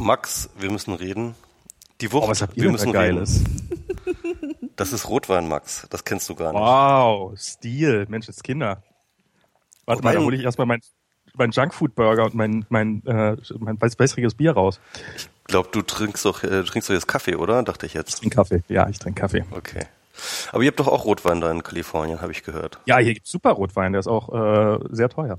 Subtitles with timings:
[0.00, 1.34] Max, wir müssen reden.
[2.00, 3.40] Die Wucht, Oh, was habt ihr wir müssen da Geiles?
[3.40, 3.66] reden.
[4.76, 5.86] Das ist Rotwein, Max.
[5.90, 6.62] Das kennst du gar nicht.
[6.62, 8.82] Wow, Stil, Mensch, das Kinder.
[9.84, 10.80] Warte mal, Wobei- da hole ich erstmal mein,
[11.34, 14.80] mein Junkfood-Burger und mein, mein, äh, mein weiß, wässriges Bier raus.
[15.16, 17.62] Ich glaube, du trinkst doch, äh, trinkst doch jetzt Kaffee, oder?
[17.62, 18.20] Dachte ich jetzt.
[18.20, 18.62] Trink Kaffee.
[18.68, 19.44] Ja, ich trinke Kaffee.
[19.50, 19.84] Okay.
[20.50, 22.78] Aber ihr habt doch auch Rotwein da in Kalifornien, habe ich gehört.
[22.86, 25.38] Ja, hier gibt's super Rotwein, der ist auch äh, sehr teuer.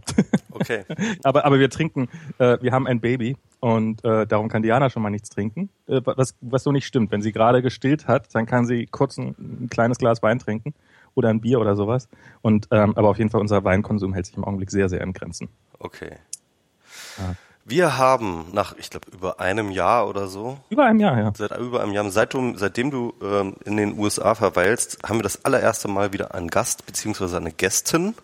[0.51, 0.83] Okay.
[1.23, 5.03] aber, aber wir trinken, äh, wir haben ein Baby und äh, darum kann Diana schon
[5.03, 5.69] mal nichts trinken.
[5.87, 7.11] Äh, was, was so nicht stimmt.
[7.11, 10.73] Wenn sie gerade gestillt hat, dann kann sie kurz ein, ein kleines Glas Wein trinken
[11.13, 12.09] oder ein Bier oder sowas.
[12.41, 15.13] Und ähm, aber auf jeden Fall unser Weinkonsum hält sich im Augenblick sehr, sehr in
[15.13, 15.47] Grenzen.
[15.77, 16.15] Okay.
[17.19, 17.35] Ja.
[17.63, 21.31] Wir haben nach, ich glaube, über einem Jahr oder so, Über einem Jahr, ja.
[21.37, 25.23] seit über einem Jahr, seit du, seitdem du ähm, in den USA verweilst, haben wir
[25.23, 28.15] das allererste Mal wieder einen Gast beziehungsweise eine Gästin.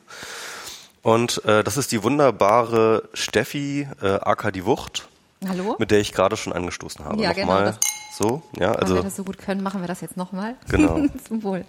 [1.03, 5.08] Und äh, das ist die wunderbare Steffi äh, aka die Wucht,
[5.47, 5.75] Hallo?
[5.79, 7.21] mit der ich gerade schon angestoßen habe.
[7.21, 7.79] Ja, genau, Nochmal das-
[8.17, 10.55] so, ja, also wir das so gut können, machen wir das jetzt nochmal.
[10.69, 11.05] Genau.
[11.27, 11.66] Zum Wohl.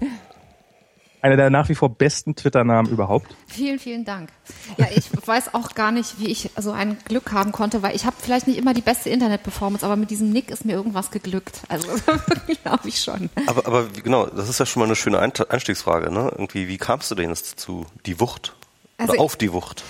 [1.20, 3.34] Einer der nach wie vor besten Twitter-Namen überhaupt.
[3.48, 4.30] Vielen, vielen Dank.
[4.76, 8.06] Ja, ich weiß auch gar nicht, wie ich so ein Glück haben konnte, weil ich
[8.06, 11.62] habe vielleicht nicht immer die beste Internet-Performance, aber mit diesem Nick ist mir irgendwas geglückt.
[11.68, 11.88] Also
[12.62, 13.28] glaube ich schon.
[13.46, 16.30] Aber, aber genau, das ist ja schon mal eine schöne Ein- Einstiegsfrage, ne?
[16.30, 18.54] Irgendwie, wie kamst du denn jetzt zu die Wucht?
[18.96, 19.82] Also Oder auf die Wucht?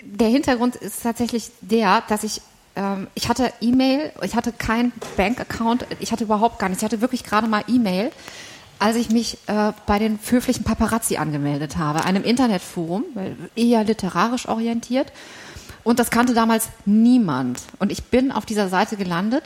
[0.00, 2.40] Der Hintergrund ist tatsächlich der, dass ich
[2.76, 6.82] ähm, ich hatte E-Mail, ich hatte keinen Bank-Account, ich hatte überhaupt gar nichts.
[6.82, 8.12] Ich hatte wirklich gerade mal E-Mail,
[8.78, 14.46] als ich mich äh, bei den höflichen Paparazzi angemeldet habe, einem Internetforum, weil eher literarisch
[14.46, 15.12] orientiert.
[15.82, 17.62] Und das kannte damals niemand.
[17.78, 19.44] Und ich bin auf dieser Seite gelandet,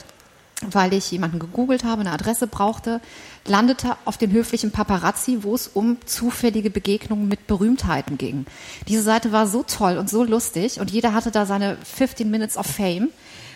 [0.69, 3.01] weil ich jemanden gegoogelt habe, eine Adresse brauchte,
[3.45, 8.45] landete auf den höflichen Paparazzi, wo es um zufällige Begegnungen mit Berühmtheiten ging.
[8.87, 12.57] Diese Seite war so toll und so lustig und jeder hatte da seine 15 Minutes
[12.57, 13.09] of Fame.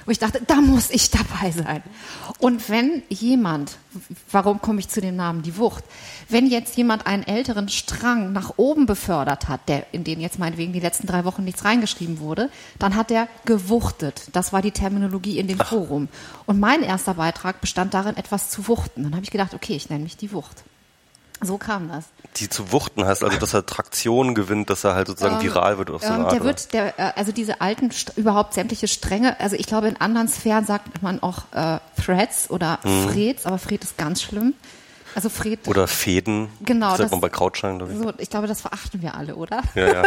[0.06, 1.81] Und ich dachte, da muss ich dabei sein.
[2.39, 3.78] Und wenn jemand,
[4.31, 5.84] warum komme ich zu dem Namen die Wucht,
[6.30, 10.73] wenn jetzt jemand einen älteren Strang nach oben befördert hat, der, in den jetzt meinetwegen
[10.73, 14.30] die letzten drei Wochen nichts reingeschrieben wurde, dann hat er gewuchtet.
[14.33, 16.08] Das war die Terminologie in dem Forum.
[16.45, 19.04] Und mein erster Beitrag bestand darin, etwas zu wuchten.
[19.04, 20.64] Dann habe ich gedacht, okay, ich nenne mich die Wucht.
[21.45, 22.06] So kam das.
[22.38, 25.89] Die zu wuchten heißt also, dass er Traktion gewinnt, dass er halt sozusagen viral wird
[25.89, 26.33] auf so eine Ähm, Art.
[26.33, 30.28] der wird, der, äh, also diese alten, überhaupt sämtliche Stränge, also ich glaube in anderen
[30.28, 34.54] Sphären sagt man auch äh, Threads oder Freds, aber Fred ist ganz schlimm.
[35.15, 36.49] Also Fred, Oder Fäden.
[36.61, 37.98] Genau, Das sagt das- man bei Krautschein, glaube ich.
[37.99, 39.61] so, ich glaube, das verachten wir alle, oder?
[39.73, 40.03] Ja, ja.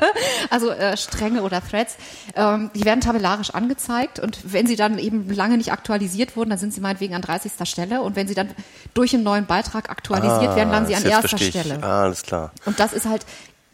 [0.50, 1.96] Also äh, Stränge oder Threads,
[2.36, 6.58] ähm, die werden tabellarisch angezeigt und wenn sie dann eben lange nicht aktualisiert wurden, dann
[6.60, 7.52] sind sie meinetwegen an 30.
[7.68, 8.50] Stelle und wenn sie dann
[8.94, 11.38] durch einen neuen Beitrag aktualisiert werden, landen sie an erster.
[11.38, 11.82] Stelle.
[11.82, 12.52] Ah, alles klar.
[12.64, 13.26] Und das ist halt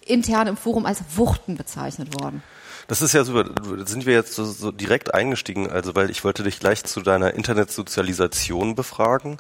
[0.06, 2.43] intern im Forum als Wuchten bezeichnet worden.
[2.88, 3.44] Das ist ja super.
[3.84, 7.34] Sind wir jetzt so, so direkt eingestiegen, also weil ich wollte dich gleich zu deiner
[7.34, 9.37] Internetsozialisation befragen.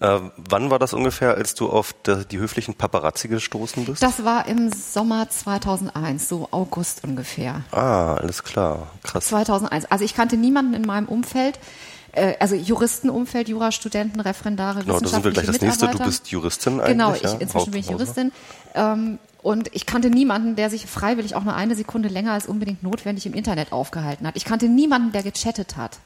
[0.00, 4.02] Äh, wann war das ungefähr, als du auf der, die höflichen Paparazzi gestoßen bist?
[4.02, 7.62] Das war im Sommer 2001, so August ungefähr.
[7.70, 8.90] ah, alles klar.
[9.02, 9.26] Krass.
[9.26, 9.84] 2001.
[9.90, 11.58] Also ich kannte niemanden in meinem Umfeld,
[12.12, 16.02] äh, also Juristenumfeld, Jurastudenten, Referendare, Genau, da sind wir gleich das wissenschaftliche nächste.
[16.02, 16.92] Du bist Juristin eigentlich.
[16.92, 17.16] Genau, ja?
[17.16, 17.90] ich, inzwischen Hau- bin ich.
[17.90, 18.32] Juristin.
[18.74, 22.82] Ähm, und ich kannte niemanden, der sich freiwillig auch nur eine Sekunde länger als unbedingt
[22.82, 24.34] notwendig im Internet aufgehalten hat.
[24.36, 26.00] Ich kannte niemanden, der gechattet hat.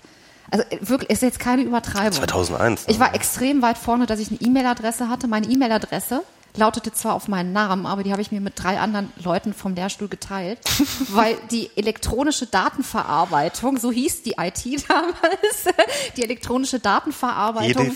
[0.50, 2.12] Also äh, wirklich, ist jetzt keine Übertreibung.
[2.12, 2.92] 2001, ne?
[2.92, 5.26] Ich war extrem weit vorne, dass ich eine E-Mail-Adresse hatte.
[5.26, 6.22] Meine E-Mail-Adresse
[6.56, 9.74] lautete zwar auf meinen Namen, aber die habe ich mir mit drei anderen Leuten vom
[9.74, 10.58] Lehrstuhl geteilt,
[11.08, 15.74] weil die elektronische Datenverarbeitung, so hieß die IT damals,
[16.16, 17.92] die elektronische Datenverarbeitung,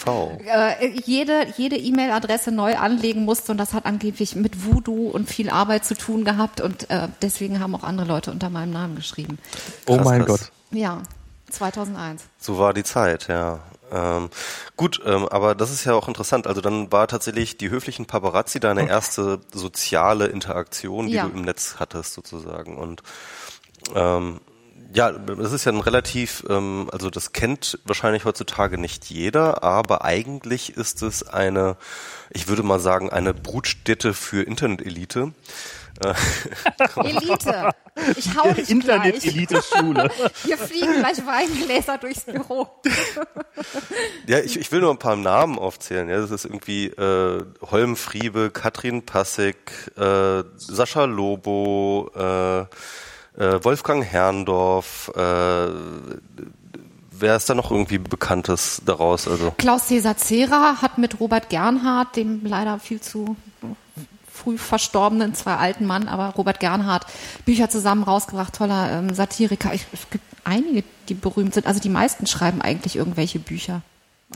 [0.46, 5.50] äh, jede jede E-Mail-Adresse neu anlegen musste und das hat angeblich mit Voodoo und viel
[5.50, 9.38] Arbeit zu tun gehabt und äh, deswegen haben auch andere Leute unter meinem Namen geschrieben.
[9.86, 10.40] Oh Krass, mein krass.
[10.40, 10.52] Gott.
[10.78, 11.02] Ja,
[11.50, 12.22] 2001.
[12.38, 13.60] So war die Zeit, ja.
[13.94, 14.28] Ähm,
[14.76, 16.46] gut, ähm, aber das ist ja auch interessant.
[16.48, 21.26] Also dann war tatsächlich die höflichen Paparazzi deine erste soziale Interaktion, die Ja.
[21.28, 22.76] du im Netz hattest sozusagen.
[22.76, 23.02] Und
[23.94, 24.40] ähm,
[24.92, 30.04] ja, das ist ja ein relativ, ähm, also das kennt wahrscheinlich heutzutage nicht jeder, aber
[30.04, 31.76] eigentlich ist es eine,
[32.30, 35.32] ich würde mal sagen, eine Brutstätte für Internetelite.
[36.96, 37.70] Elite.
[38.16, 38.68] Ich hau dich.
[38.68, 40.10] Internet-Elite-Schule.
[40.44, 42.68] Hier fliegen gleich Weingläser durchs Büro.
[44.26, 46.08] Ja, ich, ich will nur ein paar Namen aufzählen.
[46.08, 49.56] Ja, das ist irgendwie äh, Holm Friebe, Katrin Passig,
[49.96, 52.66] äh, Sascha Lobo, äh, äh,
[53.64, 55.10] Wolfgang Herrndorf.
[55.14, 55.68] Äh,
[57.10, 59.28] wer ist da noch irgendwie Bekanntes daraus?
[59.28, 63.36] Also Klaus Cäsar Zera hat mit Robert Gernhardt, dem leider viel zu
[64.34, 67.06] früh verstorbenen, zwar alten Mann, aber Robert Gernhardt,
[67.44, 69.72] Bücher zusammen rausgebracht, toller ähm, Satiriker.
[69.72, 71.66] Ich, es gibt einige, die berühmt sind.
[71.66, 73.82] Also die meisten schreiben eigentlich irgendwelche Bücher.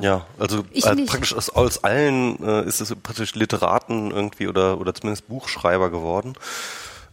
[0.00, 1.08] Ja, also nicht.
[1.08, 6.34] praktisch aus, aus allen äh, ist es praktisch Literaten irgendwie oder oder zumindest Buchschreiber geworden.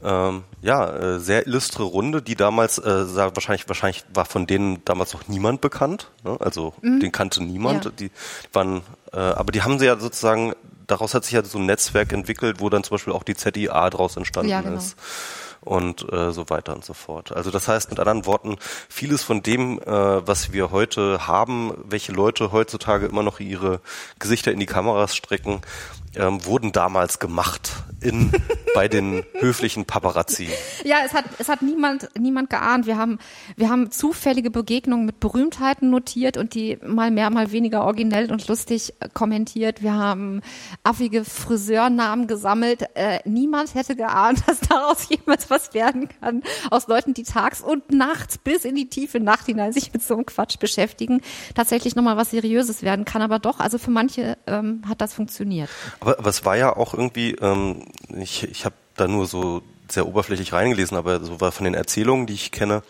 [0.04, 5.14] Ähm, ja, äh, sehr illustre Runde, die damals äh, wahrscheinlich wahrscheinlich war von denen damals
[5.14, 6.12] noch niemand bekannt.
[6.24, 6.38] Ne?
[6.40, 7.86] Also den kannte niemand.
[7.86, 7.92] Ja.
[7.92, 8.12] Die
[8.54, 8.82] waren,
[9.14, 10.54] äh, aber die haben sie ja sozusagen
[10.88, 13.90] daraus hat sich ja so ein Netzwerk entwickelt, wo dann zum Beispiel auch die ZIA
[13.90, 14.78] daraus entstanden Ja, genau.
[14.78, 14.96] ist
[15.66, 17.32] und äh, so weiter und so fort.
[17.32, 22.12] Also das heißt mit anderen Worten, vieles von dem, äh, was wir heute haben, welche
[22.12, 23.82] Leute heutzutage immer noch ihre
[24.20, 25.62] Gesichter in die Kameras strecken,
[26.16, 27.72] ähm, wurden damals gemacht
[28.02, 28.32] in
[28.76, 30.50] bei den höflichen Paparazzi.
[30.84, 32.86] Ja, es hat, es hat niemand, niemand geahnt.
[32.86, 33.18] Wir haben,
[33.56, 38.48] wir haben zufällige Begegnungen mit Berühmtheiten notiert und die mal mehr, mal weniger originell und
[38.48, 39.82] lustig äh, kommentiert.
[39.82, 40.42] Wir haben
[40.84, 42.86] affige Friseurnamen gesammelt.
[42.94, 46.44] Äh, niemand hätte geahnt, dass daraus jemals was werden kann.
[46.70, 50.14] Aus Leuten, die tags und nachts bis in die tiefe Nacht hinein sich mit so
[50.14, 51.22] einem Quatsch beschäftigen,
[51.56, 53.24] tatsächlich nochmal was Seriöses werden kann.
[53.24, 55.70] Aber doch, also für manche ähm, hat das funktioniert.
[56.00, 60.08] Aber, aber es war ja auch irgendwie, ähm, ich, ich habe da nur so sehr
[60.08, 62.84] oberflächlich reingelesen, aber so war von den Erzählungen, die ich kenne,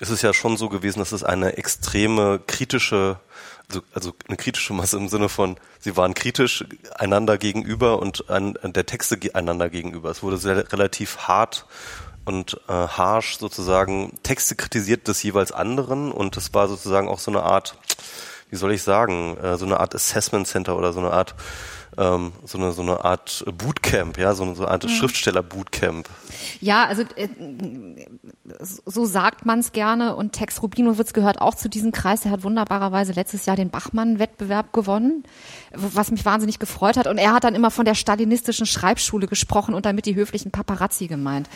[0.00, 3.18] ist es ja schon so gewesen, dass es eine extreme kritische,
[3.68, 6.64] also, also eine kritische Masse im Sinne von, sie waren kritisch
[6.96, 10.10] einander gegenüber und an, an der Texte einander gegenüber.
[10.10, 11.66] Es wurde sehr relativ hart
[12.24, 17.30] und äh, harsh sozusagen Texte kritisiert des jeweils anderen und es war sozusagen auch so
[17.30, 17.76] eine Art,
[18.50, 21.34] wie soll ich sagen, äh, so eine Art Assessment Center oder so eine Art
[21.96, 26.08] ähm, so eine so eine Art Bootcamp, ja, so eine, so eine Art Schriftsteller Bootcamp.
[26.60, 27.28] Ja, also äh,
[28.84, 32.24] so sagt man es gerne und Tex Rubinowitz gehört auch zu diesem Kreis.
[32.24, 35.24] Er hat wunderbarerweise letztes Jahr den Bachmann-Wettbewerb gewonnen,
[35.72, 37.06] was mich wahnsinnig gefreut hat.
[37.06, 41.06] Und er hat dann immer von der stalinistischen Schreibschule gesprochen und damit die höflichen Paparazzi
[41.06, 41.48] gemeint.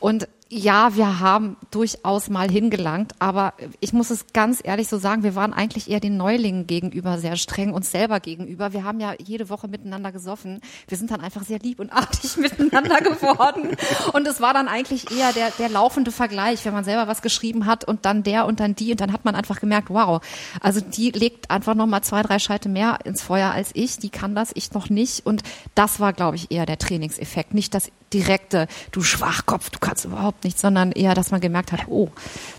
[0.00, 5.24] Und ja, wir haben durchaus mal hingelangt, aber ich muss es ganz ehrlich so sagen,
[5.24, 8.72] wir waren eigentlich eher den Neulingen gegenüber sehr streng, uns selber gegenüber.
[8.72, 10.60] Wir haben ja jede Woche miteinander gesoffen.
[10.86, 13.76] Wir sind dann einfach sehr lieb und artig miteinander geworden.
[14.12, 17.66] Und es war dann eigentlich eher der, der laufende Vergleich, wenn man selber was geschrieben
[17.66, 20.22] hat und dann der und dann die und dann hat man einfach gemerkt, wow,
[20.60, 24.36] also die legt einfach nochmal zwei, drei Scheite mehr ins Feuer als ich, die kann
[24.36, 25.26] das, ich noch nicht.
[25.26, 25.42] Und
[25.74, 27.52] das war, glaube ich, eher der Trainingseffekt.
[27.52, 31.88] Nicht das direkte, du Schwachkopf, du kannst überhaupt nichts, sondern eher, dass man gemerkt hat,
[31.88, 32.10] oh,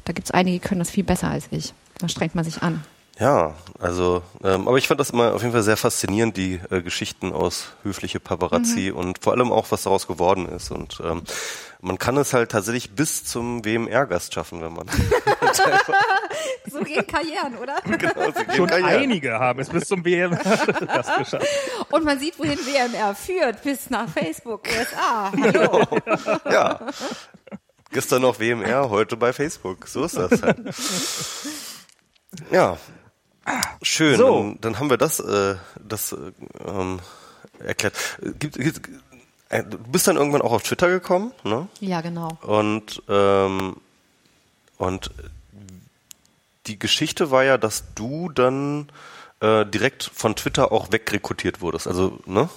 [0.05, 1.73] da gibt's einige, die können das viel besser als ich.
[1.99, 2.83] Da strengt man sich an.
[3.19, 6.83] Ja, also, ähm, aber ich fand das immer auf jeden Fall sehr faszinierend, die äh,
[6.83, 10.69] Geschichten aus höfliche Paparazzi und vor allem auch, was daraus geworden ist.
[10.69, 11.23] Und ähm,
[11.81, 14.87] man kann es halt tatsächlich bis zum WMR-Gast schaffen, wenn man.
[16.69, 17.77] So gehen Karrieren, oder?
[17.83, 18.89] genau, gehen Schon Karriere.
[18.89, 21.47] einige haben es bis zum WM das geschafft.
[21.89, 25.31] Und man sieht, wohin WMR führt, bis nach Facebook, USA.
[25.31, 25.87] Hallo.
[26.51, 26.79] Ja.
[27.91, 29.87] Gestern noch WMR, heute bei Facebook.
[29.87, 30.57] So ist das halt.
[32.51, 32.77] Ja.
[33.81, 34.17] Schön.
[34.17, 34.41] So.
[34.41, 36.17] Dann, dann haben wir das, äh, das äh,
[36.65, 36.99] ähm,
[37.59, 37.95] erklärt.
[38.21, 38.81] Äh, Gibt, gibt,
[39.49, 41.67] du bist dann irgendwann auch auf Twitter gekommen, ne?
[41.79, 42.37] Ja, genau.
[42.41, 43.77] Und ähm,
[44.77, 45.11] und
[46.67, 48.89] die Geschichte war ja, dass du dann
[49.39, 51.87] äh, direkt von Twitter auch wegrekrutiert wurdest.
[51.87, 52.49] Also, ne?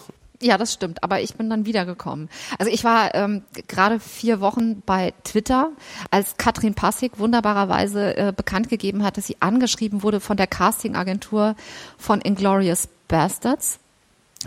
[0.43, 1.03] Ja, das stimmt.
[1.03, 2.31] Aber ich bin dann wiedergekommen.
[2.59, 5.71] Also ich war ähm, gerade vier Wochen bei Twitter,
[6.11, 11.57] als Katrin Passig wunderbarerweise äh, bekannt gegeben hat, dass sie angeschrieben wurde von der Castingagentur
[11.99, 13.80] von Inglorious Bastards,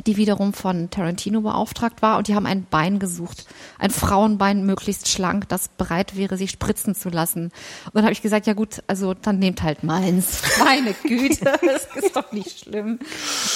[0.07, 2.17] die wiederum von Tarantino beauftragt war.
[2.17, 3.45] Und die haben ein Bein gesucht,
[3.77, 7.45] ein Frauenbein, möglichst schlank, das bereit wäre, sich spritzen zu lassen.
[7.85, 10.41] Und dann habe ich gesagt, ja gut, also dann nehmt halt meins.
[10.63, 12.97] Meine Güte, das ist doch nicht schlimm.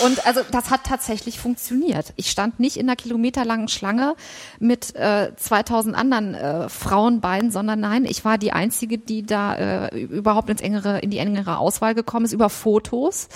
[0.05, 2.13] Und also das hat tatsächlich funktioniert.
[2.17, 4.15] Ich stand nicht in einer kilometerlangen Schlange
[4.59, 9.99] mit äh, 2000 anderen äh, Frauenbeinen, sondern nein, ich war die einzige, die da äh,
[9.99, 13.27] überhaupt ins engere, in die engere Auswahl gekommen ist über Fotos.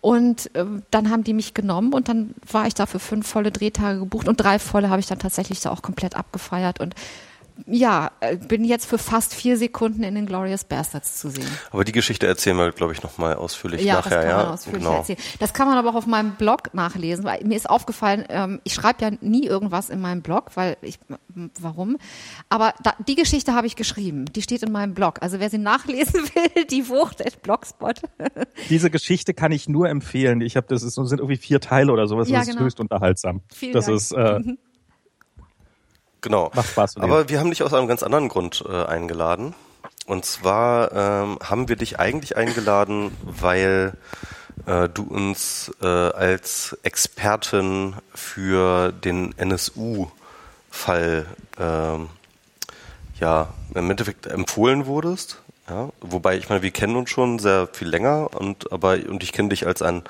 [0.00, 3.50] Und ähm, dann haben die mich genommen und dann war ich da für fünf volle
[3.50, 6.94] Drehtage gebucht und drei volle habe ich dann tatsächlich da auch komplett abgefeiert und
[7.66, 11.46] ja, äh, bin jetzt für fast vier Sekunden in den Glorious Bastards zu sehen.
[11.70, 14.10] Aber die Geschichte erzählen wir, glaube ich, nochmal ausführlich Ja, nachher.
[14.10, 14.96] das kann ja, man ausführlich genau.
[14.96, 15.18] erzählen.
[15.38, 18.74] Das kann man aber auch auf meinem Blog nachlesen, weil mir ist aufgefallen, ähm, ich
[18.74, 20.98] schreibe ja nie irgendwas in meinem Blog, weil ich,
[21.60, 21.96] warum?
[22.48, 25.18] Aber da, die Geschichte habe ich geschrieben, die steht in meinem Blog.
[25.20, 28.02] Also wer sie nachlesen will, die Wucht at Blogspot.
[28.70, 30.40] Diese Geschichte kann ich nur empfehlen.
[30.40, 32.28] Ich habe das ist, sind irgendwie vier Teile oder sowas.
[32.28, 32.66] Ja, das ist genau.
[32.66, 33.42] höchst unterhaltsam.
[33.52, 33.96] Vielen das Dank.
[33.96, 34.40] ist äh,
[36.20, 36.50] Genau.
[36.54, 36.96] Macht Spaß.
[36.98, 39.54] Aber wir haben dich aus einem ganz anderen Grund äh, eingeladen.
[40.06, 43.92] Und zwar ähm, haben wir dich eigentlich eingeladen, weil
[44.66, 51.26] äh, du uns äh, als Expertin für den NSU-Fall
[51.58, 52.08] ähm,
[53.20, 55.42] ja im Endeffekt empfohlen wurdest.
[55.68, 59.32] Ja, wobei ich meine, wir kennen uns schon sehr viel länger und aber und ich
[59.32, 60.02] kenne dich als ein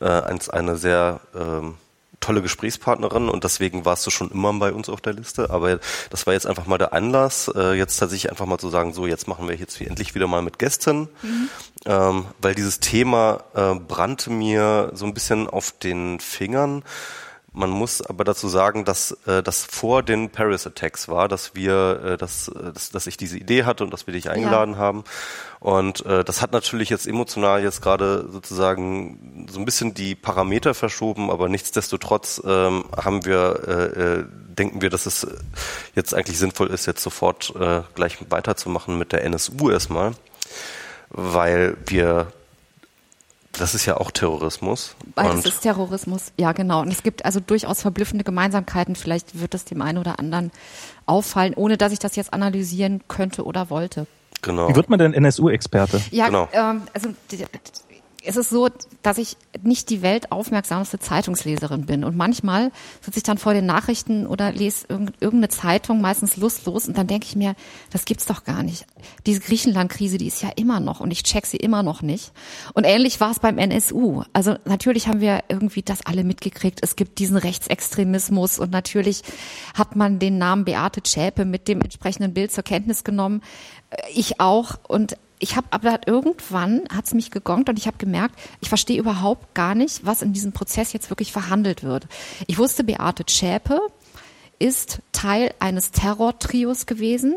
[0.00, 1.76] äh, als eine sehr ähm,
[2.20, 5.50] tolle Gesprächspartnerin und deswegen warst du schon immer bei uns auf der Liste.
[5.50, 5.78] Aber
[6.10, 9.06] das war jetzt einfach mal der Anlass, äh, jetzt tatsächlich einfach mal zu sagen, so
[9.06, 11.48] jetzt machen wir jetzt endlich wieder mal mit Gästen, mhm.
[11.86, 16.82] ähm, weil dieses Thema äh, brannte mir so ein bisschen auf den Fingern.
[17.58, 22.02] Man muss aber dazu sagen, dass äh, das vor den Paris Attacks war, dass wir,
[22.04, 24.78] äh, dass, äh, dass, dass ich diese Idee hatte und dass wir dich eingeladen ja.
[24.78, 25.02] haben.
[25.58, 30.72] Und äh, das hat natürlich jetzt emotional jetzt gerade sozusagen so ein bisschen die Parameter
[30.72, 34.24] verschoben, aber nichtsdestotrotz ähm, haben wir, äh, äh,
[34.56, 35.26] denken wir, dass es
[35.96, 40.12] jetzt eigentlich sinnvoll ist, jetzt sofort äh, gleich weiterzumachen mit der NSU erstmal,
[41.10, 42.28] weil wir
[43.58, 44.96] das ist ja auch Terrorismus.
[45.14, 46.80] Beides ist Terrorismus, ja genau.
[46.80, 48.96] Und es gibt also durchaus verblüffende Gemeinsamkeiten.
[48.96, 50.50] Vielleicht wird das dem einen oder anderen
[51.06, 54.06] auffallen, ohne dass ich das jetzt analysieren könnte oder wollte.
[54.42, 54.68] Genau.
[54.68, 56.00] Wie wird man denn NSU-Experte?
[56.10, 56.48] Ja, genau.
[56.52, 57.10] ähm, also
[58.28, 58.68] es ist so,
[59.02, 62.04] dass ich nicht die weltaufmerksamste Zeitungsleserin bin.
[62.04, 62.70] Und manchmal
[63.00, 67.26] sitze ich dann vor den Nachrichten oder lese irgendeine Zeitung, meistens lustlos, und dann denke
[67.26, 67.54] ich mir,
[67.90, 68.84] das gibt's doch gar nicht.
[69.24, 72.32] Diese Griechenland-Krise, die ist ja immer noch und ich check sie immer noch nicht.
[72.74, 74.24] Und ähnlich war es beim NSU.
[74.34, 76.80] Also natürlich haben wir irgendwie das alle mitgekriegt.
[76.82, 79.22] Es gibt diesen Rechtsextremismus und natürlich
[79.72, 83.40] hat man den Namen Beate Zschäpe mit dem entsprechenden Bild zur Kenntnis genommen.
[84.14, 84.78] Ich auch.
[84.86, 89.54] Und ich habe aber irgendwann hat's mich gegongt und ich habe gemerkt, ich verstehe überhaupt
[89.54, 92.06] gar nicht, was in diesem Prozess jetzt wirklich verhandelt wird.
[92.46, 93.80] Ich wusste, Beate Zschäpe
[94.58, 97.34] ist Teil eines Terrortrios gewesen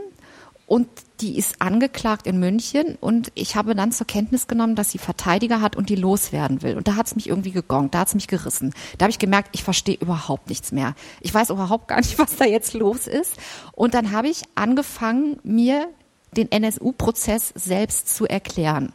[0.65, 0.87] und
[1.19, 5.61] die ist angeklagt in München und ich habe dann zur Kenntnis genommen, dass sie Verteidiger
[5.61, 6.77] hat und die loswerden will.
[6.77, 8.73] Und da hat's mich irgendwie gegongt, da hat's mich gerissen.
[8.97, 10.95] Da habe ich gemerkt, ich verstehe überhaupt nichts mehr.
[11.19, 13.35] Ich weiß überhaupt gar nicht, was da jetzt los ist.
[13.73, 15.89] Und dann habe ich angefangen, mir
[16.31, 18.93] den NSU-Prozess selbst zu erklären.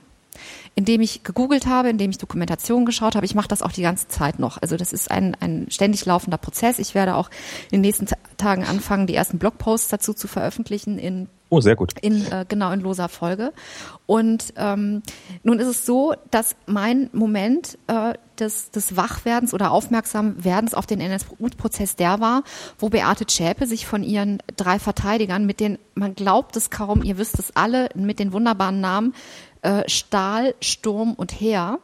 [0.75, 4.09] Indem ich gegoogelt habe, indem ich Dokumentation geschaut habe, ich mache das auch die ganze
[4.09, 4.61] Zeit noch.
[4.61, 6.79] Also das ist ein, ein ständig laufender Prozess.
[6.79, 7.31] Ich werde auch
[7.71, 11.95] in den nächsten Tagen anfangen, die ersten Blogposts dazu zu veröffentlichen in Oh, sehr gut.
[12.01, 13.53] In, äh, genau, in loser Folge.
[14.07, 15.03] Und ähm,
[15.45, 21.01] nun ist es so, dass mein Moment äh, des, des Wachwerdens oder Aufmerksamwerdens auf den
[21.01, 22.43] NSU-Prozess der war,
[22.79, 27.17] wo Beate Zschäpe sich von ihren drei Verteidigern mit den, man glaubt es kaum, ihr
[27.17, 29.15] wisst es alle, mit den wunderbaren Namen
[29.63, 31.79] äh, Stahl, Sturm und Heer.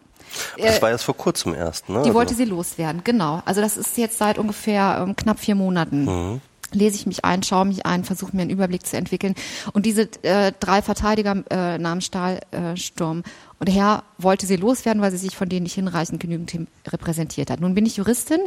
[0.59, 1.97] Das äh, war erst vor kurzem erst, ne?
[1.97, 2.15] Die also.
[2.15, 3.43] wollte sie loswerden, genau.
[3.45, 6.05] Also das ist jetzt seit ungefähr ähm, knapp vier Monaten.
[6.05, 6.41] Mhm
[6.75, 9.35] lese ich mich ein, schaue mich ein, versuche mir einen Überblick zu entwickeln.
[9.73, 13.23] Und diese äh, drei Verteidiger äh, namens Stahlsturm äh,
[13.59, 17.61] und Herr wollte sie loswerden, weil sie sich von denen nicht hinreichend genügend repräsentiert hat.
[17.61, 18.41] Nun bin ich Juristin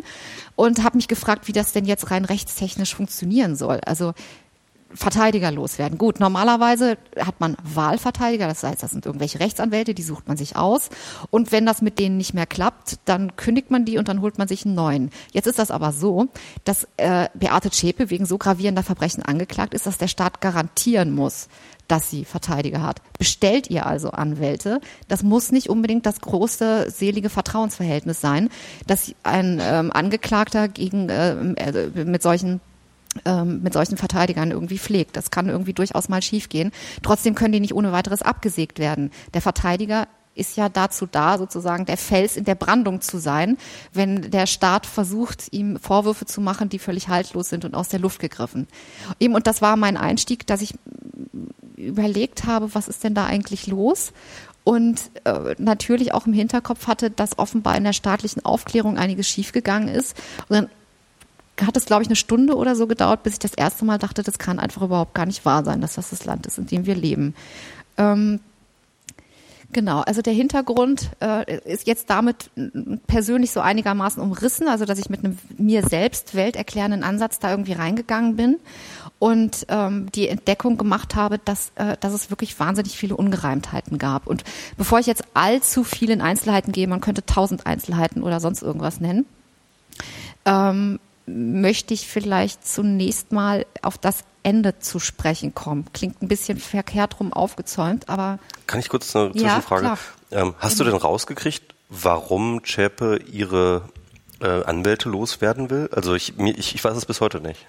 [0.58, 3.80] und habe mich gefragt, wie das denn jetzt rein rechtstechnisch funktionieren soll.
[3.86, 4.14] Also
[4.96, 5.98] Verteidiger loswerden.
[5.98, 10.56] Gut, normalerweise hat man Wahlverteidiger, das heißt, das sind irgendwelche Rechtsanwälte, die sucht man sich
[10.56, 10.90] aus.
[11.32, 14.38] Und wenn das mit denen nicht mehr klappt, dann kündigt man die und dann holt
[14.38, 15.12] man sich einen neuen.
[15.32, 16.28] Jetzt ist das aber so,
[16.64, 21.48] dass äh, Beate Zschäpe wegen so gravierender Verbrechen angeklagt ist, dass der Staat garantieren muss,
[21.88, 23.02] dass sie Verteidiger hat.
[23.18, 24.82] Bestellt ihr also Anwälte.
[25.08, 28.50] Das muss nicht unbedingt das große, selige Vertrauensverhältnis sein,
[28.88, 32.62] dass ein ähm, Angeklagter gegen äh, äh mit solchen
[33.24, 35.16] ähm, mit solchen Verteidigern irgendwie pflegt.
[35.16, 36.72] Das kann irgendwie durchaus mal schiefgehen.
[37.02, 39.12] Trotzdem können die nicht ohne weiteres abgesägt werden.
[39.34, 43.58] Der Verteidiger ist ja dazu da, sozusagen der Fels in der Brandung zu sein,
[43.94, 48.00] wenn der Staat versucht, ihm Vorwürfe zu machen, die völlig haltlos sind und aus der
[48.00, 48.68] Luft gegriffen.
[49.20, 50.76] Eben, und das war mein Einstieg, dass ich
[51.78, 54.12] überlegt habe, was ist denn da eigentlich los?
[54.64, 59.90] Und äh, natürlich auch im Hinterkopf hatte, dass offenbar in der staatlichen Aufklärung einiges schiefgegangen
[59.90, 60.18] ist.
[60.50, 60.70] Und dann
[61.62, 64.24] hat es, glaube ich, eine Stunde oder so gedauert, bis ich das erste Mal dachte,
[64.24, 66.86] das kann einfach überhaupt gar nicht wahr sein, dass das das Land ist, in dem
[66.86, 67.34] wir leben.
[67.98, 68.40] Ähm,
[69.76, 72.50] Genau, also der Hintergrund äh, ist jetzt damit
[73.08, 77.74] persönlich so einigermaßen umrissen, also dass ich mit einem mir selbst welterklärenden Ansatz da irgendwie
[77.74, 78.58] reingegangen bin
[79.20, 84.28] und ähm, die Entdeckung gemacht habe, dass, äh, dass es wirklich wahnsinnig viele Ungereimtheiten gab.
[84.28, 84.46] Und
[84.78, 89.02] bevor ich jetzt allzu viel in Einzelheiten gehe, man könnte tausend Einzelheiten oder sonst irgendwas
[89.02, 89.26] nennen,
[90.46, 95.86] ähm, möchte ich vielleicht zunächst mal auf das Ende zu sprechen kommen.
[95.94, 98.40] Klingt ein bisschen verkehrt rum aufgezäumt, aber.
[98.68, 99.86] Kann ich kurz eine Zwischenfrage?
[99.86, 99.98] Ja,
[100.32, 103.90] ähm, hast du denn rausgekriegt, warum Zschäpe ihre
[104.40, 105.90] äh, Anwälte loswerden will?
[105.92, 107.66] Also ich, ich, ich weiß es bis heute nicht.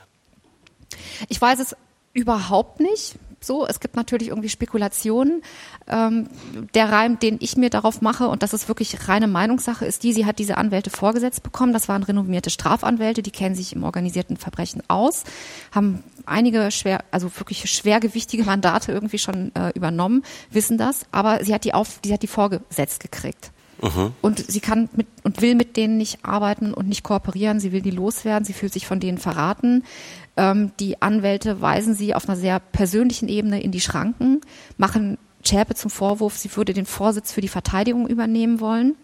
[1.29, 1.77] Ich weiß es
[2.13, 3.15] überhaupt nicht.
[3.41, 3.67] So.
[3.67, 5.43] Es gibt natürlich irgendwie Spekulationen.
[5.87, 6.29] Ähm,
[6.75, 10.13] der Reim, den ich mir darauf mache, und das ist wirklich reine Meinungssache, ist die,
[10.13, 11.73] sie hat diese Anwälte vorgesetzt bekommen.
[11.73, 15.25] Das waren renommierte Strafanwälte, die kennen sich im organisierten Verbrechen aus,
[15.73, 21.55] haben einige schwer, also wirklich schwergewichtige Mandate irgendwie schon äh, übernommen, wissen das, aber sie
[21.55, 23.53] hat die auf, sie hat die vorgesetzt gekriegt.
[23.83, 24.13] Mhm.
[24.23, 27.61] Und sie kann mit und will mit denen nicht arbeiten und nicht kooperieren.
[27.61, 28.45] Sie will die loswerden.
[28.45, 29.85] Sie fühlt sich von denen verraten.
[30.37, 34.41] Ähm, die Anwälte weisen sie auf einer sehr persönlichen Ebene in die Schranken,
[34.77, 38.97] machen Schärpe zum Vorwurf, sie würde den Vorsitz für die Verteidigung übernehmen wollen,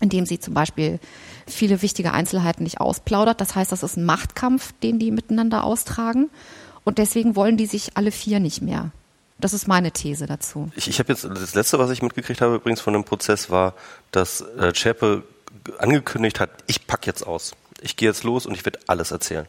[0.00, 0.98] indem sie zum Beispiel
[1.46, 3.40] viele wichtige Einzelheiten nicht ausplaudert.
[3.40, 6.30] Das heißt, das ist ein Machtkampf, den die miteinander austragen.
[6.84, 8.90] Und deswegen wollen die sich alle vier nicht mehr.
[9.38, 10.70] Das ist meine These dazu.
[10.76, 13.74] Ich, ich habe jetzt das letzte, was ich mitgekriegt habe übrigens von dem Prozess, war,
[14.10, 15.24] dass äh, Zschäpe
[15.78, 17.52] angekündigt hat, ich pack jetzt aus.
[17.80, 19.46] Ich gehe jetzt los und ich werde alles erzählen.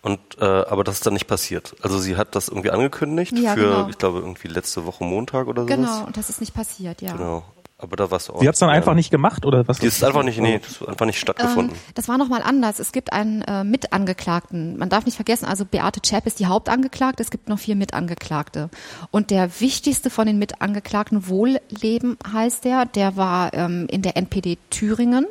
[0.00, 1.74] Und äh, aber das ist dann nicht passiert.
[1.82, 3.88] Also sie hat das irgendwie angekündigt ja, für, genau.
[3.88, 5.66] ich glaube, irgendwie letzte Woche Montag oder so.
[5.66, 7.12] Genau, und das ist nicht passiert, ja.
[7.12, 7.42] Genau.
[7.80, 8.40] Aber da war es auch.
[8.40, 9.78] Sie hat es dann einfach nicht gemacht oder was?
[9.78, 11.76] Die ist einfach nicht, nee, das ist einfach nicht stattgefunden.
[11.76, 12.80] Ähm, das war nochmal anders.
[12.80, 14.76] Es gibt einen äh, Mitangeklagten.
[14.78, 18.68] Man darf nicht vergessen, also Beate Zschäpe ist die Hauptangeklagte, es gibt noch vier Mitangeklagte.
[19.12, 24.58] Und der wichtigste von den Mitangeklagten, Wohlleben heißt der, der war ähm, in der NPD
[24.70, 25.26] Thüringen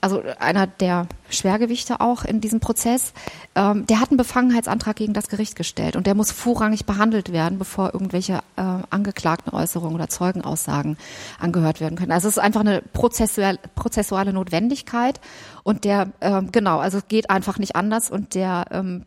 [0.00, 3.12] also einer der Schwergewichte auch in diesem Prozess,
[3.54, 7.58] ähm, der hat einen Befangenheitsantrag gegen das Gericht gestellt und der muss vorrangig behandelt werden,
[7.58, 10.96] bevor irgendwelche äh, angeklagten Äußerungen oder Zeugenaussagen
[11.40, 12.12] angehört werden können.
[12.12, 15.20] Also es ist einfach eine prozessual, prozessuale Notwendigkeit
[15.64, 19.04] und der, äh, genau, also es geht einfach nicht anders und der ähm,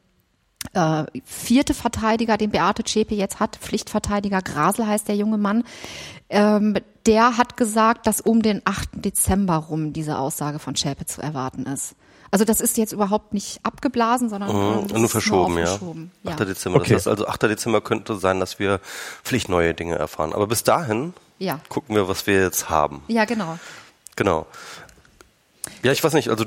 [0.74, 5.63] äh, vierte Verteidiger, den Beate Zschäpe jetzt hat, Pflichtverteidiger Grasel heißt der junge Mann,
[6.31, 8.89] ähm, der hat gesagt, dass um den 8.
[8.93, 11.95] Dezember rum diese Aussage von Schäpe zu erwarten ist.
[12.31, 15.67] Also das ist jetzt überhaupt nicht abgeblasen, sondern mhm, nur verschoben, nur ja.
[15.67, 16.11] verschoben.
[16.25, 16.39] 8.
[16.39, 16.79] Dezember.
[16.79, 16.93] Okay.
[16.93, 17.43] Das heißt also 8.
[17.43, 18.79] Dezember könnte sein, dass wir
[19.23, 20.31] vielleicht neue Dinge erfahren.
[20.31, 21.59] Aber bis dahin ja.
[21.67, 23.03] gucken wir, was wir jetzt haben.
[23.09, 23.59] Ja, genau.
[24.15, 24.45] Genau.
[25.83, 26.45] Ja, ich weiß nicht, also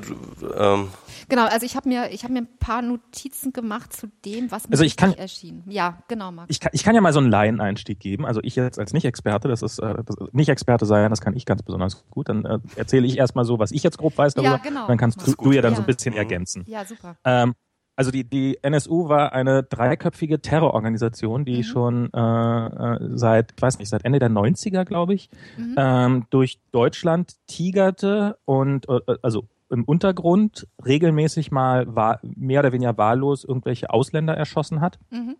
[0.57, 0.89] ähm,
[1.27, 4.67] Genau, also ich habe mir, ich habe mir ein paar Notizen gemacht zu dem, was
[4.67, 5.63] mir also ich kann, erschien.
[5.67, 6.49] Ja, genau, Marc.
[6.49, 8.25] Ich kann, ich kann ja mal so einen Laieneinstieg geben.
[8.25, 11.63] Also ich jetzt als Nicht-Experte, das ist äh, das, Nicht-Experte sein, das kann ich ganz
[11.63, 12.29] besonders gut.
[12.29, 14.51] Dann äh, erzähle ich erstmal so, was ich jetzt grob weiß darüber.
[14.51, 14.87] Ja, genau.
[14.87, 15.77] Dann kannst du, du ja dann ja.
[15.77, 16.19] so ein bisschen mhm.
[16.19, 16.63] ergänzen.
[16.67, 17.17] Ja, super.
[17.23, 17.55] Ähm,
[17.95, 21.63] also die, die NSU war eine dreiköpfige Terrororganisation, die mhm.
[21.63, 25.75] schon äh, äh seit, ich weiß nicht, seit Ende der 90er, glaube ich, mhm.
[25.77, 32.97] ähm, durch Deutschland tigerte und äh, also im Untergrund regelmäßig mal war, mehr oder weniger
[32.97, 35.35] wahllos irgendwelche Ausländer erschossen hat mhm.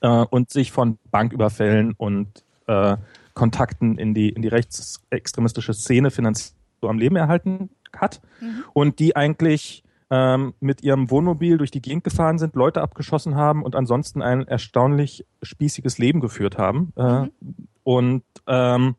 [0.00, 2.96] äh, und sich von Banküberfällen und äh,
[3.34, 8.64] Kontakten in die, in die rechtsextremistische Szene finanziell so am Leben erhalten hat mhm.
[8.72, 13.62] und die eigentlich ähm, mit ihrem Wohnmobil durch die Gegend gefahren sind, Leute abgeschossen haben
[13.62, 16.92] und ansonsten ein erstaunlich spießiges Leben geführt haben.
[16.96, 17.30] Äh, mhm.
[17.84, 18.96] Und ähm,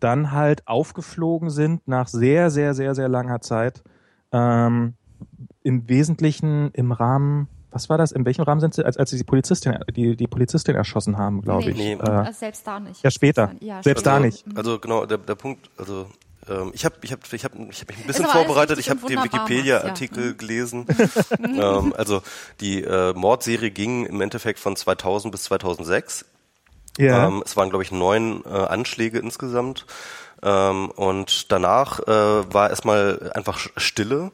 [0.00, 3.82] dann halt aufgeflogen sind nach sehr, sehr, sehr, sehr langer Zeit.
[4.32, 4.94] Ähm,
[5.62, 8.12] Im Wesentlichen im Rahmen, was war das?
[8.12, 11.42] In welchem Rahmen sind sie, als, als sie die Polizistin, die, die Polizistin erschossen haben,
[11.42, 11.76] glaube nee, ich?
[11.76, 11.92] Nee.
[11.94, 13.02] Äh, selbst da nicht.
[13.02, 13.52] Ja, später.
[13.60, 14.44] Ja, selbst also, da nicht.
[14.54, 16.06] Also genau, der, der Punkt, also
[16.48, 19.06] ähm, ich habe ich hab, ich hab, ich hab mich ein bisschen vorbereitet, ich habe
[19.06, 20.32] den Wikipedia-Artikel ja.
[20.32, 20.86] gelesen.
[21.42, 22.22] ähm, also
[22.60, 26.24] die äh, Mordserie ging im Endeffekt von 2000 bis 2006
[26.98, 27.28] ja.
[27.28, 29.86] Ähm, es waren, glaube ich, neun äh, Anschläge insgesamt.
[30.42, 34.30] Ähm, und danach äh, war erstmal einfach Stille.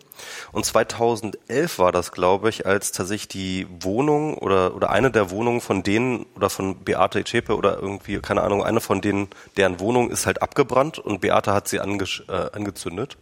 [0.53, 5.61] Und 2011 war das, glaube ich, als tatsächlich die Wohnung oder, oder eine der Wohnungen
[5.61, 10.11] von denen oder von Beate Echepe oder irgendwie, keine Ahnung, eine von denen, deren Wohnung
[10.11, 13.17] ist halt abgebrannt und Beate hat sie ange, äh, angezündet.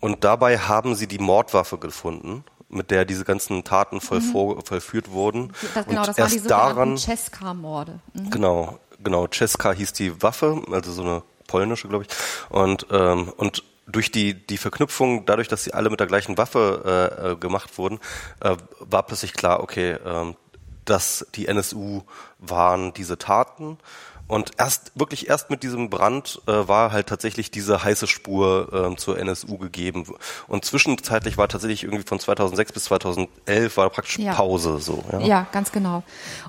[0.00, 4.64] Und dabei haben sie die Mordwaffe gefunden mit der diese ganzen Taten vollvor, mhm.
[4.64, 5.52] vollführt wurden.
[5.74, 8.00] Das, genau, und das erst waren die Czeska-Morde.
[8.12, 8.30] Mhm.
[8.30, 9.26] Genau, genau.
[9.28, 11.22] Czeska hieß die Waffe, also so eine
[11.54, 12.16] polnische, glaube ich.
[12.48, 16.82] Und, ähm, und durch die, die Verknüpfung, dadurch, dass sie alle mit der gleichen Waffe
[16.84, 18.00] äh, äh gemacht wurden,
[18.40, 20.34] äh, war plötzlich klar, okay, ähm,
[20.84, 22.02] dass die NSU
[22.40, 23.78] waren diese Taten
[24.26, 28.96] und erst, wirklich erst mit diesem Brand äh, war halt tatsächlich diese heiße Spur äh,
[28.96, 30.06] zur NSU gegeben.
[30.48, 34.32] Und zwischenzeitlich war tatsächlich irgendwie von 2006 bis 2011 war praktisch ja.
[34.32, 35.04] Pause so.
[35.12, 36.02] Ja, ja ganz genau.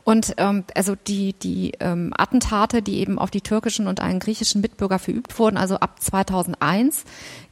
[0.05, 4.61] Und ähm, also die, die ähm, Attentate, die eben auf die türkischen und einen griechischen
[4.61, 7.03] Mitbürger verübt wurden, also ab 2001,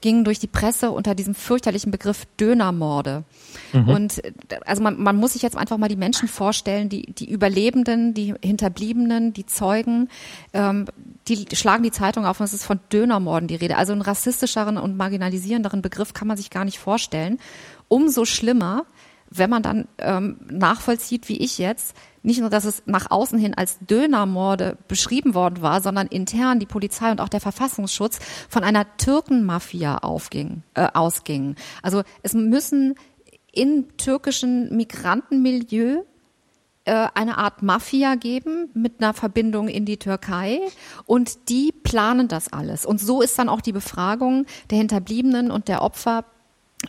[0.04, 3.24] gingen durch die Presse unter diesem fürchterlichen Begriff Dönermorde.
[3.72, 3.88] Mhm.
[3.88, 4.22] Und
[4.66, 8.34] also man, man muss sich jetzt einfach mal die Menschen vorstellen, die, die Überlebenden, die
[8.44, 10.10] Hinterbliebenen, die Zeugen,
[10.52, 10.88] ähm,
[11.30, 13.78] die schlagen die Zeitung auf und es ist von Dönermorden die Rede.
[13.78, 17.40] Also einen rassistischeren und marginalisierenderen Begriff kann man sich gar nicht vorstellen.
[17.88, 18.86] Umso schlimmer,
[19.38, 23.54] wenn man dann ähm, nachvollzieht, wie ich jetzt, nicht nur, dass es nach außen hin
[23.54, 28.20] als Dönermorde beschrieben worden war, sondern intern die Polizei und auch der Verfassungsschutz
[28.50, 31.56] von einer Türkenmafia aufging, äh, ausging.
[31.82, 32.96] Also es müssen
[33.52, 36.04] in türkischen Migrantenmilieu
[36.86, 40.60] äh, eine Art Mafia geben mit einer Verbindung in die Türkei
[41.06, 42.86] und die planen das alles.
[42.86, 46.26] Und so ist dann auch die Befragung der Hinterbliebenen und der Opfer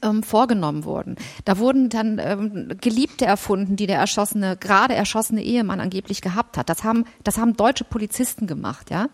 [0.03, 1.17] ähm, vorgenommen wurden.
[1.45, 6.69] Da wurden dann ähm, Geliebte erfunden, die der erschossene, gerade erschossene Ehemann angeblich gehabt hat.
[6.69, 9.09] Das haben, das haben deutsche Polizisten gemacht, ja.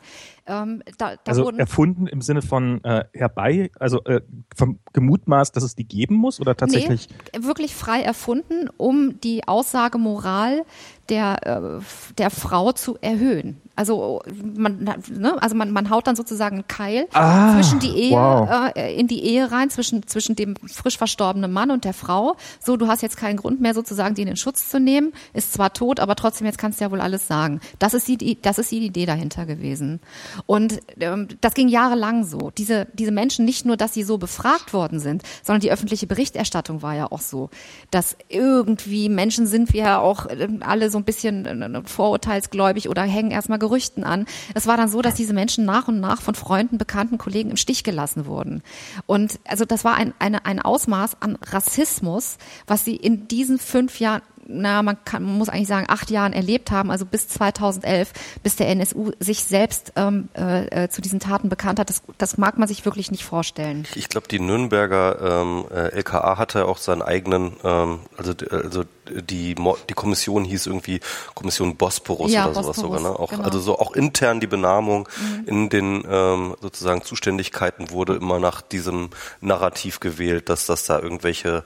[0.46, 4.20] Ähm, da, da also wurden, erfunden im Sinne von äh, herbei, also äh,
[4.56, 7.08] vom gemutmaßt, dass es die geben muss oder tatsächlich?
[7.32, 10.64] Nee, wirklich frei erfunden, um die Aussagemoral
[11.08, 13.60] der, äh, der Frau zu erhöhen.
[13.80, 14.20] Also
[14.54, 18.70] man, ne, also man, man haut dann sozusagen einen Keil ah, zwischen die Ehe, wow.
[18.76, 22.36] äh, in die Ehe rein, zwischen, zwischen dem frisch verstorbenen Mann und der Frau.
[22.62, 25.54] So, du hast jetzt keinen Grund mehr sozusagen, die in den Schutz zu nehmen, ist
[25.54, 27.60] zwar tot, aber trotzdem jetzt kannst du ja wohl alles sagen.
[27.78, 30.00] Das ist die, das ist die Idee dahinter gewesen.
[30.44, 32.50] Und ähm, das ging jahrelang so.
[32.50, 36.82] Diese, diese Menschen, nicht nur, dass sie so befragt worden sind, sondern die öffentliche Berichterstattung
[36.82, 37.48] war ja auch so,
[37.90, 43.04] dass irgendwie Menschen sind wir ja auch äh, alle so ein bisschen äh, vorurteilsgläubig oder
[43.04, 44.26] hängen erstmal Gerüchten an.
[44.54, 47.56] Es war dann so, dass diese Menschen nach und nach von Freunden, Bekannten, Kollegen im
[47.56, 48.62] Stich gelassen wurden.
[49.06, 54.00] Und also das war ein, eine, ein Ausmaß an Rassismus, was sie in diesen fünf
[54.00, 54.22] Jahren
[54.52, 58.56] na, man, kann, man muss eigentlich sagen, acht Jahren erlebt haben, also bis 2011, bis
[58.56, 61.88] der NSU sich selbst ähm, äh, äh, zu diesen Taten bekannt hat.
[61.88, 63.86] Das, das mag man sich wirklich nicht vorstellen.
[63.94, 69.54] Ich glaube, die Nürnberger ähm, äh, LKA hatte auch seinen eigenen, ähm, also, also die,
[69.88, 71.00] die Kommission hieß irgendwie
[71.34, 73.12] Kommission Bosporus ja, oder Bosporus, sowas sogar.
[73.12, 73.18] Ne?
[73.18, 73.44] Auch, genau.
[73.44, 75.44] Also so auch intern die Benamung mhm.
[75.46, 79.10] in den ähm, sozusagen Zuständigkeiten wurde immer nach diesem
[79.40, 81.64] Narrativ gewählt, dass das da irgendwelche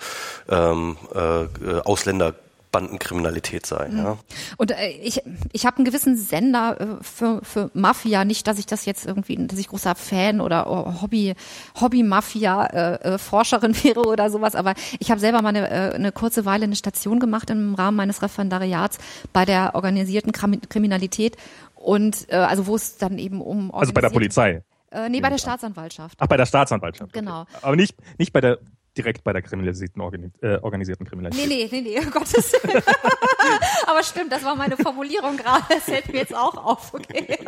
[0.49, 2.35] ähm, äh, Ausländer
[2.75, 3.89] Bandenkriminalität sei.
[3.89, 3.99] Mhm.
[3.99, 4.19] Ja.
[4.57, 8.67] Und äh, ich, ich habe einen gewissen Sender äh, für, für Mafia, nicht, dass ich
[8.67, 11.35] das jetzt irgendwie, dass ich großer Fan oder oh, Hobby,
[11.81, 16.45] Hobby-Mafia-Forscherin äh, äh wäre oder sowas, aber ich habe selber mal eine, äh, eine kurze
[16.47, 18.99] Weile eine Station gemacht im Rahmen meines Referendariats
[19.33, 21.37] bei der organisierten Kriminalität
[21.77, 25.29] und äh, also wo es dann eben um also bei der Polizei äh, nee, bei
[25.29, 26.19] der Staatsanwaltschaft.
[26.21, 27.13] Ach, bei der Staatsanwaltschaft.
[27.13, 27.43] Genau.
[27.43, 27.59] Okay.
[27.63, 28.59] Aber nicht, nicht bei der
[28.97, 31.49] direkt bei der kriminalisierten, organi äh, organisierten Kriminalität.
[31.49, 32.83] Nee, nee, nee, nee, um Gottes Willen.
[33.87, 37.39] Aber stimmt, das war meine Formulierung gerade, das fällt mir jetzt auch auf, okay.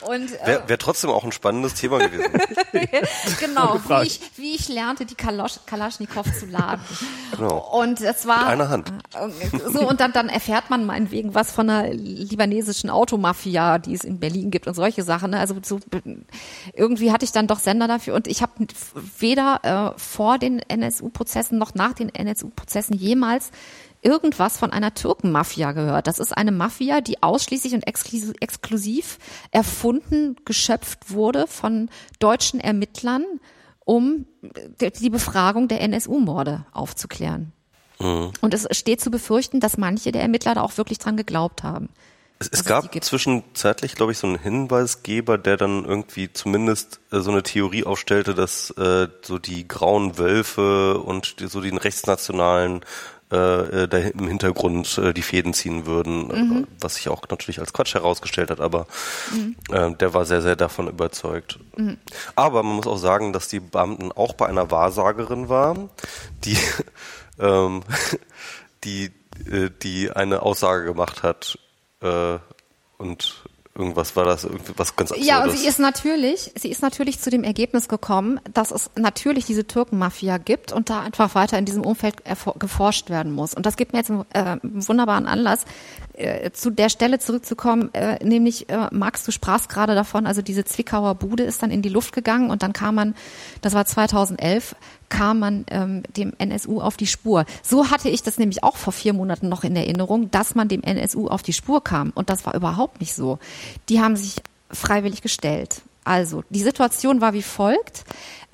[0.00, 2.30] Und äh, Wäre wär trotzdem auch ein spannendes Thema gewesen.
[3.40, 6.82] genau, wie ich, wie ich lernte, die Kalasch, Kalaschnikow zu laden.
[7.36, 7.58] Genau.
[7.80, 8.40] Und es war...
[8.40, 8.92] Mit einer Hand.
[9.14, 14.04] Äh, so, und dann, dann erfährt man meinetwegen was von einer libanesischen Automafia, die es
[14.04, 15.30] in Berlin gibt und solche Sachen.
[15.30, 15.38] Ne?
[15.38, 15.78] Also so,
[16.74, 18.52] irgendwie hatte ich dann doch Sender dafür und ich habe
[19.18, 23.50] weder äh, vor vor den NSU-Prozessen noch nach den NSU-Prozessen jemals
[24.00, 26.06] irgendwas von einer Türkenmafia gehört.
[26.06, 29.18] Das ist eine Mafia, die ausschließlich und exklusiv
[29.50, 33.26] erfunden, geschöpft wurde von deutschen Ermittlern,
[33.84, 34.24] um
[34.98, 37.52] die Befragung der NSU-Morde aufzuklären.
[38.00, 38.30] Mhm.
[38.40, 41.90] Und es steht zu befürchten, dass manche der Ermittler da auch wirklich dran geglaubt haben.
[42.52, 47.30] Es, es gab zwischenzeitlich, glaube ich, so einen Hinweisgeber, der dann irgendwie zumindest äh, so
[47.30, 52.84] eine Theorie aufstellte, dass äh, so die grauen Wölfe und die, so den rechtsnationalen
[53.32, 56.66] äh, äh da im Hintergrund äh, die Fäden ziehen würden, mhm.
[56.80, 58.86] was sich auch natürlich als Quatsch herausgestellt hat, aber
[59.32, 59.56] mhm.
[59.70, 61.58] äh, der war sehr, sehr davon überzeugt.
[61.76, 61.96] Mhm.
[62.34, 65.88] Aber man muss auch sagen, dass die Beamten auch bei einer Wahrsagerin waren,
[66.44, 66.58] die,
[67.38, 67.82] ähm,
[68.84, 69.10] die,
[69.82, 71.58] die eine Aussage gemacht hat
[72.04, 72.38] äh,
[72.98, 73.44] und
[73.76, 75.26] irgendwas war das, irgendwas ganz Absurdes.
[75.26, 79.46] Ja, und sie ist natürlich, sie ist natürlich zu dem Ergebnis gekommen, dass es natürlich
[79.46, 82.22] diese Türkenmafia gibt und da einfach weiter in diesem Umfeld
[82.58, 83.52] geforscht werden muss.
[83.54, 85.64] Und das gibt mir jetzt einen, äh, wunderbaren Anlass,
[86.12, 90.64] äh, zu der Stelle zurückzukommen, äh, nämlich, äh, Max, du sprachst gerade davon, also diese
[90.64, 93.16] Zwickauer Bude ist dann in die Luft gegangen und dann kam man,
[93.60, 94.76] das war 2011,
[95.14, 97.44] kam man ähm, dem NSU auf die Spur.
[97.62, 100.82] So hatte ich das nämlich auch vor vier Monaten noch in Erinnerung, dass man dem
[100.82, 102.10] NSU auf die Spur kam.
[102.16, 103.38] Und das war überhaupt nicht so.
[103.88, 105.82] Die haben sich freiwillig gestellt.
[106.02, 108.04] Also, die Situation war wie folgt.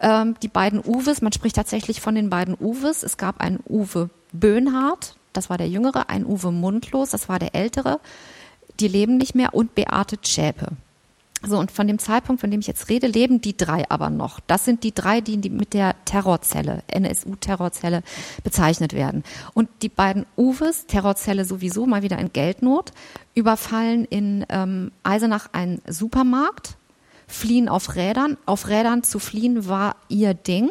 [0.00, 3.02] Ähm, die beiden Uwes, man spricht tatsächlich von den beiden Uwes.
[3.02, 7.54] Es gab einen Uwe Böhnhardt, das war der Jüngere, ein Uwe Mundlos, das war der
[7.54, 8.00] Ältere.
[8.78, 10.68] Die leben nicht mehr und Beate Zschäpe.
[11.42, 14.40] So, und von dem Zeitpunkt, von dem ich jetzt rede, leben die drei aber noch.
[14.46, 18.02] Das sind die drei, die mit der Terrorzelle, NSU-Terrorzelle
[18.44, 19.24] bezeichnet werden.
[19.54, 22.92] Und die beiden Uwes, Terrorzelle sowieso, mal wieder in Geldnot,
[23.34, 26.76] überfallen in ähm, Eisenach einen Supermarkt,
[27.26, 28.36] fliehen auf Rädern.
[28.44, 30.68] Auf Rädern zu fliehen war ihr Ding.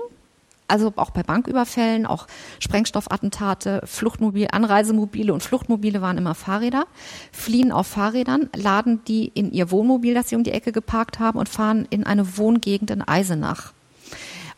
[0.70, 2.28] Also auch bei Banküberfällen, auch
[2.60, 6.86] Sprengstoffattentate, Fluchtmobil, Anreisemobile und Fluchtmobile waren immer Fahrräder,
[7.32, 11.40] fliehen auf Fahrrädern, laden die in ihr Wohnmobil, das sie um die Ecke geparkt haben
[11.40, 13.74] und fahren in eine Wohngegend in Eisenach.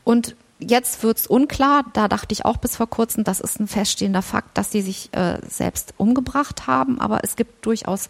[0.03, 1.85] Und jetzt wird's unklar.
[1.93, 5.09] Da dachte ich auch bis vor kurzem, das ist ein feststehender Fakt, dass sie sich
[5.13, 6.99] äh, selbst umgebracht haben.
[7.01, 8.07] Aber es gibt durchaus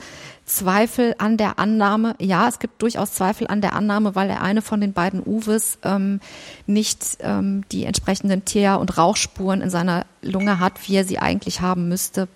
[0.52, 2.16] Zweifel an der Annahme.
[2.20, 5.78] Ja, es gibt durchaus Zweifel an der Annahme, weil der eine von den beiden Uwes
[5.84, 6.20] ähm,
[6.68, 11.62] nicht ähm, die entsprechenden Teer- und Rauchspuren in seiner Lunge hat, wie er sie eigentlich
[11.62, 12.28] haben müsste.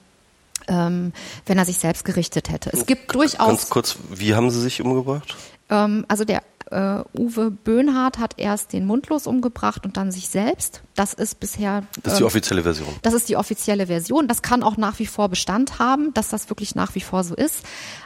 [0.67, 1.13] Ähm,
[1.45, 2.71] wenn er sich selbst gerichtet hätte.
[2.73, 3.47] Es gibt durchaus.
[3.47, 5.36] Ganz kurz, wie haben Sie sich umgebracht?
[5.69, 6.41] Ähm, also der
[6.76, 10.82] äh, Uwe Böhnhardt hat erst den Mundlos umgebracht und dann sich selbst.
[10.94, 11.84] Das ist bisher.
[12.04, 12.88] Das ist die ähm, offizielle Version.
[13.02, 14.28] Das ist die offizielle Version.
[14.28, 17.34] Das kann auch nach wie vor Bestand haben, dass das wirklich nach wie vor so
[17.34, 17.64] ist.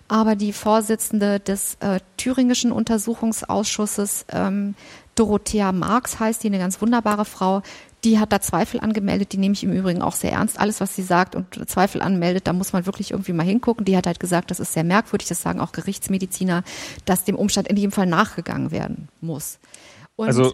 [0.08, 4.76] Aber die Vorsitzende des äh, thüringischen Untersuchungsausschusses, ähm,
[5.16, 7.62] Dorothea Marx heißt die, eine ganz wunderbare Frau,
[8.04, 10.96] die hat da Zweifel angemeldet, die nehme ich im Übrigen auch sehr ernst, alles, was
[10.96, 13.86] sie sagt und Zweifel anmeldet, da muss man wirklich irgendwie mal hingucken.
[13.86, 16.64] Die hat halt gesagt, das ist sehr merkwürdig, das sagen auch Gerichtsmediziner,
[17.06, 19.60] dass dem Umstand in jedem Fall nachgegangen werden muss.
[20.16, 20.54] Und also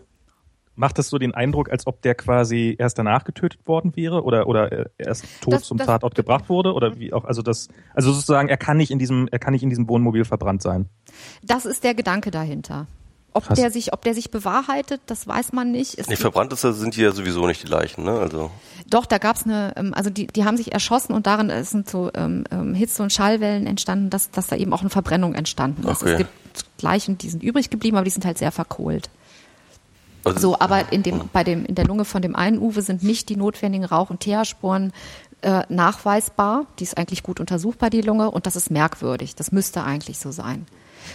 [0.76, 4.48] macht das so den Eindruck, als ob der quasi erst danach getötet worden wäre oder
[4.48, 7.70] oder äh, erst tot das, zum das, Tatort gebracht wurde oder wie auch also das
[7.94, 10.90] also sozusagen er kann nicht in diesem er kann nicht in diesem Wohnmobil verbrannt sein.
[11.44, 12.88] Das ist der Gedanke dahinter.
[13.36, 13.60] Ob Krass.
[13.60, 16.00] der sich, ob der sich bewahrheitet, das weiß man nicht.
[16.00, 18.12] Es nee, verbrannt ist, sind die ja sowieso nicht die Leichen, ne?
[18.12, 18.50] Also.
[18.90, 22.10] Doch, da gab's eine, ähm, also die, die haben sich erschossen und darin sind so
[22.14, 26.02] ähm, ähm, Hitze- und Schallwellen entstanden, dass, dass da eben auch eine Verbrennung entstanden ist.
[26.02, 26.14] Okay.
[26.14, 26.18] Es
[26.64, 29.10] gibt Leichen, die sind übrig geblieben, aber die sind halt sehr verkohlt.
[30.24, 33.04] Also, so, aber in dem, bei dem, in der Lunge von dem einen Uwe sind
[33.04, 34.94] nicht die notwendigen Rauch- und Teersporen
[35.42, 36.68] äh, nachweisbar.
[36.80, 39.36] Die ist eigentlich gut untersuchbar, die Lunge, und das ist merkwürdig.
[39.36, 40.66] Das müsste eigentlich so sein.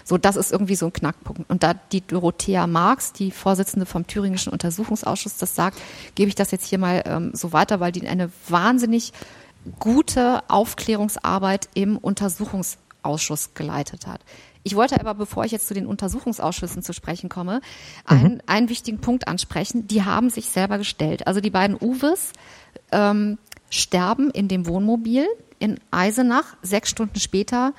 [0.05, 1.49] So, das ist irgendwie so ein Knackpunkt.
[1.49, 5.79] Und da die Dorothea Marx, die Vorsitzende vom Thüringischen Untersuchungsausschuss, das sagt,
[6.15, 9.13] gebe ich das jetzt hier mal ähm, so weiter, weil die eine wahnsinnig
[9.79, 14.21] gute Aufklärungsarbeit im Untersuchungsausschuss geleitet hat.
[14.63, 17.61] Ich wollte aber, bevor ich jetzt zu den Untersuchungsausschüssen zu sprechen komme, mhm.
[18.17, 19.89] einen, einen wichtigen Punkt ansprechen.
[19.89, 21.27] Die haben sich selber gestellt.
[21.27, 22.33] Also die beiden Uwes
[22.93, 23.39] ähm,
[23.71, 25.27] sterben in dem Wohnmobil
[25.59, 26.57] in Eisenach.
[26.63, 27.73] Sechs Stunden später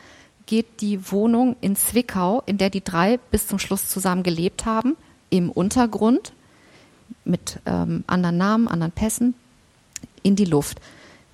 [0.51, 4.97] geht die Wohnung in Zwickau, in der die drei bis zum Schluss zusammen gelebt haben,
[5.29, 6.33] im Untergrund
[7.23, 9.33] mit ähm, anderen Namen, anderen Pässen,
[10.23, 10.81] in die Luft.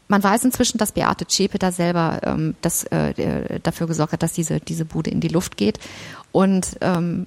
[0.07, 4.33] Man weiß inzwischen, dass Beate Zschäpe da selber ähm, das, äh, dafür gesorgt hat, dass
[4.33, 5.79] diese, diese Bude in die Luft geht.
[6.31, 7.25] Und ähm,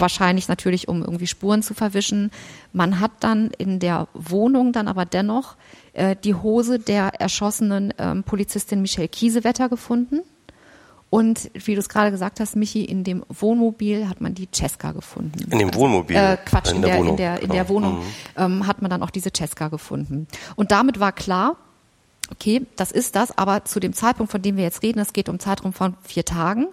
[0.00, 2.32] wahrscheinlich natürlich, um irgendwie Spuren zu verwischen.
[2.72, 5.54] Man hat dann in der Wohnung dann aber dennoch
[5.92, 10.22] äh, die Hose der erschossenen ähm, Polizistin Michelle Kiesewetter gefunden.
[11.08, 14.92] Und wie du es gerade gesagt hast, Michi, in dem Wohnmobil hat man die Cesca
[14.92, 15.50] gefunden.
[15.50, 16.16] In dem Wohnmobil?
[16.16, 18.02] Äh, Quatsch, in, in, der, der, Wohnung, in der, in der Wohnung mhm.
[18.36, 20.26] ähm, hat man dann auch diese Cesca gefunden.
[20.56, 21.56] Und damit war klar,
[22.32, 25.28] okay, das ist das, aber zu dem Zeitpunkt, von dem wir jetzt reden, es geht
[25.28, 26.66] um Zeitraum von vier Tagen,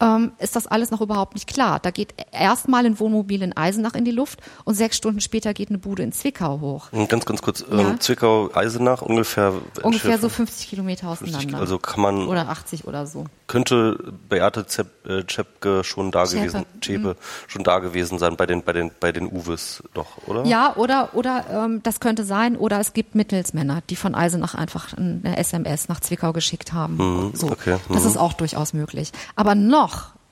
[0.00, 1.78] ähm, ist das alles noch überhaupt nicht klar.
[1.80, 5.68] Da geht erstmal ein Wohnmobil in Eisenach in die Luft und sechs Stunden später geht
[5.68, 6.90] eine Bude in Zwickau hoch.
[7.08, 8.00] Ganz, ganz kurz, ähm, ja.
[8.00, 9.52] Zwickau, Eisenach ungefähr?
[9.82, 11.40] Ungefähr so 50 Kilometer auseinander.
[11.40, 12.26] 50, also kann man...
[12.26, 13.26] Oder 80 oder so.
[13.46, 16.40] Könnte Beate Zepp, äh, Zschäpke schon da Zschäpe.
[16.40, 17.14] gewesen, Zschäpe, mhm.
[17.46, 20.44] schon da gewesen sein bei den, bei den, bei den Uwes doch, oder?
[20.44, 24.94] Ja, oder, oder ähm, das könnte sein, oder es gibt Mittelsmänner, die von Eisenach einfach
[24.96, 26.96] eine SMS nach Zwickau geschickt haben.
[26.96, 27.50] Mhm, so.
[27.50, 27.76] okay.
[27.90, 28.08] Das mhm.
[28.08, 29.12] ist auch durchaus möglich.
[29.36, 29.83] Aber noch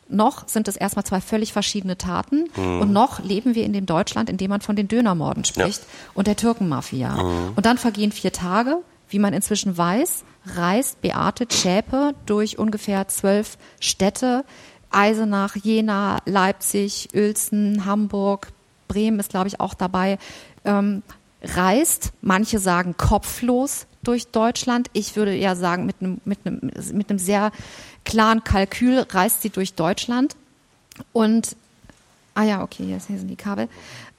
[0.09, 2.81] noch sind es erstmal zwei völlig verschiedene Taten mhm.
[2.81, 5.89] und noch leben wir in dem Deutschland, in dem man von den Dönermorden spricht ja.
[6.15, 7.11] und der Türkenmafia.
[7.11, 7.53] Mhm.
[7.57, 13.57] Und dann vergehen vier Tage, wie man inzwischen weiß, reist Beate Zschäpe durch ungefähr zwölf
[13.81, 14.45] Städte,
[14.91, 18.49] Eisenach, Jena, Leipzig, Uelzen, Hamburg,
[18.89, 20.19] Bremen ist, glaube ich, auch dabei,
[20.65, 21.03] ähm,
[21.43, 24.89] reist, manche sagen kopflos durch Deutschland.
[24.93, 26.61] Ich würde eher sagen, mit einem, mit einem,
[26.93, 27.53] mit einem sehr
[28.05, 30.37] klaren Kalkül reist sie durch Deutschland
[31.13, 31.57] und,
[32.35, 33.69] ah ja, okay, hier sind die Kabel,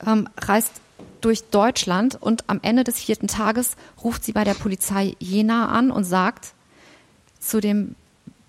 [0.06, 0.74] ähm, reist
[1.22, 5.92] durch Deutschland und am Ende des vierten Tages ruft sie bei der Polizei Jena an
[5.92, 6.54] und sagt
[7.40, 7.96] zu dem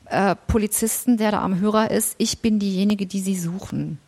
[0.06, 3.98] äh, Polizisten, der da am Hörer ist, ich bin diejenige, die Sie suchen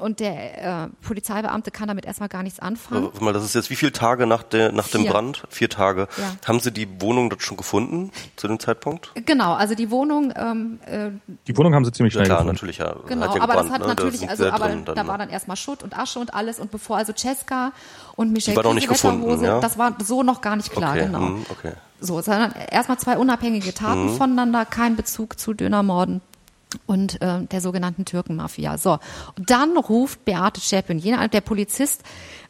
[0.00, 3.04] und der äh, Polizeibeamte kann damit erstmal gar nichts anfangen.
[3.04, 5.44] Warte mal, das ist jetzt wie viele Tage nach, der, nach dem Brand?
[5.50, 6.08] Vier Tage.
[6.16, 6.36] Ja.
[6.46, 9.12] Haben Sie die Wohnung dort schon gefunden zu dem Zeitpunkt?
[9.26, 10.32] Genau, also die Wohnung.
[10.36, 11.10] Ähm, äh,
[11.46, 12.54] die Wohnung haben Sie ziemlich schnell ja, klar, gefunden.
[12.54, 12.94] natürlich, ja.
[13.06, 13.86] Genau, ja aber gebrannt, das hat ne?
[13.88, 16.96] natürlich, also aber drin, da war dann erstmal Schutt und Asche und alles und bevor
[16.96, 17.72] also Cesca
[18.16, 19.60] und Michelle war noch nicht gefunden, ja?
[19.60, 21.20] das war so noch gar nicht klar, okay, genau.
[21.20, 21.72] Mh, okay.
[22.00, 24.16] So, sondern erstmal zwei unabhängige Taten mhm.
[24.16, 26.22] voneinander, kein Bezug zu Dönermorden,
[26.86, 28.78] und äh, der sogenannten Türkenmafia.
[28.78, 28.98] So,
[29.36, 32.02] und dann ruft Beate Schäpin, jener der Polizist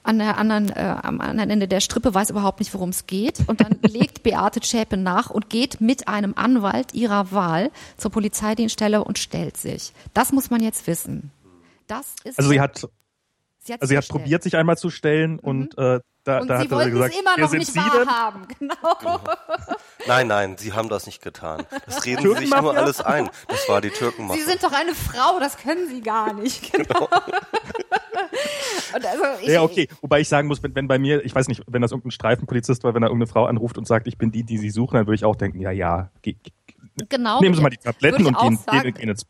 [0.03, 3.41] an der anderen, äh, am anderen Ende der Strippe weiß überhaupt nicht, worum es geht.
[3.47, 9.05] Und dann legt Beate Schäpin nach und geht mit einem Anwalt ihrer Wahl zur Polizeidienststelle
[9.05, 9.93] und stellt sich.
[10.15, 11.31] Das muss man jetzt wissen.
[11.87, 12.89] Das ist also sie hat,
[13.61, 15.39] sie hat, also sie hat probiert, sich einmal zu stellen mhm.
[15.41, 17.73] und äh, da, und da sie hat er wollten gesagt, es immer noch sind nicht
[17.73, 18.47] Sie wahrhaben.
[18.59, 19.21] Genau.
[20.07, 21.65] Nein, nein, sie haben das nicht getan.
[21.87, 23.31] Das reden sie sich nur alles ein.
[23.49, 24.45] Das war die Sie Türkenmafia.
[24.45, 26.73] sind doch eine Frau, das können Sie gar nicht.
[26.81, 27.09] Genau.
[28.95, 29.89] Und also ich, Ja, okay.
[30.01, 32.83] Wobei ich sagen muss, wenn, wenn bei mir, ich weiß nicht, wenn das irgendein Streifenpolizist
[32.85, 35.07] war, wenn da irgendeine Frau anruft und sagt, ich bin die, die Sie suchen, dann
[35.07, 36.53] würde ich auch denken, ja, ja, ge- ge-
[37.09, 37.41] Genau.
[37.41, 38.93] nehmen Sie mal die Tabletten und gehen, sagen.
[38.93, 39.27] gehen, ins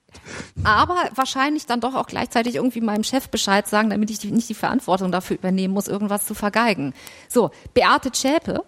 [0.65, 4.49] aber wahrscheinlich dann doch auch gleichzeitig irgendwie meinem Chef Bescheid sagen, damit ich die, nicht
[4.49, 6.95] die Verantwortung dafür übernehmen muss, irgendwas zu vergeigen.
[7.29, 8.65] So, Beate Zschäpe,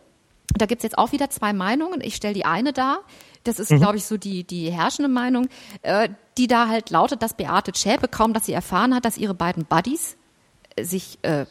[0.54, 2.00] da gibt's jetzt auch wieder zwei Meinungen.
[2.00, 3.00] Ich stelle die eine dar.
[3.44, 5.48] Das ist, glaube ich, so die, die herrschende Meinung,
[5.82, 9.34] äh, die da halt lautet, dass Beate Zschäpe kaum, dass sie erfahren hat, dass ihre
[9.34, 10.16] beiden Buddies
[10.76, 11.46] äh, sich äh,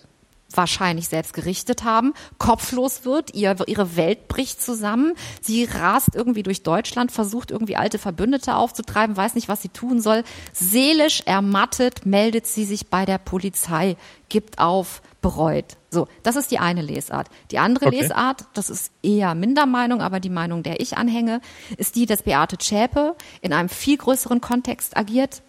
[0.55, 6.63] wahrscheinlich selbst gerichtet haben, kopflos wird, ihr, ihre Welt bricht zusammen, sie rast irgendwie durch
[6.63, 10.23] Deutschland, versucht irgendwie alte Verbündete aufzutreiben, weiß nicht, was sie tun soll.
[10.53, 13.97] Seelisch ermattet meldet sie sich bei der Polizei,
[14.29, 15.77] gibt auf, bereut.
[15.89, 17.27] So, das ist die eine Lesart.
[17.51, 18.01] Die andere Okay.
[18.01, 21.41] Lesart, das ist eher Mindermeinung, aber die Meinung, der ich anhänge,
[21.77, 25.43] ist die, dass Beate Zschäpe in einem viel größeren Kontext agiert,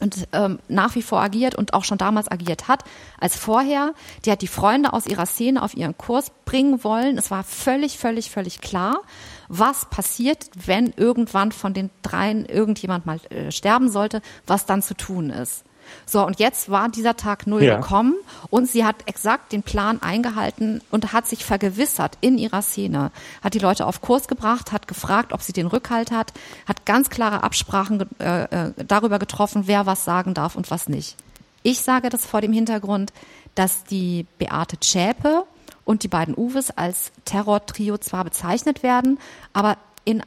[0.00, 2.84] und ähm, nach wie vor agiert und auch schon damals agiert hat
[3.18, 3.94] als vorher.
[4.24, 7.16] Die hat die Freunde aus ihrer Szene auf ihren Kurs bringen wollen.
[7.16, 9.00] Es war völlig, völlig, völlig klar,
[9.48, 14.94] was passiert, wenn irgendwann von den dreien irgendjemand mal äh, sterben sollte, was dann zu
[14.94, 15.64] tun ist.
[16.06, 17.76] So, und jetzt war dieser Tag Null Ja.
[17.76, 18.14] gekommen
[18.50, 23.10] und sie hat exakt den Plan eingehalten und hat sich vergewissert in ihrer Szene,
[23.42, 26.32] hat die Leute auf Kurs gebracht, hat gefragt, ob sie den Rückhalt hat,
[26.66, 31.16] hat ganz klare Absprachen äh, äh, darüber getroffen, wer was sagen darf und was nicht.
[31.62, 33.12] Ich sage das vor dem Hintergrund,
[33.54, 35.44] dass die Beate Zschäpe
[35.84, 39.18] und die beiden Uwes als Terrortrio zwar bezeichnet werden,
[39.52, 40.22] aber in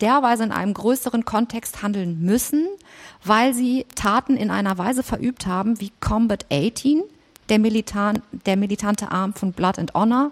[0.00, 2.66] derweise in einem größeren Kontext handeln müssen,
[3.24, 7.02] weil sie Taten in einer Weise verübt haben wie Combat 18,
[7.48, 10.30] der, Militan, der militante Arm von Blood and Honor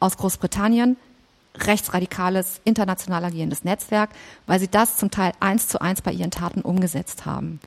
[0.00, 0.96] aus Großbritannien,
[1.56, 4.10] rechtsradikales, international agierendes Netzwerk,
[4.46, 7.60] weil sie das zum Teil eins zu eins bei ihren Taten umgesetzt haben.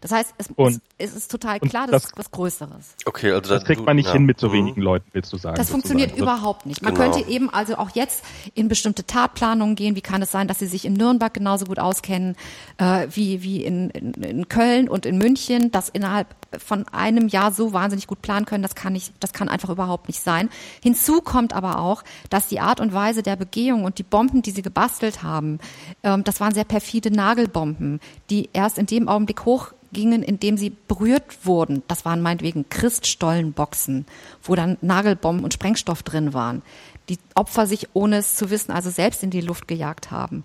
[0.00, 2.94] Das heißt, es, Und- es ist total klar, das, das- ist was Größeres.
[3.04, 4.12] Okay, also Das kriegt man nicht ja.
[4.12, 4.52] hin mit so Mhm.
[4.52, 5.56] wenigen Leuten, willst du sagen.
[5.56, 5.82] Das sozusagen.
[5.82, 6.82] funktioniert Also, überhaupt nicht.
[6.82, 7.12] Man Genau.
[7.12, 8.22] könnte eben also auch jetzt
[8.54, 9.96] in bestimmte Tatplanungen gehen.
[9.96, 12.36] Wie kann es sein, dass sie sich in Nürnberg genauso gut auskennen
[12.78, 17.50] äh, wie, wie in, in, in Köln und in München, das innerhalb von einem Jahr
[17.52, 18.62] so wahnsinnig gut planen können?
[18.62, 20.48] Das kann nicht, das kann einfach überhaupt nicht sein.
[20.82, 24.50] Hinzu kommt aber auch, dass die Art und Weise der Begehung und die Bomben, die
[24.50, 25.58] sie gebastelt haben,
[26.02, 30.70] ähm, das waren sehr perfide Nagelbomben, die erst in dem Augenblick hochgingen, in dem sie
[30.92, 31.82] berührt wurden.
[31.88, 34.04] Das waren meinetwegen Christstollenboxen,
[34.42, 36.60] wo dann Nagelbomben und Sprengstoff drin waren.
[37.08, 40.44] Die Opfer sich, ohne es zu wissen, also selbst in die Luft gejagt haben.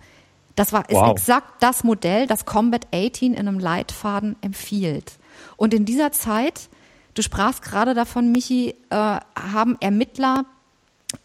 [0.55, 1.12] Das war ist Wow.
[1.12, 5.17] exakt das Modell, das Combat 18 in einem Leitfaden empfiehlt.
[5.57, 6.69] Und in dieser Zeit,
[7.13, 8.95] du sprachst gerade davon, Michi, äh,
[9.36, 10.45] haben Ermittler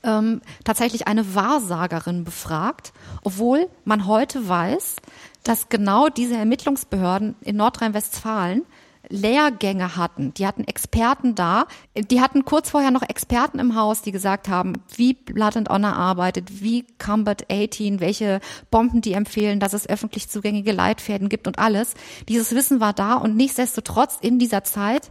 [0.03, 4.97] ähm, tatsächlich eine Wahrsagerin befragt, obwohl man heute weiß,
[5.45, 8.65] dass genau diese Ermittlungsbehörden in Nordrhein-Westfalen
[9.13, 10.33] Lehrgänge hatten.
[10.35, 11.67] Die hatten Experten da.
[11.97, 15.95] Die hatten kurz vorher noch Experten im Haus, die gesagt haben, wie Blood and Honor
[15.95, 21.59] arbeitet, wie Combat 18, welche Bomben die empfehlen, dass es öffentlich zugängige Leitfäden gibt und
[21.59, 21.95] alles.
[22.29, 25.11] Dieses Wissen war da und nichtsdestotrotz in dieser Zeit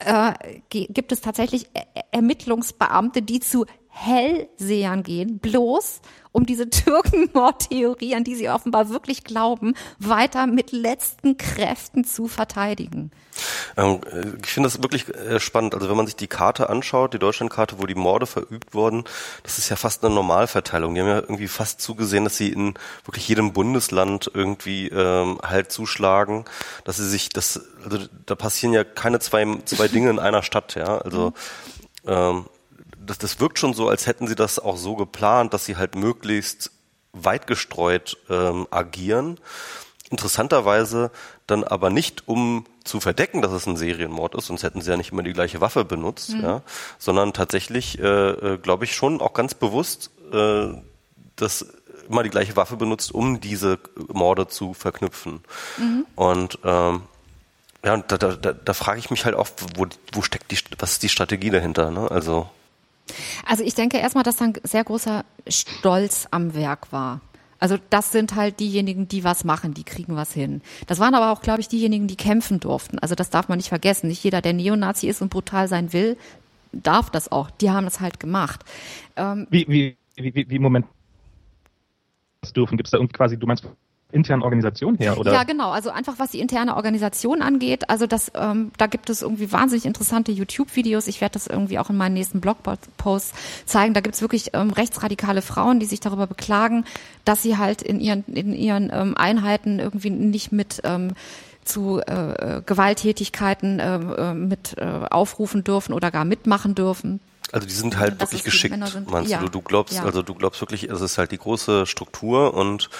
[0.00, 0.32] äh,
[0.68, 6.00] gibt es tatsächlich E- E- Ermittlungsbeamte, die zu Hellsehern gehen, bloß
[6.32, 13.10] um diese Türkenmordtheorie, an die sie offenbar wirklich glauben, weiter mit letzten Kräften zu verteidigen.
[13.76, 15.74] Ähm, äh, ich finde das wirklich äh, spannend.
[15.74, 19.04] Also wenn man sich die Karte anschaut, die Deutschlandkarte, wo die Morde verübt wurden,
[19.42, 20.94] das ist ja fast eine Normalverteilung.
[20.94, 25.72] Die haben ja irgendwie fast zugesehen, dass sie in wirklich jedem Bundesland irgendwie ähm, halt
[25.72, 26.44] zuschlagen,
[26.84, 30.74] dass sie sich das, also da passieren ja keine zwei, zwei Dinge in einer Stadt,
[30.74, 30.98] ja.
[30.98, 31.32] Also
[32.06, 32.46] ähm,
[33.08, 35.94] das, das wirkt schon so, als hätten sie das auch so geplant, dass sie halt
[35.94, 36.70] möglichst
[37.12, 39.40] weit gestreut ähm, agieren.
[40.10, 41.10] Interessanterweise
[41.46, 44.96] dann aber nicht, um zu verdecken, dass es ein Serienmord ist, sonst hätten sie ja
[44.96, 46.62] nicht immer die gleiche Waffe benutzt, ja,
[46.98, 50.68] sondern tatsächlich, äh, äh, glaube ich, schon auch ganz bewusst äh,
[51.36, 51.66] das
[52.08, 53.78] immer die gleiche Waffe benutzt, um diese
[54.08, 55.40] Morde zu verknüpfen.
[56.14, 57.02] Und ähm,
[57.84, 60.92] ja, da, da, da, da frage ich mich halt auch, wo, wo steckt die, was
[60.92, 61.90] ist die Strategie dahinter?
[61.90, 62.10] Ne?
[62.10, 62.48] Also
[63.46, 67.20] Also ich denke erstmal, dass da ein sehr großer Stolz am Werk war.
[67.60, 70.62] Also das sind halt diejenigen, die was machen, die kriegen was hin.
[70.86, 72.98] Das waren aber auch, glaube ich, diejenigen, die kämpfen durften.
[73.00, 74.08] Also das darf man nicht vergessen.
[74.08, 76.16] Nicht jeder, der Neonazi ist und brutal sein will,
[76.72, 77.50] darf das auch.
[77.50, 78.64] Die haben das halt gemacht.
[79.16, 80.86] Ähm, wie, wie, wie, wie, Moment
[82.54, 82.76] dürfen?
[82.76, 83.64] Gibt es da irgendwie quasi, du meinst
[84.10, 85.32] internen Organisation her, oder?
[85.32, 85.70] Ja, genau.
[85.70, 87.90] Also einfach was die interne Organisation angeht.
[87.90, 91.08] Also das, ähm, da gibt es irgendwie wahnsinnig interessante YouTube-Videos.
[91.08, 93.32] Ich werde das irgendwie auch in meinen nächsten Blogposts
[93.66, 93.92] zeigen.
[93.92, 96.84] Da gibt es wirklich ähm, rechtsradikale Frauen, die sich darüber beklagen,
[97.24, 101.12] dass sie halt in ihren in ihren ähm, Einheiten irgendwie nicht mit ähm,
[101.64, 107.20] zu äh, Gewalttätigkeiten äh, äh mit äh, aufrufen dürfen oder gar mitmachen dürfen.
[107.52, 108.76] Also die sind halt wirklich geschickt,
[109.08, 109.40] meinst ja.
[109.40, 109.48] du?
[109.48, 110.04] Du glaubst, ja.
[110.04, 112.90] also du glaubst wirklich, es ist halt die große Struktur und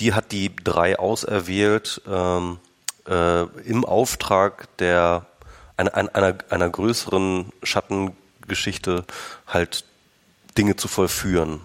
[0.00, 2.58] die hat die drei auserwählt ähm,
[3.06, 5.26] äh, im Auftrag der
[5.76, 9.04] einer, einer, einer größeren Schattengeschichte
[9.46, 9.84] halt
[10.56, 11.60] Dinge zu vollführen.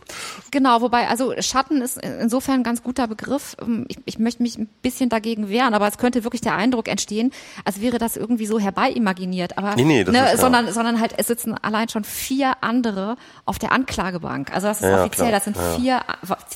[0.51, 3.55] Genau, wobei, also Schatten ist insofern ein ganz guter Begriff.
[3.61, 6.87] Ähm, ich, ich möchte mich ein bisschen dagegen wehren, aber es könnte wirklich der Eindruck
[6.87, 7.31] entstehen,
[7.65, 9.57] als wäre das irgendwie so herbeiimaginiert.
[9.57, 10.71] Aber nee, nee, das ne, ist, sondern, ja.
[10.71, 14.53] sondern halt, es sitzen allein schon vier andere auf der Anklagebank.
[14.53, 15.31] Also das ist ja, offiziell, klar.
[15.31, 15.75] das sind ja.
[15.75, 16.01] vier,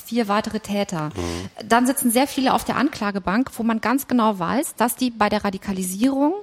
[0.06, 1.10] vier weitere Täter.
[1.16, 1.66] Mhm.
[1.68, 5.28] Dann sitzen sehr viele auf der Anklagebank, wo man ganz genau weiß, dass die bei
[5.28, 6.34] der Radikalisierung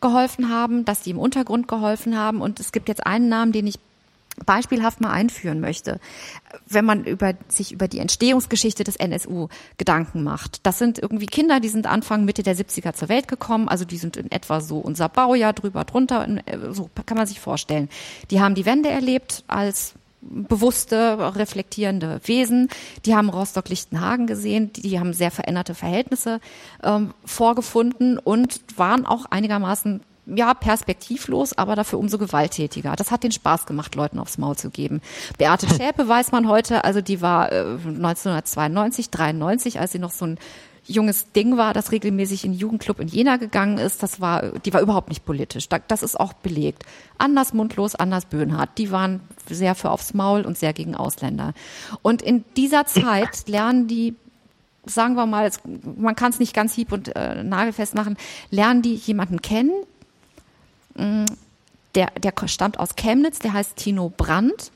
[0.00, 2.40] geholfen haben, dass die im Untergrund geholfen haben.
[2.40, 3.78] Und es gibt jetzt einen Namen, den ich
[4.46, 6.00] beispielhaft mal einführen möchte,
[6.66, 10.66] wenn man über, sich über die Entstehungsgeschichte des NSU Gedanken macht.
[10.66, 13.98] Das sind irgendwie Kinder, die sind Anfang, Mitte der 70er zur Welt gekommen, also die
[13.98, 16.26] sind in etwa so unser Baujahr drüber, drunter,
[16.70, 17.88] so kann man sich vorstellen.
[18.30, 22.68] Die haben die Wende erlebt als bewusste, reflektierende Wesen.
[23.04, 26.40] Die haben Rostock-Lichtenhagen gesehen, die, die, haben sehr veränderte Verhältnisse
[26.82, 32.94] ähm, vorgefunden und waren auch einigermaßen ja, perspektivlos, aber dafür umso gewalttätiger.
[32.96, 35.00] Das hat den Spaß gemacht, Leuten aufs Maul zu geben.
[35.36, 40.26] Beate Schäpe weiß man heute, also die war äh, 1992, 93, als sie noch so
[40.26, 40.38] ein
[40.84, 44.72] junges Ding war, das regelmäßig in den Jugendclub in Jena gegangen ist, das war, die
[44.74, 45.68] war überhaupt nicht politisch.
[45.68, 46.84] Das ist auch belegt.
[47.18, 48.78] Anders mundlos, anders Böhnhardt.
[48.78, 51.54] Die waren sehr für aufs Maul und sehr gegen Ausländer.
[52.02, 54.16] Und in dieser Zeit lernen die
[54.84, 55.48] sagen wir mal,
[55.96, 58.16] man kann es nicht ganz hieb und äh, nagelfest machen,
[58.50, 59.70] lernen die jemanden kennen,
[60.96, 64.70] der, der stammt aus Chemnitz, der heißt Tino Brandt.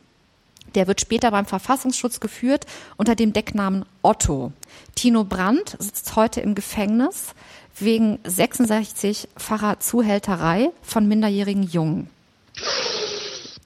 [0.74, 4.52] Der wird später beim Verfassungsschutz geführt unter dem Decknamen Otto.
[4.94, 7.34] Tino Brandt sitzt heute im Gefängnis
[7.78, 12.10] wegen 66-facher Zuhälterei von minderjährigen Jungen.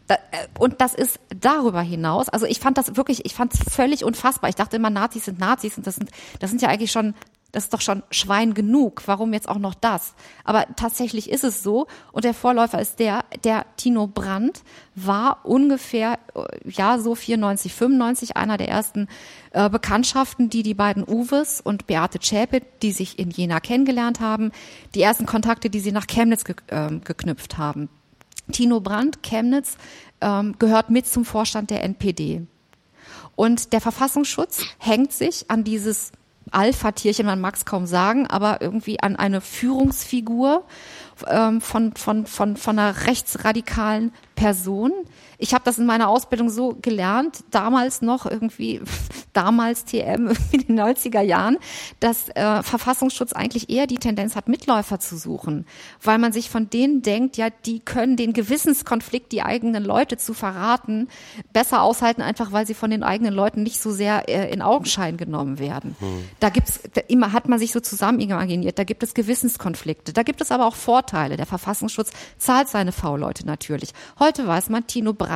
[0.08, 0.16] Äh,
[0.58, 4.50] und das ist darüber hinaus, also ich fand das wirklich, ich fand es völlig unfassbar.
[4.50, 7.14] Ich dachte immer, Nazis sind Nazis und das sind, das sind ja eigentlich schon
[7.52, 9.02] das ist doch schon Schwein genug.
[9.06, 10.14] Warum jetzt auch noch das?
[10.44, 11.86] Aber tatsächlich ist es so.
[12.12, 14.62] Und der Vorläufer ist der, der Tino Brandt
[14.94, 19.08] war ungefähr, äh, ja, so 94, 95 einer der ersten
[19.52, 24.52] äh, Bekanntschaften, die die beiden Uwes und Beate Zschäpe, die sich in Jena kennengelernt haben,
[24.94, 27.88] die ersten Kontakte, die sie nach Chemnitz ge äh, geknüpft haben.
[28.52, 29.76] Tino Brandt, Chemnitz,
[30.20, 32.46] ähm, gehört mit zum Vorstand der NPD.
[33.36, 36.12] Und der Verfassungsschutz hängt sich an dieses
[36.50, 40.64] Alpha-Tierchen, man mag es kaum sagen, aber irgendwie an eine Führungsfigur
[41.28, 44.92] ähm, von, von, von, von einer rechtsradikalen Person.
[45.40, 48.82] Ich habe das in meiner Ausbildung so gelernt, damals noch irgendwie,
[49.32, 51.56] damals TM in den 90er Jahren,
[51.98, 55.66] dass äh, Verfassungsschutz eigentlich eher die Tendenz hat, Mitläufer zu suchen,
[56.02, 60.34] weil man sich von denen denkt, ja, die können den Gewissenskonflikt, die eigenen Leute zu
[60.34, 61.08] verraten,
[61.54, 65.16] besser aushalten, einfach weil sie von den eigenen Leuten nicht so sehr äh, in Augenschein
[65.16, 65.96] genommen werden.
[66.00, 66.28] Hm.
[66.38, 70.42] Da gibt's immer hat man sich so zusammen imaginiert, da gibt es Gewissenskonflikte, da gibt
[70.42, 71.38] es aber auch Vorteile.
[71.38, 73.94] Der Verfassungsschutz zahlt seine V-Leute natürlich.
[74.18, 75.29] Heute weiß man, Tino Brandt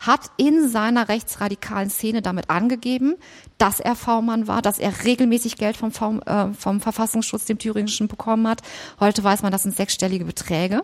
[0.00, 3.16] hat in seiner rechtsradikalen Szene damit angegeben,
[3.58, 8.08] dass er V-Mann war, dass er regelmäßig Geld vom, v, äh, vom Verfassungsschutz, dem Thüringischen,
[8.08, 8.62] bekommen hat.
[9.00, 10.82] Heute weiß man, das sind sechsstellige Beträge.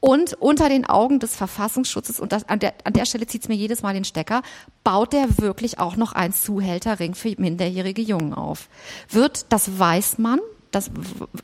[0.00, 3.48] Und unter den Augen des Verfassungsschutzes, und das, an, der, an der Stelle zieht es
[3.48, 4.42] mir jedes Mal den Stecker,
[4.82, 8.68] baut der wirklich auch noch einen Zuhälterring für minderjährige Jungen auf.
[9.10, 10.40] Wird, das weiß man,
[10.72, 10.90] das,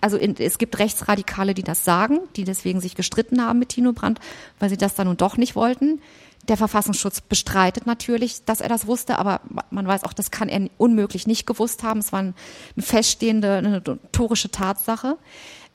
[0.00, 3.92] also in, es gibt Rechtsradikale, die das sagen, die deswegen sich gestritten haben mit Tino
[3.92, 4.20] Brandt,
[4.58, 6.00] weil sie das dann nun doch nicht wollten.
[6.48, 10.68] Der Verfassungsschutz bestreitet natürlich, dass er das wusste, aber man weiß auch, das kann er
[10.78, 12.00] unmöglich nicht gewusst haben.
[12.00, 12.34] Es war eine
[12.78, 15.18] feststehende, eine notorische Tatsache.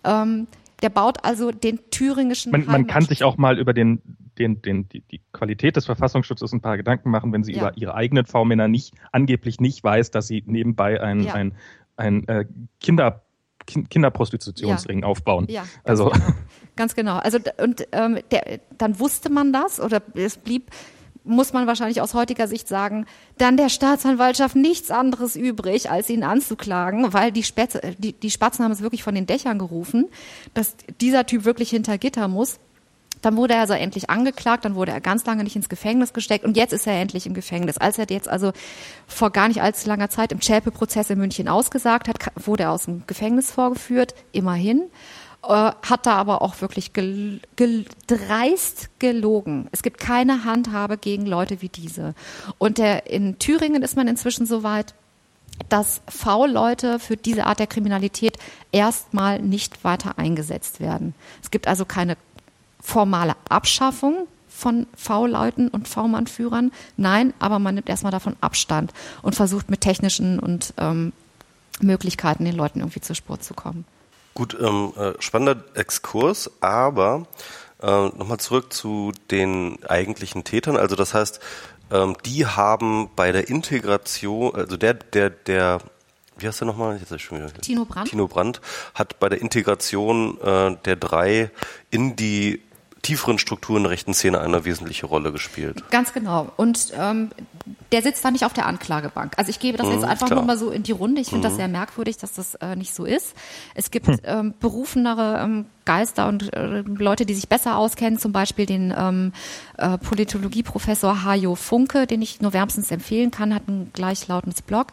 [0.04, 0.47] Ähm,
[0.82, 2.51] der baut also den thüringischen.
[2.51, 4.01] Man, man kann sich auch mal über den,
[4.38, 7.60] den, den, die, die Qualität des Verfassungsschutzes ein paar Gedanken machen, wenn sie ja.
[7.60, 11.34] über ihre eigenen V-Männer nicht, angeblich nicht weiß, dass sie nebenbei ein, ja.
[11.34, 11.54] ein,
[11.95, 12.45] ein äh,
[12.82, 13.22] Kinder
[13.66, 15.05] Kinderprostitutionsring ja.
[15.05, 15.47] aufbauen.
[15.49, 16.26] Ja, also genau.
[16.76, 17.18] ganz genau.
[17.18, 20.72] Also und ähm, der, dann wusste man das oder es blieb
[21.26, 23.05] muss man wahrscheinlich aus heutiger Sicht sagen,
[23.38, 28.66] dann der Staatsanwaltschaft nichts anderes übrig, als ihn anzuklagen, weil die, Spätze, die, die Spatzen
[28.66, 30.09] haben es wirklich von den Dächern gerufen,
[30.53, 32.59] dass dieser Typ wirklich hinter Gitter muss.
[33.24, 36.45] Dann wurde er also endlich angeklagt, dann wurde er ganz lange nicht ins Gefängnis gesteckt
[36.45, 37.78] und jetzt ist er endlich im Gefängnis.
[37.78, 38.51] Als er jetzt also
[39.07, 42.86] vor gar nicht allzu langer Zeit im Chelpe-Prozess in München ausgesagt hat, wurde er aus
[42.86, 44.84] dem Gefängnis vorgeführt, immerhin
[45.43, 49.67] äh, hat da aber auch wirklich gel gel dreist gelogen.
[49.71, 52.15] Es gibt keine Handhabe gegen Leute wie diese.
[52.57, 54.93] Und der, in Thüringen ist man inzwischen so weit,
[55.69, 58.38] dass V-Leute für diese Art der Kriminalität
[58.71, 61.13] erstmal nicht weiter eingesetzt werden.
[61.41, 62.17] Es gibt also keine
[62.84, 66.72] formale Abschaffung von V-Leuten und V-Mann-Führern.
[66.96, 71.12] Nein, aber man nimmt erstmal davon Abstand und versucht mit technischen und ähm,
[71.82, 73.86] Möglichkeiten den Leuten irgendwie zur Spur zu kommen.
[74.36, 77.26] Gut, ähm, äh, spannender Exkurs, aber
[77.82, 80.78] äh, nochmal zurück zu den eigentlichen Tätern.
[80.78, 81.40] Also das heißt,
[81.92, 85.80] ähm, die haben bei der Integration, also der, der, der
[86.38, 86.98] wie heißt der nochmal?
[86.98, 87.54] Jetzt ist schon wieder.
[87.54, 88.10] Tino Brandt.
[88.10, 88.62] Tino Brandt
[88.96, 91.52] hat bei der Integration äh, der drei
[91.92, 92.62] in die
[93.04, 95.84] tieferen Strukturen der rechten Szene eine wesentliche Rolle gespielt.
[95.91, 96.51] Ganz genau.
[96.58, 97.30] Und ähm,
[97.91, 99.34] der sitzt da nicht auf der Anklagebank.
[99.38, 100.39] Also ich gebe das Mhm, jetzt einfach klar.
[100.39, 101.22] nur mal so in die Runde.
[101.22, 103.36] Ich finde das sehr merkwürdig, dass das äh, nicht so ist.
[103.76, 108.66] Es gibt ähm, berufenere ähm, Geister und äh, Leute, die sich besser auskennen, zum Beispiel
[108.66, 109.34] den ähm,
[109.78, 114.88] äh, Politologieprofessor Hajo Funke, den ich nur wärmstens empfehlen kann, hat ein gleichlautendes Blog.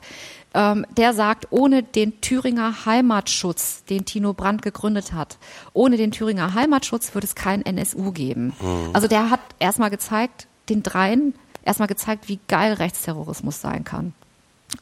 [0.52, 5.38] Ähm, der sagt, ohne den Thüringer Heimatschutz, den Tino Brandt gegründet hat,
[5.72, 8.52] ohne den Thüringer Heimatschutz würde es kein NSU geben.
[8.92, 11.34] Also der hat erstmal gezeigt, den dreien,
[11.64, 14.12] erstmal gezeigt, wie geil Rechtsterrorismus sein kann.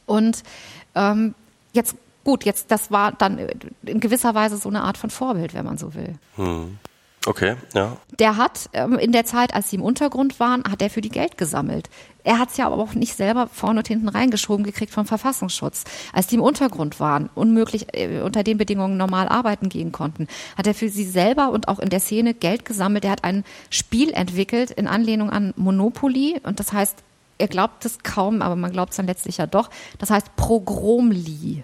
[0.07, 0.43] Und
[0.95, 1.35] ähm,
[1.73, 3.37] jetzt, gut, jetzt, das war dann
[3.83, 6.15] in gewisser Weise so eine Art von Vorbild, wenn man so will.
[7.25, 7.97] Okay, ja.
[8.17, 11.09] Der hat ähm, in der Zeit, als sie im Untergrund waren, hat er für die
[11.09, 11.89] Geld gesammelt.
[12.23, 15.85] Er hat es ja aber auch nicht selber vorne und hinten reingeschoben gekriegt vom Verfassungsschutz.
[16.11, 20.67] Als die im Untergrund waren, unmöglich äh, unter den Bedingungen normal arbeiten gehen konnten, hat
[20.67, 23.05] er für sie selber und auch in der Szene Geld gesammelt.
[23.05, 27.03] Er hat ein Spiel entwickelt in Anlehnung an Monopoly und das heißt,
[27.37, 29.69] er glaubt es kaum, aber man glaubt es dann letztlich ja doch.
[29.97, 31.63] Das heißt Progromli.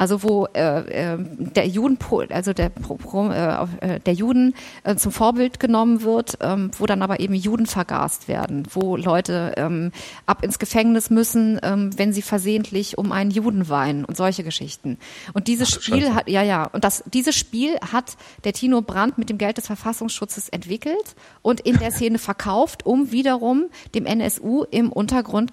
[0.00, 1.98] Also wo äh, äh, der Juden,
[2.30, 7.20] also der, äh, äh, der Juden äh, zum Vorbild genommen wird, ähm, wo dann aber
[7.20, 9.92] eben Juden vergast werden, wo Leute ähm,
[10.24, 14.96] ab ins Gefängnis müssen, ähm, wenn sie versehentlich um einen Juden weinen und solche Geschichten.
[15.34, 16.14] Und dieses Ach Spiel Scheiße.
[16.14, 19.66] hat, ja ja, und das dieses Spiel hat der Tino Brandt mit dem Geld des
[19.66, 25.52] Verfassungsschutzes entwickelt und in der Szene verkauft, um wiederum dem NSU im Untergrund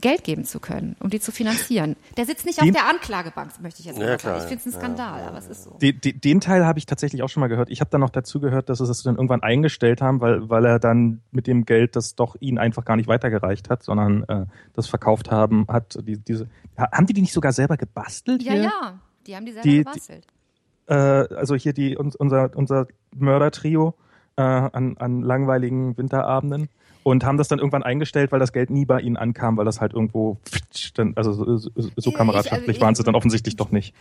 [0.00, 1.96] Geld geben zu können, um die zu finanzieren.
[2.16, 4.54] Der sitzt nicht auf Den- der Anklagebank, möchte ich jetzt Ja, mal klar, sagen.
[4.54, 4.96] Ich finde es ein ja.
[4.96, 5.70] Skandal, aber es ist so.
[5.80, 7.70] Den, den, den Teil habe ich tatsächlich auch schon mal gehört.
[7.70, 10.64] Ich habe dann noch dazu gehört, dass sie das dann irgendwann eingestellt haben, weil, weil
[10.64, 14.46] er dann mit dem Geld das doch ihnen einfach gar nicht weitergereicht hat, sondern äh,
[14.74, 15.98] das verkauft haben hat.
[16.06, 16.48] Die, diese,
[16.78, 18.62] ha- haben die die nicht sogar selber gebastelt Ja, hier?
[18.62, 20.26] ja, die haben die selber Die- die- gebastelt.
[20.88, 23.94] Äh, also hier die uns, unser unser Mördertrio
[24.36, 26.68] äh, an, an langweiligen Winterabenden
[27.04, 29.80] und haben das dann irgendwann eingestellt, weil das Geld nie bei ihnen ankam, weil das
[29.80, 30.38] halt irgendwo
[30.94, 33.94] dann, also so, so, Ich- kameradschaftlich also waren sie ich- dann offensichtlich doch nicht.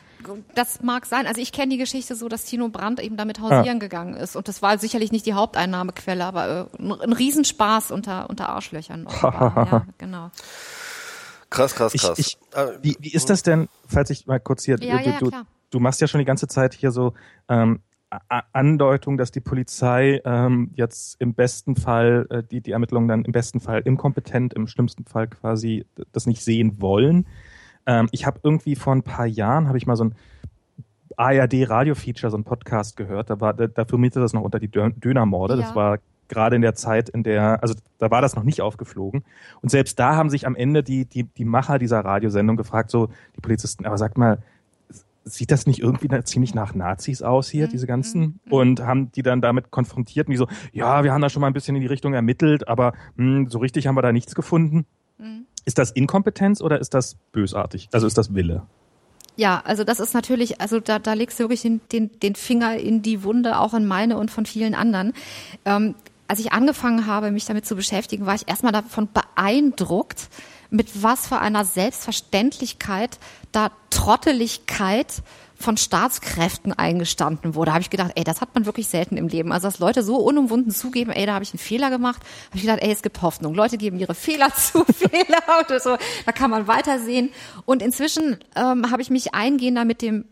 [0.55, 1.25] Das mag sein.
[1.27, 4.35] Also ich kenne die Geschichte so, dass Tino Brandt eben damit hausieren gegangen ist.
[4.35, 9.07] Und das war sicherlich nicht die Haupteinnahmequelle, aber äh, ein, ein Riesenspaß unter, unter Arschlöchern.
[9.23, 10.31] ja, genau.
[11.49, 12.19] Krass, krass, Ich, krass.
[12.19, 15.19] ich, Äh, wie, wie ist das denn, falls ich mal kurz hier, Ja, du, ja,
[15.19, 15.31] du,
[15.69, 17.13] du machst ja schon die ganze Zeit hier so
[17.49, 17.81] ähm,
[18.51, 23.31] Andeutung, dass die Polizei ähm, jetzt im besten Fall, äh, die, die Ermittlungen dann im
[23.31, 27.25] besten Fall inkompetent, im schlimmsten Fall quasi das nicht sehen wollen.
[27.85, 30.15] Ähm, ich habe irgendwie vor ein paar Jahren, habe ich mal so ein
[31.15, 34.89] ARD-Radio-Feature, so ein Podcast gehört, da, war, da, da firmierte das noch unter die Dö
[34.91, 35.55] Dönermorde.
[35.55, 35.61] Ja.
[35.61, 39.23] Das war gerade in der Zeit, in der, also da war das noch nicht aufgeflogen.
[39.61, 43.09] Und selbst da haben sich am Ende die, die, die Macher dieser Radiosendung gefragt, so
[43.35, 44.39] die Polizisten, aber sag mal,
[45.23, 48.39] sieht das nicht irgendwie ziemlich nach Nazis aus hier, diese ganzen?
[48.49, 51.47] Und haben die dann damit konfrontiert und die so, ja, wir haben da schon mal
[51.47, 54.85] ein bisschen in die Richtung ermittelt, aber hm, so richtig haben wir da nichts gefunden.
[55.65, 57.89] Ist das Inkompetenz oder ist das bösartig?
[57.91, 58.63] Also ist das Wille?
[59.35, 62.77] Ja, also das ist natürlich, also da, da legst du wirklich den, den, den Finger
[62.77, 65.13] in die Wunde, auch in meine und von vielen anderen.
[65.65, 65.95] Ähm,
[66.27, 70.29] als ich angefangen habe, mich damit zu beschäftigen, war ich erstmal davon beeindruckt,
[70.71, 73.19] mit was für einer Selbstverständlichkeit
[73.51, 75.21] da Trotteligkeit
[75.61, 77.71] von Staatskräften eingestanden wurde.
[77.71, 79.51] Habe ich gedacht, ey, das hat man wirklich selten im Leben.
[79.51, 82.61] Also dass Leute so unumwunden zugeben, ey, da habe ich einen Fehler gemacht, habe ich
[82.63, 83.53] gedacht, ey, es gibt Hoffnung.
[83.53, 87.29] Leute geben ihre Fehler zu, Fehler oder so, da kann man weitersehen.
[87.65, 90.25] Und inzwischen ähm, habe ich mich eingehender mit dem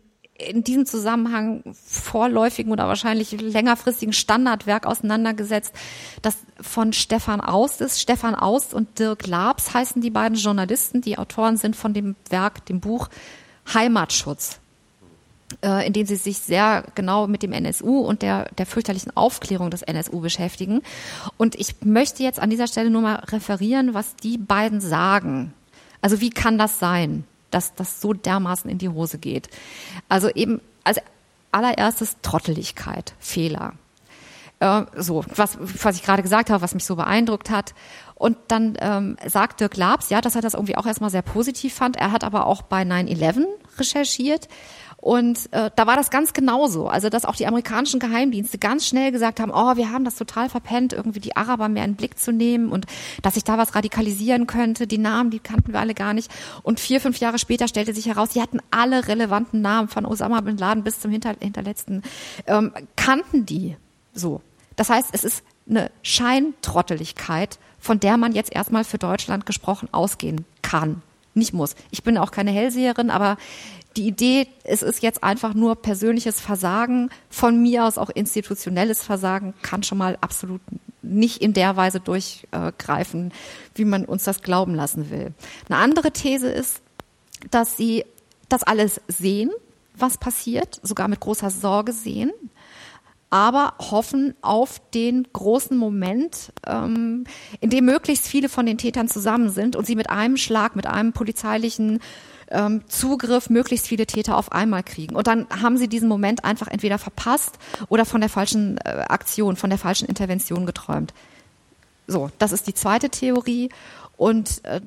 [0.48, 5.74] in diesem Zusammenhang vorläufigen oder wahrscheinlich längerfristigen Standardwerk auseinandergesetzt,
[6.22, 8.00] das von Stefan Aust ist.
[8.00, 12.64] Stefan Aust und Dirk Labs heißen die beiden Journalisten, die Autoren sind von dem Werk,
[12.66, 13.08] dem Buch
[13.72, 14.60] Heimatschutz
[15.62, 19.70] äh, in dem sie sich sehr genau mit dem NSU und der, der fürchterlichen Aufklärung
[19.70, 20.82] des NSU beschäftigen.
[21.36, 25.52] Und ich möchte jetzt an dieser Stelle nur mal referieren, was die beiden sagen.
[26.00, 29.48] Also wie kann das sein, dass das so dermaßen in die Hose geht?
[30.08, 30.98] Also eben als
[31.52, 33.74] allererstes Trotteligkeit, Fehler.
[34.60, 37.74] Äh, so, was, was ich gerade gesagt habe, was mich so beeindruckt hat.
[38.14, 41.74] Und dann ähm, sagt Dirk Labs, ja, dass er das irgendwie auch erstmal sehr positiv
[41.74, 41.96] fand.
[41.96, 43.46] Er hat aber auch bei 9-11
[43.78, 44.48] recherchiert
[45.00, 46.88] und äh, da war das ganz genauso.
[46.88, 50.50] Also, dass auch die amerikanischen Geheimdienste ganz schnell gesagt haben, oh, wir haben das total
[50.50, 52.84] verpennt, irgendwie die Araber mehr in den Blick zu nehmen und
[53.22, 54.86] dass sich da was radikalisieren könnte.
[54.86, 56.30] Die Namen, die kannten wir alle gar nicht.
[56.62, 60.42] Und vier, fünf Jahre später stellte sich heraus, sie hatten alle relevanten Namen von Osama
[60.42, 62.02] bin Laden bis zum hinter, hinterletzten,
[62.46, 63.76] ähm, kannten die
[64.12, 64.42] so.
[64.76, 70.44] Das heißt, es ist eine Scheintrotteligkeit, von der man jetzt erstmal für Deutschland gesprochen ausgehen
[70.60, 71.02] kann.
[71.32, 71.74] Nicht muss.
[71.90, 73.36] Ich bin auch keine Hellseherin, aber
[73.96, 79.54] die Idee, es ist jetzt einfach nur persönliches Versagen, von mir aus auch institutionelles Versagen,
[79.62, 80.60] kann schon mal absolut
[81.02, 83.32] nicht in der Weise durchgreifen,
[83.74, 85.32] wie man uns das glauben lassen will.
[85.68, 86.82] Eine andere These ist,
[87.50, 88.04] dass sie
[88.48, 89.50] das alles sehen,
[89.96, 92.32] was passiert, sogar mit großer Sorge sehen,
[93.30, 97.24] aber hoffen auf den großen Moment, ähm,
[97.60, 100.86] in dem möglichst viele von den Tätern zusammen sind und sie mit einem Schlag, mit
[100.86, 102.00] einem polizeilichen
[102.50, 105.14] ähm, Zugriff möglichst viele Täter auf einmal kriegen.
[105.16, 109.56] Und dann haben sie diesen Moment einfach entweder verpasst oder von der falschen äh, Aktion,
[109.56, 111.14] von der falschen Intervention geträumt.
[112.06, 113.70] So, das ist die zweite Theorie.
[114.16, 114.80] Und äh,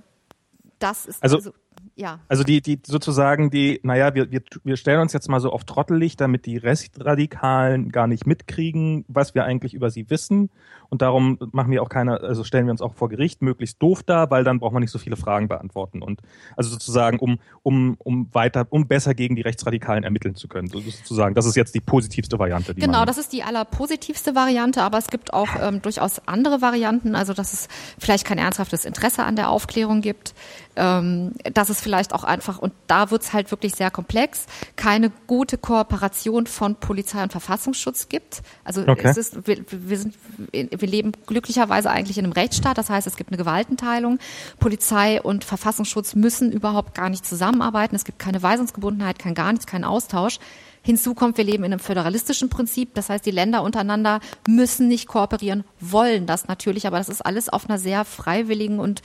[0.80, 1.54] das ist also, also
[1.96, 2.20] ja.
[2.28, 5.64] Also die, die sozusagen die, naja, wir, wir, wir stellen uns jetzt mal so auf
[5.64, 10.50] Trottelig, damit die Restradikalen gar nicht mitkriegen, was wir eigentlich über sie wissen.
[10.90, 14.04] Und darum machen wir auch keine, also stellen wir uns auch vor Gericht möglichst doof
[14.04, 16.02] dar, weil dann braucht man nicht so viele Fragen beantworten.
[16.02, 16.22] Und
[16.56, 20.68] also sozusagen, um, um, um weiter, um besser gegen die Rechtsradikalen ermitteln zu können.
[20.68, 22.74] Sozusagen, das ist jetzt die positivste Variante.
[22.76, 27.34] genau, das ist die allerpositivste Variante, aber es gibt auch ähm, durchaus andere Varianten, also
[27.34, 27.68] dass es
[28.00, 30.34] vielleicht kein ernsthaftes Interesse an der Aufklärung gibt
[30.76, 34.46] ähm, dass es vielleicht auch einfach, und da wird es halt wirklich sehr komplex,
[34.76, 38.42] keine gute Kooperation von Polizei und Verfassungsschutz gibt.
[38.64, 39.08] Also okay.
[39.08, 40.16] es ist, wir, wir, sind,
[40.52, 44.20] wir leben glücklicherweise eigentlich in einem Rechtsstaat, das heißt, es gibt eine Gewaltenteilung.
[44.60, 47.96] Polizei und Verfassungsschutz müssen überhaupt gar nicht zusammenarbeiten.
[47.96, 50.40] Es gibt keine Weisungsgebundenheit, kein gar nichts, kein Austausch.
[50.86, 52.94] Hinzu kommt, wir leben in einem föderalistischen Prinzip.
[52.94, 57.48] Das heißt, die Länder untereinander müssen nicht kooperieren, wollen das natürlich, aber das ist alles
[57.48, 59.02] auf einer sehr freiwilligen und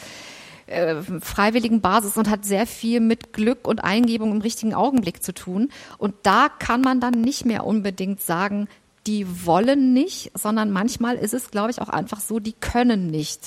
[0.68, 5.32] äh, freiwilligen Basis und hat sehr viel mit Glück und Eingebung im richtigen Augenblick zu
[5.32, 5.70] tun.
[5.98, 8.68] Und da kann man dann nicht mehr unbedingt sagen,
[9.06, 13.40] die wollen nicht, sondern manchmal ist es, glaube ich, auch einfach so, die können nicht.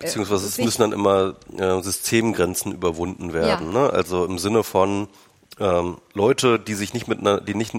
[0.00, 3.72] Beziehungsweise es müssen dann immer äh, Systemgrenzen überwunden werden.
[3.72, 3.82] Ja.
[3.82, 3.90] Ne?
[3.90, 5.08] Also im Sinne von
[5.58, 7.74] ähm, Leute, die sich nicht mit einer, die nicht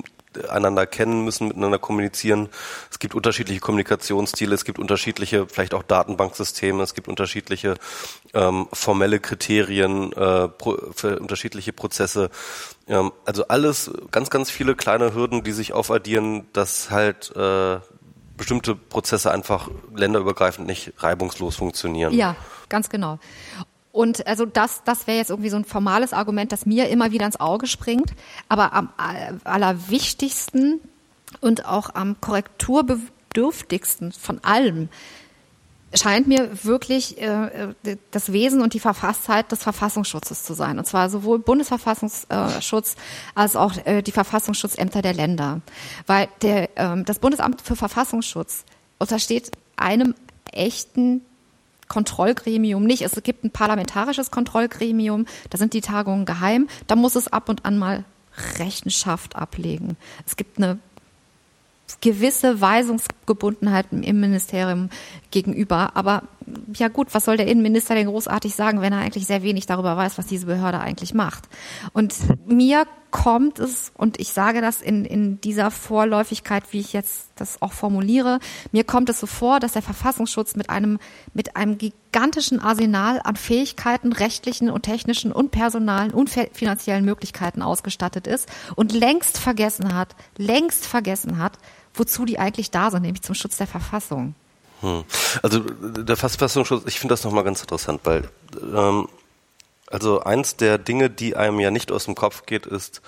[0.49, 2.49] einander kennen, müssen miteinander kommunizieren.
[2.91, 7.75] Es gibt unterschiedliche Kommunikationsstile, es gibt unterschiedliche, vielleicht auch Datenbanksysteme, es gibt unterschiedliche
[8.33, 10.49] ähm, formelle Kriterien äh,
[10.93, 12.29] für unterschiedliche Prozesse.
[12.87, 17.79] Ähm, also alles, ganz, ganz viele kleine Hürden, die sich aufaddieren, dass halt äh,
[18.35, 22.13] bestimmte Prozesse einfach länderübergreifend nicht reibungslos funktionieren.
[22.13, 22.35] Ja,
[22.69, 23.19] ganz genau.
[23.97, 27.25] Und also das, das wäre jetzt irgendwie so ein formales Argument, das mir immer wieder
[27.25, 28.11] ins Auge springt.
[28.47, 28.89] Aber am
[29.43, 30.79] allerwichtigsten
[31.41, 34.89] und auch am korrekturbedürftigsten von allem
[35.95, 37.73] scheint mir wirklich äh,
[38.11, 40.77] das Wesen und die Verfasstheit des Verfassungsschutzes zu sein.
[40.77, 42.97] Und zwar sowohl Bundesverfassungsschutz
[43.33, 45.61] als auch äh, die Verfassungsschutzämter der Länder.
[46.05, 48.63] Weil der, äh, das Bundesamt für Verfassungsschutz
[48.99, 50.13] untersteht einem
[50.51, 51.21] echten
[51.87, 53.01] Kontrollgremium nicht.
[53.01, 57.65] Es gibt ein parlamentarisches Kontrollgremium, da sind die Tagungen geheim, da muss es ab und
[57.65, 58.03] an mal
[58.59, 59.97] Rechenschaft ablegen.
[60.25, 60.79] Es gibt eine
[62.01, 64.89] gewisse Weisungsgebundenheit im Ministerium
[65.31, 65.91] gegenüber.
[65.95, 66.23] Aber
[66.73, 69.97] ja gut, was soll der Innenminister denn großartig sagen, wenn er eigentlich sehr wenig darüber
[69.97, 71.49] weiß, was diese Behörde eigentlich macht?
[71.93, 72.15] Und
[72.47, 77.61] mir kommt es, und ich sage das in, in dieser Vorläufigkeit, wie ich jetzt das
[77.61, 78.39] auch formuliere,
[78.71, 80.99] mir kommt es so vor, dass der Verfassungsschutz mit einem,
[81.33, 88.27] mit einem gigantischen Arsenal an Fähigkeiten, rechtlichen und technischen und personalen und finanziellen Möglichkeiten ausgestattet
[88.27, 91.57] ist und längst vergessen hat, längst vergessen hat,
[91.93, 94.35] wozu die eigentlich da sind, nämlich zum Schutz der Verfassung.
[94.81, 95.03] Hm.
[95.41, 98.29] Also der Verfassungsschutz, ich finde das nochmal ganz interessant, weil
[98.73, 99.07] ähm,
[99.89, 103.01] also eins der Dinge, die einem ja nicht aus dem Kopf geht, ist,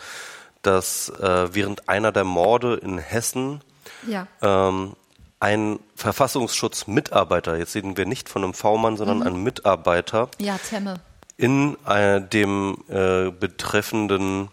[0.61, 3.61] dass äh, während einer der Morde in Hessen
[4.07, 4.27] Ja.
[4.41, 4.93] ähm,
[5.41, 10.99] ein Verfassungsschutzmitarbeiter, jetzt reden wir nicht von einem V-Mann, sondern ein Mitarbeiter, Ja, Temme.
[11.37, 14.49] in äh, dem äh, betreffenden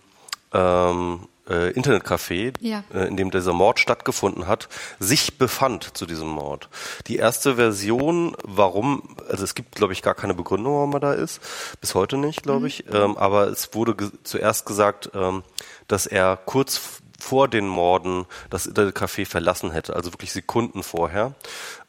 [0.52, 2.82] ähm, äh, Internetcafé, Ja.
[2.92, 4.68] äh, in dem dieser Mord stattgefunden hat,
[4.98, 6.68] sich befand zu diesem Mord.
[7.06, 11.12] Die erste Version, warum, also es gibt, glaube ich, gar keine Begründung, warum er da
[11.12, 11.40] ist,
[11.80, 15.42] bis heute nicht, glaube ich, ähm, aber es wurde ge zuerst gesagt, ähm,
[15.88, 16.80] dass er kurz
[17.18, 21.34] vor den Morden das Internetcafé verlassen hätte, also wirklich Sekunden vorher.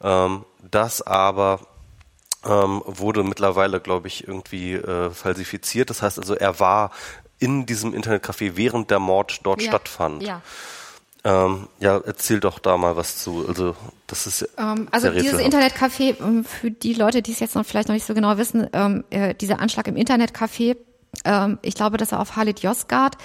[0.02, 1.60] Ähm, das aber
[2.46, 5.90] ähm, wurde mittlerweile, glaube ich, irgendwie äh, falsifiziert.
[5.90, 6.92] Das heißt also, er war
[7.38, 9.68] in diesem Internetcafé, während der Mord dort Ja.
[9.70, 10.22] stattfand.
[10.22, 10.42] Ja.
[11.24, 13.44] Ähm, ja, erzähl doch da mal was zu.
[13.46, 13.74] Also
[14.06, 15.40] das ist Ähm, also dieses.
[15.40, 18.68] Internetcafé, ähm, für die Leute, die es jetzt noch vielleicht noch nicht so genau wissen,
[18.72, 20.76] ähm, äh, dieser Anschlag im Internetcafé,
[21.24, 23.16] ähm, ich glaube, das war auf Halit Yozgat,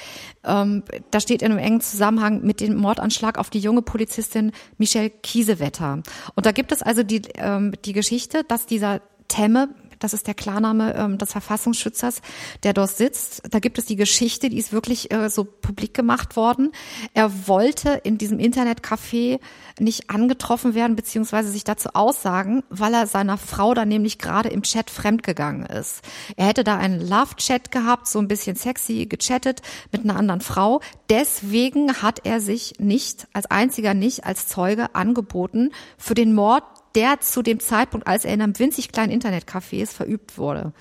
[0.44, 5.12] ähm, da steht in einem engen Zusammenhang mit dem Mordanschlag auf die junge Polizistin Michelle
[5.12, 6.02] Kiesewetter.
[6.36, 9.70] Und da gibt es also die, ähm, die Geschichte, dass dieser Temme,
[10.04, 12.22] das ist der Klarname ähm, des Verfassungsschützers,
[12.64, 13.42] der dort sitzt.
[13.50, 16.72] Da gibt es die Geschichte, die ist wirklich äh, so publik gemacht worden.
[17.14, 19.40] Er wollte in diesem Internetcafé
[19.80, 24.64] nicht angetroffen werden, beziehungsweise sich dazu aussagen, weil er seiner Frau da nämlich gerade im
[24.64, 26.02] Chat fremdgegangen ist.
[26.36, 30.82] Er hätte da einen Love-Chat gehabt, so ein bisschen sexy gechattet mit einer anderen Frau.
[31.10, 36.64] Deswegen hat er sich nicht, als einziger nicht, als Zeuge angeboten für den Mord
[36.96, 40.74] der zu dem Zeitpunkt, als er in einem winzig kleinen Internetcafé ist, verübt wurde.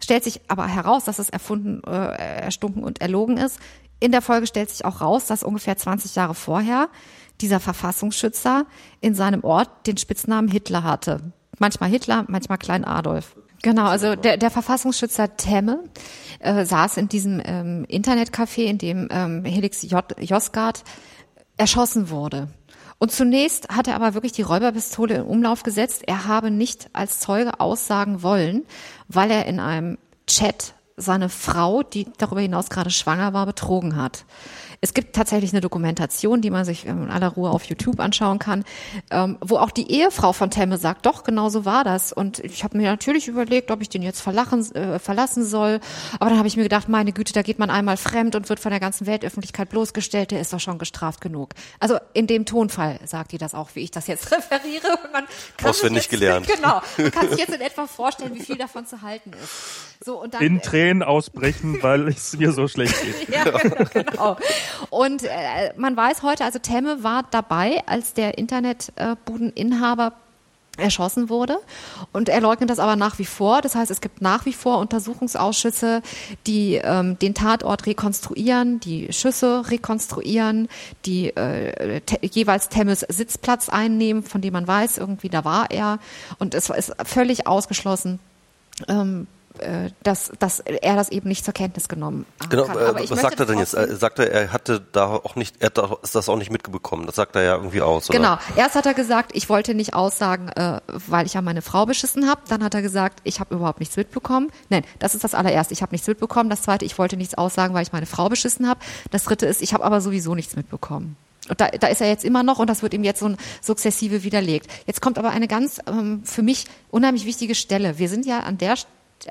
[0.00, 3.58] Stellt sich aber heraus, dass es erfunden, äh, erstunken und erlogen ist.
[3.98, 6.88] In der Folge stellt sich auch raus, dass ungefähr 20 Jahre vorher
[7.40, 8.66] dieser Verfassungsschützer
[9.00, 11.32] in seinem Ort den Spitznamen Hitler hatte.
[11.58, 13.36] Manchmal Hitler, manchmal Klein Adolf.
[13.62, 15.84] Genau, also der, der Verfassungsschützer Temme
[16.40, 20.04] äh, saß in diesem ähm, Internetcafé, in dem ähm, Helix J.
[20.20, 20.84] Josgard
[21.56, 22.48] erschossen wurde.
[22.98, 26.02] Und zunächst hat er aber wirklich die Räuberpistole in Umlauf gesetzt.
[26.06, 28.64] Er habe nicht als Zeuge aussagen wollen,
[29.08, 34.24] weil er in einem Chat seine Frau, die darüber hinaus gerade schwanger war, betrogen hat.
[34.80, 38.64] Es gibt tatsächlich eine Dokumentation, die man sich in aller Ruhe auf YouTube anschauen kann,
[39.10, 42.12] ähm, wo auch die Ehefrau von Temme sagt, doch, genau so war das.
[42.12, 45.80] Und ich habe mir natürlich überlegt, ob ich den jetzt verlachen, äh, verlassen soll.
[46.18, 48.60] Aber dann habe ich mir gedacht, meine Güte, da geht man einmal fremd und wird
[48.60, 51.50] von der ganzen Weltöffentlichkeit bloßgestellt, der ist doch schon gestraft genug.
[51.80, 54.98] Also in dem Tonfall sagt die das auch, wie ich das jetzt referiere.
[55.04, 55.24] Und man
[55.56, 56.46] kann sich Auswendig jetzt, gelernt.
[56.56, 56.80] Genau.
[56.96, 60.04] Man kann sich jetzt in etwa vorstellen, wie viel davon zu halten ist.
[60.04, 63.28] So, und dann, In Tränen ausbrechen, weil es mir so schlecht geht.
[63.34, 64.36] ja, genau, genau.
[64.90, 70.12] Und äh, man weiß heute, also Temme war dabei, als der Internetbudeninhaber
[70.78, 71.58] erschossen wurde.
[72.12, 73.62] Und er leugnet das aber nach wie vor.
[73.62, 76.02] Das heißt, es gibt nach wie vor Untersuchungsausschüsse,
[76.46, 80.68] die ähm, den Tatort rekonstruieren, die Schüsse rekonstruieren,
[81.04, 85.98] die äh, te jeweils Temmes Sitzplatz einnehmen, von dem man weiß, irgendwie da war er.
[86.38, 88.18] Und es ist völlig ausgeschlossen,
[88.88, 89.35] ähm, äh,
[90.02, 92.50] dass, dass er das eben nicht zur Kenntnis genommen hat.
[92.50, 92.96] Genau, kann.
[92.96, 93.74] äh, was sagt er denn jetzt?
[93.74, 95.78] Er sagt er, er hatte da auch nicht, er hat
[96.12, 97.06] das auch nicht mitbekommen.
[97.06, 98.18] Das sagt er ja irgendwie aus, oder?
[98.18, 98.38] Genau.
[98.56, 102.28] Erst hat er gesagt, ich wollte nicht aussagen, äh, weil ich ja meine Frau beschissen
[102.28, 102.40] habe.
[102.48, 104.50] Dann hat er gesagt, ich habe überhaupt nichts mitbekommen.
[104.68, 105.72] Nein, das ist das allererste.
[105.74, 106.50] Ich habe nichts mitbekommen.
[106.50, 108.80] Das zweite, ich wollte nichts aussagen, weil ich meine Frau beschissen habe.
[109.10, 111.16] Das dritte ist, ich habe aber sowieso nichts mitbekommen.
[111.48, 113.36] Und da, da ist er jetzt immer noch und das wird ihm jetzt so ein
[113.60, 114.68] sukzessive widerlegt.
[114.86, 117.98] Jetzt kommt aber eine ganz ähm, für mich unheimlich wichtige Stelle.
[118.00, 118.86] Wir sind ja an der St-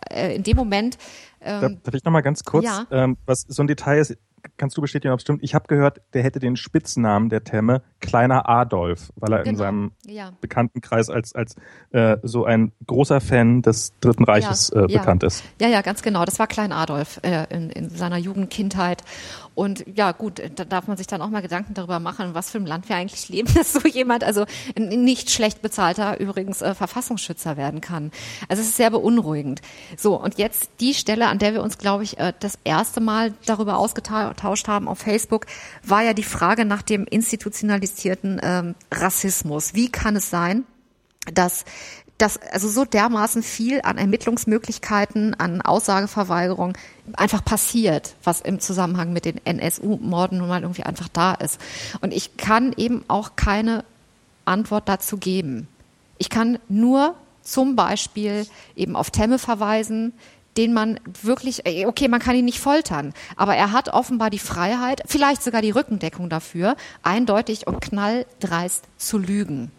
[0.10, 0.98] äh, in dem Moment
[1.40, 2.88] Darf, ähm, darf ich noch mal ganz kurz, Ja.
[2.90, 4.18] ähm, was so ein Detail ist,
[4.58, 5.44] kannst du bestätigen, ob es stimmt?
[5.44, 9.58] Ich habe gehört, der hätte den Spitznamen der Temme Kleiner Adolf, weil er in Genau.
[9.58, 10.32] seinem Ja.
[10.42, 11.56] Bekanntenkreis als als
[11.92, 15.00] äh, so ein großer Fan des Dritten Reiches Ja, äh, ja.
[15.00, 15.44] bekannt ist.
[15.60, 16.26] Ja, ja, ganz genau.
[16.26, 19.04] Das war Klein Adolf äh, in, in seiner Jugend, Kindheit.
[19.56, 22.58] Und ja, gut, da darf man sich dann auch mal Gedanken darüber machen, was für
[22.58, 24.46] ein Land wir eigentlich leben, dass so jemand, also
[24.78, 28.12] nicht schlecht bezahlter übrigens äh, Verfassungsschützer werden kann.
[28.50, 29.62] Also es ist sehr beunruhigend.
[29.98, 33.34] So, und jetzt die Stelle, an der wir uns, glaube ich, äh, das erste Mal
[33.46, 35.46] darüber ausgetauscht haben auf Facebook,
[35.84, 39.74] war ja die Frage nach dem institutionalisierten ähm, Rassismus.
[39.74, 40.66] Wie kann es sein,
[41.34, 41.66] dass
[42.18, 46.78] dass also so dermaßen viel an Ermittlungsmöglichkeiten, an Aussageverweigerung
[47.14, 51.60] einfach passiert, was im Zusammenhang mit den NSU-Morden nun mal irgendwie einfach da ist.
[52.02, 53.84] Und ich kann eben auch keine
[54.46, 55.68] Antwort dazu geben.
[56.18, 60.14] Ich kann nur zum Beispiel eben auf Temme verweisen,
[60.58, 64.40] den man wirklich, äh, okay, man kann ihn nicht foltern, aber er hat offenbar die
[64.40, 69.72] Freiheit, vielleicht sogar die Rückendeckung dafür, eindeutig und knalldreist zu lügen.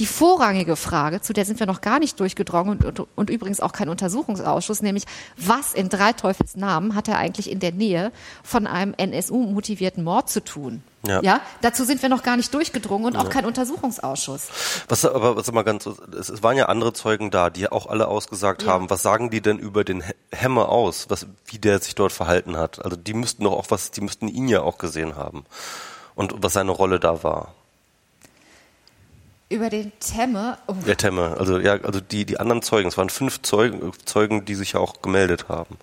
[0.00, 3.60] Die vorrangige Frage, zu der sind wir noch gar nicht durchgedrungen und, und, und übrigens
[3.60, 5.04] auch kein Untersuchungsausschuss, nämlich
[5.36, 8.10] was in drei Teufels Namen hat er eigentlich in der Nähe
[8.42, 10.82] von einem NSU-motivierten Mord zu tun?
[11.06, 11.20] Ja.
[11.22, 11.40] ja.
[11.60, 13.30] dazu sind wir noch gar nicht durchgedrungen und auch ja.
[13.30, 14.48] kein Untersuchungsausschuss.
[14.88, 18.62] Was aber was mal ganz es waren ja andere Zeugen da, die auch alle ausgesagt
[18.62, 18.72] ja.
[18.72, 18.90] haben.
[18.90, 22.84] Was sagen die denn über den Hemme aus, was wie der sich dort verhalten hat?
[22.84, 25.44] Also die müssten doch auch was, die müssten ihn ja auch gesehen haben
[26.14, 27.54] und was seine Rolle da war.
[29.48, 30.58] Über den Temme.
[30.66, 30.74] Oh.
[30.86, 34.54] Der Temme, also ja, also die die anderen Zeugen, es waren fünf Zeugen, Zeugen, die
[34.54, 35.76] sich ja auch gemeldet haben.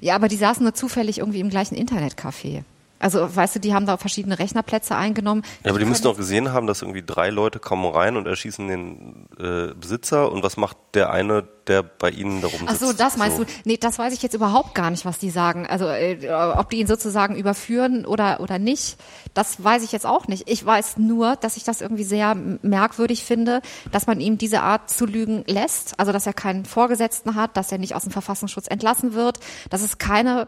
[0.00, 2.64] Ja, aber die saßen nur zufällig irgendwie im gleichen Internetcafé.
[3.04, 5.42] Also, weißt du, die haben da verschiedene Rechnerplätze eingenommen.
[5.62, 8.66] Ja, aber die müssen auch gesehen haben, dass irgendwie drei Leute kommen rein und erschießen
[8.66, 10.32] den äh, Besitzer.
[10.32, 12.70] Und was macht der eine, der bei ihnen darum sitzt?
[12.70, 13.44] Ach so, das meinst so.
[13.44, 13.50] du?
[13.66, 15.66] Nee, das weiß ich jetzt überhaupt gar nicht, was die sagen.
[15.66, 18.96] Also, äh, ob die ihn sozusagen überführen oder, oder nicht,
[19.34, 20.48] das weiß ich jetzt auch nicht.
[20.48, 23.60] Ich weiß nur, dass ich das irgendwie sehr merkwürdig finde,
[23.92, 26.00] dass man ihm diese Art zu lügen lässt.
[26.00, 29.82] Also, dass er keinen Vorgesetzten hat, dass er nicht aus dem Verfassungsschutz entlassen wird, dass
[29.82, 30.46] es keine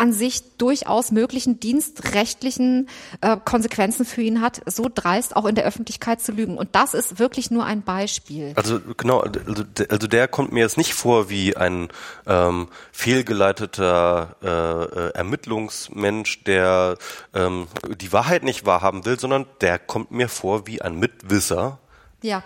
[0.00, 2.88] an sich durchaus möglichen dienstrechtlichen
[3.20, 6.56] äh, Konsequenzen für ihn hat, so dreist auch in der Öffentlichkeit zu lügen.
[6.56, 8.54] Und das ist wirklich nur ein Beispiel.
[8.56, 11.88] Also genau, also, also der kommt mir jetzt nicht vor wie ein
[12.26, 16.96] ähm, fehlgeleiteter äh, äh, Ermittlungsmensch, der
[17.34, 17.66] ähm,
[18.00, 21.78] die Wahrheit nicht wahrhaben will, sondern der kommt mir vor wie ein Mitwisser.
[22.22, 22.42] Ja.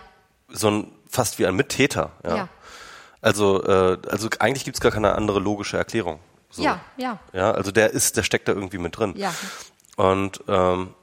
[0.49, 2.11] So ein, fast wie ein Mittäter.
[2.25, 2.35] Ja.
[2.35, 2.49] ja.
[3.21, 6.19] Also, äh, also eigentlich gibt es gar keine andere logische Erklärung.
[6.55, 6.63] So.
[6.63, 7.19] Ja, ja.
[7.33, 9.13] Ja, also der ist, der steckt da irgendwie mit drin.
[9.17, 9.33] Ja.
[9.97, 10.93] Und ähm,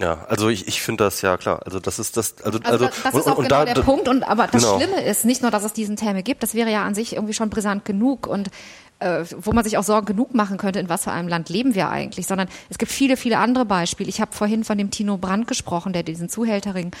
[0.00, 1.60] ja, also ich, ich finde das ja klar.
[1.64, 4.08] Also das ist das, also, also, also das ist auch und, genau da, der Punkt.
[4.08, 4.78] Und aber das genau.
[4.78, 6.42] Schlimme ist nicht nur, dass es diesen Terme gibt.
[6.42, 8.50] Das wäre ja an sich irgendwie schon brisant genug und
[8.98, 11.74] äh, wo man sich auch Sorgen genug machen könnte, in was für einem Land leben
[11.74, 14.08] wir eigentlich, sondern es gibt viele, viele andere Beispiele.
[14.08, 16.92] Ich habe vorhin von dem Tino Brandt gesprochen, der diesen Zuhälterring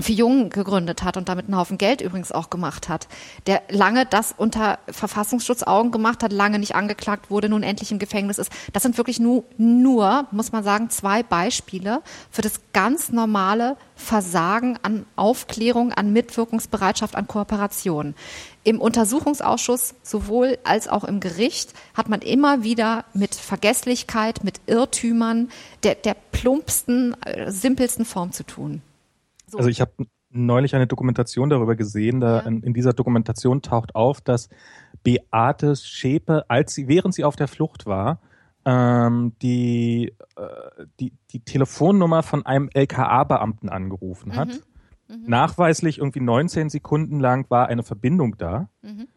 [0.00, 3.08] für Jungen gegründet hat und damit einen Haufen Geld übrigens auch gemacht hat,
[3.46, 8.38] der lange das unter Verfassungsschutzaugen gemacht hat, lange nicht angeklagt wurde, nun endlich im Gefängnis
[8.38, 8.50] ist.
[8.72, 14.78] Das sind wirklich nur, nur, muss man sagen, zwei Beispiele für das ganz normale Versagen
[14.82, 18.14] an Aufklärung, an Mitwirkungsbereitschaft, an Kooperation.
[18.64, 25.50] Im Untersuchungsausschuss sowohl als auch im Gericht hat man immer wieder mit Vergesslichkeit, mit Irrtümern
[25.82, 28.80] der, der plumpsten, äh, simpelsten Form zu tun.
[29.52, 29.58] So.
[29.58, 29.92] Also ich habe
[30.30, 32.20] neulich eine Dokumentation darüber gesehen.
[32.20, 32.46] Da ja.
[32.46, 34.48] in, in, dieser Dokumentation taucht auf, dass
[35.02, 38.20] Beate Schäpe, als sie, während sie auf der Flucht war,
[38.64, 44.48] ähm, die, äh, die, die Telefonnummer von einem LKA-Beamten angerufen hat.
[45.08, 45.16] Mhm.
[45.16, 45.24] Mhm.
[45.26, 48.70] Nachweislich irgendwie 19 Sekunden lang war eine Verbindung da.
[48.80, 49.08] Mhm.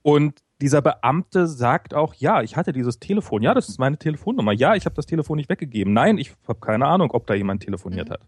[0.00, 3.42] Und dieser Beamte sagt auch, ja, ich hatte dieses Telefon.
[3.42, 4.52] Ja, das ist meine Telefonnummer.
[4.52, 5.92] Ja, ich habe das Telefon nicht weggegeben.
[5.92, 8.12] Nein, ich habe keine Ahnung, ob da jemand telefoniert mhm.
[8.12, 8.20] hat.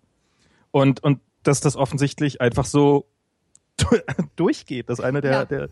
[0.70, 3.06] Und, und dass das offensichtlich einfach so
[4.36, 5.44] durchgeht, dass eine der, ja.
[5.44, 5.68] der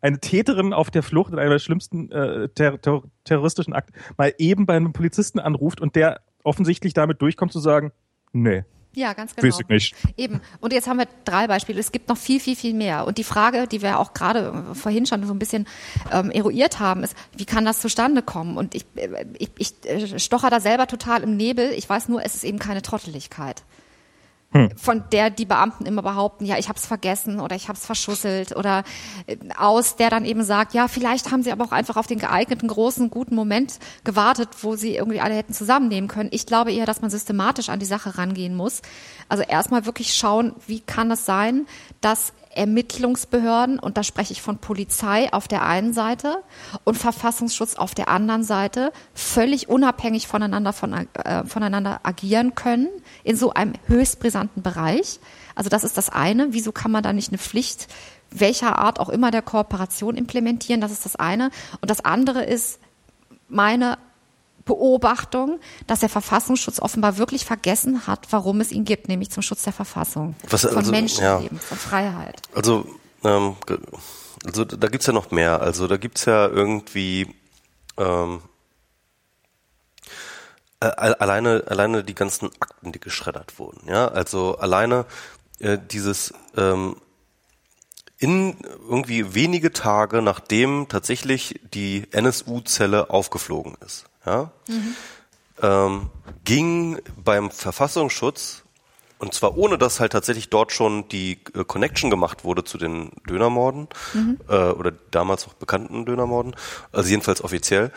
[0.00, 4.34] eine Täterin auf der Flucht in einer der schlimmsten äh, ter ter terroristischen Akte mal
[4.38, 7.92] eben bei einem Polizisten anruft und der offensichtlich damit durchkommt zu sagen,
[8.32, 8.64] nee.
[8.96, 9.48] Ja, ganz genau.
[9.48, 9.96] Weiß ich nicht.
[10.16, 10.40] Eben.
[10.60, 11.80] Und jetzt haben wir drei Beispiele.
[11.80, 13.08] Es gibt noch viel, viel, viel mehr.
[13.08, 15.66] Und die Frage, die wir auch gerade vorhin schon so ein bisschen
[16.12, 18.56] ähm, eruiert haben, ist, wie kann das zustande kommen?
[18.56, 21.72] Und ich, äh, ich, ich äh, stocher da selber total im Nebel.
[21.72, 23.64] Ich weiß nur, es ist eben keine Trotteligkeit
[24.54, 24.70] hm.
[24.76, 27.84] von der die Beamten immer behaupten, ja, ich habe es vergessen oder ich habe es
[27.84, 28.84] verschusselt oder
[29.26, 32.20] äh, aus, der dann eben sagt, ja, vielleicht haben sie aber auch einfach auf den
[32.20, 36.28] geeigneten großen guten Moment gewartet, wo sie irgendwie alle hätten zusammennehmen können.
[36.32, 38.82] Ich glaube eher, dass man systematisch an die Sache rangehen muss.
[39.28, 41.66] Also erstmal wirklich schauen, wie kann es sein,
[42.00, 46.42] dass Ermittlungsbehörden, und da spreche ich von Polizei auf der einen Seite
[46.84, 52.88] und Verfassungsschutz auf der anderen Seite, völlig unabhängig voneinander, von, äh, voneinander agieren können
[53.22, 55.20] in so einem höchst brisanten Bereich.
[55.54, 56.52] Also das ist das eine.
[56.52, 57.88] Wieso kann man da nicht eine Pflicht
[58.34, 60.80] welcher Art auch immer der Kooperation implementieren?
[60.80, 61.50] Das ist das eine.
[61.80, 62.80] Und das andere ist
[63.48, 63.98] meine
[64.64, 69.62] Beobachtung, dass der Verfassungsschutz offenbar wirklich vergessen hat, warum es ihn gibt, nämlich zum Schutz
[69.62, 71.62] der Verfassung, Was, von also, Menschenleben, ja.
[71.62, 72.40] von Freiheit.
[72.54, 72.86] Also,
[73.24, 73.56] ähm,
[74.44, 75.60] also da gibt's ja noch mehr.
[75.60, 77.34] Also da gibt's ja irgendwie
[77.98, 78.40] ähm,
[80.80, 83.88] äh, alleine alleine die ganzen Akten, die geschreddert wurden.
[83.88, 85.06] Ja, also alleine
[85.58, 86.96] äh, dieses ähm,
[88.18, 88.56] in
[88.88, 94.96] irgendwie wenige Tage nachdem tatsächlich die NSU-Zelle aufgeflogen ist ja, mhm.
[95.62, 96.10] ähm,
[96.44, 98.64] ging beim Verfassungsschutz
[99.18, 103.10] und zwar ohne, dass halt tatsächlich dort schon die äh, Connection gemacht wurde zu den
[103.28, 104.38] Dönermorden mhm.
[104.48, 106.54] äh, oder damals auch bekannten Dönermorden,
[106.92, 107.90] also jedenfalls offiziell.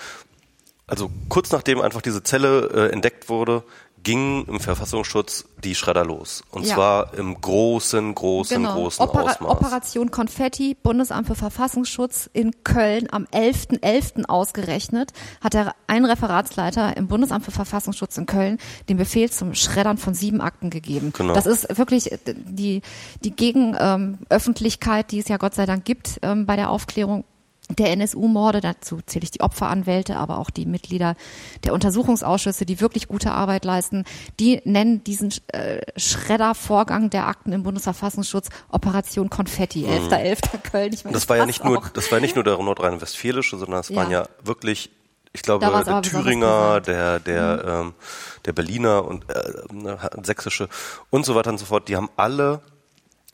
[0.86, 3.64] Also kurz nachdem einfach diese Zelle äh, entdeckt wurde,
[4.04, 6.44] ging im Verfassungsschutz die Schredder los.
[6.52, 6.76] Und Ja.
[6.76, 9.50] zwar im großen, großen, großen Opera Ausmaß.
[9.52, 14.26] Operation Konfetti, Bundesamt für Verfassungsschutz in Köln am 11.11.
[14.26, 19.98] ausgerechnet, hat der ein Referatsleiter im Bundesamt für Verfassungsschutz in Köln den Befehl zum Schreddern
[19.98, 21.12] von sieben Akten gegeben.
[21.16, 21.34] Genau.
[21.34, 22.82] Das ist wirklich äh, die,
[23.24, 27.24] die Gegenöffentlichkeit, ähm, die es ja Gott sei Dank gibt ähm, bei der Aufklärung
[27.70, 31.16] der NSU-Morde, dazu zähle ich die Opferanwälte, aber auch die Mitglieder
[31.66, 34.06] der Untersuchungsausschüsse, die wirklich gute Arbeit leisten,
[34.40, 40.58] die nennen diesen äh, Schreddervorgang der Akten im Bundesverfassungsschutz Operation Konfetti, 11.11.
[40.60, 40.94] Köln.
[40.94, 41.20] Ich meine, Mhm.
[41.20, 43.96] Das war ja nicht nur, das war nicht nur der nordrhein-westfälische, sondern es Ja.
[43.98, 44.90] waren ja wirklich,
[45.34, 47.94] ich glaube, der Thüringer, der, der, ähm,
[48.46, 50.70] der Berliner und äh, ne, sächsische
[51.10, 51.90] und so weiter und so fort.
[51.90, 52.62] Die haben alle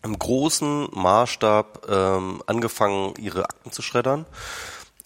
[0.04, 4.26] im großen Maßstab ähm, angefangen, ihre Akten zu schreddern.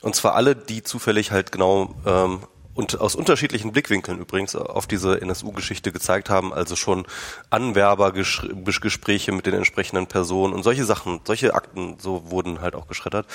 [0.02, 2.40] Und zwar alle, die zufällig halt genau ähm,
[2.78, 7.08] und aus unterschiedlichen Blickwinkeln übrigens auf diese NSU-Geschichte gezeigt haben, also schon
[7.50, 13.26] Anwerbergespräche mit den entsprechenden Personen und solche Sachen, solche Akten, so wurden halt auch geschreddert.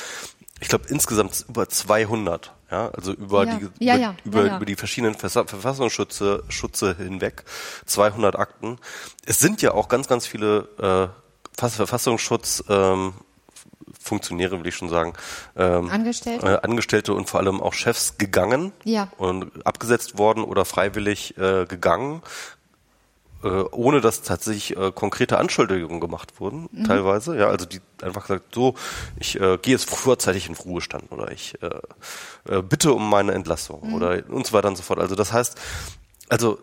[0.60, 3.58] Ich glaube insgesamt über 200, ja, also über Ja.
[3.58, 7.44] die Ja, über, ja, über, über die verschiedenen Verfassungsschutze Schutze hinweg,
[7.86, 8.78] 200 Akten.
[9.26, 11.21] Es sind ja auch ganz, ganz viele äh,
[11.56, 13.12] Verfassungsschutz ähm,
[14.00, 15.12] Funktionäre, will ich schon sagen,
[15.56, 16.46] ähm, Angestellte?
[16.46, 19.08] äh, Angestellte und vor allem auch Chefs gegangen Ja.
[19.18, 22.22] und abgesetzt worden oder freiwillig äh, gegangen,
[23.44, 26.84] äh, ohne dass tatsächlich äh, konkrete Anschuldigungen gemacht wurden, Mhm.
[26.84, 27.36] teilweise.
[27.36, 28.74] Ja, also die einfach gesagt, so,
[29.18, 31.70] ich äh, gehe jetzt vorzeitig in Ruhestand oder ich äh,
[32.48, 33.94] äh, bitte um meine Entlassung Mhm.
[33.94, 34.98] oder und so weiter und so fort.
[35.00, 35.56] Also das heißt,
[36.28, 36.58] also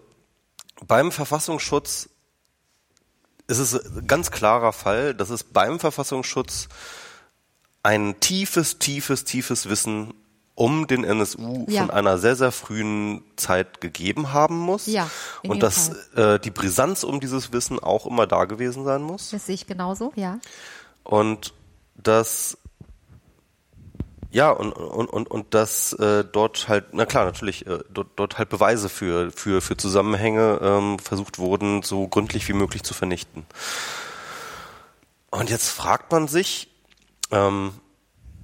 [0.87, 2.09] beim Verfassungsschutz
[3.49, 6.69] ist es ein ganz klarer Fall, dass es beim Verfassungsschutz
[7.83, 10.13] ein tiefes, tiefes, tiefes Wissen
[10.55, 11.81] um den NSU Ja.
[11.81, 14.87] von einer sehr, sehr frühen Zeit gegeben haben muss.
[14.87, 15.09] Ja,
[15.41, 19.29] Und dass äh, die Brisanz um dieses Wissen auch immer da gewesen sein muss.
[19.29, 20.39] Das sehe ich genauso, ja.
[21.05, 21.53] Und
[21.95, 22.57] dass
[24.31, 28.37] ja, und, und, und, und dass äh, dort halt, na klar, natürlich, äh, dort, dort
[28.37, 33.45] halt Beweise für, für, für Zusammenhänge ähm, versucht wurden, so gründlich wie möglich zu vernichten.
[35.31, 36.69] Und jetzt fragt man sich,
[37.31, 37.71] ähm,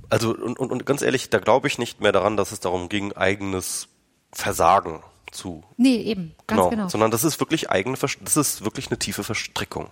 [0.09, 2.89] also und, und, und ganz ehrlich, da glaube ich nicht mehr daran, dass es darum
[2.89, 3.87] ging, eigenes
[4.31, 6.87] Versagen zu Nee, eben, ganz genau.
[6.89, 9.89] sondern das ist wirklich eigene, das ist wirklich eine tiefe Verstrickung.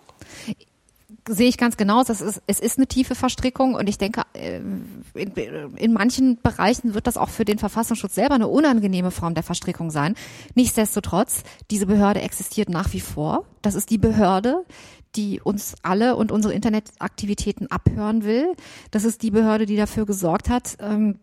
[1.28, 2.04] Sehe ich ganz genau.
[2.04, 4.60] Das ist, es ist eine tiefe Verstrickung und ich denke, äh,
[5.14, 5.32] in,
[5.78, 9.92] in manchen Bereichen wird das auch für den Verfassungsschutz selber eine unangenehme Form der Verstrickung
[9.92, 10.16] sein.
[10.56, 13.46] Nichtsdestotrotz, diese Behörde existiert nach wie vor.
[13.62, 14.66] Das ist die Behörde,
[15.16, 18.54] die uns alle und unsere Internetaktivitäten abhören will.
[18.92, 21.20] Das ist die Behörde, die dafür gesorgt hat, ähm,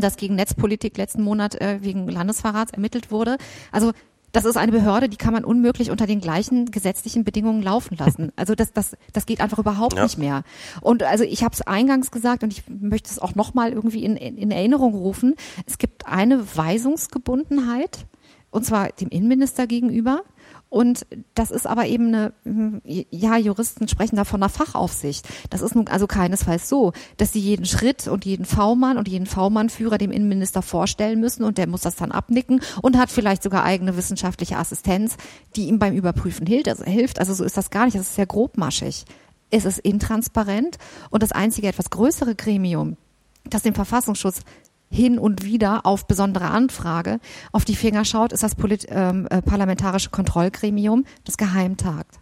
[0.00, 3.36] dass gegen Netzpolitik letzten Monat äh, wegen Landesverrats ermittelt wurde.
[3.70, 3.92] Also
[4.32, 8.32] das ist eine Behörde, die kann man unmöglich unter den gleichen gesetzlichen Bedingungen laufen lassen.
[8.36, 10.02] Also das, das, das geht einfach überhaupt Ja.
[10.04, 10.42] nicht mehr.
[10.80, 14.16] Und also ich habe es eingangs gesagt und ich möchte es auch nochmal irgendwie in,
[14.16, 15.34] in, in Erinnerung rufen.
[15.66, 18.06] Es gibt eine Weisungsgebundenheit,
[18.50, 20.22] und zwar dem Innenminister gegenüber.
[20.72, 21.04] Und
[21.34, 25.28] das ist aber eben eine, hm, ja, Juristen sprechen da von einer Fachaufsicht.
[25.50, 29.26] Das ist nun also keinesfalls so, dass sie jeden Schritt und jeden V-Mann und jeden
[29.26, 33.64] V-Mann-Führer dem Innenminister vorstellen müssen und der muss das dann abnicken und hat vielleicht sogar
[33.64, 35.18] eigene wissenschaftliche Assistenz,
[35.56, 36.70] die ihm beim Überprüfen hilft.
[36.70, 37.18] Also, hilft.
[37.18, 37.98] also so ist das gar nicht.
[37.98, 39.04] Das ist sehr grobmaschig.
[39.50, 40.78] Es ist intransparent
[41.10, 42.96] und das einzige etwas größere Gremium,
[43.44, 44.40] das dem Verfassungsschutz
[44.92, 47.18] hin und wieder auf besondere Anfrage
[47.50, 52.20] auf die Finger schaut, ist das Polit ähm, äh, parlamentarische Kontrollgremium, das geheim tagt.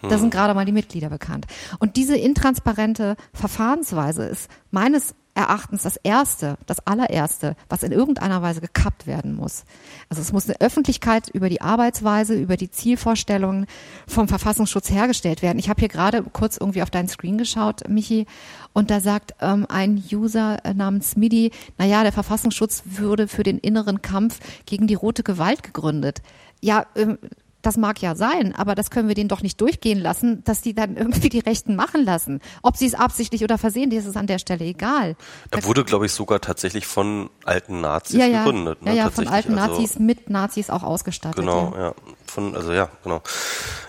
[0.00, 1.46] Da sind gerade mal die Mitglieder bekannt.
[1.80, 8.60] Und diese intransparente Verfahrensweise ist meines Erachtens das erste, das allererste, was in irgendeiner Weise
[8.60, 9.62] gekappt werden muss.
[10.08, 13.66] Also es muss eine Öffentlichkeit über die Arbeitsweise, über die Zielvorstellungen
[14.08, 15.60] vom Verfassungsschutz hergestellt werden.
[15.60, 18.26] Ich habe hier gerade kurz irgendwie auf deinen Screen geschaut, Michi,
[18.72, 23.58] und da sagt ähm, ein User äh, namens Midi, naja, der Verfassungsschutz würde für den
[23.58, 26.20] inneren Kampf gegen die rote Gewalt gegründet.
[26.60, 27.18] Ja, ähm,
[27.62, 30.74] das mag ja sein, aber das können wir denen doch nicht durchgehen lassen, dass die
[30.74, 32.40] dann irgendwie die Rechten machen lassen.
[32.62, 35.16] Ob sie es absichtlich oder versehentlich, ist es an der Stelle egal.
[35.50, 38.82] Er wurde, glaube ich, sogar tatsächlich von alten Nazis ja, ja, gegründet.
[38.82, 38.90] Ne?
[38.90, 41.36] ja, ja, von alten Also- Nazis mit Nazis auch ausgestattet.
[41.36, 41.80] Genau, ja.
[41.80, 41.94] ja.
[42.26, 43.22] Von, also ja, genau.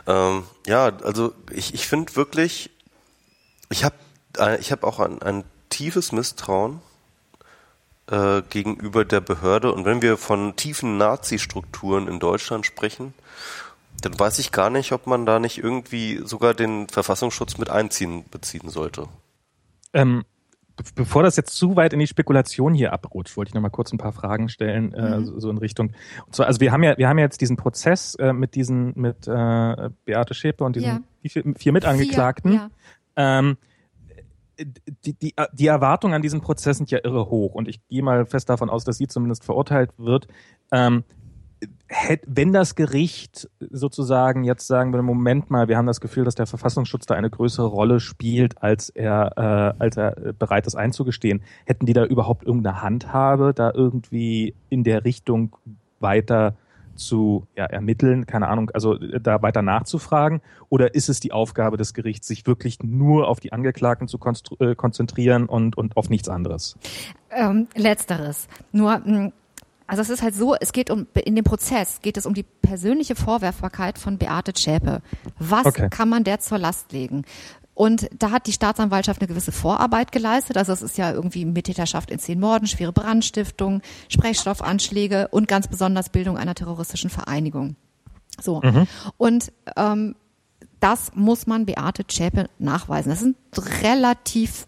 [0.07, 2.70] Ähm, ja, also ich, ich finde wirklich,
[3.70, 3.95] ich habe
[4.38, 6.82] äh, ich hab auch ein, ein tiefes Misstrauen
[8.09, 9.72] äh, gegenüber der Behörde.
[9.72, 13.13] Und wenn wir von tiefen Nazi-Strukturen in Deutschland sprechen,
[14.02, 18.26] dann weiß ich gar nicht, ob man da nicht irgendwie sogar den Verfassungsschutz mit einziehen
[18.30, 19.08] beziehen sollte.
[19.93, 20.24] Ähm,
[20.95, 23.91] bevor das jetzt zu weit in die Spekulation hier abrutscht, wollte ich noch mal kurz
[23.91, 25.24] ein paar Fragen stellen, äh, mhm.
[25.24, 25.93] äh, so, so, in Richtung.
[26.26, 28.93] Und zwar, also wir haben ja, wir haben ja jetzt diesen Prozess äh, mit diesen,
[28.95, 31.30] mit äh, Beate Schäpe und diesen ja.
[31.30, 32.52] vier, vier Mitangeklagten.
[32.52, 32.70] Vier,
[33.18, 33.39] ja.
[33.39, 33.58] ähm,
[35.06, 38.26] die, die, die Erwartungen an diesen Prozess sind ja irre hoch und ich gehe mal
[38.26, 40.28] fest davon aus, dass sie zumindest verurteilt wird.
[40.72, 41.04] Ähm,
[42.26, 46.45] wenn das Gericht sozusagen jetzt sagen würde, Moment mal, wir haben das Gefühl, dass der
[46.45, 51.86] Verfassungsschutz da eine größere Rolle spielt, als er, äh, als er bereit ist einzugestehen, hätten
[51.86, 55.55] die da überhaupt irgendeine Handhabe, da irgendwie in der Richtung
[55.99, 56.55] weiter
[56.99, 60.41] zu ja, ermitteln, keine Ahnung, also äh, da weiter nachzufragen?
[60.70, 64.20] Oder ist es die Aufgabe des Gerichts, sich wirklich nur auf die Angeklagten zu
[64.60, 66.78] äh, konzentrieren und, und auf nichts anderes?
[67.32, 68.47] Ähm, letzteres.
[68.72, 69.32] Nur hm,
[69.90, 72.44] also es ist halt so, es geht um, in dem Prozess geht es um die
[72.44, 75.02] persönliche Vorwerfbarkeit von Beate Zschäpe.
[75.40, 75.90] Was okay.
[75.90, 77.26] kann man der zur Last legen?
[77.74, 80.58] Und da hat die Staatsanwaltschaft eine gewisse Vorarbeit geleistet.
[80.58, 86.10] Also es ist ja irgendwie Mittäterschaft in zehn Morden, schwere Brandstiftung, Sprechstoffanschläge und ganz besonders
[86.10, 87.76] Bildung einer terroristischen Vereinigung.
[88.40, 88.62] So.
[88.62, 88.86] Mhm.
[89.18, 90.16] Und ähm,
[90.80, 93.10] das muss man Beate Zschäpe nachweisen.
[93.10, 93.38] Das sind
[93.82, 94.68] relativ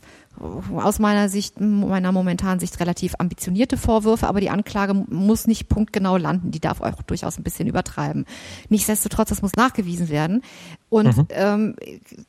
[0.75, 6.17] aus meiner Sicht, meiner momentanen Sicht relativ ambitionierte Vorwürfe, aber die Anklage muss nicht punktgenau
[6.17, 8.25] landen, die darf auch durchaus ein bisschen übertreiben.
[8.69, 10.41] Nichtsdestotrotz, das muss nachgewiesen werden.
[10.89, 11.27] Und mhm.
[11.29, 11.75] ähm,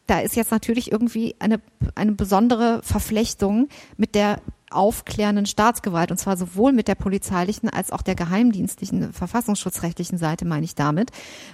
[0.07, 1.61] da ist jetzt natürlich irgendwie eine,
[1.95, 4.41] eine besondere Verflechtung mit der
[4.73, 10.65] aufklärenden Staatsgewalt, und zwar sowohl mit der polizeilichen als auch der geheimdienstlichen, verfassungsschutzrechtlichen Seite, meine
[10.65, 11.11] ich damit.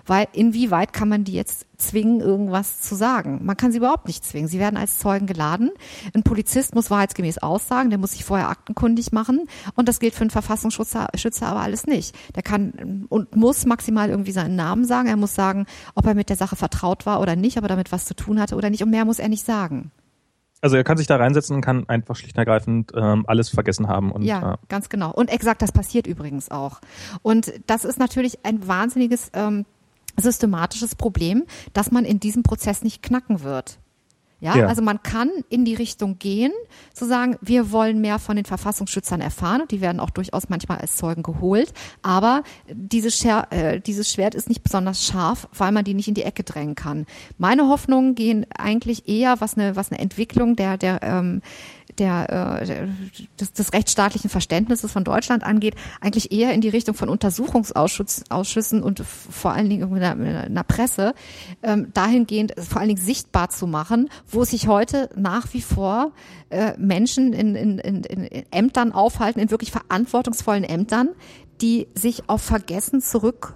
[0.06, 3.40] Weil inwieweit kann man die jetzt zwingen, irgendwas zu sagen?
[3.44, 4.48] Man kann sie überhaupt nicht zwingen.
[4.48, 5.70] Sie werden als Zeugen geladen.
[6.14, 9.46] Ein Polizist muss wahrheitsgemäß aussagen, der muss sich vorher aktenkundig machen.
[9.74, 11.08] Und das gilt für einen Verfassungsschützer
[11.42, 12.14] aber alles nicht.
[12.34, 15.08] Der kann und muss maximal irgendwie seinen Namen sagen.
[15.08, 17.92] Er muss sagen, ob er mit der Sache vertraut war oder nicht, ob er damit
[17.92, 18.82] was zu tun hatte oder nicht.
[18.82, 19.90] Und mehr muss er nicht sagen.
[20.60, 23.88] Also er kann sich da reinsetzen und kann einfach schlicht und ergreifend ähm, alles vergessen
[23.88, 24.10] haben.
[24.10, 25.12] Und, ja, äh, ganz genau.
[25.12, 26.80] Und exakt, das passiert übrigens auch.
[27.22, 29.66] Und das ist natürlich ein wahnsinniges ähm,
[30.16, 33.78] systematisches Problem, dass man in diesem Prozess nicht knacken wird.
[34.40, 36.52] Ja, ja, also man kann in die Richtung gehen,
[36.92, 40.78] zu sagen, wir wollen mehr von den Verfassungsschützern erfahren und die werden auch durchaus manchmal
[40.78, 41.72] als Zeugen geholt.
[42.02, 46.14] Aber dieses, Scher äh, dieses Schwert ist nicht besonders scharf, weil man die nicht in
[46.14, 47.06] die Ecke drängen kann.
[47.36, 51.42] Meine Hoffnungen gehen eigentlich eher, was eine, was eine Entwicklung der, der ähm,
[51.98, 52.88] der, äh,
[53.38, 59.00] des, des rechtsstaatlichen Verständnisses von Deutschland angeht, eigentlich eher in die Richtung von Untersuchungsausschüssen und
[59.00, 61.14] vor allen Dingen in der, in der Presse,
[61.62, 66.12] ähm, dahingehend vor allen Dingen sichtbar zu machen, wo sich heute nach wie vor
[66.50, 71.10] äh, Menschen in, in, in, in Ämtern aufhalten, in wirklich verantwortungsvollen Ämtern,
[71.60, 73.54] die sich auf Vergessen zurück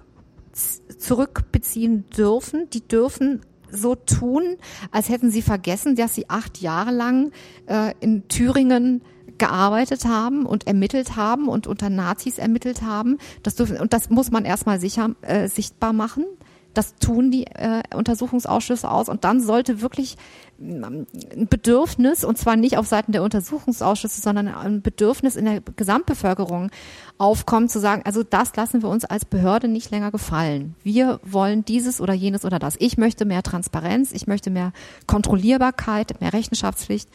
[0.99, 2.69] zurückbeziehen dürfen.
[2.69, 3.41] Die dürfen
[3.73, 4.57] so tun,
[4.91, 7.31] als hätten sie vergessen, dass sie acht Jahre lang
[7.67, 9.01] äh, in Thüringen
[9.37, 13.17] gearbeitet haben und ermittelt haben und unter Nazis ermittelt haben.
[13.41, 16.25] Das dürfen, und das muss man erstmal sicher äh, sichtbar machen.
[16.73, 19.09] Das tun die äh, Untersuchungsausschüsse aus.
[19.09, 20.17] Und dann sollte wirklich
[20.59, 25.61] ähm, ein Bedürfnis, und zwar nicht auf Seiten der Untersuchungsausschüsse, sondern ein Bedürfnis in der
[25.61, 26.71] Gesamtbevölkerung
[27.17, 30.75] aufkommen, zu sagen, also das lassen wir uns als Behörde nicht länger gefallen.
[30.83, 32.75] Wir wollen dieses oder jenes oder das.
[32.79, 34.73] Ich möchte mehr Transparenz, ich möchte mehr
[35.07, 37.09] Kontrollierbarkeit, mehr Rechenschaftspflicht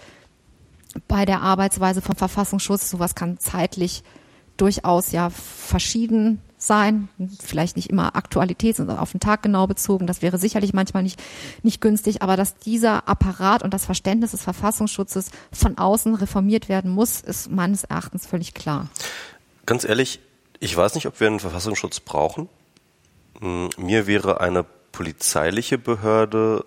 [1.06, 2.90] bei der Arbeitsweise vom Verfassungsschutz.
[2.90, 4.02] Sowas kann zeitlich
[4.56, 7.08] durchaus ja verschieden sein,
[7.40, 10.06] vielleicht nicht immer Aktualität, sondern auf den Tag genau bezogen.
[10.06, 11.20] Das wäre sicherlich manchmal nicht,
[11.62, 16.90] nicht günstig, aber dass dieser Apparat und das Verständnis des Verfassungsschutzes von außen reformiert werden
[16.90, 18.88] muss, ist meines Erachtens völlig klar.
[19.66, 20.20] Ganz ehrlich,
[20.60, 22.48] ich weiß nicht, ob wir einen Verfassungsschutz brauchen.
[23.40, 26.64] Hm, mir wäre eine polizeiliche Behörde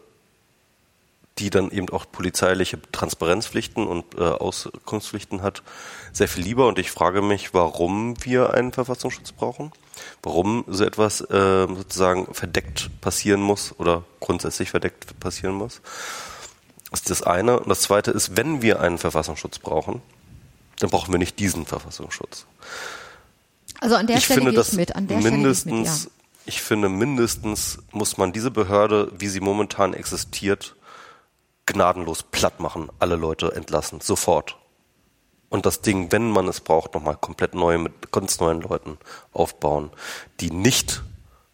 [1.39, 5.63] die dann eben auch polizeiliche Transparenzpflichten und äh, Auskunftspflichten hat,
[6.11, 6.67] sehr viel lieber.
[6.67, 9.71] Und ich frage mich, warum wir einen Verfassungsschutz brauchen,
[10.23, 15.81] warum so etwas äh, sozusagen verdeckt passieren muss oder grundsätzlich verdeckt passieren muss.
[16.91, 17.59] Das ist das eine.
[17.59, 20.01] Und das zweite ist, wenn wir einen Verfassungsschutz brauchen,
[20.79, 22.45] dann brauchen wir nicht diesen Verfassungsschutz.
[23.79, 24.95] Also an der ich Stelle finde, ich mit.
[24.95, 26.11] An der mindestens, Stelle ich, mit, ja.
[26.45, 30.75] ich finde, mindestens muss man diese Behörde, wie sie momentan existiert,
[31.71, 34.57] gnadenlos platt machen, alle Leute entlassen, sofort.
[35.49, 38.97] Und das Ding, wenn man es braucht, nochmal komplett neu mit ganz neuen Leuten
[39.33, 39.91] aufbauen,
[40.39, 41.03] die nicht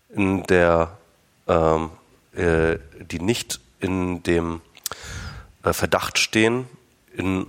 [0.10, 0.98] in der,
[1.48, 1.90] ähm,
[2.34, 4.62] äh, die nicht in dem
[5.64, 6.68] äh, Verdacht stehen,
[7.16, 7.48] in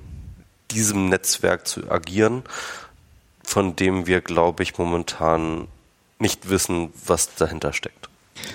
[0.70, 2.44] diesem Netzwerk zu agieren,
[3.42, 5.68] von dem wir, glaube ich, momentan
[6.18, 8.08] nicht wissen, was dahinter steckt.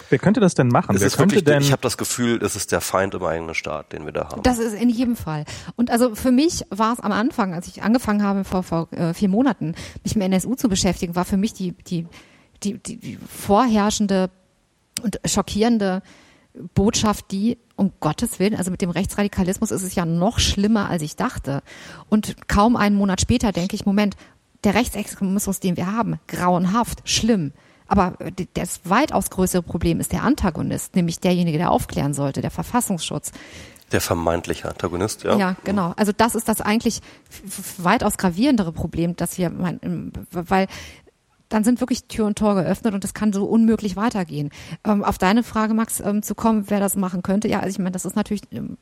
[0.09, 0.95] Wer könnte das denn machen?
[0.95, 1.61] Es könnte wirklich, denn?
[1.61, 4.43] ich habe das Gefühl, das ist der Feind im eigenen Staat, den wir da haben.
[4.43, 5.45] Das ist in jedem Fall.
[5.75, 9.13] Und also für mich war es am Anfang, als ich angefangen habe vor, vor äh,
[9.13, 12.05] vier Monaten, mich mit NSU zu beschäftigen, war für mich die, die,
[12.63, 14.29] die, die, die vorherrschende
[15.01, 16.01] und schockierende
[16.75, 21.01] Botschaft, die um Gottes Willen, also mit dem Rechtsradikalismus ist es ja noch schlimmer, als
[21.01, 21.63] ich dachte.
[22.09, 24.15] Und kaum einen Monat später denke ich, Moment,
[24.63, 27.51] der Rechtsextremismus, den wir haben, grauenhaft, schlimm.
[27.87, 28.13] Aber
[28.53, 33.31] das weitaus größere Problem ist der Antagonist, nämlich derjenige, der aufklären sollte, der Verfassungsschutz.
[33.91, 35.37] Der vermeintliche Antagonist, ja.
[35.37, 35.93] Ja, genau.
[35.97, 37.01] Also das ist das eigentlich
[37.77, 39.51] weitaus gravierendere Problem, dass wir,
[40.31, 40.67] weil
[41.53, 44.49] dann sind wirklich Tür und Tor geöffnet und das kann so unmöglich weitergehen.
[44.83, 47.77] Ähm, auf deine Frage, Max, ähm, zu kommen, wer das machen könnte, ja, also ich
[47.77, 48.77] meine, das ist natürlich ähm,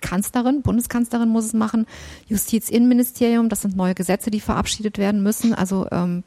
[0.00, 1.86] Kanzlerin, Bundeskanzlerin muss es machen,
[2.26, 5.52] Justizinnenministerium, das sind neue Gesetze, die verabschiedet werden müssen.
[5.52, 6.24] Also ähm,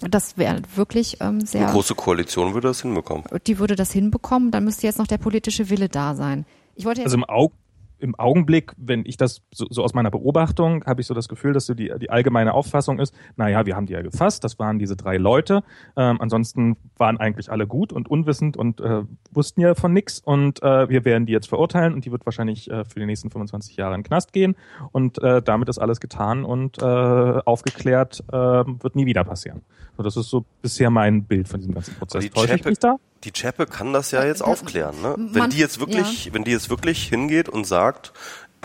[0.00, 1.62] das wäre wirklich ähm, sehr.
[1.62, 3.24] Eine große Koalition würde das hinbekommen.
[3.46, 6.46] Die würde das hinbekommen, dann müsste jetzt noch der politische Wille da sein.
[6.74, 7.54] Ich wollte jetzt also im Auge
[7.98, 11.52] im Augenblick, wenn ich das so, so aus meiner Beobachtung, habe ich so das Gefühl,
[11.52, 14.78] dass so die, die allgemeine Auffassung ist, naja, wir haben die ja gefasst, das waren
[14.78, 15.62] diese drei Leute.
[15.96, 19.02] Ähm, ansonsten waren eigentlich alle gut und unwissend und äh,
[19.32, 22.70] wussten ja von nix und äh, wir werden die jetzt verurteilen und die wird wahrscheinlich
[22.70, 24.56] äh, für die nächsten 25 Jahre in den Knast gehen
[24.92, 29.62] und äh, damit ist alles getan und äh, aufgeklärt äh, wird nie wieder passieren.
[29.96, 32.28] So, das ist so bisher mein Bild von diesem ganzen Prozess.
[32.30, 32.96] Täusche ich mich da?
[33.24, 35.00] Die Chepe kann das ja jetzt aufklären.
[35.02, 35.14] Ne?
[35.16, 36.34] Man- Wenn die jetzt wirklich, ja.
[36.34, 38.12] wenn die jetzt wirklich hingeht und sagt,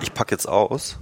[0.01, 0.97] ich pack jetzt aus,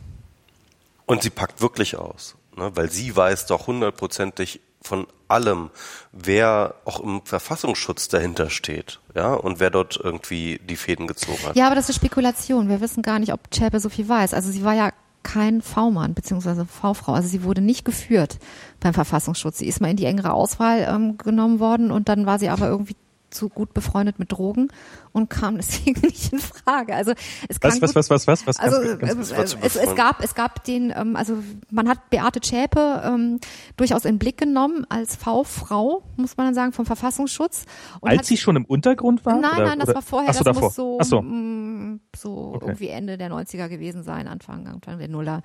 [1.06, 2.72] und sie packt wirklich aus, ne?
[2.76, 5.70] weil sie weiß doch hundertprozentig von allem,
[6.12, 11.56] wer auch im Verfassungsschutz dahinter steht, ja, und wer dort irgendwie die Fäden gezogen hat.
[11.56, 12.70] Ja, aber das ist Spekulation.
[12.70, 14.34] Wir wissen gar nicht, ob Zschäpe so viel weiß.
[14.34, 14.92] Also sie war ja
[15.24, 17.14] kein V-Mann beziehungsweise V-Frau.
[17.14, 18.38] Also sie wurde nicht geführt
[18.80, 19.58] beim Verfassungsschutz.
[19.58, 22.68] Sie ist mal in die engere Auswahl ähm, genommen worden und dann war sie aber
[22.68, 22.96] irgendwie
[23.30, 24.70] zu gut befreundet mit Drogen
[25.12, 26.96] und kam deswegen nicht in Frage.
[26.96, 27.12] Also
[27.50, 28.60] es Was, was, was, was, was, was?
[28.60, 31.38] also ganz, ganz, zu es, es gab es gab den ähm, also
[31.72, 33.40] man hat Beate Zschäpe ähm,
[33.76, 37.66] durchaus in den Blick genommen als V-Frau muss man dann sagen vom Verfassungsschutz
[38.00, 39.40] und hat als sie schon im Untergrund war?
[39.40, 39.96] Nein, oder, nein, das oder?
[39.96, 40.30] war vorher.
[40.30, 40.64] Ach so, das davor.
[40.70, 41.22] muss so, Ach so.
[41.22, 42.66] mm, so Okay.
[42.66, 45.42] irgendwie Ende der 90er gewesen sein, Anfang, Anfang der Nuller.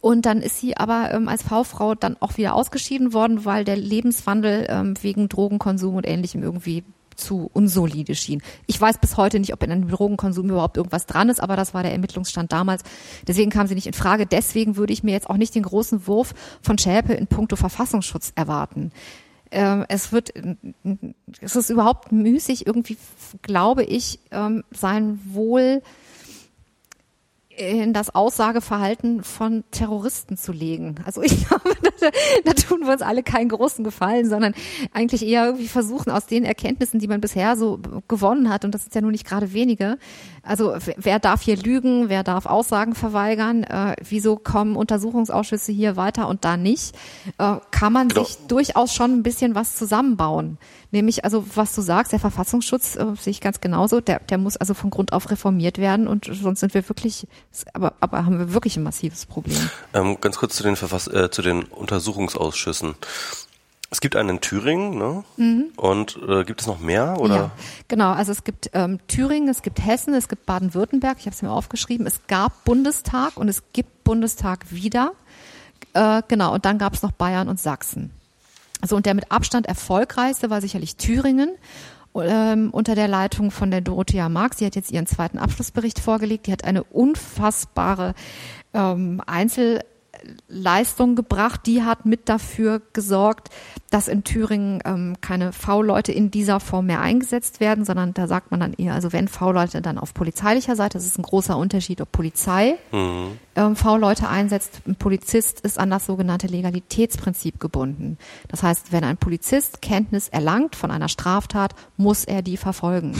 [0.00, 3.76] Und dann ist sie aber ähm, als V-Frau dann auch wieder ausgeschieden worden, weil der
[3.76, 6.84] Lebenswandel ähm, wegen Drogenkonsum und ähnlichem irgendwie
[7.16, 8.42] zu unsolide schien.
[8.66, 11.74] Ich weiß bis heute nicht, ob in einem Drogenkonsum überhaupt irgendwas dran ist, aber das
[11.74, 12.82] war der Ermittlungsstand damals.
[13.26, 14.26] Deswegen kam sie nicht in Frage.
[14.26, 18.32] Deswegen würde ich mir jetzt auch nicht den großen Wurf von Schäpe in puncto Verfassungsschutz
[18.34, 18.90] erwarten.
[19.52, 20.32] Ähm, es wird,
[21.40, 22.96] es ist überhaupt müßig, irgendwie,
[23.42, 25.82] glaube ich, ähm, sein Wohl
[27.60, 30.96] in das Aussageverhalten von Terroristen zu legen.
[31.04, 32.10] Also ich glaube, da,
[32.44, 34.54] da tun wir uns alle keinen großen Gefallen, sondern
[34.92, 38.82] eigentlich eher irgendwie versuchen, aus den Erkenntnissen, die man bisher so gewonnen hat, und das
[38.82, 39.98] sind ja nun nicht gerade wenige,
[40.42, 46.28] also wer- darf hier lügen, wer darf Aussagen verweigern, äh, wieso kommen Untersuchungsausschüsse hier weiter
[46.28, 46.94] und da nicht,
[47.38, 48.24] äh, kann man Genau.
[48.24, 50.58] sich durchaus schon ein bisschen was zusammenbauen.
[50.92, 54.56] Nämlich, also was du sagst, der Verfassungsschutz äh, sehe ich ganz genauso, der, der muss
[54.56, 57.26] also von Grund auf reformiert werden und sonst sind wir wirklich,
[57.74, 59.58] aber, aber haben wir wirklich ein massives Problem.
[59.94, 62.94] Ähm, ganz kurz zu den, Verfass äh, zu den Untersuchungsausschüssen.
[63.92, 65.24] Es gibt einen in Thüringen, ne?
[65.76, 67.20] Und äh, gibt es noch mehr?
[67.20, 67.34] Oder?
[67.34, 67.50] Ja,
[67.88, 68.12] genau.
[68.12, 71.16] Also es gibt ähm, Thüringen, es gibt Hessen, es gibt Baden-Württemberg.
[71.18, 72.06] Ich habe es mir aufgeschrieben.
[72.06, 75.12] Es gab Bundestag und es gibt Bundestag wieder.
[75.94, 76.54] Äh, genau.
[76.54, 78.12] Und dann gab es noch Bayern und Sachsen.
[78.80, 81.50] Also und der mit Abstand erfolgreichste war sicherlich Thüringen.
[82.14, 84.58] Ähm, unter der Leitung von der Dorothea Marx.
[84.58, 86.46] Sie hat jetzt ihren zweiten Abschlussbericht vorgelegt.
[86.46, 88.14] Die hat eine unfassbare
[88.72, 89.20] ähm,
[90.20, 91.66] Einzelleistung gebracht.
[91.66, 93.48] Die hat mit dafür gesorgt,
[93.90, 98.50] dass in Thüringen ähm, keine V-Leute in dieser Form mehr eingesetzt werden, sondern da sagt
[98.50, 102.00] man dann eher, also wenn V-Leute dann auf polizeilicher Seite, das ist ein großer Unterschied,
[102.00, 103.38] ob Polizei Mhm.
[103.56, 104.82] ähm, V-Leute einsetzt.
[104.86, 108.18] Ein Polizist ist an das sogenannte Legalitätsprinzip gebunden.
[108.48, 113.16] Das heißt, wenn ein Polizist Kenntnis erlangt von einer Straftat, muss er die verfolgen.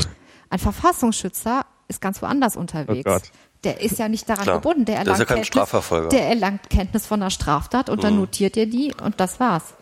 [0.51, 3.11] Ein Verfassungsschützer ist ganz woanders unterwegs.
[3.11, 3.19] Oh.
[3.65, 4.57] Der ist ja nicht daran Klar.
[4.57, 4.85] gebunden.
[4.87, 8.95] Der erlangt, ja Kenntnis, der erlangt Kenntnis von einer Straftat und dann notiert er die
[9.03, 9.75] und das war's.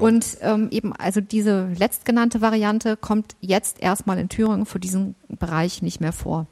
[0.00, 5.82] Und ähm, eben, also diese letztgenannte Variante kommt jetzt erstmal in Thüringen für diesen Bereich
[5.82, 6.46] nicht mehr vor.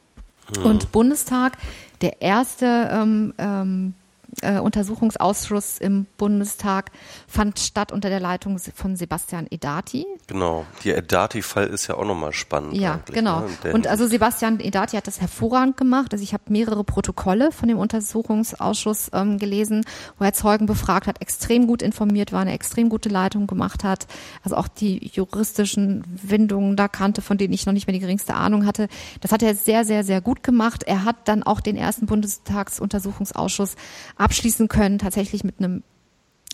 [0.63, 1.57] Und Bundestag,
[2.03, 3.95] der erste ähm, ähm,
[4.43, 6.91] äh, Untersuchungsausschuss im Bundestag
[7.27, 10.07] fand statt unter der Leitung von Sebastian Edati.
[10.27, 12.75] Genau, der Edati-Fall ist ja auch nochmal spannend.
[12.75, 13.41] Ja, genau.
[13.63, 13.73] Ne?
[13.73, 16.13] Und also Sebastian Edati hat das hervorragend gemacht.
[16.13, 19.85] Also ich habe mehrere Protokolle von dem Untersuchungsausschuss ähm, gelesen,
[20.19, 24.07] wo er Zeugen befragt hat, extrem gut informiert war, eine extrem gute Leitung gemacht hat.
[24.43, 28.35] Also auch die juristischen Windungen da kannte, von denen ich noch nicht mehr die geringste
[28.35, 28.89] Ahnung hatte.
[29.21, 30.83] Das hat er sehr, sehr, sehr gut gemacht.
[30.85, 33.77] Er hat dann auch den ersten Bundestagsuntersuchungsausschuss
[34.25, 35.83] abschließen können, tatsächlich mit einem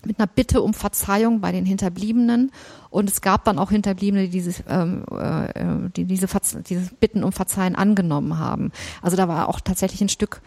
[0.03, 2.51] mit einer Bitte um Verzeihung bei den Hinterbliebenen.
[2.89, 6.27] Und es gab dann auch Hinterbliebene, die dieses, ähm, äh, die diese,
[6.67, 8.71] diese Bitten um Verzeihen angenommen haben.
[9.03, 10.41] Also da war auch tatsächlich ein Stück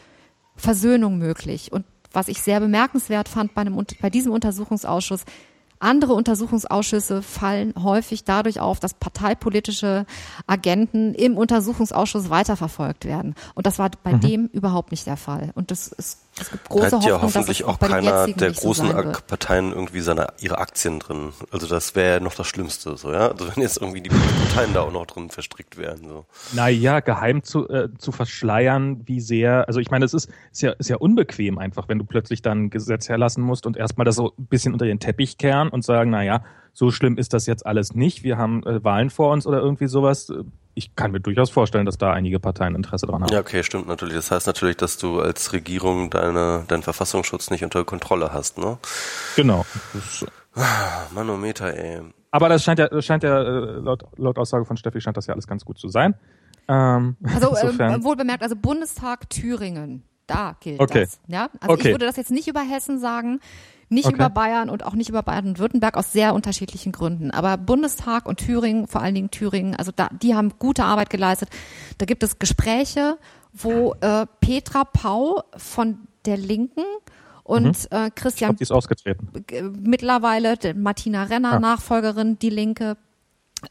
[0.56, 1.72] Versöhnung möglich.
[1.72, 5.24] Und was ich sehr bemerkenswert fand bei, einem, bei diesem Untersuchungsausschuss,
[5.80, 10.06] andere Untersuchungsausschüsse fallen häufig dadurch auf, dass parteipolitische
[10.46, 13.34] Agenten im Untersuchungsausschuss weiterverfolgt werden.
[13.54, 14.20] Und das war bei mhm.
[14.20, 15.50] dem überhaupt nicht der Fall.
[15.54, 19.20] Und das ist es gibt große da hat ja hoffentlich auch keiner der großen so
[19.26, 21.32] Parteien irgendwie seine ihre Aktien drin.
[21.50, 23.28] Also das wäre ja noch das Schlimmste, so ja.
[23.28, 26.08] Also wenn jetzt irgendwie die Parteien da auch noch drin verstrickt werden.
[26.08, 26.26] So.
[26.52, 30.72] Naja, geheim zu, äh, zu verschleiern, wie sehr, also ich meine, es ist, ist ja
[30.72, 34.16] ist ja unbequem einfach, wenn du plötzlich dann ein Gesetz herlassen musst und erstmal das
[34.16, 36.42] so ein bisschen unter den Teppich kehren und sagen, naja,
[36.72, 38.24] so schlimm ist das jetzt alles nicht.
[38.24, 40.32] Wir haben äh, Wahlen vor uns oder irgendwie sowas
[40.74, 43.32] ich kann mir durchaus vorstellen, dass da einige Parteien Interesse dran haben.
[43.32, 44.14] Ja, okay, stimmt natürlich.
[44.14, 48.78] Das heißt natürlich, dass du als Regierung deine, deinen Verfassungsschutz nicht unter Kontrolle hast, ne?
[49.36, 49.64] Genau.
[51.14, 52.00] Manometer, ey.
[52.30, 55.26] Aber das scheint ja, das scheint ja äh, laut, laut Aussage von Steffi scheint das
[55.26, 56.14] ja alles ganz gut zu sein.
[56.68, 61.02] Ähm, also äh, wohl bemerkt, also Bundestag Thüringen, da gilt okay.
[61.02, 61.20] das.
[61.28, 61.88] Ja, also okay.
[61.88, 63.40] ich würde das jetzt nicht über Hessen sagen.
[63.88, 64.14] Nicht okay.
[64.14, 67.30] über Bayern und auch nicht über Baden-Württemberg aus sehr unterschiedlichen Gründen.
[67.30, 71.50] Aber Bundestag und Thüringen, vor allen Dingen Thüringen, also da, die haben gute Arbeit geleistet.
[71.98, 73.18] Da gibt es Gespräche,
[73.52, 76.84] wo äh, Petra Pau von der Linken
[77.44, 77.96] und mhm.
[77.96, 79.28] äh, Christian glaub, die ist ausgetreten.
[79.82, 81.60] mittlerweile Martina Renner, ah.
[81.60, 82.96] Nachfolgerin, die Linke,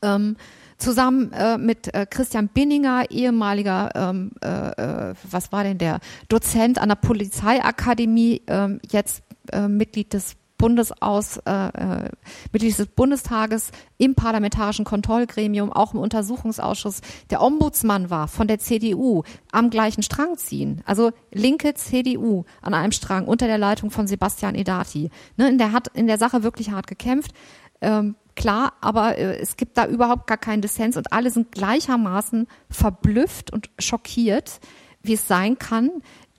[0.02, 0.38] ähm,
[0.77, 6.79] zusammen äh, mit äh, Christian Binninger, ehemaliger, ähm, äh, äh was war denn der, Dozent
[6.79, 12.09] an der Polizeiakademie, ähm, jetzt äh, Mitglied des Bundesaus, äh, äh,
[12.53, 19.23] Mitglied des Bundestages im parlamentarischen Kontrollgremium, auch im Untersuchungsausschuss, der Ombudsmann war von der CDU,
[19.51, 20.81] am gleichen Strang ziehen.
[20.85, 25.09] Also linke CDU an einem Strang unter der Leitung von Sebastian Edati.
[25.35, 27.33] Ne, der hat in der Sache wirklich hart gekämpft.
[27.81, 32.47] Ähm, klar, aber äh, es gibt da überhaupt gar keinen Dissens und alle sind gleichermaßen
[32.69, 34.60] verblüfft und schockiert,
[35.01, 35.89] wie es sein kann,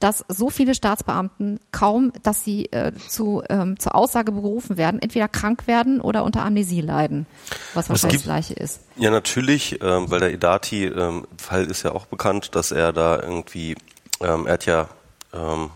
[0.01, 5.29] dass so viele Staatsbeamten kaum, dass sie äh, zu, ähm, zur Aussage berufen werden, entweder
[5.29, 7.27] krank werden oder unter Amnesie leiden,
[7.73, 8.81] was wahrscheinlich das Gleiche ist.
[8.97, 13.77] Ja, natürlich, ähm, weil der Idati-Fall ähm, ist ja auch bekannt, dass er da irgendwie,
[14.21, 14.89] ähm, er hat ja
[15.33, 15.71] ähm,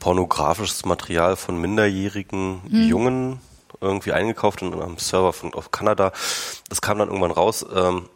[0.00, 2.88] pornografisches Material von minderjährigen hm.
[2.88, 3.40] Jungen
[3.80, 6.12] irgendwie eingekauft und am Server von auf Kanada.
[6.68, 7.64] Das kam dann irgendwann raus.
[7.74, 8.08] Ähm,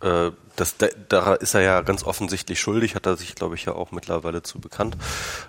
[0.00, 3.64] äh, das, da, da ist er ja ganz offensichtlich schuldig, hat er sich, glaube ich,
[3.64, 4.96] ja auch mittlerweile zu bekannt.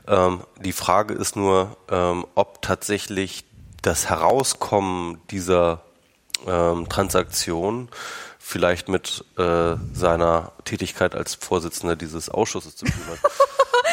[0.07, 3.45] Ähm, die Frage ist nur, ähm, ob tatsächlich
[3.81, 5.81] das Herauskommen dieser
[6.47, 7.89] ähm, Transaktion
[8.39, 13.31] vielleicht mit äh, seiner Tätigkeit als Vorsitzender dieses Ausschusses zu tun hat.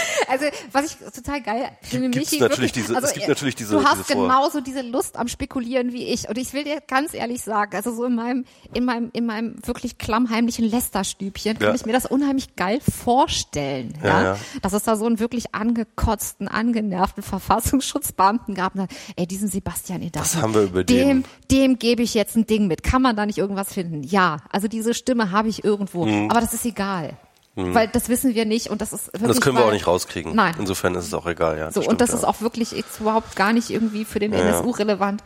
[0.28, 3.76] Also, was ich total geil finde, Michi, natürlich wirklich, diese, also, es gibt natürlich diese,
[3.76, 6.28] du hast diese genauso diese Lust am Spekulieren wie ich.
[6.28, 8.44] Und ich will dir ganz ehrlich sagen, also so in meinem,
[8.74, 11.66] in meinem, in meinem wirklich klammheimlichen Lästerstübchen ja.
[11.66, 13.94] kann ich mir das unheimlich geil vorstellen.
[14.02, 14.22] Ja, ja?
[14.22, 18.74] ja, Dass es da so einen wirklich angekotzten, angenervten Verfassungsschutzbeamten gab.
[18.74, 18.86] Na,
[19.16, 21.24] ey, diesen Sebastian Edache, Was haben wir über dem?
[21.50, 22.82] Dem gebe ich jetzt ein Ding mit.
[22.82, 24.02] Kann man da nicht irgendwas finden?
[24.02, 26.04] Ja, also diese Stimme habe ich irgendwo.
[26.04, 26.30] Mhm.
[26.30, 27.16] Aber das ist egal.
[27.58, 27.74] Mhm.
[27.74, 29.28] Weil das wissen wir nicht und das ist wirklich.
[29.28, 30.32] Das können wir auch nicht rauskriegen.
[30.32, 30.54] Nein.
[30.60, 31.72] Insofern ist es auch egal, ja.
[31.72, 32.18] So, stimmt, und das ja.
[32.18, 35.24] ist auch wirklich jetzt überhaupt gar nicht irgendwie für den ja, NSU relevant.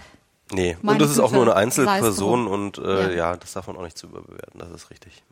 [0.51, 3.11] Nee, Meine und das ist auch nur eine Einzelperson und äh, ja.
[3.11, 5.23] ja, das darf man auch nicht zu überbewerten, das ist richtig.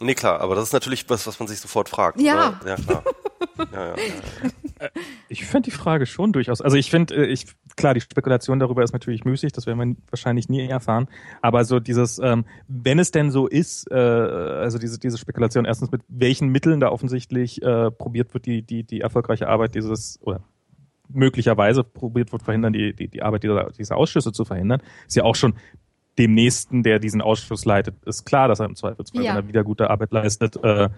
[0.00, 2.20] Nee, klar, aber das ist natürlich was, was man sich sofort fragt.
[2.20, 2.58] Ja.
[2.60, 2.70] Oder?
[2.70, 3.04] Ja, klar.
[3.72, 4.88] ja, ja, ja,
[5.28, 8.82] Ich finde die Frage schon durchaus, also ich finde, äh, ich, klar, die Spekulation darüber
[8.82, 11.08] ist natürlich müßig, das werden wir wahrscheinlich nie erfahren,
[11.42, 15.90] aber so dieses, ähm, wenn es denn so ist, äh, also diese, diese Spekulation, erstens
[15.90, 20.40] mit welchen Mitteln da offensichtlich äh, probiert wird, die, die, die erfolgreiche Arbeit dieses, oder
[21.08, 25.24] möglicherweise probiert wird, verhindern, die, die, die Arbeit dieser, dieser Ausschüsse zu verhindern, ist ja
[25.24, 25.54] auch schon
[26.18, 29.30] dem Nächsten, der diesen Ausschuss leitet, ist klar, dass er im Zweifelsfall, ja.
[29.32, 30.88] wenn er wieder gute Arbeit leistet, äh,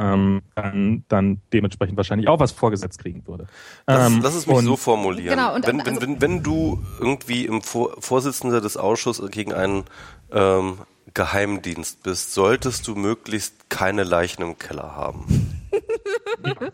[0.00, 3.46] ähm, dann, dann dementsprechend wahrscheinlich auch was vorgesetzt kriegen würde.
[3.86, 5.36] Lass, ähm, lass es mich und, so formulieren.
[5.36, 9.84] Genau, und, wenn, also, wenn, wenn du irgendwie im Vor Vorsitzender des Ausschusses gegen einen
[10.32, 10.78] ähm,
[11.14, 15.60] Geheimdienst bist, solltest du möglichst keine Leichen im Keller haben.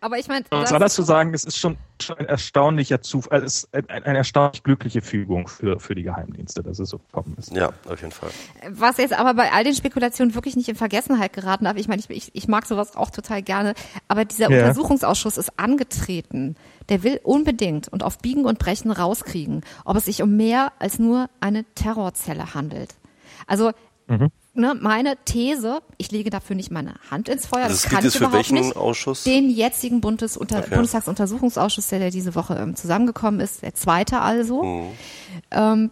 [0.00, 3.64] Aber ich meine, was das zu sagen, es ist schon, schon ein erstaunlicher Zufall, es
[3.64, 7.52] ist ein, eine erstaunlich glückliche Fügung für, für die Geheimdienste, dass es so gekommen ist.
[7.52, 8.30] Ja, auf jeden Fall.
[8.68, 12.00] Was jetzt aber bei all den Spekulationen wirklich nicht in Vergessenheit geraten darf, ich meine,
[12.00, 13.74] ich, ich, ich mag sowas auch total gerne,
[14.08, 14.58] aber dieser ja.
[14.58, 16.56] Untersuchungsausschuss ist angetreten.
[16.88, 20.98] Der will unbedingt und auf Biegen und Brechen rauskriegen, ob es sich um mehr als
[20.98, 22.94] nur eine Terrorzelle handelt.
[23.50, 23.72] Also
[24.06, 28.06] mhm ne, meine These, ich lege dafür nicht meine Hand ins Feuer, also das kann
[28.06, 28.76] ich überhaupt nicht.
[28.76, 29.24] Ausschuss?
[29.24, 30.74] Den jetzigen Bundesunter okay.
[30.74, 34.62] Bundestagsuntersuchungsausschuss, der, der diese Woche ähm, zusammengekommen ist, der zweite also.
[34.62, 34.86] Mhm.
[35.50, 35.90] Ähm,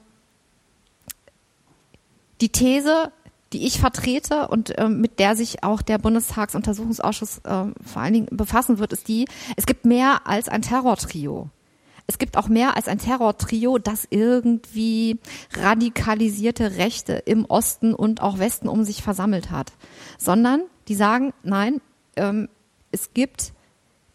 [2.40, 3.10] die These,
[3.52, 8.28] die ich vertrete und ähm, mit der sich auch der Bundestagsuntersuchungsausschuss äh, vor allen Dingen
[8.30, 9.26] befassen wird, ist die,
[9.56, 11.50] es gibt mehr als ein Terrortrio
[12.08, 15.20] es gibt auch mehr als ein Terrortrio, das irgendwie
[15.52, 19.72] radikalisierte Rechte im Osten und auch Westen um sich versammelt hat,
[20.16, 21.82] sondern die sagen, nein,
[22.16, 22.48] ähm,
[22.90, 23.52] es gibt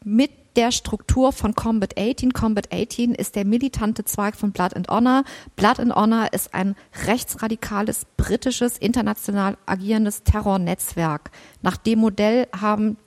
[0.04, 2.34] mit der Struktur von Combat 18.
[2.34, 5.24] Combat 18 ist der militante Zweig von Blood and Honor.
[5.56, 6.76] Blood and Honor ist ein
[7.06, 11.32] rechtsradikales, britisches, international agierendes Terrornetzwerk.
[11.62, 12.98] Nach dem Modell haben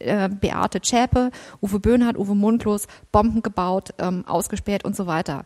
[0.00, 1.30] äh, Beate Zschäpe,
[1.60, 5.44] Uwe Böhnhardt, Uwe Mundlos Bomben gebaut, ähm, ausgespäht und so weiter.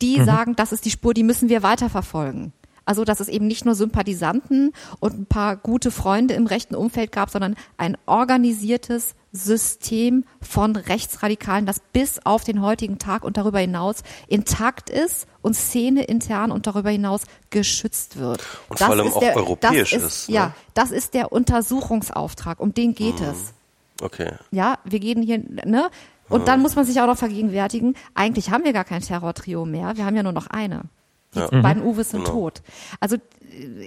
[0.00, 0.24] Die mhm.
[0.24, 2.52] sagen, das ist die Spur, die müssen wir weiterverfolgen.
[2.84, 7.12] Also, dass es eben nicht nur Sympathisanten und ein paar gute Freunde im rechten Umfeld
[7.12, 13.60] gab, sondern ein organisiertes System von Rechtsradikalen, das bis auf den heutigen Tag und darüber
[13.60, 18.42] hinaus intakt ist und Szene intern und darüber hinaus geschützt wird.
[18.68, 20.04] Und das vor allem auch der, europäisch ist.
[20.04, 20.34] ist ne?
[20.34, 22.60] Ja, das ist der Untersuchungsauftrag.
[22.60, 23.26] Um den geht mhm.
[23.26, 23.54] es.
[24.02, 24.32] Okay.
[24.50, 25.88] Ja, wir gehen hier, ne?
[26.28, 29.96] Und dann muss man sich auch noch vergegenwärtigen, eigentlich haben wir gar kein Terrortrio mehr,
[29.96, 30.84] wir haben ja nur noch eine.
[31.34, 31.48] Die ja.
[31.48, 31.88] beiden mhm.
[31.88, 32.34] Uwes sind genau.
[32.34, 32.62] tot.
[33.00, 33.16] Also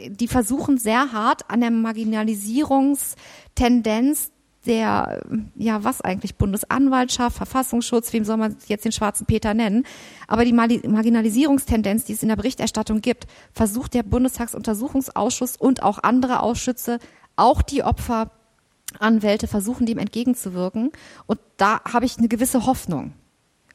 [0.09, 4.31] die versuchen sehr hart an der Marginalisierungstendenz
[4.65, 5.21] der,
[5.55, 9.85] ja, was eigentlich, Bundesanwaltschaft, Verfassungsschutz, wem soll man jetzt den schwarzen Peter nennen?
[10.27, 16.39] Aber die Marginalisierungstendenz, die es in der Berichterstattung gibt, versucht der Bundestagsuntersuchungsausschuss und auch andere
[16.39, 16.97] Ausschüsse,
[17.35, 18.31] auch die Opfer
[18.99, 20.91] Anwälte versuchen dem entgegenzuwirken.
[21.25, 23.13] Und da habe ich eine gewisse Hoffnung.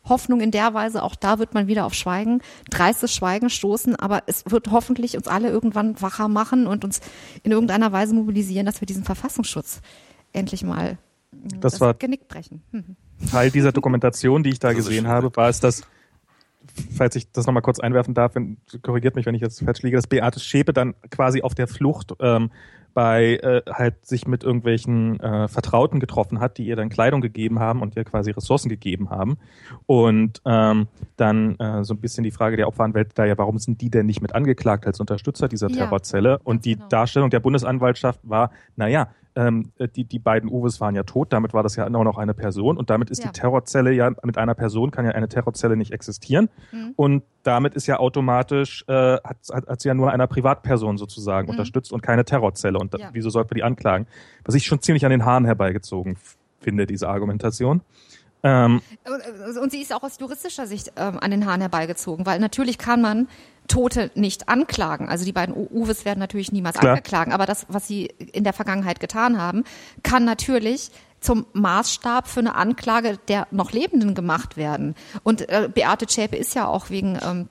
[0.08, 2.40] Hoffnung in der Weise, auch da wird man wieder auf Schweigen,
[2.70, 7.00] dreistes Schweigen stoßen, aber es wird hoffentlich uns alle irgendwann wacher machen und uns
[7.42, 9.82] in irgendeiner Weise mobilisieren, dass wir diesen Verfassungsschutz
[10.32, 10.96] endlich mal
[11.32, 12.62] das, das war Genick brechen.
[12.72, 12.96] Mhm.
[13.30, 15.82] Teil dieser Dokumentation, die ich da gesehen habe, war es, dass
[16.96, 19.96] falls ich das nochmal kurz einwerfen darf, wenn, korrigiert mich, wenn ich jetzt falsch liege,
[19.96, 22.50] dass Beate Schäpe dann quasi auf der Flucht ähm,
[22.94, 27.58] bei äh, halt sich mit irgendwelchen äh, Vertrauten getroffen hat, die ihr dann Kleidung gegeben
[27.58, 29.38] haben und ihr quasi Ressourcen gegeben haben.
[29.86, 33.80] Und ähm, dann äh, so ein bisschen die Frage der Opferanwälte da ja, warum sind
[33.80, 36.30] die denn nicht mit angeklagt als Unterstützer dieser Terrorzelle?
[36.30, 36.88] Ja, und die genau.
[36.88, 41.54] Darstellung der Bundesanwaltschaft war, naja, ähm, äh, die, die beiden Uwes waren ja tot, damit
[41.54, 43.30] war das ja auch noch eine Person und damit ist ja.
[43.30, 46.92] die Terrorzelle ja, mit einer Person kann ja eine Terrorzelle nicht existieren mhm.
[46.96, 51.46] und damit ist ja automatisch, äh, hat, hat, hat sie ja nur einer Privatperson sozusagen
[51.46, 51.52] mhm.
[51.52, 53.10] unterstützt und keine Terrorzelle und ja.
[53.12, 54.06] wieso sollte man die anklagen?
[54.44, 56.16] Was ich schon ziemlich an den Haaren herbeigezogen
[56.60, 57.82] finde, diese Argumentation.
[58.42, 58.80] Ähm,
[59.60, 63.02] und sie ist auch aus juristischer Sicht ähm, an den Haaren herbeigezogen, weil natürlich kann
[63.02, 63.28] man
[63.70, 65.08] Tote nicht anklagen.
[65.08, 66.92] Also die beiden Uwes werden natürlich niemals Klar.
[66.92, 69.64] angeklagen, aber das, was sie in der Vergangenheit getan haben,
[70.02, 70.90] kann natürlich
[71.20, 74.94] zum Maßstab für eine Anklage der noch Lebenden gemacht werden.
[75.22, 77.48] Und äh, Beate Zschäpe ist ja auch wegen, ähm,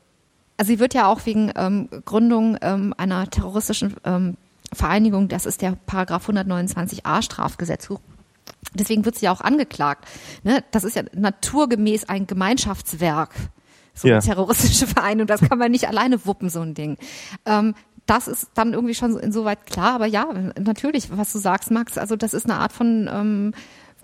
[0.57, 4.35] also sie wird ja auch wegen ähm, Gründung ähm, einer terroristischen ähm,
[4.73, 7.99] Vereinigung, das ist der Paragraph 129a Strafgesetzbuch,
[8.73, 10.05] Deswegen wird sie ja auch angeklagt.
[10.43, 10.63] Ne?
[10.71, 13.31] Das ist ja naturgemäß ein Gemeinschaftswerk
[14.01, 14.15] so ja.
[14.15, 15.27] eine terroristische Vereinigung.
[15.27, 16.97] Das kann man nicht alleine wuppen, so ein Ding.
[17.45, 20.27] Ähm, das ist dann irgendwie schon insoweit klar, aber ja,
[20.59, 23.53] natürlich, was du sagst, Max, also das ist eine Art von ähm,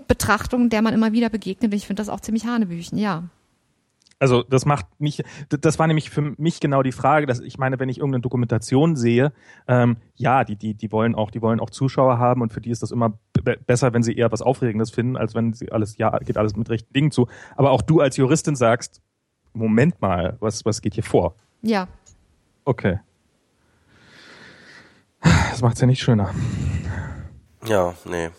[0.08, 1.74] Betrachtung, der man immer wieder begegnet.
[1.74, 3.24] Ich finde das auch ziemlich hanebüchen, ja.
[4.18, 7.80] Also das macht mich, das war nämlich für mich genau die Frage, dass ich meine,
[7.80, 9.34] wenn ich irgendeine Dokumentation sehe,
[9.68, 12.70] ähm, ja, die, die, die wollen auch, die wollen auch Zuschauer haben und für die
[12.70, 13.20] ist das immer
[13.68, 16.70] besser, wenn sie eher was Aufregendes finden, als wenn sie alles, ja, geht alles mit
[16.70, 17.28] rechten Dingen zu.
[17.58, 19.02] Aber auch du als Juristin sagst,
[19.56, 21.36] Moment mal, was, was geht hier vor?
[21.62, 21.88] Ja.
[22.66, 23.00] Okay.
[25.22, 26.34] Das macht es ja nicht schöner.
[27.66, 28.30] Ja, nee.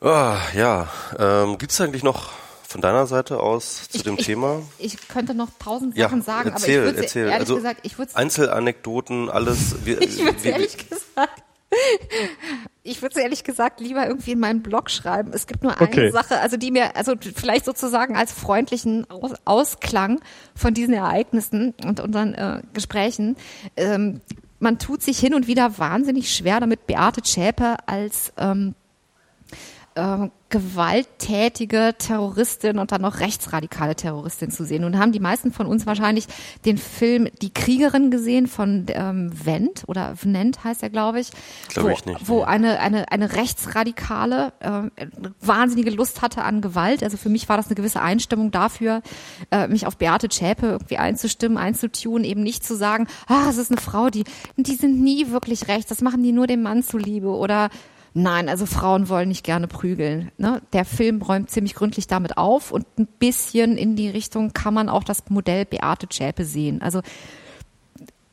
[0.00, 2.30] Oh, ja, ähm, gibt es eigentlich noch
[2.68, 4.60] von deiner Seite aus zu ich, dem ich, Thema?
[4.78, 7.98] Ich könnte noch tausend Sachen ja, sagen, erzähl, aber ich würde ehrlich also, gesagt, ich
[7.98, 9.86] würde Einzelanekdoten, alles.
[9.86, 11.42] Wir, ich würde ehrlich gesagt
[12.82, 15.32] ich würde es ehrlich gesagt lieber irgendwie in meinen Blog schreiben.
[15.32, 16.10] Es gibt nur eine okay.
[16.10, 20.20] Sache, also die mir, also vielleicht sozusagen als freundlichen Aus Ausklang
[20.54, 23.36] von diesen Ereignissen und unseren äh, Gesprächen.
[23.76, 24.20] Ähm,
[24.60, 28.74] man tut sich hin und wieder wahnsinnig schwer damit, Beate Schäpe als ähm,
[29.94, 34.82] äh, gewalttätige Terroristin und dann noch rechtsradikale Terroristin zu sehen.
[34.82, 36.26] Nun haben die meisten von uns wahrscheinlich
[36.64, 41.30] den Film Die Kriegerin gesehen von ähm, Wendt oder Vnent heißt er, glaube ich.
[41.70, 45.06] Glaube ich nicht, Wo eine, eine, eine rechtsradikale äh,
[45.40, 47.02] wahnsinnige Lust hatte an Gewalt.
[47.02, 49.02] Also für mich war das eine gewisse Einstimmung dafür,
[49.50, 53.72] äh, mich auf Beate Zschäpe irgendwie einzustimmen, einzutun, eben nicht zu sagen, ah, es ist
[53.72, 54.22] eine Frau, die,
[54.56, 57.70] die sind nie wirklich rechts, das machen die nur dem Mann zuliebe oder
[58.16, 60.30] Nein, also Frauen wollen nicht gerne prügeln.
[60.38, 60.62] Ne?
[60.72, 64.88] Der Film räumt ziemlich gründlich damit auf und ein bisschen in die Richtung kann man
[64.88, 66.80] auch das Modell Beate Zschäpe sehen.
[66.80, 67.00] Also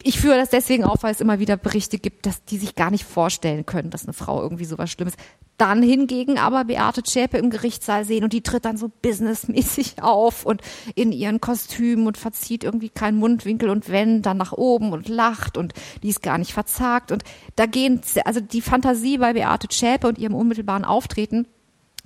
[0.03, 2.91] ich führe das deswegen auf, weil es immer wieder Berichte gibt, dass die sich gar
[2.91, 5.13] nicht vorstellen können, dass eine Frau irgendwie sowas Schlimmes.
[5.57, 10.45] Dann hingegen aber Beate Zschäpe im Gerichtssaal sehen und die tritt dann so businessmäßig auf
[10.45, 10.61] und
[10.95, 15.57] in ihren Kostümen und verzieht irgendwie keinen Mundwinkel und wenn dann nach oben und lacht
[15.57, 17.23] und die ist gar nicht verzagt und
[17.55, 21.47] da gehen, also die Fantasie bei Beate Zschäpe und ihrem unmittelbaren Auftreten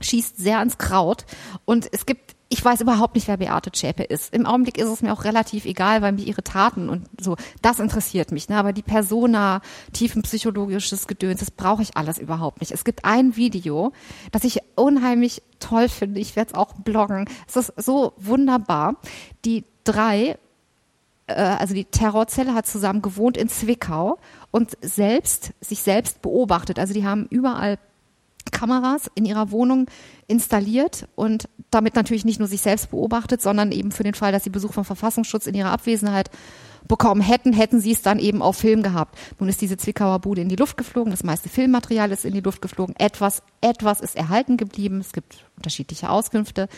[0.01, 1.26] schießt sehr ans Kraut
[1.63, 4.34] und es gibt ich weiß überhaupt nicht, wer Beate Zschäpe ist.
[4.34, 7.80] Im Augenblick ist es mir auch relativ egal, weil mich ihre Taten und so, das
[7.80, 8.48] interessiert mich.
[8.48, 8.56] Ne?
[8.56, 9.60] Aber die Persona,
[9.91, 12.72] tiefenpsychologisches Gedöns, das brauche ich alles überhaupt nicht.
[12.72, 13.91] Es gibt ein Video,
[14.32, 16.22] das ich unheimlich toll finde.
[16.22, 17.27] Ich werde es auch bloggen.
[17.45, 18.95] Es ist so wunderbar.
[19.44, 20.38] Die drei
[21.27, 24.18] äh, also die Terrorzelle hat zusammen gewohnt in Zwickau
[24.52, 26.80] und selbst sich selbst beobachtet.
[26.80, 27.80] Also die haben überall
[28.51, 29.88] Kameras in ihrer Wohnung
[30.27, 34.43] installiert und damit natürlich nicht nur sich selbst beobachtet, sondern eben für den Fall, dass
[34.43, 36.30] sie Besuch vom Verfassungsschutz in ihrer Abwesenheit
[36.88, 39.17] bekommen hätten, hätten sie es dann eben auf Film gehabt.
[39.39, 42.41] Nun ist diese Zwickauer Bude in die Luft geflogen, das meiste Filmmaterial ist in die
[42.41, 46.69] Luft geflogen, etwas, etwas ist erhalten geblieben, es gibt unterschiedliche Auskünfte.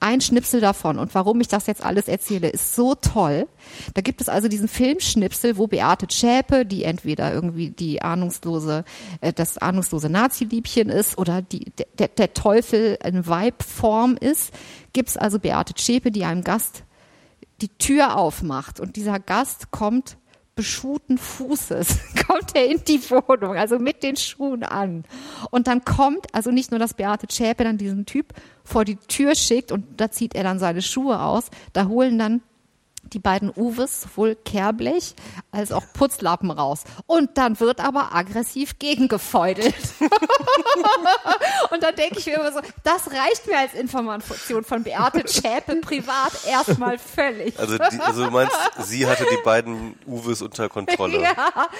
[0.00, 3.46] Ein Schnipsel davon und warum ich das jetzt alles erzähle, ist so toll.
[3.94, 8.84] Da gibt es also diesen Filmschnipsel, wo Beate Zschäpe, die entweder irgendwie die ahnungslose,
[9.20, 14.52] äh, das ahnungslose Nazi-Liebchen ist oder die, der, der Teufel in Weibform ist,
[14.92, 16.84] gibt's also Beate Zschäpe, die einem Gast
[17.60, 20.18] die Tür aufmacht und dieser Gast kommt
[20.54, 25.04] beschuhten Fußes, kommt er in die Wohnung, also mit den Schuhen an.
[25.50, 28.32] Und dann kommt, also nicht nur, dass Beate Zschäpe dann diesen Typ
[28.64, 32.42] vor die Tür schickt und da zieht er dann seine Schuhe aus, da holen dann
[33.12, 35.14] die beiden Uwes, sowohl Kerblech
[35.52, 36.84] als auch Putzlappen raus.
[37.06, 39.74] Und dann wird aber aggressiv gegengefeudelt.
[41.70, 45.76] und dann denke ich mir immer so, das reicht mir als Information von Beate Zschäpe
[45.76, 47.58] privat erstmal völlig.
[47.58, 51.20] Also, die, also du meinst, sie hatte die beiden Uwes unter Kontrolle.
[51.22, 51.34] ja.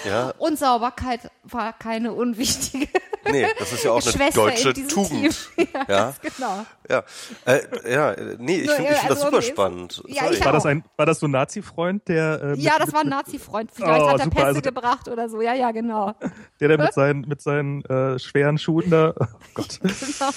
[0.04, 0.32] Ja.
[0.38, 2.88] Und Sauberkeit war keine unwichtige
[3.30, 5.36] Nee, das ist ja auch eine Schwester deutsche Tugend.
[5.56, 5.68] Team.
[5.74, 6.14] Ja, Ja.
[6.20, 6.66] genau.
[6.90, 7.02] Ja,
[7.46, 10.02] äh, ja, nee, ich finde find das also super spannend.
[10.06, 10.34] Ja, Sorry.
[10.36, 13.00] ich War das ein, war das so ein Nazi-Freund, der, äh, mit, Ja, das war
[13.00, 13.70] ein Nazi-Freund.
[13.72, 15.40] Vielleicht Oh, hat er super, Pässe also- gebracht oder so.
[15.42, 16.14] Ja, ja, genau.
[16.60, 19.14] der, der mit seinen, mit seinen äh, schweren Schuhen da.
[19.18, 19.80] Oh Gott.
[19.82, 20.30] genau.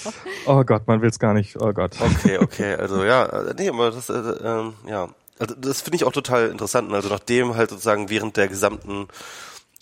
[0.46, 1.60] Oh Gott, man will's gar nicht.
[1.60, 1.96] Oh Gott.
[2.00, 6.04] Okay, okay, also ja, äh, nee, aber das, äh, ähm, ja, also das finde ich
[6.04, 6.92] auch total interessant.
[6.92, 9.08] Also nachdem halt sozusagen während der gesamten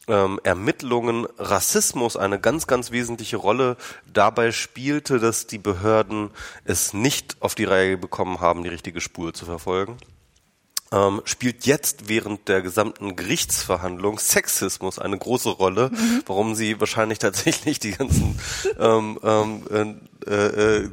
[0.08, 3.76] ähm, Ermittlungen Rassismus eine ganz, ganz wesentliche Rolle
[4.12, 6.30] dabei spielte, dass die Behörden
[6.64, 9.96] es nicht auf die Reihe bekommen haben, die richtige Spur zu verfolgen.
[10.92, 15.90] Ähm, spielt jetzt während der gesamten Gerichtsverhandlung Sexismus eine große Rolle,
[16.26, 18.38] warum sie wahrscheinlich tatsächlich die ganzen
[18.78, 20.90] ähm, ähm, äh, äh,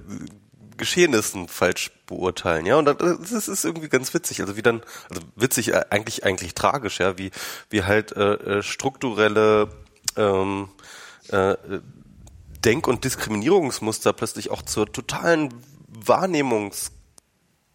[0.78, 2.78] Geschehnissen falsch beurteilen, ja.
[2.78, 4.42] Und das ist, irgendwie ganz witzig.
[4.42, 7.32] Also wie dann, also witzig, äh, eigentlich eigentlich tragisch, ja, wie
[7.70, 9.70] wie halt äh, äh, strukturelle
[10.18, 10.70] ähm,
[11.30, 11.56] äh,
[12.66, 15.54] Denk- und Diskriminierungsmuster plötzlich auch zur totalen
[15.88, 16.92] Wahrnehmungs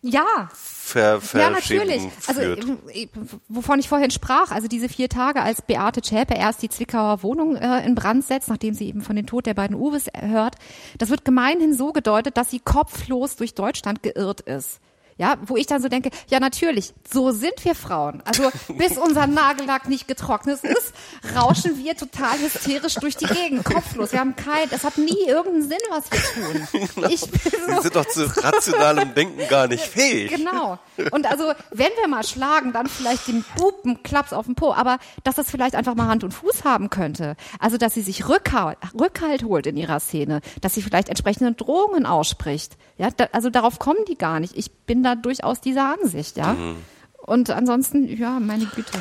[0.00, 2.02] Ja, Ver ja, natürlich.
[2.26, 2.64] Also, führt.
[2.94, 3.08] äh,
[3.48, 7.56] wovon ich vorhin sprach, also diese vier Tage, als Beate Zschäpe erst die Zwickauer Wohnung
[7.56, 10.54] äh, in Brand setzt, nachdem sie eben von den Tod der beiden Uwes hört,
[10.98, 14.80] das wird gemeinhin so gedeutet, dass sie kopflos durch Deutschland geirrt ist.
[15.18, 18.22] Ja, wo ich dann so denke, ja natürlich, so sind wir Frauen.
[18.24, 20.94] Also bis unser Nagellack nicht getrocknet ist,
[21.34, 24.12] rauschen wir total hysterisch durch die Gegend, kopflos.
[24.12, 27.08] Wir haben kein, das hat nie irgendeinen Sinn, was wir tun.
[27.08, 30.30] Sie so, sind doch zu rationalem Denken gar nicht fähig.
[30.30, 30.78] Genau.
[31.10, 34.98] Und also, wenn wir mal schlagen, dann vielleicht den Buben Klaps auf den Po, aber
[35.24, 37.34] dass das vielleicht einfach mal Hand und Fuß haben könnte.
[37.58, 42.06] Also, dass sie sich Rückhalt, Rückhalt holt in ihrer Szene, dass sie vielleicht entsprechende Drohungen
[42.06, 42.76] ausspricht.
[42.98, 44.56] Ja, da, also darauf kommen die gar nicht.
[44.56, 46.54] Ich bin da durchaus dieser Ansicht, ja.
[46.54, 46.76] Mhm.
[47.16, 48.98] Und ansonsten, ja, meine Güte.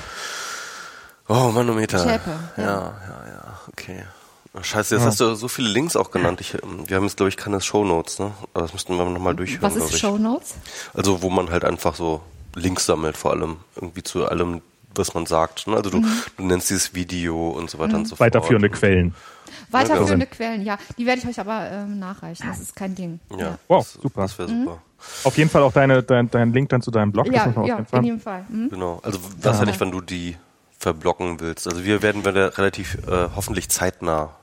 [1.30, 2.00] Oh, Manometer.
[2.00, 2.74] Schäpe, ja, ja.
[2.74, 4.04] ja, ja, okay.
[4.60, 6.42] Scheiße, jetzt hast du so viele Links auch genannt.
[6.42, 8.32] Ich, ähm, wir haben jetzt, glaube ich, keine Shownotes, ne?
[8.54, 10.00] Aber das müssten wir nochmal durchhören, Was ist ich.
[10.00, 10.56] Show Notes?
[10.96, 12.22] Also, wo man halt einfach so
[12.56, 14.62] Links sammelt, vor allem irgendwie zu allem,
[14.96, 15.68] was man sagt.
[15.68, 15.76] Ne?
[15.76, 16.02] Also, Mhm.
[16.02, 18.22] du, du nennst dieses Video und so weiter und so fort.
[18.26, 19.14] Weiterführende Quellen.
[19.70, 20.78] Weiterführende Quellen, ja.
[20.98, 22.48] Die werde ich euch aber ähm, nachreichen.
[22.48, 23.20] Das ist kein Ding.
[23.38, 24.22] Ja, Wow, das, super.
[24.22, 24.82] Das wäre super.
[25.24, 27.32] Auf jeden Fall auch deine, dein, dein Link dann zu deinem Blog.
[27.32, 28.00] Ja, man auf ja, jeden Fall.
[28.00, 28.46] in jedem Fall.
[28.50, 28.70] Mhm.
[28.70, 29.00] Genau.
[29.04, 30.36] Also weiß ja nicht, wann du die
[30.80, 31.68] verblocken willst.
[31.68, 34.36] Also wir werden da relativ äh, hoffentlich zeitnah.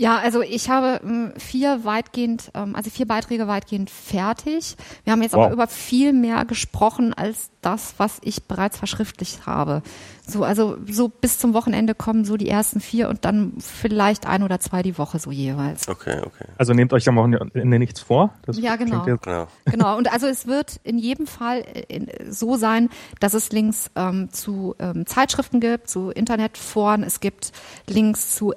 [0.00, 4.76] Ja, also ich habe ähm, vier weitgehend, ähm, also vier Beiträge weitgehend fertig.
[5.04, 5.44] Wir haben jetzt Wow.
[5.44, 9.82] aber über viel mehr gesprochen als das, was ich bereits verschriftlicht habe.
[10.26, 14.42] So, also so bis zum Wochenende kommen so die ersten vier und dann vielleicht ein
[14.42, 15.86] oder zwei die Woche so jeweils.
[15.86, 16.46] Okay, okay.
[16.56, 18.32] Also nehmt euch am Wochenende nichts vor.
[18.46, 19.06] Das Ja, genau.
[19.06, 19.48] Ja.
[19.70, 24.30] Genau, und also es wird in jedem Fall äh, so sein, dass es Links ähm,
[24.30, 27.52] zu ähm, Zeitschriften gibt, zu Internetforen, es gibt
[27.86, 28.54] Links zu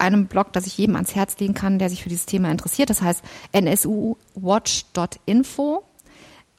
[0.00, 2.90] einem Blog, das ich jedem ans Herz legen kann, der sich für dieses Thema interessiert.
[2.90, 3.22] Das heißt
[3.52, 5.84] nsuwatch.info.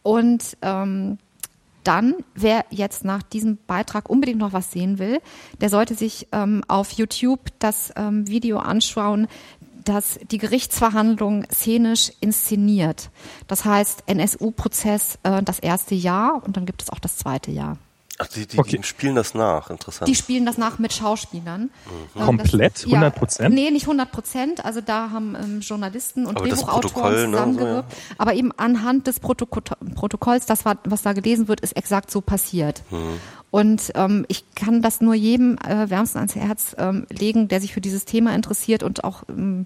[0.03, 1.17] Und ähm,
[1.83, 5.19] dann, wer jetzt nach diesem Beitrag unbedingt noch was sehen will,
[5.59, 9.27] der sollte sich ähm, auf YouTube das ähm, Video anschauen,
[9.83, 13.09] das die Gerichtsverhandlung szenisch inszeniert.
[13.47, 17.77] Das heißt NSU-Prozess äh, das erste Jahr und dann gibt es auch das zweite Jahr.
[18.23, 18.77] Ach, die, die, Okay.
[18.77, 19.69] die spielen das nach.
[19.69, 20.07] Interessant.
[20.07, 21.71] Die spielen das nach mit Schauspielern.
[22.15, 22.75] Äh, Komplett?
[22.75, 23.49] das- ja, 100%?
[23.49, 24.63] Nee, nicht 100 Prozent.
[24.63, 27.93] Also da haben ähm, Journalisten und Aber das Drehbuchautoren Protokoll, ne, zusammengewirkt.
[28.17, 29.61] Aber eben anhand des Protoko
[29.95, 32.83] Protokolls, das war, was da gelesen wird, ist exakt so passiert.
[33.49, 37.73] Und ähm, ich kann das nur jedem äh, wärmsten ans Herz ähm, legen, der sich
[37.73, 39.65] für dieses Thema interessiert und auch ähm,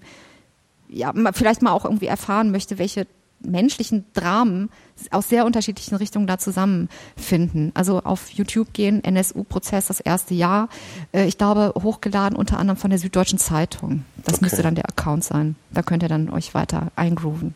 [0.88, 3.06] ja, vielleicht mal auch irgendwie erfahren möchte, welche
[3.50, 4.70] menschlichen Dramen
[5.10, 7.72] aus sehr unterschiedlichen Richtungen da zusammenfinden.
[7.74, 10.68] Also auf YouTube gehen, NSU-Prozess, das erste Jahr.
[11.12, 14.04] Äh, ich glaube, hochgeladen unter anderem von der Süddeutschen Zeitung.
[14.24, 14.44] Das Okay.
[14.46, 15.56] müsste dann der Account sein.
[15.72, 17.54] Da könnt ihr dann euch weiter eingrooven.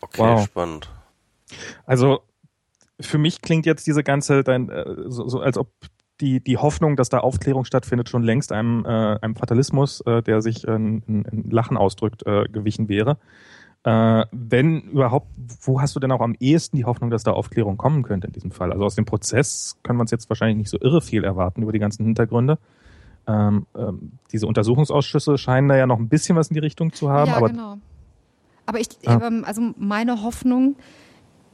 [0.00, 0.44] okay, Wow.
[0.44, 0.88] spannend.
[1.86, 2.20] Also
[3.00, 5.68] für mich klingt jetzt diese ganze, dein, äh, so, so als ob
[6.20, 8.88] die, die Hoffnung, dass da Aufklärung stattfindet, schon längst einem, äh,
[9.22, 13.16] einem Fatalismus, äh, der sich äh, in, in Lachen ausdrückt, äh, gewichen wäre.
[13.82, 15.28] Äh, wenn überhaupt,
[15.62, 18.32] wo hast du denn auch am ehesten die Hoffnung, dass da Aufklärung kommen könnte in
[18.32, 18.72] diesem Fall?
[18.72, 21.72] Also aus dem Prozess können wir uns jetzt wahrscheinlich nicht so irre viel erwarten über
[21.72, 22.58] die ganzen Hintergründe.
[23.26, 27.10] Ähm, ähm, diese Untersuchungsausschüsse scheinen da ja noch ein bisschen was in die Richtung zu
[27.10, 27.78] haben, ja, aber genau.
[28.66, 29.20] Aber ich, Ah.
[29.26, 30.76] ähm, also meine Hoffnung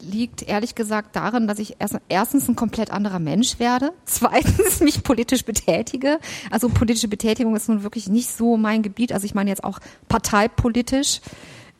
[0.00, 5.02] liegt ehrlich gesagt darin, dass ich erst, erstens ein komplett anderer Mensch werde, zweitens mich
[5.02, 6.18] politisch betätige.
[6.50, 9.12] Also politische Betätigung ist nun wirklich nicht so mein Gebiet.
[9.12, 9.78] Also ich meine jetzt auch
[10.08, 11.20] parteipolitisch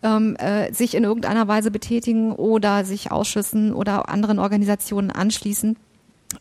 [0.03, 5.77] ähm, äh, sich in irgendeiner Weise betätigen oder sich Ausschüssen oder anderen Organisationen anschließen,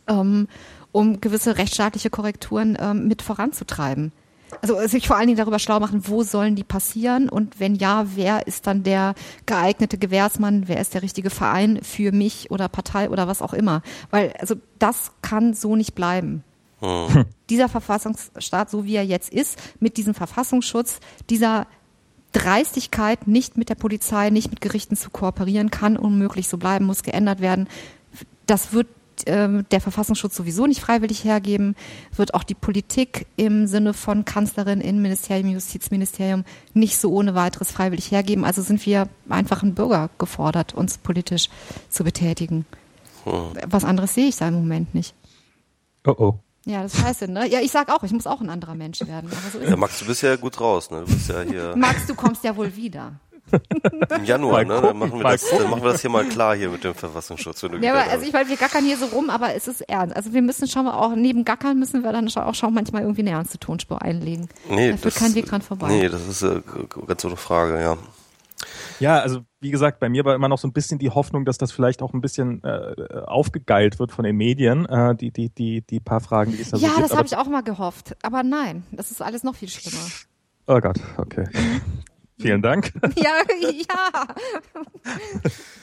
[0.08, 0.48] ähm,
[0.92, 4.12] um gewisse rechtsstaatliche Korrekturen ähm, mit voranzutreiben.
[4.62, 8.06] Also sich vor allen Dingen darüber schlau machen, wo sollen die passieren und wenn ja,
[8.14, 9.14] wer ist dann der
[9.44, 13.82] geeignete Gewährsmann, wer ist der richtige Verein für mich oder Partei oder was auch immer.
[14.10, 16.44] Weil also das kann so nicht bleiben.
[17.50, 21.00] Dieser Verfassungsstaat, so wie er jetzt ist, mit diesem Verfassungsschutz,
[21.30, 21.66] dieser
[22.32, 27.02] Dreistigkeit, nicht mit der Polizei, nicht mit Gerichten zu kooperieren, kann unmöglich so bleiben, muss
[27.02, 27.68] geändert werden.
[28.46, 28.88] Das wird
[29.26, 31.74] ähm, der Verfassungsschutz sowieso nicht freiwillig hergeben,
[32.14, 36.44] wird auch die Politik im Sinne von Kanzlerin, Innenministerium, Justizministerium
[36.74, 38.44] nicht so ohne weiteres freiwillig hergeben.
[38.44, 41.48] Also sind wir einfachen Bürger gefordert, uns politisch
[41.88, 42.66] zu betätigen.
[43.66, 45.14] Was anderes sehe ich da im Moment nicht.
[46.06, 46.38] oh oh.
[46.66, 47.48] Ja, das ist scheiße, ne?
[47.48, 49.30] Ja, ich sag auch, ich muss auch ein anderer Mensch werden.
[49.30, 51.04] Aber so ist Ja, Max, du bist ja gut raus, ne?
[51.06, 51.76] Du bist ja hier.
[51.76, 53.12] Max, du kommst ja wohl wieder.
[54.16, 54.80] im Januar, ne?
[54.82, 57.62] Dann machen, wir das, dann machen wir das hier mal klar hier mit dem Verfassungsschutz.
[57.62, 59.82] Wenn du Ja, aber also ich meine, wir gackern hier so rum, aber es ist
[59.82, 60.16] ernst.
[60.16, 63.20] Also wir müssen schon mal auch, neben Gackern müssen wir dann auch schon manchmal irgendwie
[63.20, 64.48] eine ernste Tonspur einlegen.
[64.68, 65.86] nee, da führt kein Weg dran vorbei.
[65.88, 66.60] Nee, das ist äh,
[67.06, 67.96] ganz so eine Frage, ja.
[69.00, 71.58] Ja, also wie gesagt, bei mir war immer noch so ein bisschen die Hoffnung, dass
[71.58, 72.94] das vielleicht auch ein bisschen äh,
[73.26, 76.78] aufgegeilt wird von den Medien, äh, die, die, die, die paar Fragen, die es da
[76.78, 77.04] so Ja, gibt.
[77.04, 78.16] das Aber- habe ich auch mal gehofft.
[78.22, 80.04] Aber nein, das ist alles noch viel schlimmer.
[80.66, 81.44] Oh Gott, okay.
[82.38, 82.92] Vielen Dank.
[83.16, 83.30] ja,
[83.60, 84.26] ja.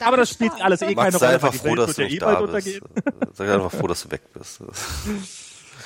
[0.00, 2.18] Aber das spielt alles eh keine Max, sei Rolle, einfach froh, dass du ja eh
[2.18, 2.80] bald da bist.
[3.32, 4.60] Sei einfach froh, dass du weg bist.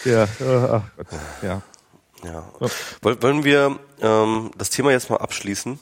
[0.04, 0.28] Ja, äh,
[0.72, 1.06] ach Gott,
[1.42, 1.62] ja.
[2.24, 2.44] Ja.
[3.02, 5.78] Woll- Wollen wir ähm, das Thema jetzt mal abschließen?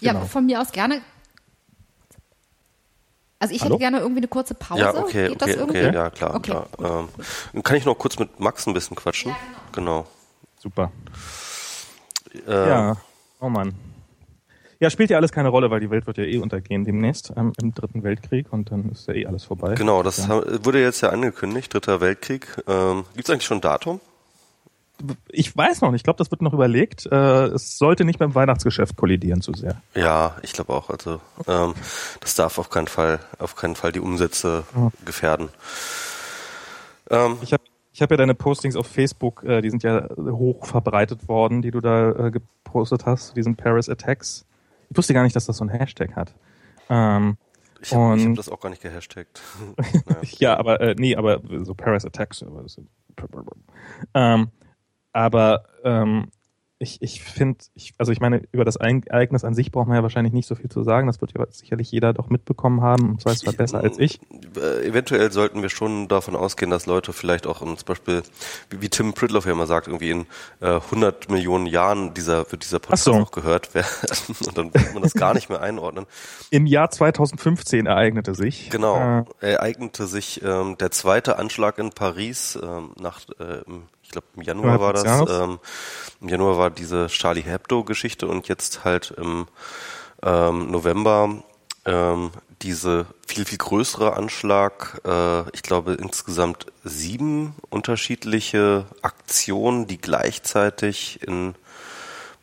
[0.00, 0.24] Ja, Genau.
[0.26, 1.00] von mir aus gerne.
[3.38, 3.74] Also ich Hallo?
[3.74, 4.80] hätte gerne irgendwie eine kurze Pause.
[4.80, 5.86] Ja, okay, Geht das okay, irgendwie?
[5.86, 7.08] okay, ja, klar, Okay, klar.
[7.54, 9.32] Ähm, kann ich noch kurz mit Max ein bisschen quatschen?
[9.32, 9.36] Ja,
[9.72, 10.06] genau.
[10.58, 10.90] Super.
[12.46, 12.96] Äh, Ja,
[13.40, 13.74] oh Mann.
[14.80, 17.52] Ja, spielt ja alles keine Rolle, weil die Welt wird ja eh untergehen demnächst ähm,
[17.60, 19.74] im Dritten Weltkrieg und dann ist ja eh alles vorbei.
[19.74, 20.42] Genau, das ja.
[20.64, 22.46] wurde jetzt ja angekündigt, Dritter Weltkrieg.
[22.66, 24.00] Ähm, Gibt es eigentlich schon ein Datum?
[25.28, 27.06] Ich weiß noch nicht, ich glaube, das wird noch überlegt.
[27.06, 29.80] Äh, es sollte nicht beim Weihnachtsgeschäft kollidieren zu sehr.
[29.94, 30.88] Ja, ich glaube auch.
[30.88, 31.74] Also ähm,
[32.20, 34.90] das darf auf keinen Fall, auf keinen Fall die Umsätze Ja.
[35.04, 35.48] gefährden.
[37.10, 37.62] Ähm, Ich habe
[37.92, 41.70] ich hab ja deine Postings auf Facebook, äh, die sind ja hoch verbreitet worden, die
[41.70, 44.44] du da äh, gepostet hast, zu diesen Paris Attacks.
[44.90, 46.34] Ich wusste gar nicht, dass das so ein Hashtag hat.
[46.88, 47.36] Ähm,
[47.80, 49.40] Ich habe hab das auch gar nicht gehashtagt.
[50.38, 52.42] ja, aber äh, nee, aber so Paris Attacks.
[52.42, 52.80] aber das-
[54.14, 54.48] Ähm,
[55.14, 56.26] aber ähm,
[56.80, 59.96] ich, ich finde, ich, also ich meine, über das Ereign- Ereignis an sich braucht man
[59.96, 61.06] ja wahrscheinlich nicht so viel zu sagen.
[61.06, 63.10] Das wird ja sicherlich jeder doch mitbekommen haben.
[63.10, 64.20] Und zwar ist zwar besser als ich.
[64.56, 68.22] Äh, Eventuell sollten wir schon davon ausgehen, dass Leute vielleicht auch in, zum Beispiel,
[68.70, 70.26] wie, wie Tim Pridloff ja immer sagt, irgendwie in
[70.60, 73.18] äh, 100 Millionen Jahren dieser, wird dieser Podcast so.
[73.18, 73.86] noch gehört werden.
[74.46, 76.06] Und dann wird man das gar nicht mehr einordnen.
[76.50, 78.68] Im Jahr 2015 ereignete sich.
[78.68, 79.24] Genau.
[79.40, 84.26] Äh, Ereignete sich ähm, der zweite Anschlag in Paris ähm, nach, äh, im- ich glaube
[84.36, 85.30] im Januar war das.
[85.30, 85.58] Ähm,
[86.20, 89.46] Im Januar war diese Charlie Hebdo-Geschichte und jetzt halt im
[90.22, 91.42] ähm, November
[91.84, 92.30] ähm,
[92.62, 101.54] diese viel, viel größere Anschlag, äh, ich glaube insgesamt sieben unterschiedliche Aktionen, die gleichzeitig in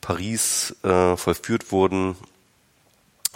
[0.02, 2.16] Paris äh, vollführt wurden.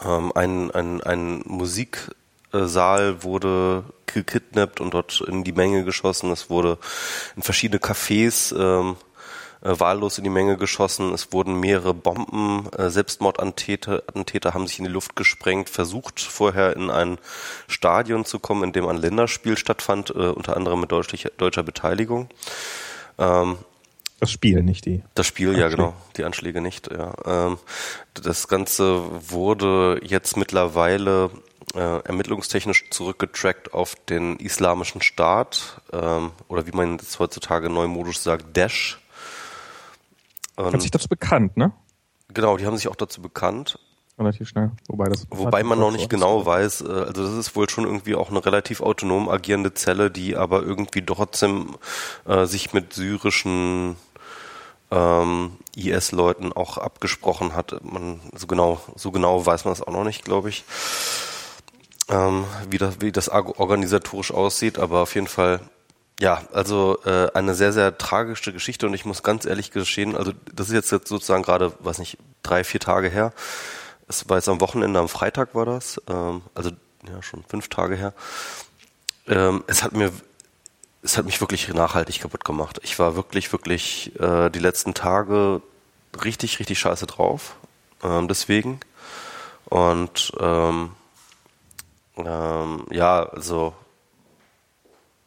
[0.03, 6.31] Ähm, ein, ein, ein Musiksaal wurde gekidnappt und dort in die Menge geschossen.
[6.31, 6.77] Es wurde
[7.35, 8.95] in verschiedene Cafés ähm,
[9.65, 11.13] äh, wahllos in die Menge geschossen.
[11.13, 16.75] Es wurden mehrere Bomben, äh, Selbstmordattentäter Attentäter haben sich in die Luft gesprengt, versucht vorher
[16.75, 17.17] in ein
[17.67, 22.29] Stadion zu kommen, in dem ein Länderspiel stattfand, äh, unter anderem mit deutscher, deutscher Beteiligung.
[23.17, 23.57] Ähm,
[24.19, 25.03] das Spiel, nicht die.
[25.13, 25.75] das Spiel, ja Anschläge.
[25.75, 26.89] genau, die Anschläge nicht.
[26.91, 27.13] Ja.
[27.25, 27.57] Ähm,
[28.13, 31.31] das Ganze wurde jetzt mittlerweile
[31.75, 38.55] äh, ermittlungstechnisch zurückgetrackt auf den Islamischen Staat ähm, oder wie man jetzt heutzutage neumodisch sagt,
[38.55, 38.99] Daesh.
[40.57, 41.73] Hat sich dazu bekannt, ne?
[42.29, 43.77] Genau, die haben sich auch dazu bekannt.
[44.17, 44.71] Relativ schnell.
[44.87, 45.27] Wobei das.
[45.29, 48.45] Wobei man noch nicht genau weiß, äh, also das ist wohl schon irgendwie auch eine
[48.45, 51.75] relativ autonom agierende Zelle, die aber irgendwie trotzdem
[52.25, 53.97] äh, sich mit syrischen
[54.91, 57.83] ähm, IS-Leuten auch abgesprochen hat.
[57.83, 60.63] Man so genau, so genau weiß man es auch noch nicht, glaube ich,
[62.09, 64.79] ähm, wie das, wie das org- organisatorisch aussieht.
[64.79, 65.61] Aber auf jeden Fall,
[66.19, 68.85] ja, also äh, eine sehr, sehr tragische Geschichte.
[68.87, 72.17] Und ich muss ganz ehrlich gestehen, also das ist jetzt, jetzt sozusagen gerade, weiß nicht,
[72.43, 73.33] drei, vier Tage her.
[74.07, 76.71] Es war jetzt am Wochenende, am Freitag war das, ähm, also
[77.07, 78.13] ja schon fünf Tage her.
[79.27, 80.11] Ähm, es hat mir,
[81.01, 82.79] es hat mich wirklich nachhaltig kaputt gemacht.
[82.83, 85.61] Ich war wirklich, wirklich äh, die letzten Tage
[86.23, 87.55] richtig, richtig scheiße drauf.
[88.03, 88.79] Ähm, deswegen.
[89.65, 90.91] Und ähm,
[92.17, 93.73] ähm, ja, also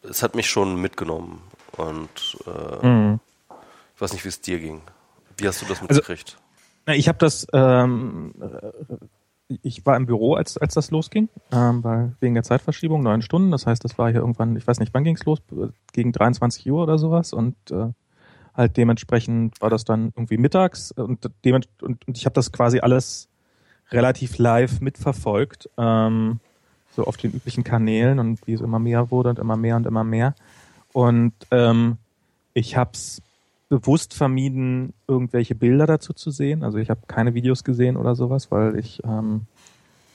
[0.03, 1.43] es hat mich schon mitgenommen.
[1.77, 3.21] Und äh, Mhm.
[3.95, 4.81] ich weiß nicht, wie es dir ging.
[5.37, 6.39] Wie hast du das Also- mitgekriegt?
[6.87, 11.85] Na, ich habe das, ähm, äh, ich war im Büro, als, als das losging, ähm,
[11.85, 13.51] weil wegen der Zeitverschiebung, neun Stunden.
[13.51, 15.39] Das heißt, das war hier irgendwann, ich weiß nicht, wann ging's los,
[15.93, 17.33] gegen 23 Uhr oder sowas.
[17.33, 17.89] Und äh,
[18.55, 23.29] halt dementsprechend war das dann irgendwie mittags und, und, und ich habe das quasi alles
[23.91, 26.41] relativ live mitverfolgt, ähm,
[26.99, 29.87] so auf den üblichen Kanälen und wie es immer mehr wurde und immer mehr und
[29.87, 30.35] immer mehr.
[30.93, 31.97] Und ähm,
[32.55, 33.23] ich habe es
[33.69, 36.65] bewusst vermieden, irgendwelche Bilder dazu zu sehen.
[36.65, 39.43] Also ich habe keine Videos gesehen oder sowas, weil ich, ähm,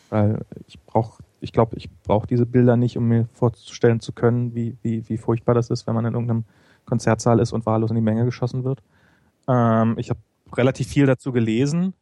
[0.09, 4.53] weil ich brauche, ich glaube, ich brauche diese Bilder nicht, um mir vorzustellen zu können,
[4.53, 6.43] wie, wie, wie furchtbar das ist, wenn man in irgendeinem
[6.85, 8.83] Konzertsaal ist und wahllos in die Menge geschossen wird.
[9.47, 10.19] Ähm, ich habe
[10.53, 11.93] relativ viel dazu gelesen,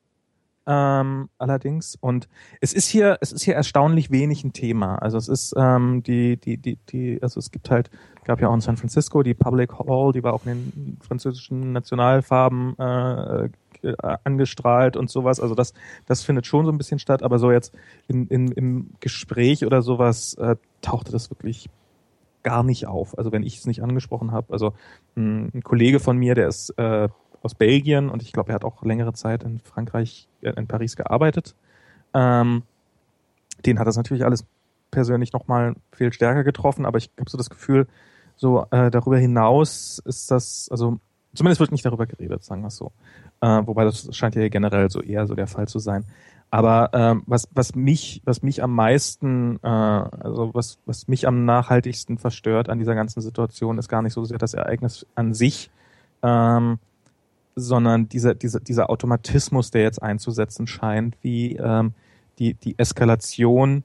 [0.68, 1.98] ähm, allerdings.
[2.00, 2.28] Und
[2.60, 4.96] es ist hier, es ist hier erstaunlich wenig ein Thema.
[4.96, 7.90] Also es ist ähm, die, die, die, die, also es gibt halt,
[8.26, 11.72] gab ja auch in San Francisco die Public Hall, die war auch in den französischen
[11.72, 13.50] Nationalfarben äh,
[13.84, 15.40] äh, angestrahlt und sowas.
[15.40, 15.74] Also das,
[16.06, 17.74] das findet schon so ein bisschen statt, aber so jetzt
[18.08, 21.70] in, in, im Gespräch oder sowas äh, tauchte das wirklich
[22.44, 23.18] gar nicht auf.
[23.18, 24.54] Also wenn ich es nicht angesprochen habe.
[24.54, 24.74] Also
[25.16, 27.10] mh, ein Kollege von mir, der ist äh,
[27.42, 30.96] aus Belgien und ich glaube, er hat auch längere Zeit in Frankreich, äh, in Paris
[30.96, 31.56] gearbeitet.
[32.14, 32.64] Ähm,
[33.66, 34.46] den hat das natürlich alles
[34.92, 37.88] persönlich nochmal viel stärker getroffen, aber ich habe so das Gefühl,
[38.36, 41.00] so äh, darüber hinaus ist das, also
[41.34, 42.92] zumindest wird nicht darüber geredet, sagen wir es so.
[43.40, 46.06] Äh, wobei das scheint ja generell so eher so der Fall zu sein.
[46.50, 51.46] Aber ähm, was, was mich, was mich am meisten, äh, also was, was mich am
[51.46, 55.72] nachhaltigsten verstört an dieser ganzen Situation, ist gar nicht so sehr das Ereignis an sich,
[56.24, 56.78] ähm,
[57.56, 61.94] sondern dieser, dieser, dieser Automatismus, der jetzt einzusetzen scheint, wie ähm,
[62.40, 63.84] die, die Eskalation,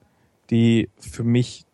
[0.49, 1.65] die für mich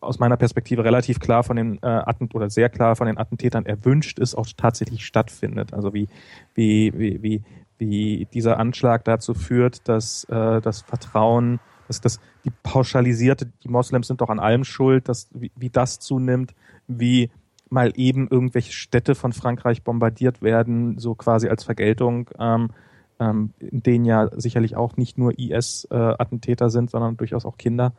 [0.00, 3.66] aus meiner Perspektive relativ klar von den äh, Attent oder sehr klar von den Attentätern
[3.66, 5.74] erwünscht ist, auch tatsächlich stattfindet.
[5.74, 6.08] Also wie,
[6.54, 7.42] wie, wie, wie,
[7.78, 14.06] wie dieser Anschlag dazu führt, dass äh, das Vertrauen, dass das die pauschalisierte, die Moslems
[14.06, 16.54] sind doch an allem schuld, dass wie, wie das zunimmt,
[16.86, 17.30] wie
[17.68, 22.70] mal eben irgendwelche Städte von Frankreich bombardiert werden, so quasi als Vergeltung, ähm,
[23.18, 27.92] ähm, in denen ja sicherlich auch nicht nur IS-Attentäter äh, sind, sondern durchaus auch Kinder.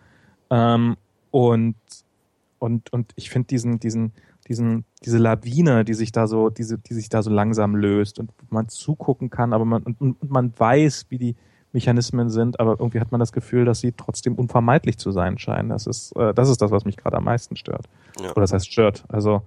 [0.50, 0.96] Ähm,
[1.32, 1.76] und,
[2.60, 4.14] und, und ich finde diesen, diesen,
[4.48, 8.32] diesen, diese Lawine, die sich da so, diese, die sich da so langsam löst und
[8.50, 11.36] man zugucken kann, aber man, und, und man weiß, wie die
[11.74, 15.70] Mechanismen sind, aber irgendwie hat man das Gefühl, dass sie trotzdem unvermeidlich zu sein scheinen.
[15.70, 17.88] Das ist, äh, das ist das, was mich gerade am meisten stört.
[18.20, 18.32] Ja.
[18.32, 19.04] Oder das heißt stört.
[19.10, 19.44] Also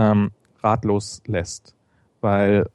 [0.00, 0.30] ähm,
[0.62, 1.74] ratlos lässt.
[2.20, 2.68] Weil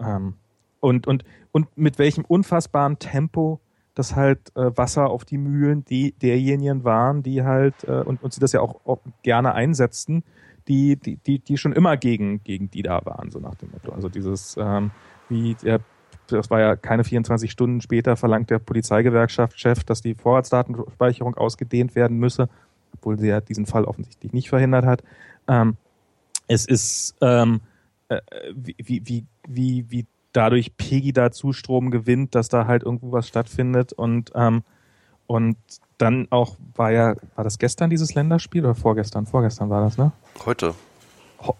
[0.00, 0.34] ähm,
[0.80, 3.60] und, und, und mit welchem unfassbaren Tempo
[3.94, 8.32] das halt äh, Wasser auf die Mühlen die, derjenigen waren, die halt, äh, und, und
[8.32, 10.22] sie das ja auch, auch gerne einsetzten,
[10.68, 13.90] die, die, die, die schon immer gegen, gegen die da waren, so nach dem Motto.
[13.90, 14.92] Also dieses, ähm,
[15.28, 15.80] wie der,
[16.28, 22.18] das war ja keine 24 Stunden später, verlangt der Polizeigewerkschaftschef, dass die Vorratsdatenspeicherung ausgedehnt werden
[22.18, 22.48] müsse,
[22.94, 25.02] obwohl sie ja diesen Fall offensichtlich nicht verhindert hat.
[25.48, 25.76] Ähm,
[26.48, 27.60] es ist ähm,
[28.08, 28.20] äh,
[28.54, 33.92] wie, wie, wie, wie dadurch Peggy da Zustrom gewinnt, dass da halt irgendwo was stattfindet
[33.92, 34.62] und ähm,
[35.26, 35.56] und
[35.98, 39.26] dann auch war ja, war das gestern dieses Länderspiel oder vorgestern?
[39.26, 40.12] Vorgestern war das, ne?
[40.46, 40.74] Heute.
[41.46, 41.54] Ho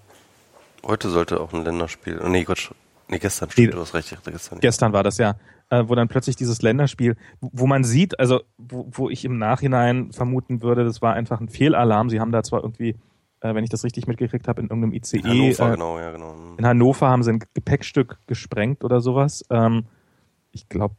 [0.86, 2.18] Heute sollte auch ein Länderspiel.
[2.28, 2.74] Nee, Gott,
[3.08, 4.16] nee, gestern stimmt, du hast recht.
[4.24, 5.34] Gestern, gestern war das ja,
[5.68, 10.12] äh, wo dann plötzlich dieses Länderspiel, wo man sieht, also wo, wo ich im Nachhinein
[10.12, 12.08] vermuten würde, das war einfach ein Fehlalarm.
[12.08, 12.96] Sie haben da zwar irgendwie
[13.40, 15.22] äh, wenn ich das richtig mitgekriegt habe, in irgendeinem ICE.
[15.22, 16.34] Hannover, äh, genau, ja, genau.
[16.56, 19.44] In Hannover haben sie ein Gepäckstück gesprengt oder sowas.
[19.50, 19.84] Ähm,
[20.52, 20.94] ich glaube.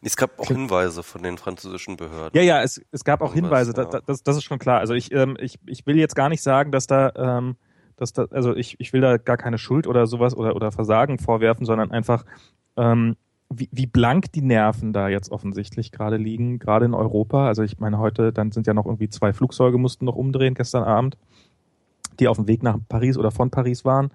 [0.00, 2.30] Es gab auch Hinweise von den französischen Behörden.
[2.34, 3.84] Ja, ja, es, es gab auch Hinweise, ja.
[3.84, 4.78] das, das, das ist schon klar.
[4.78, 7.56] Also ich, ähm, ich, ich will jetzt gar nicht sagen, dass da, ähm,
[7.96, 11.18] dass da, also ich, ich will da gar keine Schuld oder sowas oder, oder Versagen
[11.18, 12.24] vorwerfen, sondern einfach,
[12.76, 13.16] ähm,
[13.48, 17.46] wie, wie blank die Nerven da jetzt offensichtlich gerade liegen, gerade in Europa.
[17.48, 20.84] Also ich meine, heute, dann sind ja noch irgendwie zwei Flugzeuge mussten noch umdrehen gestern
[20.84, 21.16] Abend
[22.16, 24.10] die auf dem Weg nach Paris oder von Paris waren,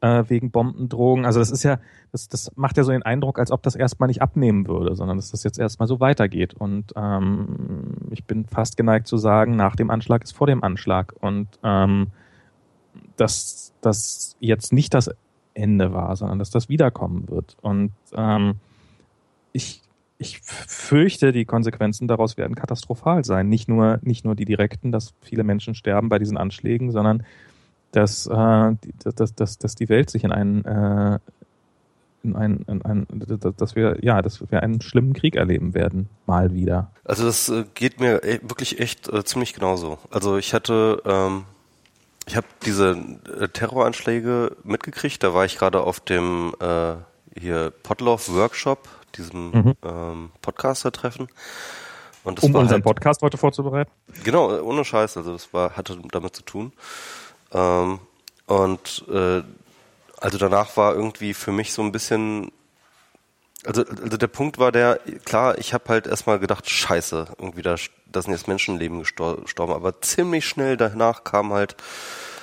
[0.00, 1.24] äh, wegen Bombendrohungen.
[1.24, 1.78] Also das ist ja,
[2.12, 5.16] das, das macht ja so den Eindruck, als ob das erstmal nicht abnehmen würde, sondern
[5.16, 6.54] dass das jetzt erstmal so weitergeht.
[6.54, 11.14] Und ähm, ich bin fast geneigt zu sagen, nach dem Anschlag ist vor dem Anschlag.
[11.20, 12.08] Und ähm,
[13.16, 15.10] dass das jetzt nicht das
[15.54, 17.56] Ende war, sondern dass das wiederkommen wird.
[17.62, 18.56] Und ähm,
[19.52, 19.82] ich
[20.18, 23.48] ich fürchte, die Konsequenzen daraus werden katastrophal sein.
[23.48, 27.24] Nicht nur, nicht nur die direkten, dass viele Menschen sterben bei diesen Anschlägen, sondern
[27.92, 28.72] dass, äh,
[29.14, 31.18] dass, dass, dass die Welt sich in einen, äh,
[32.22, 33.06] in einen, in einen,
[33.56, 36.90] dass wir, ja, dass wir einen schlimmen Krieg erleben werden, mal wieder.
[37.04, 39.98] Also das äh, geht mir e, wirklich echt äh, ziemlich genauso.
[40.10, 41.44] Also ich hatte, ähm,
[42.26, 42.96] ich habe diese
[43.38, 46.94] äh, Terroranschläge mitgekriegt, da war ich gerade auf dem äh,
[47.38, 49.74] hier Potloff Workshop diesem mhm.
[49.82, 51.28] ähm, Podcaster-Treffen.
[52.24, 53.90] um unseren halt, Podcast heute vorzubereiten?
[54.24, 55.16] Genau, ohne Scheiß.
[55.16, 56.72] Also das war, hatte damit zu tun.
[57.52, 58.00] Ähm,
[58.46, 59.42] und äh,
[60.18, 62.50] also danach war irgendwie für mich so ein bisschen
[63.66, 67.74] also, also der Punkt war der, klar, ich habe halt erstmal gedacht, scheiße, irgendwie da,
[68.06, 71.76] da sind jetzt Menschenleben gestorben, aber ziemlich schnell danach kam halt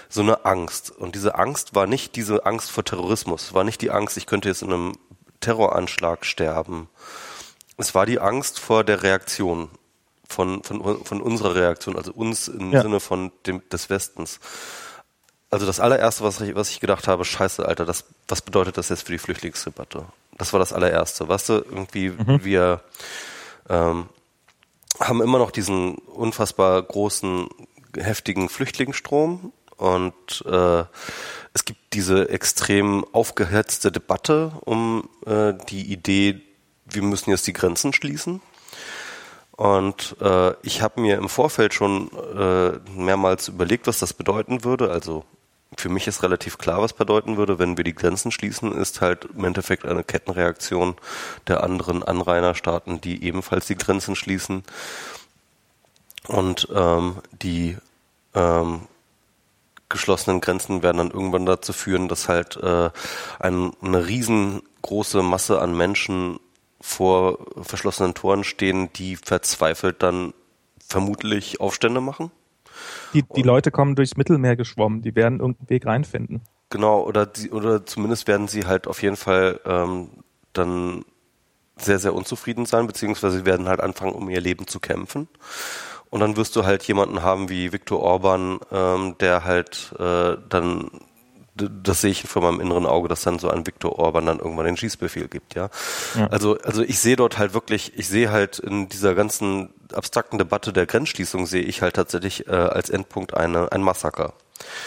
[0.09, 0.91] so eine Angst.
[0.91, 4.49] Und diese Angst war nicht diese Angst vor Terrorismus, war nicht die Angst, ich könnte
[4.49, 4.93] jetzt in einem
[5.43, 6.89] Terroranschlag sterben.
[7.77, 9.69] Es war die Angst vor der Reaktion,
[10.27, 12.81] von, von, von unserer Reaktion, also uns im ja.
[12.81, 14.39] Sinne von dem, des Westens.
[15.49, 18.89] Also das allererste, was ich, was ich gedacht habe, scheiße, Alter, das, was bedeutet das
[18.89, 20.05] jetzt für die Flüchtlingsdebatte?
[20.37, 21.27] Das war das allererste.
[21.27, 22.43] Weißt du, irgendwie mhm.
[22.43, 22.81] wir
[23.69, 24.09] ähm,
[24.99, 27.49] haben immer noch diesen unfassbar großen,
[27.95, 30.85] heftigen Flüchtlingsstrom und äh,
[31.53, 36.41] es gibt diese extrem aufgehetzte Debatte um äh, die Idee,
[36.85, 38.41] wir müssen jetzt die Grenzen schließen.
[39.55, 44.89] Und äh, ich habe mir im Vorfeld schon äh, mehrmals überlegt, was das bedeuten würde.
[44.91, 45.25] Also
[45.77, 49.25] für mich ist relativ klar, was bedeuten würde, wenn wir die Grenzen schließen, ist halt
[49.25, 50.95] im Endeffekt eine Kettenreaktion
[51.47, 54.63] der anderen Anrainerstaaten, die ebenfalls die Grenzen schließen.
[56.27, 57.77] Und ähm, die
[58.33, 58.87] ähm,
[59.89, 62.89] geschlossenen Grenzen werden dann irgendwann dazu führen, dass halt äh,
[63.39, 66.39] ein, eine riesengroße Masse an Menschen
[66.81, 70.33] vor verschlossenen Toren stehen, die verzweifelt dann
[70.85, 72.31] vermutlich Aufstände machen.
[73.13, 76.41] Die, die Leute kommen durchs Mittelmeer geschwommen, die werden irgendeinen Weg reinfinden.
[76.69, 80.09] Genau, oder die, oder zumindest werden sie halt auf jeden Fall ähm,
[80.53, 81.05] dann
[81.77, 85.27] sehr, sehr unzufrieden sein, beziehungsweise sie werden halt anfangen, um ihr Leben zu kämpfen.
[86.13, 90.91] Und dann wirst du halt jemanden haben wie Viktor Orban, ähm, der halt äh, dann
[91.55, 94.67] das sehe ich vor meinem inneren Auge, dass dann so ein Viktor Orban dann irgendwann
[94.67, 95.69] den Schießbefehl gibt, ja?
[96.13, 96.27] ja.
[96.27, 100.71] Also, also ich sehe dort halt wirklich, ich sehe halt in dieser ganzen abstrakten Debatte
[100.71, 104.33] der Grenzschließung sehe ich halt tatsächlich äh, als Endpunkt eine, ein Massaker.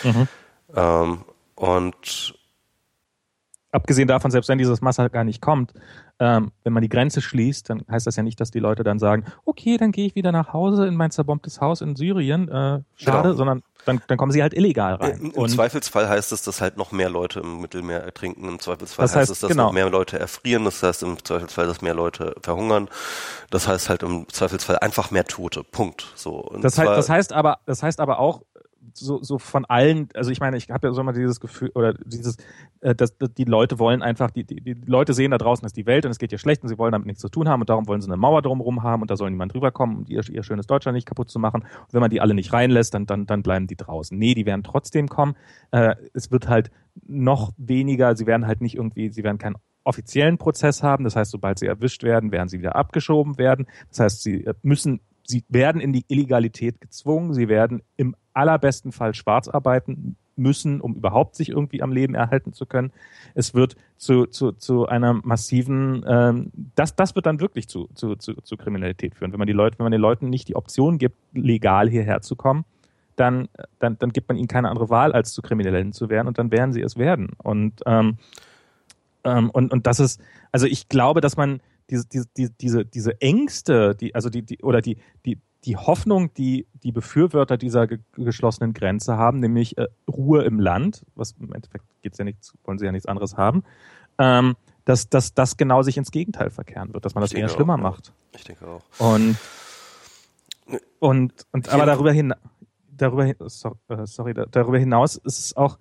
[0.04, 0.28] Mhm.
[0.76, 1.24] Ähm,
[1.56, 2.34] und
[3.72, 5.72] abgesehen davon, selbst wenn dieses Massaker gar nicht kommt,
[6.18, 8.98] ähm, wenn man die Grenze schließt, dann heißt das ja nicht, dass die Leute dann
[8.98, 12.80] sagen, okay, dann gehe ich wieder nach Hause in mein zerbombtes Haus in Syrien, äh,
[12.96, 13.32] schade, genau.
[13.34, 15.18] sondern dann, dann kommen sie halt illegal rein.
[15.20, 18.48] Im, im Zweifelsfall heißt es, dass halt noch mehr Leute im Mittelmeer ertrinken.
[18.48, 19.66] Im Zweifelsfall das heißt, heißt es, dass genau.
[19.66, 20.64] noch mehr Leute erfrieren.
[20.64, 22.88] Das heißt im Zweifelsfall, dass mehr Leute verhungern.
[23.50, 25.62] Das heißt halt im Zweifelsfall einfach mehr Tote.
[25.62, 26.12] Punkt.
[26.16, 26.50] So.
[26.60, 28.42] Das, heißt, das heißt aber, das heißt aber auch,
[28.94, 31.94] so, so von allen, also ich meine, ich habe ja so immer dieses Gefühl oder
[31.94, 32.36] dieses,
[32.80, 35.76] äh, dass, dass die Leute wollen einfach, die, die, die Leute sehen da draußen ist
[35.76, 37.60] die Welt und es geht ihr schlecht und sie wollen damit nichts zu tun haben
[37.60, 40.22] und darum wollen sie eine Mauer drumherum haben und da soll niemand rüberkommen, um ihr,
[40.30, 41.62] ihr schönes Deutschland nicht kaputt zu machen.
[41.62, 44.16] Und wenn man die alle nicht reinlässt, dann, dann, dann bleiben die draußen.
[44.16, 45.36] Nee, die werden trotzdem kommen.
[45.70, 46.70] Äh, es wird halt
[47.06, 49.56] noch weniger, sie werden halt nicht irgendwie, sie werden keinen
[49.86, 51.04] offiziellen Prozess haben.
[51.04, 53.66] Das heißt, sobald sie erwischt werden, werden sie wieder abgeschoben werden.
[53.88, 58.92] Das heißt, sie äh, müssen sie werden in die Illegalität gezwungen, sie werden im allerbesten
[58.92, 62.92] Fall schwarz arbeiten müssen, um überhaupt sich irgendwie am Leben erhalten zu können.
[63.34, 68.16] Es wird zu, zu, zu einer massiven, ähm, das, das wird dann wirklich zu, zu,
[68.16, 69.32] zu, zu Kriminalität führen.
[69.32, 72.36] Wenn man die Leute, wenn man den Leuten nicht die Option gibt, legal hierher zu
[72.36, 72.64] kommen,
[73.16, 73.48] dann,
[73.78, 76.50] dann, dann gibt man ihnen keine andere Wahl, als zu Kriminellen zu werden und dann
[76.50, 77.30] werden sie es werden.
[77.42, 78.18] Und, ähm,
[79.24, 80.20] ähm, und, und das ist,
[80.52, 81.60] also ich glaube, dass man
[81.90, 82.06] diese,
[82.36, 86.92] diese, diese, diese Ängste, die, also die, die, oder die, die, die Hoffnung, die die
[86.92, 92.18] Befürworter dieser ge geschlossenen Grenze haben, nämlich äh, Ruhe im Land, was im Endeffekt geht's
[92.18, 93.64] ja nicht, wollen sie ja nichts anderes haben,
[94.18, 97.48] ähm, dass, dass das genau sich ins Gegenteil verkehren wird, dass man ich das eher
[97.48, 98.12] schlimmer auch, macht.
[98.32, 98.82] Ich denke auch.
[98.98, 99.36] Und
[100.98, 102.34] und, und aber darüber hin,
[102.90, 105.78] darüber hin, äh, sorry, darüber hinaus ist es auch,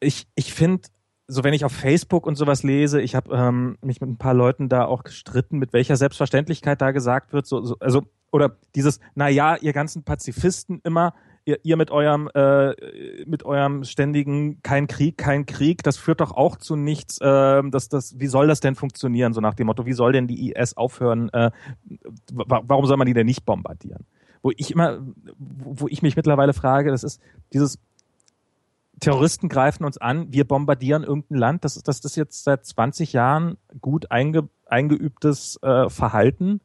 [0.00, 0.88] ich, ich finde,
[1.30, 4.34] so wenn ich auf Facebook und sowas lese, ich habe ähm, mich mit ein paar
[4.34, 8.02] Leuten da auch gestritten, mit welcher Selbstverständlichkeit da gesagt wird, so, so also
[8.32, 12.74] oder dieses, na ja, ihr ganzen Pazifisten immer, ihr, ihr mit eurem äh,
[13.26, 17.18] mit eurem ständigen kein Krieg, kein Krieg, das führt doch auch zu nichts.
[17.20, 19.32] Äh, das, das, wie soll das denn funktionieren?
[19.32, 21.28] So nach dem Motto, wie soll denn die IS aufhören?
[21.30, 21.50] Äh,
[22.32, 24.04] warum soll man die denn nicht bombardieren?
[24.42, 25.00] Wo ich immer,
[25.38, 27.20] wo ich mich mittlerweile frage, das ist
[27.52, 27.78] dieses
[29.00, 31.64] Terroristen greifen uns an, wir bombardieren irgendein Land.
[31.64, 36.60] Das, das ist jetzt seit 20 Jahren gut einge, eingeübtes äh, Verhalten.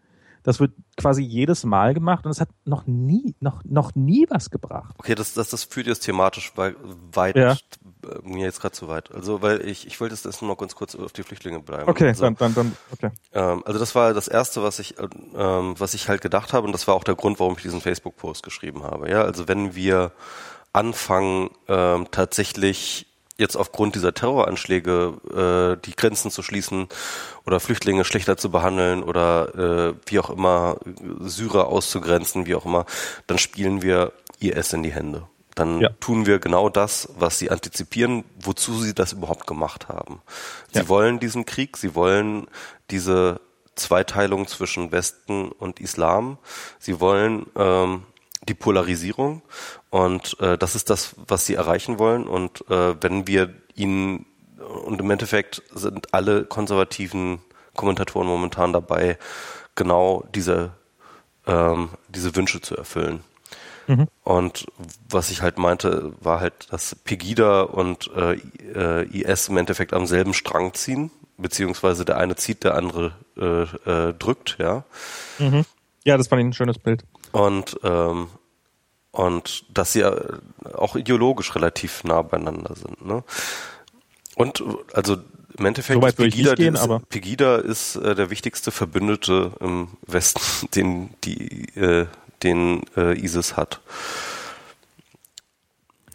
[0.45, 4.51] Das wird quasi jedes Mal gemacht und es hat noch nie, noch, noch nie was
[4.51, 4.93] gebracht.
[4.99, 7.53] Okay, das, das, das führt jetzt thematisch weit, ja.
[7.53, 7.55] Äh,
[8.21, 9.11] mir jetzt gerade zu weit.
[9.11, 11.89] Also, weil ich, ich wollte jetzt nur noch ganz kurz auf die Flüchtlinge bleiben.
[11.89, 13.09] Okay, also, dann, dann, dann, okay.
[13.33, 14.93] Ähm, also das war das erste, was ich,
[15.35, 17.81] ähm, was ich halt gedacht habe und das war auch der Grund, warum ich diesen
[17.81, 19.09] Facebook-Post geschrieben habe.
[19.09, 20.11] Ja, also wenn wir
[20.75, 23.07] anfangen, ähm, tatsächlich
[23.37, 26.87] jetzt aufgrund dieser Terroranschläge äh, die Grenzen zu schließen
[27.45, 29.55] oder Flüchtlinge schlechter zu behandeln oder
[29.89, 30.77] äh, wie auch immer
[31.19, 32.85] Syrer auszugrenzen, wie auch immer,
[33.27, 35.27] dann spielen wir IS in die Hände.
[35.53, 35.89] Dann ja.
[36.01, 40.21] tun wir genau das, was sie antizipieren, wozu sie das überhaupt gemacht haben.
[40.73, 40.89] Sie ja.
[40.89, 42.47] wollen diesen Krieg, sie wollen
[42.91, 43.39] diese
[43.75, 46.37] Zweiteilung zwischen Westen und Islam.
[46.79, 48.03] Sie wollen ähm,
[48.47, 49.41] die Polarisierung
[49.89, 52.27] und äh, das ist das, was sie erreichen wollen.
[52.27, 54.25] Und äh, wenn wir ihnen
[54.85, 57.39] und im Endeffekt sind alle konservativen
[57.75, 59.17] Kommentatoren momentan dabei,
[59.75, 60.71] genau diese
[61.47, 63.23] ähm, diese Wünsche zu erfüllen.
[63.87, 64.07] Mhm.
[64.23, 64.65] Und
[65.09, 70.33] was ich halt meinte, war halt, dass Pegida und äh, IS im Endeffekt am selben
[70.33, 74.83] Strang ziehen, beziehungsweise der eine zieht, der andere äh, äh, drückt, ja.
[75.37, 75.65] Mhm.
[76.05, 77.03] Ja, das fand ich ein schönes Bild.
[77.31, 78.29] Und, ähm,
[79.11, 80.39] und dass sie äh,
[80.75, 83.05] auch ideologisch relativ nah beieinander sind.
[83.05, 83.23] Ne?
[84.35, 84.63] Und
[84.93, 85.17] also
[85.57, 90.69] im Endeffekt so ist Pegida, gehen, ist, Pegida ist äh, der wichtigste Verbündete im Westen,
[90.75, 92.07] den die äh,
[92.43, 93.81] den äh, ISIS hat.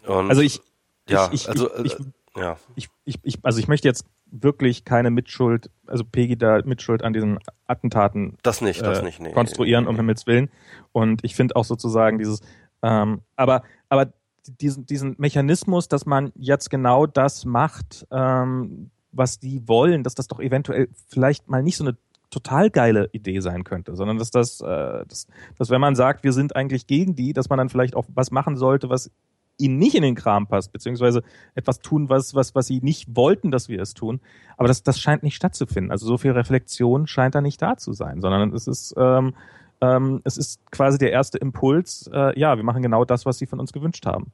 [0.06, 0.60] Und, also ich
[1.08, 2.04] ja, ich, also ich, äh,
[2.36, 2.56] ja.
[2.76, 7.38] Ich, ich, ich, also ich möchte jetzt wirklich keine Mitschuld, also Pegida Mitschuld an diesen
[7.66, 10.50] Attentaten das nicht, das äh, nicht, nee, konstruieren, um Himmels Willen.
[10.92, 12.40] Und ich finde auch sozusagen dieses,
[12.82, 14.12] ähm, aber, aber
[14.46, 20.28] diesen, diesen Mechanismus, dass man jetzt genau das macht, ähm, was die wollen, dass das
[20.28, 21.96] doch eventuell vielleicht mal nicht so eine
[22.30, 25.26] total geile Idee sein könnte, sondern dass das, äh, dass,
[25.58, 28.30] dass wenn man sagt, wir sind eigentlich gegen die, dass man dann vielleicht auch was
[28.30, 29.10] machen sollte, was
[29.60, 31.22] ihnen nicht in den Kram passt, beziehungsweise
[31.54, 34.20] etwas tun, was, was, was sie nicht wollten, dass wir es tun.
[34.56, 35.90] Aber das, das scheint nicht stattzufinden.
[35.90, 39.34] Also so viel Reflexion scheint da nicht da zu sein, sondern es ist, ähm,
[39.80, 43.46] ähm, es ist quasi der erste Impuls, äh, ja, wir machen genau das, was sie
[43.46, 44.32] von uns gewünscht haben.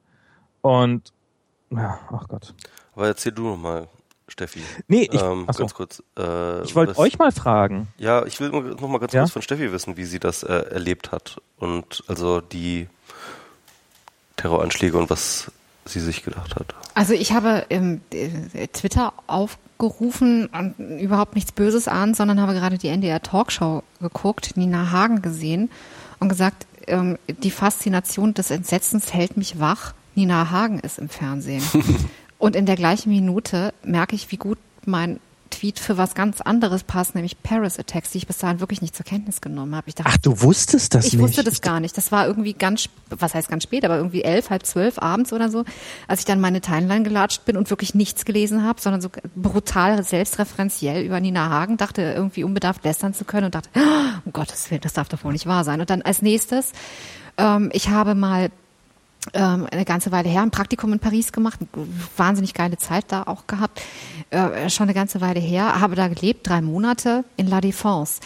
[0.61, 1.13] Und
[1.69, 2.53] ja, ach Gott.
[2.95, 3.87] Aber erzähl du noch mal,
[4.27, 4.61] Steffi.
[4.87, 6.03] Nee, ich, ähm, ganz kurz.
[6.17, 7.87] Äh, ich wollte euch mal fragen.
[7.97, 9.21] Ja, ich will noch mal ganz ja?
[9.21, 12.89] kurz von Steffi wissen, wie sie das äh, erlebt hat und also die
[14.37, 15.51] Terroranschläge und was
[15.85, 16.75] sie sich gedacht hat.
[16.93, 18.01] Also ich habe ähm,
[18.73, 24.91] Twitter aufgerufen und überhaupt nichts Böses an, sondern habe gerade die NDR Talkshow geguckt, Nina
[24.91, 25.69] Hagen gesehen
[26.19, 29.93] und gesagt, ähm, die Faszination des Entsetzens hält mich wach.
[30.15, 31.63] Nina Hagen ist im Fernsehen.
[32.37, 35.19] und in der gleichen Minute merke ich, wie gut mein
[35.49, 38.95] Tweet für was ganz anderes passt, nämlich Paris Attacks, die ich bis dahin wirklich nicht
[38.95, 39.87] zur Kenntnis genommen habe.
[39.89, 41.21] Ich dachte, Ach, du wusstest das ich nicht?
[41.21, 41.97] Ich wusste das gar nicht.
[41.97, 45.49] Das war irgendwie ganz, was heißt ganz spät, aber irgendwie elf, halb zwölf abends oder
[45.49, 45.65] so,
[46.07, 50.03] als ich dann meine Timeline gelatscht bin und wirklich nichts gelesen habe, sondern so brutal
[50.03, 53.69] selbstreferenziell über Nina Hagen, dachte irgendwie unbedarft lästern zu können und dachte,
[54.25, 55.81] um Gottes Willen, das darf doch wohl nicht wahr sein.
[55.81, 56.71] Und dann als nächstes,
[57.37, 58.49] ähm, ich habe mal
[59.33, 61.59] ähm, eine ganze Weile her ein Praktikum in Paris gemacht,
[62.15, 63.81] wahnsinnig geile Zeit da auch gehabt,
[64.29, 68.19] äh, schon eine ganze Weile her, habe da gelebt, drei Monate in La Défense.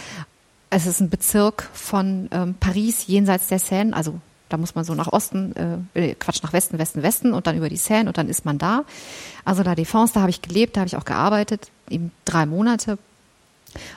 [0.70, 4.20] Es ist ein Bezirk von ähm, Paris jenseits der Seine, also
[4.50, 7.70] da muss man so nach Osten, äh, Quatsch, nach Westen, Westen, Westen und dann über
[7.70, 8.84] die Seine und dann ist man da.
[9.46, 12.98] Also La Défense, da habe ich gelebt, da habe ich auch gearbeitet, eben drei Monate.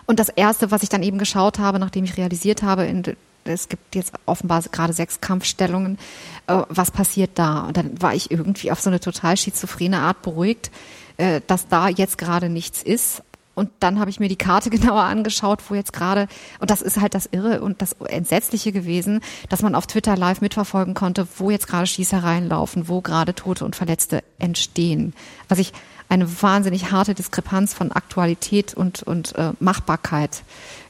[0.06, 3.02] Und das Erste, was ich dann eben geschaut habe, nachdem ich realisiert habe, in
[3.44, 5.98] es gibt jetzt offenbar gerade sechs Kampfstellungen.
[6.46, 7.66] Äh, was passiert da?
[7.66, 10.70] Und dann war ich irgendwie auf so eine total schizophrene Art beruhigt,
[11.16, 13.22] äh, dass da jetzt gerade nichts ist.
[13.54, 16.26] Und dann habe ich mir die Karte genauer angeschaut, wo jetzt gerade,
[16.58, 20.40] und das ist halt das Irre und das Entsetzliche gewesen, dass man auf Twitter live
[20.40, 25.14] mitverfolgen konnte, wo jetzt gerade Schießereien laufen, wo gerade Tote und Verletzte entstehen.
[25.48, 25.72] Was ich
[26.08, 30.42] eine wahnsinnig harte Diskrepanz von Aktualität und, und äh, Machbarkeit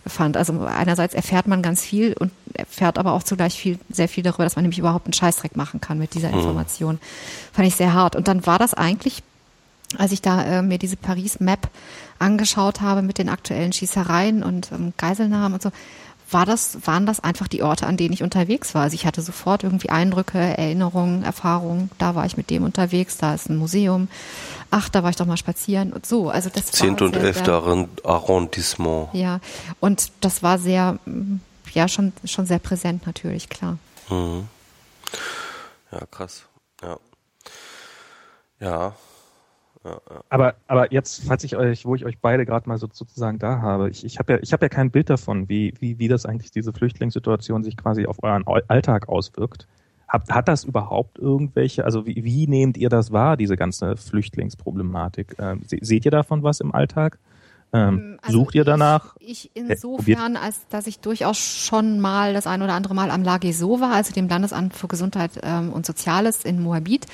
[0.06, 0.36] fand.
[0.36, 4.44] Also einerseits erfährt man ganz viel und erfährt aber auch zugleich viel, sehr viel darüber,
[4.44, 6.39] dass man nämlich überhaupt einen Scheißdreck machen kann mit dieser mhm.
[6.39, 6.94] Information.
[6.94, 7.01] Mhm.
[7.52, 8.16] Fand ich sehr hart.
[8.16, 9.22] Und dann war das eigentlich,
[9.98, 11.68] als ich da äh, mir diese Paris-Map
[12.18, 15.70] angeschaut habe mit den aktuellen Schießereien und ähm, Geiselnahmen und so,
[16.35, 18.82] war das, waren das einfach die Orte, an denen ich unterwegs war.
[18.82, 21.90] Also ich hatte sofort irgendwie Eindrücke, Erinnerungen, Erfahrungen.
[21.98, 24.09] Da war ich mit dem unterwegs, da ist ein Museum.
[24.70, 26.28] Ach, da war ich doch mal spazieren und so.
[26.28, 27.52] Also das Zehnte und elfte
[28.02, 29.15] Arrondissement.
[29.15, 29.40] Ja,
[29.81, 30.98] und das war sehr,
[31.73, 33.78] ja, schon, schon sehr präsent natürlich, klar.
[34.11, 34.48] Mhm.
[35.93, 36.43] Ja, krass.
[36.82, 36.98] Ja.
[38.61, 38.94] Ja,
[40.31, 43.61] aber, aber jetzt, falls ich euch, wo ich euch beide gerade mal so, sozusagen da
[43.61, 46.24] habe, ich, ich habe ja, ich habe ja kein Bild davon, wie, wie, wie das
[46.24, 49.66] eigentlich diese Flüchtlingssituation sich quasi auf euren Alltag auswirkt.
[50.09, 55.36] Hat, hat das überhaupt irgendwelche, also wie, wie nehmt ihr das wahr, diese ganze Flüchtlingsproblematik?
[55.39, 57.19] Ähm, seht ihr davon was im Alltag?
[57.74, 59.16] Ähm, ähm also sucht ihr danach?
[59.19, 63.23] Ich, ich insofern, als dass ich durchaus schon mal das ein oder andere Mal am
[63.23, 67.06] Lageso war, also dem Landesamt für Gesundheit ähm, und Soziales in Moabit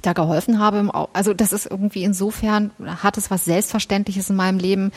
[0.00, 0.90] da geholfen habe.
[1.12, 2.70] Also das ist irgendwie insofern,
[3.02, 4.90] hat es was Selbstverständliches in meinem Leben.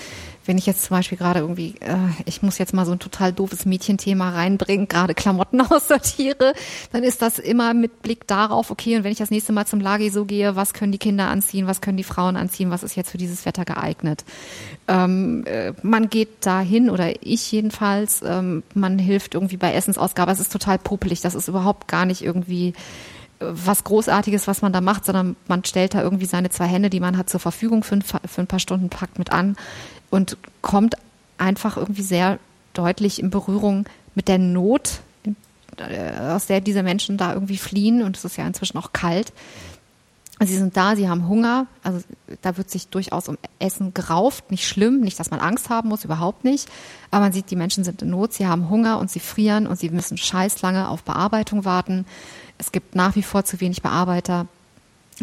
[0.45, 3.33] Wenn ich jetzt zum Beispiel gerade irgendwie, äh, ich muss jetzt mal so ein total
[3.33, 6.53] doofes Mädchenthema reinbringen, gerade Klamotten aussortiere,
[6.91, 9.81] dann ist das immer mit Blick darauf, okay, und wenn ich das nächste Mal zum
[9.81, 12.95] Lagi so gehe, was können die Kinder anziehen, was können die Frauen anziehen, was ist
[12.95, 14.23] jetzt für dieses Wetter geeignet?
[14.87, 20.31] Ähm, äh, man geht dahin, oder ich jedenfalls, ähm, man hilft irgendwie bei Essensausgabe.
[20.31, 22.73] Es ist total popelig, das ist überhaupt gar nicht irgendwie
[23.51, 26.99] was Großartiges, was man da macht, sondern man stellt da irgendwie seine zwei Hände, die
[26.99, 29.55] man hat, zur Verfügung für ein, für ein paar Stunden, packt mit an
[30.09, 30.95] und kommt
[31.37, 32.39] einfach irgendwie sehr
[32.73, 33.85] deutlich in Berührung
[34.15, 35.01] mit der Not,
[35.77, 38.01] äh, aus der diese Menschen da irgendwie fliehen.
[38.01, 39.33] Und es ist ja inzwischen auch kalt.
[40.41, 42.01] Sie sind da, sie haben Hunger, also
[42.41, 46.03] da wird sich durchaus um Essen gerauft, nicht schlimm, nicht, dass man Angst haben muss,
[46.03, 46.67] überhaupt nicht.
[47.09, 49.79] Aber man sieht, die Menschen sind in Not, sie haben Hunger und sie frieren und
[49.79, 52.05] sie müssen scheiß lange auf Bearbeitung warten.
[52.57, 54.47] Es gibt nach wie vor zu wenig Bearbeiter.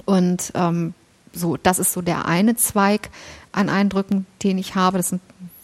[0.07, 0.95] Und ähm,
[1.35, 3.11] so, das ist so der eine Zweig
[3.53, 4.97] an Eindrücken, den ich habe.
[4.97, 5.21] Das sind,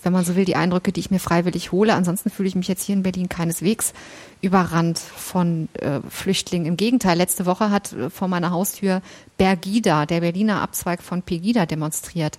[0.09, 1.93] wenn man so will, die Eindrücke, die ich mir freiwillig hole.
[1.93, 3.93] Ansonsten fühle ich mich jetzt hier in Berlin keineswegs
[4.40, 6.66] überrannt von äh, Flüchtlingen.
[6.66, 9.02] Im Gegenteil, letzte Woche hat äh, vor meiner Haustür
[9.36, 12.39] Bergida, der Berliner Abzweig von Pegida, demonstriert.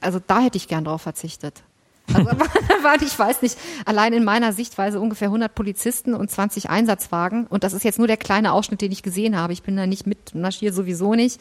[0.00, 1.62] Also da hätte ich gern drauf verzichtet.
[2.14, 2.30] Also,
[3.04, 7.46] ich weiß nicht, allein in meiner Sichtweise ungefähr 100 Polizisten und 20 Einsatzwagen.
[7.46, 9.52] Und das ist jetzt nur der kleine Ausschnitt, den ich gesehen habe.
[9.52, 11.40] Ich bin da nicht mit, marschiere sowieso nicht.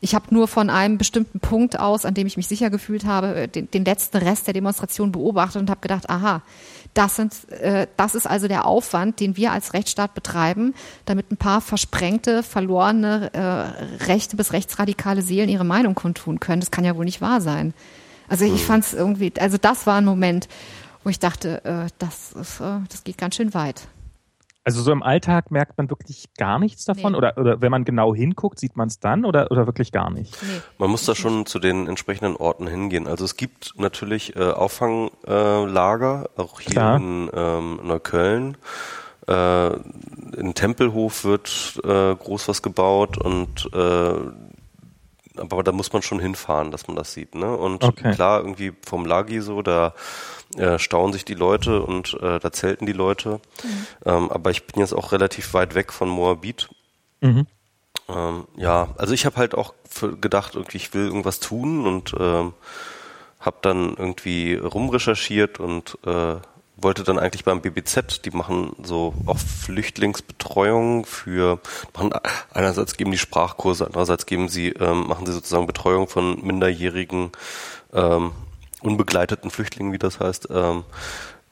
[0.00, 3.34] Ich habe nur von einem bestimmten Punkt aus, an dem ich mich sicher gefühlt habe,
[3.34, 6.42] äh, den, den letzten Rest der Demonstration beobachtet und habe gedacht, aha,
[6.94, 10.74] das, sind, äh, das ist also der Aufwand, den wir als Rechtsstaat betreiben,
[11.06, 16.60] damit ein paar versprengte, verlorene äh, rechte bis rechtsradikale Seelen ihre Meinung kundtun können.
[16.60, 17.72] Das kann ja wohl nicht wahr sein.
[18.32, 18.66] Also ich hm.
[18.66, 20.48] fand es irgendwie, also das war ein Moment,
[21.04, 23.86] wo ich dachte, äh, das, ist, äh, das geht ganz schön weit.
[24.64, 27.12] Also so im Alltag merkt man wirklich gar nichts davon?
[27.12, 27.18] Nee.
[27.18, 30.34] Oder, oder wenn man genau hinguckt, sieht man es dann oder, oder wirklich gar nicht?
[30.40, 30.62] Nee.
[30.78, 33.06] Man muss da schon zu den entsprechenden Orten hingehen.
[33.06, 36.96] Also es gibt natürlich äh, Auffanglager, äh, auch hier Klar.
[36.96, 38.56] in ähm, Neukölln.
[39.28, 39.74] Äh,
[40.38, 44.14] in Tempelhof wird äh, groß was gebaut und äh,
[45.36, 47.34] aber da muss man schon hinfahren, dass man das sieht.
[47.34, 47.56] Ne?
[47.56, 48.12] Und okay.
[48.12, 49.94] klar, irgendwie vom Lagi so, da
[50.56, 53.40] äh, stauen sich die Leute und äh, da zelten die Leute.
[53.62, 53.86] Mhm.
[54.04, 56.68] Ähm, aber ich bin jetzt auch relativ weit weg von Moabit.
[57.20, 57.46] Mhm.
[58.08, 59.74] Ähm, ja, also ich habe halt auch
[60.20, 62.52] gedacht, irgendwie ich will irgendwas tun und ähm,
[63.40, 66.36] habe dann irgendwie rumrecherchiert und äh,
[66.82, 71.60] wollte dann eigentlich beim BBZ, die machen so auch Flüchtlingsbetreuung für,
[71.94, 72.10] machen,
[72.52, 77.30] einerseits geben die Sprachkurse, andererseits geben sie, ähm, machen sie sozusagen Betreuung von minderjährigen,
[77.92, 78.32] ähm,
[78.82, 80.84] unbegleiteten Flüchtlingen, wie das heißt, ähm,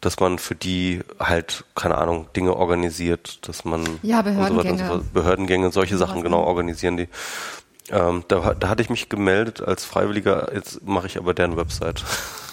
[0.01, 4.89] dass man für die halt, keine Ahnung, Dinge organisiert, dass man ja, Behördengänge.
[4.89, 7.09] So so Behördengänge, solche Sachen genau organisieren die.
[7.91, 12.05] Ähm, da, da hatte ich mich gemeldet als Freiwilliger, jetzt mache ich aber deren Website.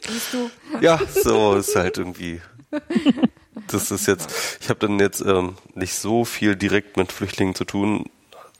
[0.00, 0.50] Siehst du?
[0.80, 2.40] Ja, so ist halt irgendwie.
[3.68, 7.64] Das ist jetzt, ich habe dann jetzt ähm, nicht so viel direkt mit Flüchtlingen zu
[7.64, 8.10] tun,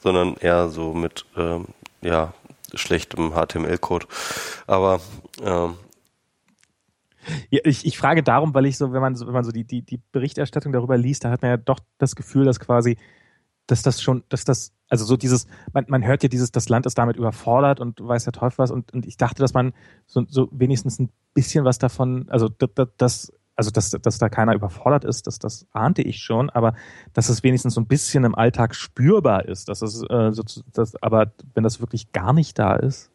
[0.03, 1.67] sondern eher so mit ähm,
[2.01, 2.33] ja,
[2.75, 4.07] schlechtem HTML-Code.
[4.67, 5.01] Aber
[5.43, 5.75] ähm,
[7.51, 9.65] ja, ich, ich frage darum, weil ich so, wenn man so, wenn man so die,
[9.65, 12.97] die, die Berichterstattung darüber liest, da hat man ja doch das Gefühl, dass quasi
[13.67, 16.87] dass das schon, dass das, also so dieses, man, man hört ja dieses, das Land
[16.87, 19.73] ist damit überfordert und weiß der Teufel was und, und ich dachte, dass man
[20.07, 25.05] so, so wenigstens ein bisschen was davon, also das, also dass, dass da keiner überfordert
[25.05, 26.75] ist, das, das ahnte ich schon, aber
[27.13, 30.43] dass es wenigstens so ein bisschen im Alltag spürbar ist, dass es, äh, so,
[30.73, 33.11] das, aber wenn das wirklich gar nicht da ist.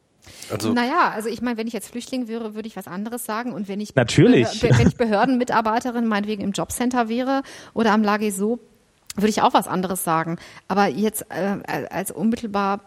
[0.52, 3.52] Also naja, also ich meine, wenn ich jetzt Flüchtling wäre, würde ich was anderes sagen.
[3.54, 4.62] Und wenn ich, Natürlich.
[4.62, 7.42] Be wenn ich Behördenmitarbeiterin meinetwegen im Jobcenter wäre
[7.74, 8.60] oder am Lage so,
[9.16, 10.38] würde ich auch was anderes sagen.
[10.68, 12.82] Aber jetzt äh, als unmittelbar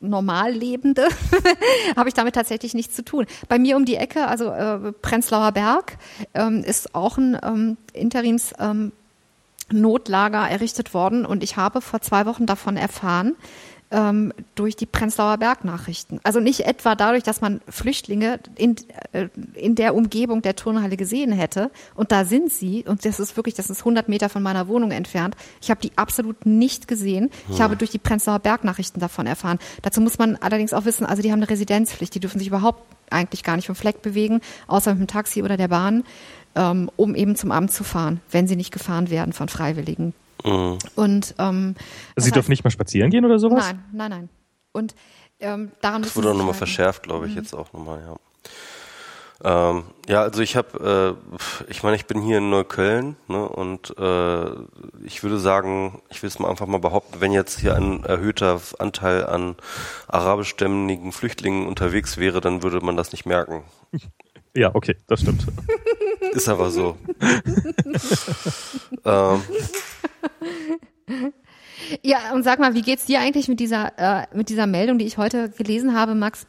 [0.00, 1.08] normal Lebende
[1.96, 3.26] habe ich damit tatsächlich nichts zu tun.
[3.48, 5.98] Bei mir um die Ecke, also äh, Prenzlauer Berg,
[6.34, 8.92] ähm, ist auch ein ähm, Interims ähm,
[9.70, 13.34] Notlager errichtet worden und ich habe vor zwei Wochen davon erfahren,
[13.94, 16.20] ähm, durch die Prenzlauer Bergnachrichten.
[16.24, 18.74] Also nicht etwa dadurch, dass man Flüchtlinge in,
[19.12, 21.70] äh, in der Umgebung der Turnhalle gesehen hätte.
[21.94, 22.84] Und da sind sie.
[22.86, 25.36] Und das ist wirklich, das ist 100 Meter von meiner Wohnung entfernt.
[25.62, 27.30] Ich habe die absolut nicht gesehen.
[27.48, 29.60] Ich habe durch die Prenzlauer Bergnachrichten davon erfahren.
[29.82, 32.14] Dazu muss man allerdings auch wissen, also die haben eine Residenzpflicht.
[32.14, 35.56] Die dürfen sich überhaupt eigentlich gar nicht vom Fleck bewegen, außer mit dem Taxi oder
[35.56, 36.02] der Bahn,
[36.56, 40.14] ähm, um eben zum Amt zu fahren, wenn sie nicht gefahren werden von Freiwilligen.
[40.44, 40.78] Mhm.
[40.94, 41.74] Und ähm,
[42.16, 43.64] Sie dürfen nicht mal spazieren gehen oder sowas?
[43.64, 44.28] Nein, nein, nein.
[44.72, 44.94] Und
[45.40, 47.38] ähm, daran Das wurde auch nochmal verschärft, glaube ich, mhm.
[47.38, 48.16] jetzt auch nochmal, ja.
[49.42, 53.94] Ähm, ja, also ich habe, äh, ich meine, ich bin hier in Neukölln ne, und
[53.98, 54.50] äh,
[55.04, 58.60] ich würde sagen, ich will es mal einfach mal behaupten, wenn jetzt hier ein erhöhter
[58.78, 59.56] Anteil an
[60.08, 63.64] arabischstämmigen Flüchtlingen unterwegs wäre, dann würde man das nicht merken.
[64.56, 65.46] Ja, okay, das stimmt.
[66.32, 66.96] Ist aber so.
[69.04, 69.42] ähm,
[72.02, 75.06] ja, und sag mal, wie geht's dir eigentlich mit dieser, äh, mit dieser Meldung, die
[75.06, 76.46] ich heute gelesen habe, Max?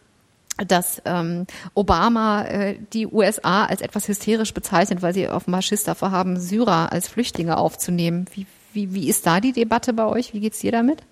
[0.57, 6.11] dass ähm, Obama äh, die USA als etwas hysterisch bezeichnet, weil sie offenbar Schiss davor
[6.11, 8.26] haben, Syrer als Flüchtlinge aufzunehmen.
[8.34, 10.34] Wie, wie, wie ist da die Debatte bei euch?
[10.34, 11.03] Wie geht's dir damit?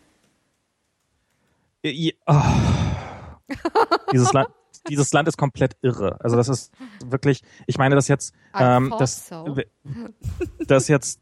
[1.84, 3.53] Ja, oh.
[4.14, 4.48] dieses, Land,
[4.89, 6.19] dieses Land ist komplett irre.
[6.22, 6.73] Also das ist
[7.05, 9.55] wirklich, ich meine das jetzt, ähm, das, so.
[10.68, 11.19] das jetzt,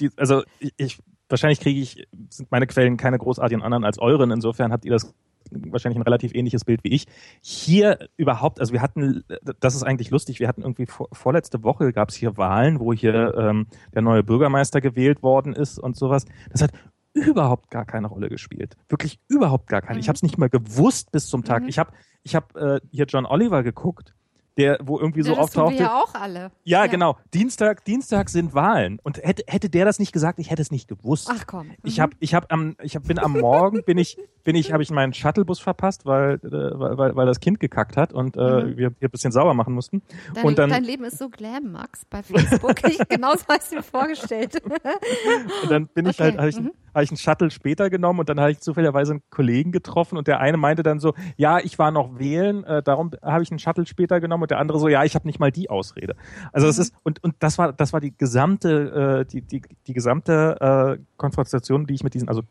[0.00, 0.42] die, also
[0.76, 0.98] ich,
[1.28, 4.30] wahrscheinlich kriege ich, sind meine Quellen keine großartigen anderen als euren.
[4.30, 5.14] Insofern habt ihr das
[5.50, 7.06] wahrscheinlich ein relativ ähnliches Bild wie ich.
[7.40, 9.24] Hier überhaupt, also wir hatten,
[9.60, 12.92] das ist eigentlich lustig, wir hatten irgendwie vor, vorletzte Woche gab es hier Wahlen, wo
[12.92, 16.26] hier ähm, der neue Bürgermeister gewählt worden ist und sowas.
[16.50, 16.72] Das hat
[17.14, 18.76] überhaupt gar keine Rolle gespielt.
[18.88, 19.94] Wirklich überhaupt gar keine.
[19.94, 20.00] Mhm.
[20.00, 21.62] Ich habe es nicht mal gewusst bis zum Tag.
[21.62, 21.68] Mhm.
[21.68, 21.92] Ich habe
[22.22, 24.14] ich hab, äh, hier John Oliver geguckt
[24.58, 25.82] der, wo irgendwie so ja, das auftauchte.
[25.84, 26.50] ja auch alle.
[26.64, 27.16] Ja, ja, genau.
[27.32, 28.98] Dienstag, Dienstag sind Wahlen.
[29.04, 31.30] Und hätte, hätte der das nicht gesagt, ich hätte es nicht gewusst.
[31.32, 31.68] Ach komm.
[31.68, 31.74] Mhm.
[31.84, 34.82] Ich habe, ich habe am, ich hab, bin am Morgen, bin ich, bin ich, habe
[34.82, 38.76] ich meinen Shuttlebus verpasst, weil, äh, weil, weil das Kind gekackt hat und äh, mhm.
[38.76, 40.02] wir hier ein bisschen sauber machen mussten.
[40.34, 42.84] Dein, und dann, dein Leben ist so glam, Max, bei Facebook.
[42.88, 44.60] ich genauso habe ich mir vorgestellt.
[45.62, 46.30] und dann bin ich okay.
[46.30, 46.72] halt, habe ich, mhm.
[46.94, 50.26] hab ich einen Shuttle später genommen und dann habe ich zufälligerweise einen Kollegen getroffen und
[50.26, 53.60] der eine meinte dann so, ja, ich war noch wählen, äh, darum habe ich einen
[53.60, 56.16] Shuttle später genommen und der andere so, ja, ich habe nicht mal die Ausrede.
[56.52, 56.82] Also das mhm.
[56.82, 61.02] ist und und das war das war die gesamte äh, die die die gesamte äh,
[61.18, 62.42] Konfrontation, die ich mit diesen also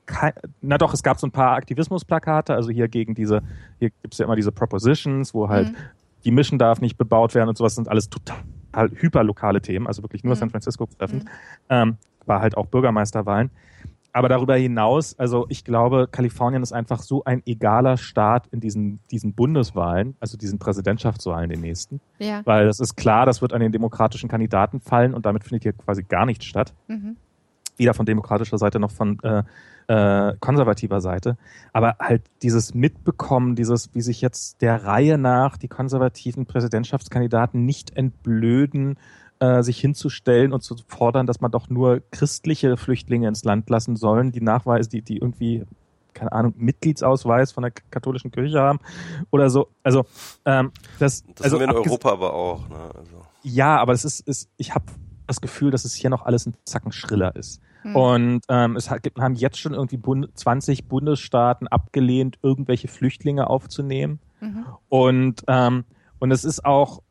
[0.62, 3.42] na doch es gab so ein paar Aktivismusplakate, also hier gegen diese
[3.80, 5.76] hier gibt's ja immer diese Propositions, wo halt mhm.
[6.24, 8.38] die Mission darf nicht bebaut werden und sowas sind alles total
[8.94, 10.40] hyperlokale Themen, also wirklich nur mhm.
[10.40, 11.24] San Francisco betreffend.
[11.24, 11.30] Mhm.
[11.70, 11.98] Ähm,
[12.28, 13.50] war halt auch Bürgermeisterwahlen.
[14.18, 19.00] Aber darüber hinaus, also ich glaube, Kalifornien ist einfach so ein egaler Staat in diesen,
[19.12, 22.02] diesen Bundeswahlen, also diesen Präsidentschaftswahlen, den nächsten.
[22.18, 22.42] Ja.
[22.44, 25.74] Weil das ist klar, das wird an den demokratischen Kandidaten fallen und damit findet hier
[25.74, 26.74] quasi gar nichts statt.
[26.88, 27.18] Mhm.
[27.76, 29.44] weder von demokratischer Seite noch von äh,
[29.88, 31.38] äh, konservativer Seite.
[31.72, 37.96] Aber halt dieses Mitbekommen, dieses, wie sich jetzt der Reihe nach die konservativen Präsidentschaftskandidaten nicht
[37.96, 38.98] entblöden,
[39.40, 43.96] äh, sich hinzustellen und zu fordern, dass man doch nur christliche Flüchtlinge ins Land lassen
[43.96, 45.66] sollen, die Nachweise, die, die irgendwie
[46.14, 48.80] keine Ahnung, Mitgliedsausweis von der katholischen Kirche haben
[49.30, 49.68] oder so.
[49.84, 50.06] Also
[50.46, 52.68] ähm, das, das also haben wir in Europa aber auch.
[52.70, 52.76] Ne?
[52.76, 53.22] Also.
[53.44, 54.86] Ja, aber es ist, ist ich habe
[55.28, 57.62] das Gefühl, dass es hier noch alles ein Zacken schriller ist.
[57.84, 57.96] Hm.
[57.96, 64.20] Und ähm, es hat, haben jetzt schon irgendwie Bund 20 Bundesstaaten abgelehnt, irgendwelche Flüchtlinge aufzunehmen.
[64.40, 64.66] Mhm.
[64.90, 65.86] Und, ähm,
[66.20, 67.02] und es ist auch,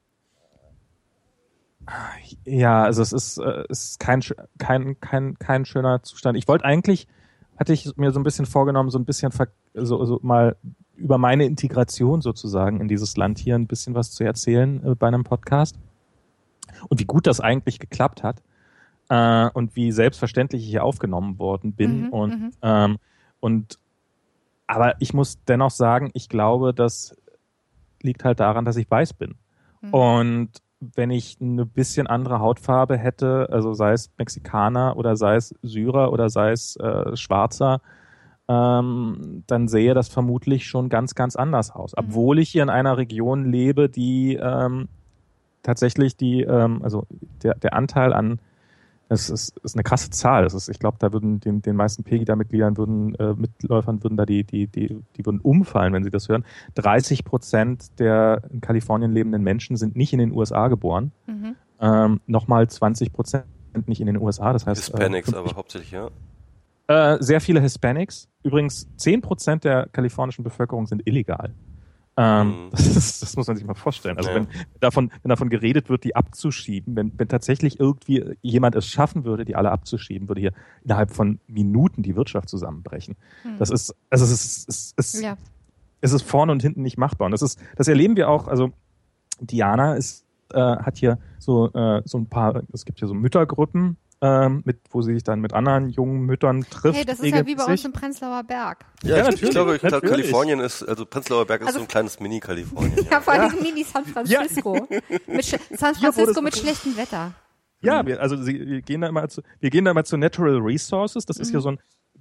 [2.45, 4.21] ja, also es ist, äh, es ist kein,
[4.59, 6.37] kein, kein, kein schöner Zustand.
[6.37, 7.07] Ich wollte eigentlich,
[7.59, 9.33] hatte ich mir so ein bisschen vorgenommen, so ein bisschen
[9.75, 10.57] so, so mal
[10.97, 15.09] über meine Integration sozusagen in dieses Land hier ein bisschen was zu erzählen äh, bei
[15.09, 15.77] einem Podcast.
[16.89, 18.43] Und wie gut das eigentlich geklappt hat
[19.09, 22.07] äh, und wie selbstverständlich ich hier aufgenommen worden bin.
[22.07, 22.53] Mhm, und, mhm.
[22.63, 22.97] ähm,
[23.41, 23.79] und
[24.67, 27.17] aber ich muss dennoch sagen, ich glaube, das
[28.03, 29.37] liegt halt daran, dass ich weiß bin.
[29.81, 29.95] Mhm.
[29.95, 30.51] Und
[30.81, 36.13] wenn ich eine bisschen andere Hautfarbe hätte, also sei es Mexikaner oder sei es Syrer
[36.13, 37.81] oder sei es äh, Schwarzer,
[38.49, 41.93] ähm, dann sähe das vermutlich schon ganz, ganz anders aus.
[41.93, 42.05] Mhm.
[42.05, 44.89] Obwohl ich hier in einer Region lebe, die ähm,
[45.63, 47.07] tatsächlich die, ähm, also
[47.43, 48.39] der, der Anteil an
[49.09, 50.45] es ist, ist eine krasse Zahl.
[50.45, 54.27] Das ist, ich glaube, da würden den, den meisten Pegida-Mitgliedern würden, äh, Mitläufern würden da
[54.27, 56.45] die, die, die, die würden umfallen, wenn sie das hören.
[56.75, 61.13] 30 Prozent der in Kalifornien lebenden Menschen sind nicht in den USA geboren.
[61.27, 61.55] Mhm.
[61.81, 63.45] Ähm, Nochmal 20 Prozent
[63.87, 64.53] nicht in den USA.
[64.53, 66.11] Das heißt, Hispanics äh, aber hauptsächlich, ja.
[66.89, 68.29] Äh, sehr viele Hispanics.
[68.43, 71.53] Übrigens, 10 Prozent der kalifornischen Bevölkerung sind illegal.
[72.19, 72.71] Ähm, mhm.
[72.71, 74.17] das, ist, das, muss man sich mal vorstellen.
[74.17, 74.37] Also ja.
[74.37, 74.49] wenn
[74.81, 79.45] davon, wenn davon geredet wird, die abzuschieben, wenn, wenn tatsächlich irgendwie jemand es schaffen würde,
[79.45, 80.53] die alle abzuschieben, würde hier
[80.83, 83.17] innerhalb von Minuten die Wirtschaft zusammenbrechen.
[83.45, 83.59] Mhm.
[83.59, 85.37] Das ist, also es ist, es ist, ja.
[86.01, 87.27] es ist vorne und hinten nicht machbar.
[87.27, 88.49] Und das ist, das erleben wir auch.
[88.49, 88.73] Also
[89.41, 90.25] Diana ist,
[90.55, 94.79] äh, hat hier so äh, so ein paar, es gibt hier so Müttergruppen, ähm, mit,
[94.91, 96.97] wo sie sich dann mit anderen jungen Müttern trifft.
[96.97, 98.85] Hey, das ist ja wie bei uns im Prenzlauer Berg.
[99.03, 101.85] Ja, ja ich, ich, glaube, ich glaube, Kalifornien ist, also Prenzlauer Berg ist also, so
[101.85, 103.07] ein kleines Mini-Kalifornien.
[103.11, 103.63] ja, vor allem ja.
[103.63, 104.89] Mini-San Francisco.
[105.27, 105.45] mit
[105.79, 107.35] San Francisco mit schlechtem Wetter.
[107.81, 110.59] Ja, wir, also sie, wir gehen da immer zu, wir gehen da immer zu Natural
[110.59, 111.27] Resources.
[111.27, 111.55] Das ist mhm.
[111.55, 111.79] ja so ein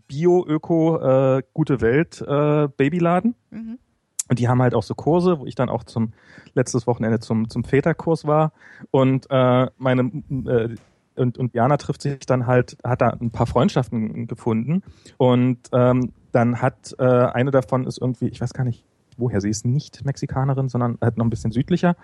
[0.07, 3.35] Bio-Öko, äh, gute Welt äh, Babyladen.
[3.51, 3.79] Mhm.
[4.27, 6.13] Und die haben halt auch so Kurse, wo ich dann auch zum
[6.55, 8.53] letztes Wochenende zum zum Väterkurs war
[8.89, 10.01] und äh, meine
[10.47, 10.75] äh,
[11.15, 14.83] und, und Jana trifft sich dann halt, hat da ein paar Freundschaften gefunden
[15.17, 18.83] und ähm, dann hat äh, eine davon ist irgendwie, ich weiß gar nicht,
[19.17, 21.95] woher sie ist, nicht Mexikanerin, sondern halt noch ein bisschen südlicher,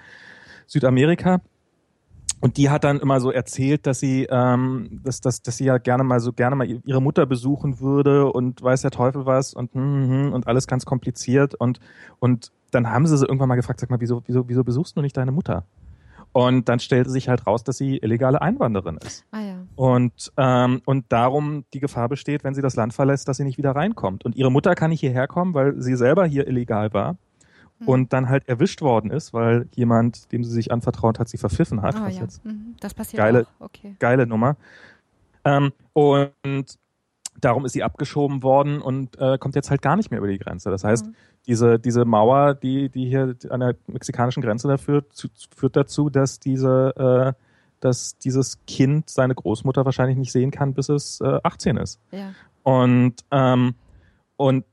[0.68, 1.42] Südamerika.
[2.40, 5.78] Und die hat dann immer so erzählt, dass sie, ähm, dass, dass, dass sie ja
[5.78, 9.74] gerne mal so gerne mal ihre Mutter besuchen würde und weiß der Teufel was und
[9.76, 11.80] hm, hm, und alles ganz kompliziert und
[12.20, 15.02] und dann haben sie sie irgendwann mal gefragt, sag mal, wieso, wieso, wieso besuchst du
[15.02, 15.66] nicht deine Mutter?
[16.34, 19.26] Und dann stellte sich halt raus, dass sie illegale Einwanderin ist.
[19.32, 19.56] Ah, ja.
[19.76, 23.58] Und, ähm, und darum die Gefahr besteht, wenn sie das Land verlässt, dass sie nicht
[23.58, 24.24] wieder reinkommt.
[24.24, 27.18] Und ihre Mutter kann nicht hierher kommen, weil sie selber hier illegal war
[27.80, 27.88] mhm.
[27.88, 31.82] und dann halt erwischt worden ist, weil jemand, dem sie sich anvertraut hat, sie verpfiffen
[31.82, 31.96] hat.
[31.96, 32.26] Ah, ja.
[32.44, 32.76] Mhm.
[32.80, 33.66] Das passiert geile, auch.
[33.66, 33.96] Okay.
[34.00, 34.56] Geile Nummer.
[35.44, 36.80] Ähm, und
[37.40, 40.38] darum ist sie abgeschoben worden und äh, kommt jetzt halt gar nicht mehr über die
[40.38, 40.70] Grenze.
[40.70, 41.16] Das heißt, mhm
[41.48, 46.10] diese, diese Mauer, die, die hier an der mexikanischen Grenze da führt, zu, führt dazu,
[46.10, 47.42] dass diese, äh,
[47.80, 52.00] dass dieses Kind seine Großmutter wahrscheinlich nicht sehen kann, bis es äh, 18 ist.
[52.12, 52.34] Ja.
[52.64, 53.74] Und, ähm,
[54.38, 54.66] und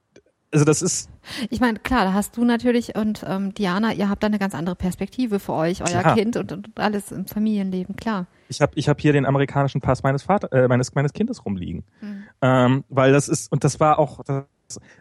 [0.52, 1.10] also das ist.
[1.50, 4.54] Ich meine, klar, da hast du natürlich und ähm, Diana, ihr habt da eine ganz
[4.54, 6.14] andere Perspektive für euch, euer klar.
[6.14, 8.26] Kind und, und alles im Familienleben, klar.
[8.48, 11.84] Ich habe ich hab hier den amerikanischen Pass meines Vater, äh, meines meines Kindes rumliegen,
[12.00, 12.24] mhm.
[12.40, 14.44] ähm, weil das ist und das war auch das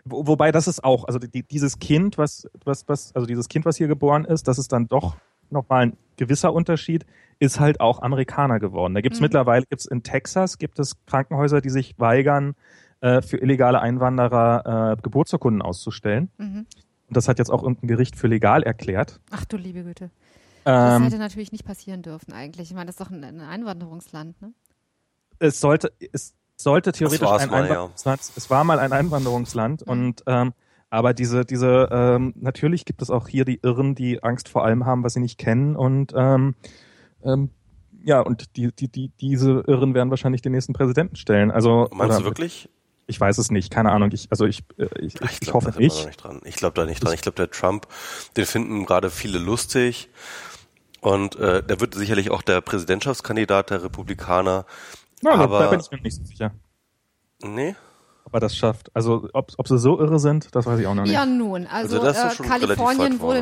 [0.05, 3.75] wobei das ist auch, also die, dieses Kind, was, was, was, also dieses Kind, was
[3.77, 5.17] hier geboren ist, das ist dann doch
[5.49, 7.05] nochmal ein gewisser Unterschied,
[7.39, 8.93] ist halt auch Amerikaner geworden.
[8.95, 9.25] Da gibt's mhm.
[9.25, 12.55] mittlerweile, gibt's in Texas, gibt es Krankenhäuser, die sich weigern,
[13.01, 16.29] äh, für illegale Einwanderer äh, Geburtsurkunden auszustellen.
[16.37, 16.65] Mhm.
[17.07, 19.19] Und das hat jetzt auch irgendein Gericht für legal erklärt.
[19.31, 20.09] Ach du liebe Güte.
[20.63, 22.69] Das ähm, hätte natürlich nicht passieren dürfen eigentlich.
[22.69, 24.51] Ich meine, das ist doch ein, ein Einwanderungsland, ne?
[25.39, 28.21] Es sollte, es sollte theoretisch ein mal, Einwanderungsland.
[28.21, 28.33] Ja.
[28.35, 29.91] Es war mal ein Einwanderungsland mhm.
[29.91, 30.53] und ähm,
[30.89, 34.85] aber diese, diese, ähm, natürlich gibt es auch hier die Irren, die Angst vor allem
[34.85, 36.55] haben, was sie nicht kennen und ähm,
[37.23, 37.51] ähm,
[38.03, 41.51] ja, und die, die, die, diese Irren werden wahrscheinlich den nächsten Präsidenten stellen.
[41.51, 42.69] Also meinst oder, du wirklich?
[43.09, 44.11] Ich weiß es nicht, keine Ahnung.
[44.13, 46.05] Ich, also ich, äh, ich, ich, ich, ich hoffe nicht.
[46.05, 46.41] nicht dran.
[46.43, 47.13] Ich glaube da nicht dran.
[47.13, 47.87] Ich glaube, der Trump,
[48.35, 50.09] den finden gerade viele lustig.
[50.99, 54.65] Und äh, der wird sicherlich auch der Präsidentschaftskandidat der Republikaner
[55.21, 56.51] Na, Aber- da bin ich mir nicht so sicher,
[57.43, 57.75] Nee?
[58.27, 58.93] Ob er das schafft.
[58.93, 61.13] Also ob, ob sie so irre sind, das weiß ich auch noch nicht.
[61.13, 63.41] Ja, nun, also, Also äh, Kalifornien wurde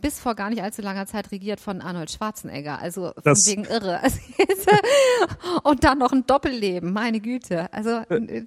[0.00, 3.64] bis vor gar nicht allzu langer Zeit regiert von Arnold Schwarzenegger, also von Das- wegen
[3.64, 4.00] irre.
[4.48, 7.72] Also, Und dann noch ein Doppelleben, meine Güte.
[7.72, 8.44] Also äh,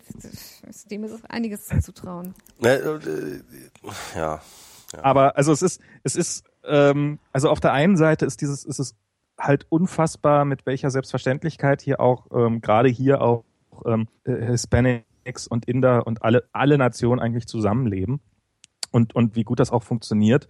[0.92, 2.34] dem ist einiges zuzutrauen.
[2.60, 3.40] Ne, äh,
[4.18, 4.42] ja.
[5.02, 8.80] Aber also es ist, es ist, ähm, also auf der einen Seite ist dieses, ist
[8.80, 8.96] es
[9.40, 13.46] halt unfassbar, mit welcher Selbstverständlichkeit hier auch, ähm, gerade hier auch
[13.86, 14.58] ähm, äh,
[15.30, 18.20] Hispanics und Inder und alle, alle Nationen eigentlich zusammenleben
[18.92, 20.48] und, und wie gut das auch funktioniert.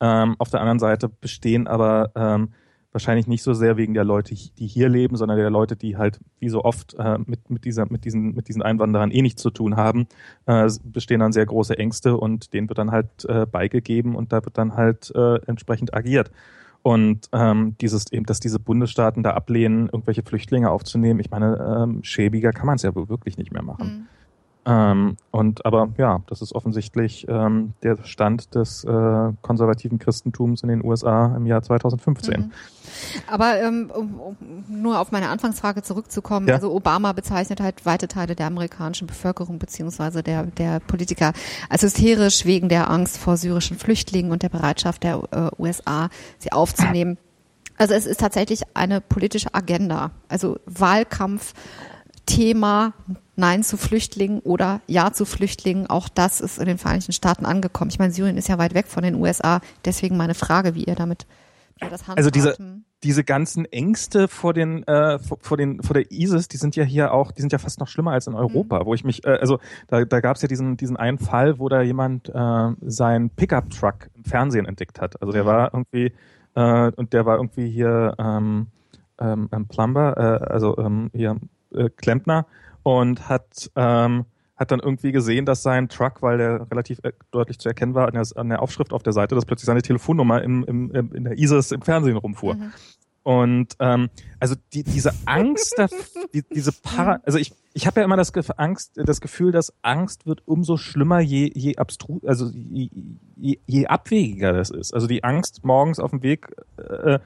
[0.00, 2.52] Ähm, auf der anderen Seite bestehen aber ähm,
[2.92, 6.20] wahrscheinlich nicht so sehr wegen der Leute, die hier leben, sondern der Leute, die halt
[6.40, 9.50] wie so oft äh, mit, mit, dieser, mit, diesen, mit diesen Einwanderern eh nichts zu
[9.50, 10.06] tun haben,
[10.46, 14.32] äh, es bestehen dann sehr große Ängste und denen wird dann halt äh, beigegeben und
[14.32, 16.30] da wird dann halt äh, entsprechend agiert.
[16.82, 22.02] Und ähm, dieses eben, dass diese Bundesstaaten da ablehnen, irgendwelche Flüchtlinge aufzunehmen, ich meine, ähm,
[22.02, 23.86] schäbiger kann man es ja wirklich nicht mehr machen.
[23.86, 24.06] Mhm.
[24.64, 30.68] Ähm, und aber ja, das ist offensichtlich ähm, der Stand des äh, konservativen Christentums in
[30.68, 32.40] den USA im Jahr 2015.
[32.40, 32.52] Mhm.
[33.26, 34.36] Aber ähm, um, um
[34.68, 36.54] nur auf meine Anfangsfrage zurückzukommen, Ja.
[36.54, 41.32] also Obama bezeichnet halt weite Teile der amerikanischen Bevölkerung beziehungsweise der, der Politiker
[41.68, 46.08] als hysterisch wegen der Angst vor syrischen Flüchtlingen und der Bereitschaft der äh, USA,
[46.38, 47.18] sie aufzunehmen.
[47.78, 51.54] Also es ist tatsächlich eine politische Agenda, also Wahlkampf.
[52.24, 52.92] Thema
[53.34, 57.90] Nein zu Flüchtlingen oder Ja zu Flüchtlingen, auch das ist in den Vereinigten Staaten angekommen.
[57.90, 60.94] Ich meine, Syrien ist ja weit weg von den USA, deswegen meine Frage, wie ihr
[60.94, 61.26] damit
[61.76, 62.84] wie ihr das Also diese, handhabt.
[63.02, 66.84] diese ganzen Ängste vor den, äh, vor, vor den, vor der ISIS, die sind ja
[66.84, 69.38] hier auch, die sind ja fast noch schlimmer als in Europa, wo ich mich, äh,
[69.40, 73.30] also da, da gab es ja diesen, diesen einen Fall, wo da jemand äh, seinen
[73.30, 75.20] Pickup-Truck im Fernsehen entdeckt hat.
[75.22, 76.12] Also der war irgendwie,
[76.54, 78.66] äh, und der war irgendwie hier ähm,
[79.18, 81.38] ähm, ein Plumber, äh, also ähm, hier
[81.74, 82.46] äh, Klempner
[82.82, 87.58] und hat ähm, hat dann irgendwie gesehen, dass sein Truck, weil der relativ äh, deutlich
[87.58, 90.42] zu erkennen war an der, an der Aufschrift auf der Seite, dass plötzlich seine Telefonnummer
[90.42, 92.54] im, im, im, in der ISIS im Fernsehen rumfuhr.
[92.54, 92.72] Mhm.
[93.24, 94.08] Und ähm,
[94.40, 95.86] also die, diese Angst, da,
[96.34, 99.72] die, diese Para, also ich, ich habe ja immer das, Gef- Angst, das Gefühl, dass
[99.82, 102.88] Angst wird umso schlimmer, je, je abstru, also je,
[103.36, 104.92] je, je abwegiger das ist.
[104.92, 107.20] Also die Angst, morgens auf dem Weg äh,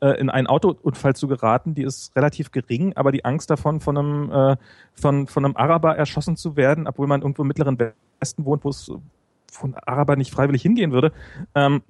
[0.00, 3.96] äh, in einen Autounfall zu geraten, die ist relativ gering, aber die Angst davon, von
[3.96, 4.56] einem, äh,
[4.94, 7.78] von, von einem Araber erschossen zu werden, obwohl man irgendwo im mittleren
[8.20, 8.90] Westen wohnt, wo es
[9.50, 11.12] von Araber nicht freiwillig hingehen würde,
[11.54, 11.82] ähm,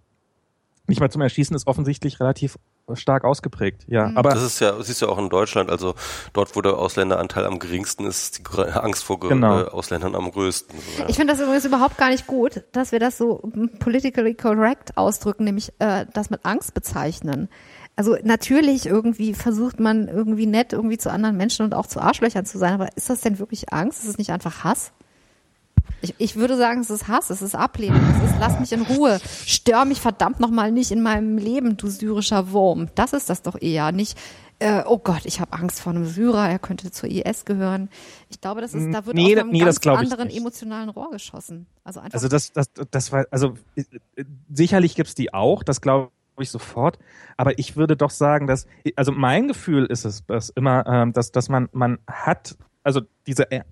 [0.89, 2.59] nicht mal zum Erschießen, ist offensichtlich relativ
[2.95, 3.85] stark ausgeprägt.
[3.89, 4.17] Ja, Mhm.
[4.17, 5.97] aber Das ist ja, siehst du ja auch in Deutschland, also
[6.33, 9.63] dort, wo der Ausländeranteil am geringsten ist, ist die Angst vor Ge- Genau.
[9.63, 10.79] äh, Ausländern am größten.
[11.01, 11.09] Ja.
[11.09, 14.97] Ich finde das übrigens überhaupt gar nicht gut, dass wir das so mm, politically correct
[14.97, 17.49] ausdrücken, nämlich äh, das mit Angst bezeichnen.
[17.97, 22.45] Also natürlich irgendwie versucht man irgendwie nett irgendwie zu anderen Menschen und auch zu Arschlöchern
[22.45, 24.03] zu sein, aber ist das denn wirklich Angst?
[24.03, 24.93] Ist es nicht einfach Hass?
[26.03, 28.83] Ich, ich würde sagen, es ist Hass, es ist Ablehnung, es ist lass mich in
[28.83, 32.89] Ruhe, stör mich verdammt nochmal nicht in meinem Leben, du syrischer Wurm.
[32.97, 34.19] Das ist das doch eher, nicht
[34.59, 37.91] äh, oh Gott, ich habe Angst vor einem Syrer, er könnte zur IS gehören.
[38.31, 41.67] Ich glaube, das ist, da wird Nee, aus einem nee, ganz anderen emotionalen Rohr geschossen.
[41.85, 43.85] Also einfach Also das, das, das war, also äh,
[44.51, 46.11] sicherlich gibt's die auch, das glaube
[46.43, 46.99] ich sofort.
[47.37, 51.33] Aber ich würde doch sagen, dass, also mein Gefühl ist es, dass immer, ähm, dass,
[51.33, 53.63] dass man, man hat, also diese, äh,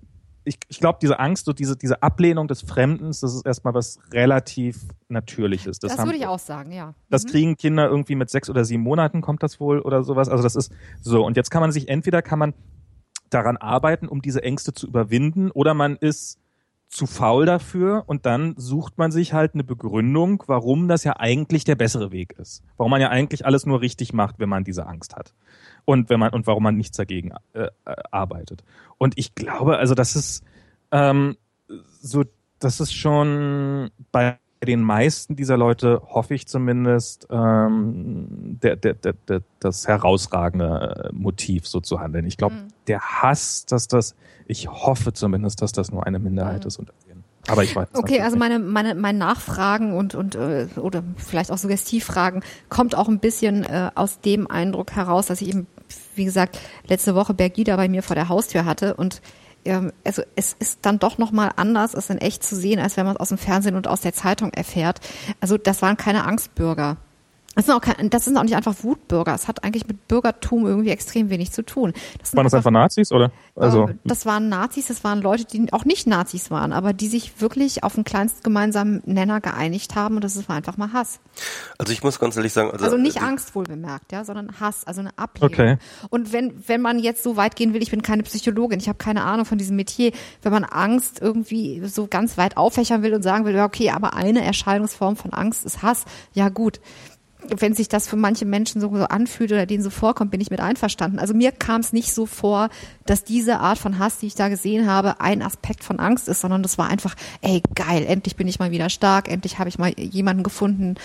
[0.47, 3.97] ich, ich glaube, diese Angst und diese, diese Ablehnung des Fremdens, das ist erstmal was
[4.11, 5.79] relativ Natürliches.
[5.79, 6.93] Das, haben- würde ich auch sagen, ja.
[7.09, 7.29] Das Mhm.
[7.29, 10.29] kriegen Kinder irgendwie mit sechs oder sieben Monaten, kommt das wohl oder sowas.
[10.29, 10.71] Also das ist
[11.01, 11.25] so.
[11.25, 12.53] Und jetzt kann man sich entweder kann man
[13.31, 16.37] daran arbeiten, um diese Ängste zu überwinden, oder man ist
[16.87, 21.63] zu faul dafür und dann sucht man sich halt eine Begründung, warum das ja eigentlich
[21.63, 22.63] der bessere Weg ist.
[22.77, 25.33] Warum man ja eigentlich alles nur richtig macht, wenn man diese Angst hat.
[25.83, 28.63] Und wenn man und warum man nichts dagegen äh, äh, arbeitet.
[28.97, 30.43] Und ich glaube, also das ist
[30.91, 31.37] ähm,
[32.01, 32.23] so,
[32.59, 38.27] das ist schon bei den meisten dieser Leute, hoffe ich zumindest, ähm,
[38.61, 42.25] der, der, der, der, das herausragende äh, Motiv, so zu handeln.
[42.25, 42.67] Ich glaube, Mhm.
[42.87, 44.15] der Hass, dass das,
[44.47, 46.67] ich hoffe zumindest, dass das nur eine Minderheit Mhm.
[46.67, 47.23] ist unter denen.
[47.47, 51.57] Aber ich weiß Okay, also meine, meine, mein Nachfragen und, und äh, oder vielleicht auch
[51.59, 55.67] Suggestivfragen kommt auch ein bisschen äh, aus dem Eindruck heraus, dass ich eben,
[56.15, 59.21] wie gesagt, letzte Woche Bergida bei mir vor der Haustür hatte und
[60.03, 63.15] also es ist dann doch nochmal anders, es in echt zu sehen, als wenn man
[63.15, 64.99] es aus dem Fernsehen und aus der Zeitung erfährt.
[65.39, 66.97] Also das waren keine Angstbürger.
[67.55, 69.33] Das sind, auch kein, das sind auch nicht einfach Wutbürger.
[69.33, 71.93] Es hat eigentlich mit Bürgertum irgendwie extrem wenig zu tun.
[72.19, 73.31] Das waren das einfach Nazis oder?
[73.55, 77.07] Also äh, das waren Nazis, das waren Leute, die auch nicht Nazis waren, aber die
[77.07, 81.21] sich wirklich auf den kleinsten gemeinsamen Nenner geeinigt haben und das war einfach mal Hass.
[81.77, 84.59] Also ich muss ganz ehrlich sagen, also, also nicht äh, Angst wohl bemerkt, ja, sondern
[84.59, 85.53] Hass, also eine Ablehnung.
[85.53, 85.77] Okay.
[86.09, 88.97] Und wenn wenn man jetzt so weit gehen will, ich bin keine Psychologin, ich habe
[88.97, 90.11] keine Ahnung von diesem Metier,
[90.41, 94.13] wenn man Angst irgendwie so ganz weit auffächern will und sagen will, ja okay, aber
[94.13, 96.03] eine Erscheinungsform von Angst ist Hass,
[96.33, 96.81] ja gut
[97.57, 100.51] wenn sich das für manche Menschen so, so anfühlt oder denen so vorkommt, bin ich
[100.51, 101.19] mit einverstanden.
[101.19, 102.69] Also mir kam es nicht so vor,
[103.05, 106.41] dass diese Art von Hass, die ich da gesehen habe, ein Aspekt von Angst ist,
[106.41, 109.77] sondern das war einfach, ey, geil, endlich bin ich mal wieder stark, endlich habe ich
[109.77, 110.95] mal jemanden gefunden,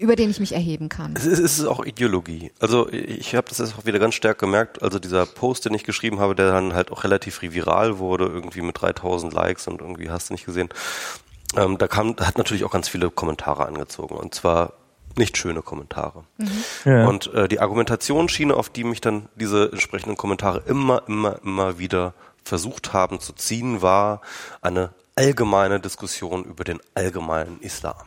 [0.00, 1.14] über den ich mich erheben kann.
[1.14, 2.52] Es ist, es ist auch Ideologie.
[2.58, 4.82] Also ich habe das jetzt auch wieder ganz stark gemerkt.
[4.82, 8.62] Also dieser Post, den ich geschrieben habe, der dann halt auch relativ viral wurde, irgendwie
[8.62, 10.70] mit 3000 Likes und irgendwie hast du nicht gesehen.
[11.54, 14.16] Ähm, da kam, hat natürlich auch ganz viele Kommentare angezogen.
[14.16, 14.72] Und zwar
[15.16, 16.24] nicht schöne Kommentare.
[16.38, 16.64] Mhm.
[16.84, 17.08] Ja.
[17.08, 22.14] Und äh, die Argumentationsschiene, auf die mich dann diese entsprechenden Kommentare immer, immer, immer wieder
[22.44, 24.20] versucht haben zu ziehen, war
[24.62, 28.06] eine allgemeine Diskussion über den allgemeinen Islam.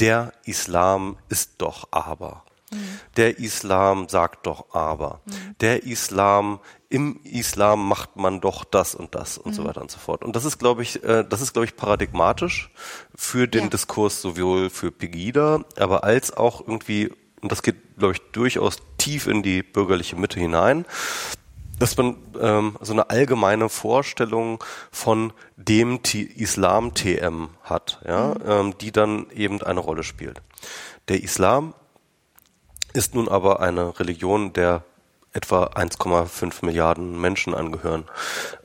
[0.00, 2.44] Der Islam ist doch aber.
[3.16, 5.20] Der Islam sagt doch aber.
[5.24, 5.56] Mhm.
[5.60, 6.60] Der Islam,
[6.94, 9.56] im Islam macht man doch das und das und mhm.
[9.56, 10.22] so weiter und so fort.
[10.22, 12.70] Und das ist, glaube ich, äh, das ist, glaube ich, paradigmatisch
[13.16, 13.70] für den ja.
[13.70, 17.10] Diskurs sowohl für Pegida, aber als auch irgendwie,
[17.42, 20.86] und das geht, glaube ich, durchaus tief in die bürgerliche Mitte hinein,
[21.80, 24.62] dass man ähm, so eine allgemeine Vorstellung
[24.92, 28.40] von dem Islam-TM hat, ja, mhm.
[28.46, 30.42] ähm, die dann eben eine Rolle spielt.
[31.08, 31.74] Der Islam
[32.92, 34.84] ist nun aber eine Religion, der
[35.34, 38.04] etwa 1,5 Milliarden Menschen angehören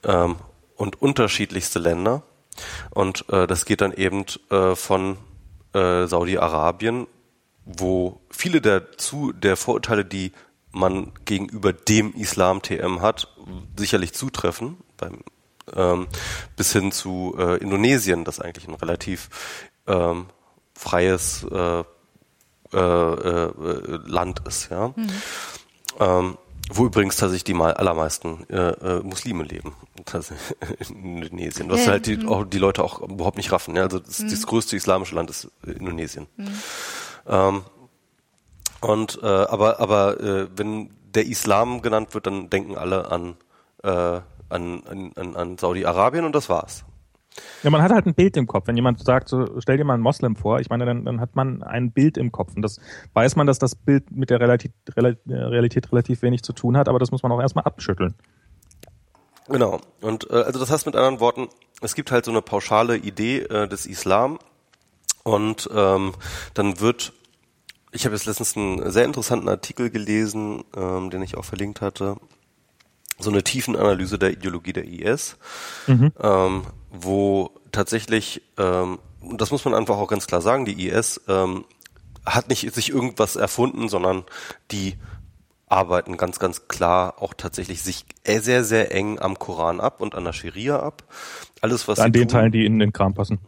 [0.03, 0.37] ähm,
[0.75, 2.23] und unterschiedlichste Länder.
[2.91, 5.17] Und äh, das geht dann eben äh, von
[5.73, 7.07] äh, Saudi-Arabien,
[7.65, 10.31] wo viele der, zu, der Vorurteile, die
[10.71, 13.27] man gegenüber dem Islam-TM hat,
[13.75, 15.23] sicherlich zutreffen, beim,
[15.75, 16.07] ähm,
[16.55, 19.29] bis hin zu äh, Indonesien, das eigentlich ein relativ
[19.87, 20.27] ähm,
[20.75, 21.83] freies äh,
[22.71, 23.49] äh,
[24.05, 24.89] Land ist, ja.
[24.89, 25.09] Mhm.
[25.99, 26.37] Ähm,
[26.69, 29.73] wo übrigens tatsächlich die mal allermeisten äh, äh, Muslime leben
[30.79, 31.69] in Indonesien.
[31.69, 32.29] Was ja, halt die, mhm.
[32.29, 33.75] auch, die Leute auch überhaupt nicht raffen.
[33.75, 33.83] Ja?
[33.83, 34.29] Also das, mhm.
[34.29, 36.27] das größte islamische Land ist Indonesien.
[36.37, 36.47] Mhm.
[37.27, 37.61] Ähm,
[38.81, 43.35] und äh, aber aber äh, wenn der Islam genannt wird, dann denken alle an
[43.83, 46.83] äh, an, an, an Saudi-Arabien und das war's.
[47.63, 48.67] Ja, man hat halt ein Bild im Kopf.
[48.67, 51.35] Wenn jemand sagt, so, stell dir mal einen Moslem vor, ich meine, dann, dann hat
[51.35, 52.55] man ein Bild im Kopf.
[52.55, 52.79] Und das
[53.13, 56.99] weiß man, dass das Bild mit der Realität, Realität relativ wenig zu tun hat, aber
[56.99, 58.15] das muss man auch erstmal abschütteln.
[59.47, 59.81] Genau.
[60.01, 61.47] Und äh, also das heißt mit anderen Worten,
[61.81, 64.39] es gibt halt so eine pauschale Idee äh, des Islam
[65.23, 66.13] und ähm,
[66.53, 67.13] dann wird
[67.91, 72.17] ich habe jetzt letztens einen sehr interessanten Artikel gelesen, ähm, den ich auch verlinkt hatte,
[73.17, 75.37] so eine Tiefenanalyse der Ideologie der IS,
[75.87, 76.11] mhm.
[76.21, 81.65] ähm, wo tatsächlich, ähm, das muss man einfach auch ganz klar sagen, die IS ähm,
[82.25, 84.23] hat nicht sich irgendwas erfunden, sondern
[84.71, 84.95] die
[85.67, 90.25] arbeiten ganz, ganz klar auch tatsächlich sich sehr, sehr eng am Koran ab und an
[90.25, 91.03] der Scharia ab.
[91.61, 93.39] Alles, was an den tun, Teilen, die in den Kram passen.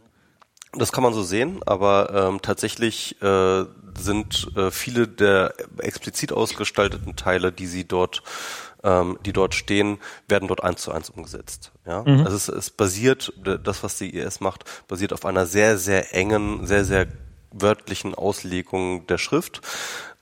[0.72, 3.64] Das kann man so sehen, aber ähm, tatsächlich äh,
[3.98, 8.22] sind äh, viele der explizit ausgestalteten Teile, die sie dort
[8.82, 9.98] ähm, die dort stehen,
[10.28, 11.72] werden dort eins zu eins umgesetzt.
[11.86, 12.02] Ja?
[12.02, 12.24] Mhm.
[12.24, 13.32] Also es, es basiert,
[13.62, 17.06] das, was die IS macht, basiert auf einer sehr, sehr engen, sehr, sehr
[17.50, 19.60] wörtlichen Auslegung der Schrift.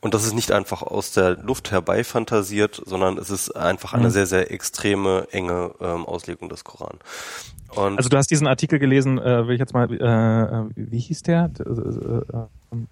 [0.01, 4.11] Und das ist nicht einfach aus der Luft herbeifantasiert, sondern es ist einfach eine mhm.
[4.11, 6.99] sehr, sehr extreme, enge ähm, Auslegung des Koran.
[7.75, 10.99] Und also du hast diesen Artikel gelesen, äh, will ich jetzt mal, äh, äh wie
[10.99, 11.51] hieß der?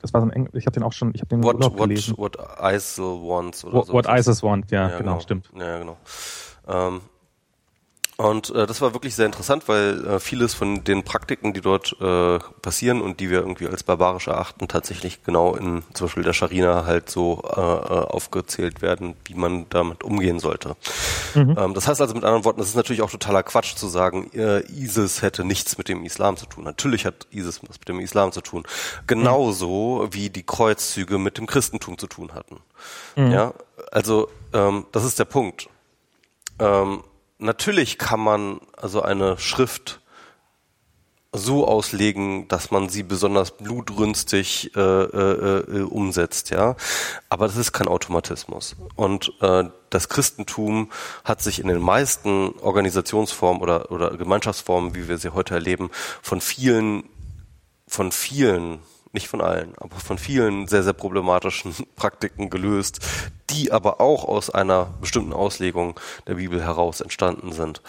[0.00, 1.76] Das war so ein Engl ich habe den auch schon, ich habe den what, what,
[1.76, 2.14] gelesen.
[2.16, 3.92] What ISIL wants oder what, so.
[3.92, 5.50] What ISIS wants, ja, ja genau, genau, stimmt.
[5.56, 5.96] Ja, genau.
[6.66, 7.00] Ähm,
[8.16, 11.94] und äh, das war wirklich sehr interessant, weil äh, vieles von den Praktiken, die dort
[12.00, 16.32] äh, passieren und die wir irgendwie als barbarisch erachten, tatsächlich genau in zum Beispiel der
[16.32, 20.74] Scharina halt so äh, äh, aufgezählt werden, wie man damit umgehen sollte.
[21.36, 21.54] Mhm.
[21.56, 24.32] Ähm, das heißt also mit anderen Worten, es ist natürlich auch totaler Quatsch zu sagen,
[24.34, 26.64] äh, ISIS hätte nichts mit dem Islam zu tun.
[26.64, 28.64] Natürlich hat ISIS was mit dem Islam zu tun.
[29.06, 30.14] Genauso mhm.
[30.14, 32.58] wie die Kreuzzüge mit dem Christentum zu tun hatten.
[33.14, 33.30] Mhm.
[33.30, 33.54] Ja,
[33.92, 35.68] also ähm, das ist der Punkt.
[36.58, 37.04] Ähm,
[37.38, 40.00] natürlich kann man also eine Schrift
[41.32, 46.74] so auslegen, dass man sie besonders blutrünstig äh, äh, äh, umsetzt, ja.
[47.28, 48.76] Aber das ist kein Automatismus.
[48.96, 50.90] Und äh, das Christentum
[51.24, 55.90] hat sich in den meisten Organisationsformen oder, oder Gemeinschaftsformen, wie wir sie heute erleben,
[56.22, 57.04] von vielen,
[57.86, 58.78] von vielen
[59.12, 63.00] nicht von allen, aber von vielen sehr, sehr problematischen Praktiken gelöst,
[63.50, 67.82] die aber auch aus einer bestimmten Auslegung der Bibel heraus entstanden sind.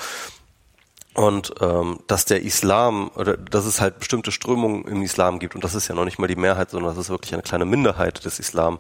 [1.16, 5.64] Und ähm, dass der Islam oder dass es halt bestimmte Strömungen im Islam gibt und
[5.64, 8.24] das ist ja noch nicht mal die Mehrheit, sondern das ist wirklich eine kleine Minderheit
[8.24, 8.78] des Islam,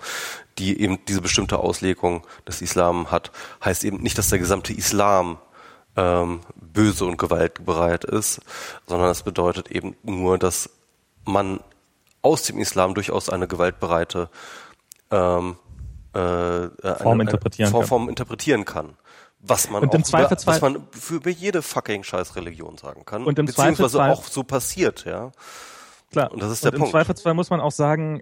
[0.57, 3.31] die eben diese bestimmte Auslegung des Islam hat,
[3.65, 5.39] heißt eben nicht, dass der gesamte Islam
[5.97, 8.41] ähm, böse und gewaltbereit ist,
[8.85, 10.69] sondern es bedeutet eben nur, dass
[11.25, 11.59] man
[12.21, 14.29] aus dem Islam durchaus eine gewaltbereite
[15.11, 15.57] ähm,
[16.13, 18.09] äh, Form eine, interpretieren eine Form kann.
[18.09, 18.97] interpretieren kann.
[19.41, 23.23] Was man und im auch Zweifelsfall, was man für jede fucking scheiß Religion sagen kann.
[23.23, 25.31] Und im beziehungsweise Zweifelsfall, auch so passiert, ja.
[26.11, 26.31] Klar.
[26.31, 26.89] Und das ist der und Punkt.
[26.89, 28.21] Im Zweifelsfall muss man auch sagen,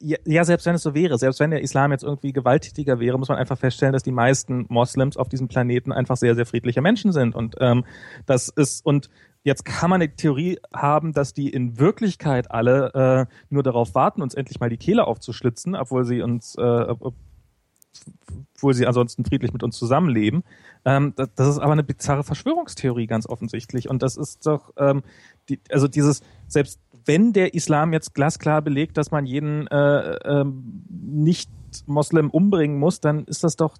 [0.00, 3.18] ja, ja, selbst wenn es so wäre, selbst wenn der Islam jetzt irgendwie gewalttätiger wäre,
[3.18, 6.82] muss man einfach feststellen, dass die meisten Moslems auf diesem Planeten einfach sehr, sehr friedliche
[6.82, 7.34] Menschen sind.
[7.34, 7.84] Und ähm,
[8.26, 9.08] das ist, und
[9.44, 14.22] jetzt kann man eine Theorie haben, dass die in Wirklichkeit alle äh, nur darauf warten,
[14.22, 16.94] uns endlich mal die Kehle aufzuschlitzen, obwohl sie uns äh,
[18.54, 20.42] obwohl sie ansonsten friedlich mit uns zusammenleben.
[20.84, 23.88] Ähm, das, das, ist aber eine bizarre Verschwörungstheorie ganz offensichtlich.
[23.88, 25.02] Und das ist doch, ähm,
[25.48, 30.44] die, also dieses, selbst wenn der Islam jetzt glasklar belegt, dass man jeden äh, äh,
[30.88, 33.76] Nicht-Moslem umbringen muss, dann ist das doch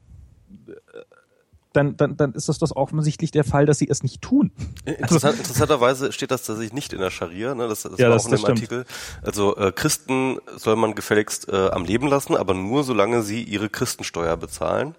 [1.75, 4.53] dann, dann, dann ist das doch offensichtlich der Fall, dass sie es nicht tun.
[4.85, 7.69] Interessant, interessanterweise steht das tatsächlich nicht in der Scharia, ne?
[7.69, 8.45] das, das ja, war das, auch in dem.
[8.45, 8.85] Artikel.
[9.23, 13.69] Also äh, Christen soll man gefälligst äh, am Leben lassen, aber nur solange sie ihre
[13.69, 14.95] Christensteuer bezahlen.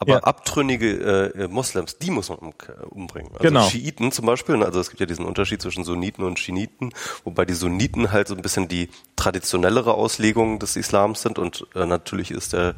[0.00, 0.18] Aber Ja.
[0.20, 2.54] abtrünnige äh, Moslems, die muss man um,
[2.90, 3.32] umbringen.
[3.32, 3.68] Also Genau.
[3.68, 4.64] Schiiten zum Beispiel, ne?
[4.66, 6.90] also es gibt ja diesen Unterschied zwischen Sunniten und Schiiten,
[7.24, 11.84] wobei die Sunniten halt so ein bisschen die traditionellere Auslegung des Islams sind und äh,
[11.84, 12.74] natürlich ist der,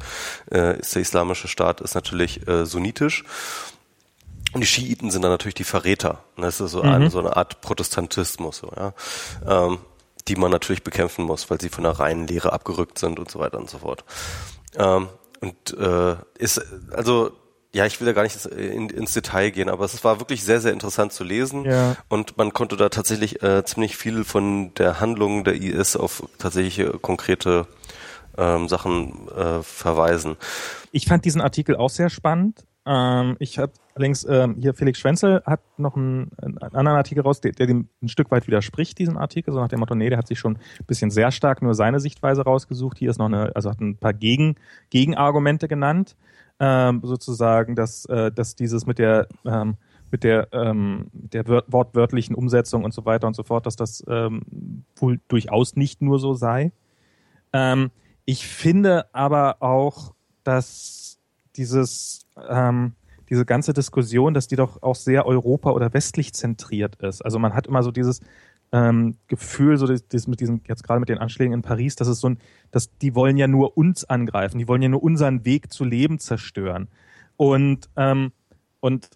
[0.51, 3.23] äh, ist der islamische Staat ist natürlich äh, sunnitisch.
[4.53, 6.23] Und die Schiiten sind dann natürlich die Verräter.
[6.35, 8.93] Und Das ist so, eine, so eine Art Protestantismus, so, ja.
[9.47, 9.77] Ähm,
[10.27, 13.39] die man natürlich bekämpfen muss, weil sie von der reinen Lehre abgerückt sind und so
[13.39, 14.03] weiter und so fort.
[14.75, 15.07] Ähm,
[15.41, 16.61] und äh, ist,
[16.91, 17.31] also,
[17.73, 20.61] ja, ich will da gar nicht in, ins Detail gehen, aber es war wirklich sehr,
[20.61, 21.65] sehr interessant zu lesen.
[21.65, 21.95] Ja.
[22.09, 26.91] Und man konnte da tatsächlich äh, ziemlich viel von der Handlung der IS auf tatsächliche
[26.99, 27.65] konkrete
[28.37, 30.37] ähm, Sachen äh, verweisen.
[30.91, 32.65] Ich fand diesen Artikel auch sehr spannend.
[32.85, 37.39] Ähm, ich habe allerdings ähm, hier Felix Schwenzel hat noch einen, einen anderen Artikel raus,
[37.41, 40.17] der, der dem ein Stück weit widerspricht, diesen Artikel, so nach dem Motto, nee, der
[40.17, 42.97] hat sich schon ein bisschen sehr stark nur seine Sichtweise rausgesucht.
[42.97, 44.55] Hier ist noch eine, also hat ein paar Gegen,
[44.89, 46.15] Gegenargumente genannt,
[46.59, 49.77] ähm, sozusagen, dass, äh, dass dieses mit der ähm,
[50.11, 54.03] mit der, ähm, der wör- wortwörtlichen Umsetzung und so weiter und so fort, dass das
[54.09, 56.73] ähm, wohl durchaus nicht nur so sei.
[57.53, 57.91] Ähm,
[58.25, 60.13] ich finde aber auch,
[60.43, 61.00] dass
[61.57, 62.93] dieses, ähm,
[63.29, 67.21] diese ganze Diskussion, dass die doch auch sehr Europa- oder westlich zentriert ist.
[67.23, 68.19] Also man hat immer so dieses
[68.71, 72.07] ähm, Gefühl, so das, das mit diesem, jetzt gerade mit den Anschlägen in Paris, dass
[72.07, 72.37] es so ein,
[72.71, 76.19] dass die wollen ja nur uns angreifen, die wollen ja nur unseren Weg zu leben
[76.19, 76.87] zerstören.
[77.37, 78.31] Und, ähm,
[78.79, 79.09] und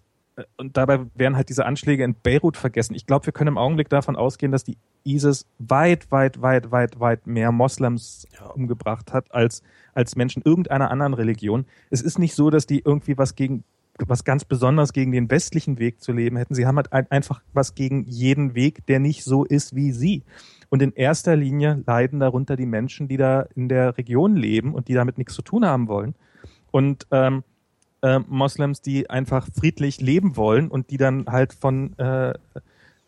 [0.56, 2.94] und dabei werden halt diese Anschläge in Beirut vergessen.
[2.94, 7.00] Ich glaube, wir können im Augenblick davon ausgehen, dass die ISIS weit, weit, weit, weit,
[7.00, 8.46] weit mehr Moslems Ja.
[8.48, 9.62] umgebracht hat als,
[9.94, 11.64] als Menschen irgendeiner anderen Religion.
[11.90, 13.64] Es ist nicht so, dass die irgendwie was gegen,
[14.06, 16.54] was ganz besonders gegen den westlichen Weg zu leben hätten.
[16.54, 20.22] Sie haben halt ein, einfach was gegen jeden Weg, der nicht so ist wie sie.
[20.68, 24.88] Und in erster Linie leiden darunter die Menschen, die da in der Region leben und
[24.88, 26.14] die damit nichts zu tun haben wollen.
[26.72, 27.42] Und ähm,
[28.02, 32.34] äh, Moslems, die einfach friedlich leben wollen und die dann halt von äh,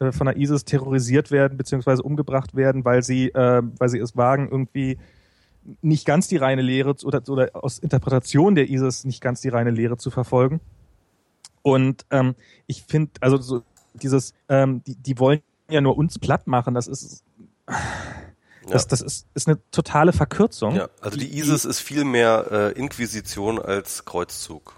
[0.01, 4.17] äh, von der ISIS terrorisiert werden beziehungsweise umgebracht werden, weil sie äh, weil sie es
[4.17, 4.99] wagen irgendwie
[5.83, 9.49] nicht ganz die reine Lehre zu- oder, oder aus Interpretation der ISIS nicht ganz die
[9.49, 10.61] reine Lehre zu verfolgen.
[11.63, 12.35] Und ähm,
[12.67, 16.87] ich finde, also so dieses, ähm, die, die wollen ja nur uns platt machen, das
[16.87, 17.25] ist
[18.71, 20.77] das, das ist, ist eine totale Verkürzung.
[20.77, 24.78] Ja, also die ISIS ist viel mehr äh, Inquisition als Kreuzzug.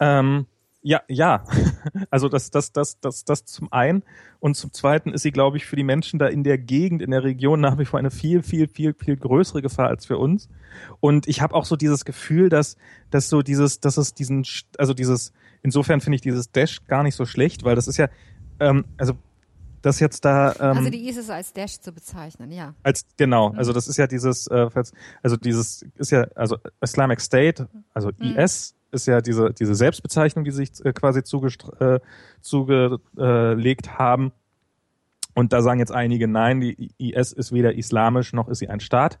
[0.00, 0.46] Ähm,
[0.82, 1.44] ja, ja.
[2.10, 4.02] Also das, das, das, das, das zum einen.
[4.40, 7.10] Und zum zweiten ist sie, glaube ich, für die Menschen da in der Gegend, in
[7.10, 10.48] der Region nach wie vor eine viel, viel, viel, viel größere Gefahr als für uns.
[11.00, 12.76] Und ich habe auch so dieses Gefühl, dass,
[13.10, 14.44] dass so dieses, dass es diesen,
[14.78, 18.08] also dieses, insofern finde ich dieses Dash gar nicht so schlecht, weil das ist ja,
[18.60, 19.14] ähm, also
[19.82, 22.74] das jetzt da, ähm, Also die ISIS als Dash zu bezeichnen, ja.
[22.82, 24.68] als genau, also das ist ja dieses, äh,
[25.22, 30.50] also dieses ist ja, also Islamic State, also IS ist ja diese diese Selbstbezeichnung, die
[30.50, 32.00] sich äh, quasi äh,
[32.40, 34.32] zugelegt haben.
[35.34, 38.80] Und da sagen jetzt einige, nein, die IS ist weder islamisch noch ist sie ein
[38.80, 39.18] Staat.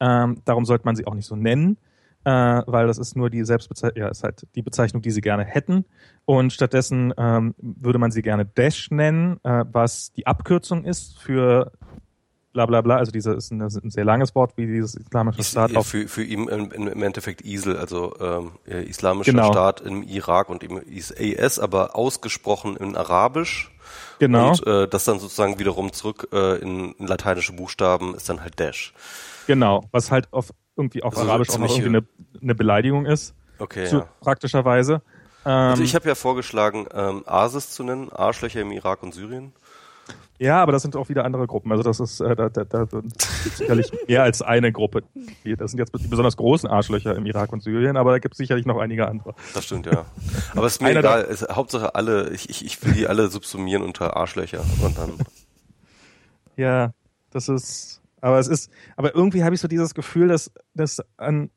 [0.00, 1.76] Ähm, darum sollte man sie auch nicht so nennen,
[2.24, 5.44] äh, weil das ist nur die Selbstbezeichnung, ja, ist halt die Bezeichnung, die sie gerne
[5.44, 5.84] hätten.
[6.24, 11.72] Und stattdessen ähm, würde man sie gerne Daesh nennen, äh, was die Abkürzung ist für
[12.66, 15.50] bla bla bla, also diese ist ein, ein sehr langes Wort, wie dieses islamische Is,
[15.50, 19.52] Staat auf für, für ihn im, im Endeffekt ISIL, also ähm, äh, islamischer Genau.
[19.52, 23.70] Staat im Irak und im IS, aber ausgesprochen in Arabisch.
[24.18, 24.50] Genau.
[24.50, 28.58] Und äh, das dann sozusagen wiederum zurück äh, in, in lateinische Buchstaben ist dann halt
[28.58, 28.92] Dash.
[29.46, 32.06] Genau, was halt auf irgendwie auf Also Arabisch auch noch irgendwie eine,
[32.42, 34.08] eine Beleidigung ist, Okay, so ja.
[34.20, 35.02] praktischerweise.
[35.44, 39.52] Ähm, Also ich habe ja vorgeschlagen, ähm, Asis zu nennen, Arschlöcher im Irak und Syrien.
[40.38, 41.72] Ja, aber das sind auch wieder andere Gruppen.
[41.72, 42.86] Also das ist äh, da, da, da
[43.56, 45.02] sicherlich mehr als eine Gruppe.
[45.44, 48.38] Das sind jetzt die besonders großen Arschlöcher im Irak und Syrien, aber da gibt es
[48.38, 49.34] sicherlich noch einige andere.
[49.54, 50.04] Das stimmt, ja.
[50.54, 51.26] Aber es ist mir Einer egal.
[51.28, 54.64] Es, Hauptsache alle, ich, ich, ich will die alle subsumieren unter Arschlöcher.
[54.82, 55.12] Und dann,
[56.56, 56.92] Ja,
[57.30, 61.50] das ist, aber es ist, aber irgendwie habe ich so dieses Gefühl, dass, dass an,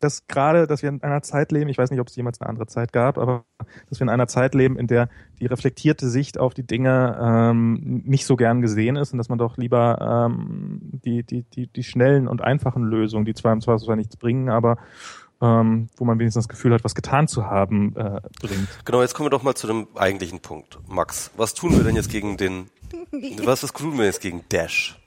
[0.00, 2.50] dass gerade, dass wir in einer Zeit leben, ich weiß nicht, ob es jemals eine
[2.50, 3.44] andere Zeit gab, aber
[3.88, 5.08] dass wir in einer Zeit leben, in der
[5.40, 9.38] die reflektierte Sicht auf die Dinge ähm, nicht so gern gesehen ist und dass man
[9.38, 13.96] doch lieber ähm, die, die, die, die schnellen und einfachen Lösungen, die zwar im Zweifelsfall
[13.96, 14.78] nichts bringen, aber
[15.40, 18.68] ähm, wo man wenigstens das Gefühl hat, was getan zu haben, äh, bringt.
[18.84, 20.78] genau, jetzt kommen wir doch mal zu dem eigentlichen Punkt.
[20.88, 22.70] Max, was tun wir denn jetzt gegen den,
[23.44, 24.98] was, was tun wir jetzt gegen Dash?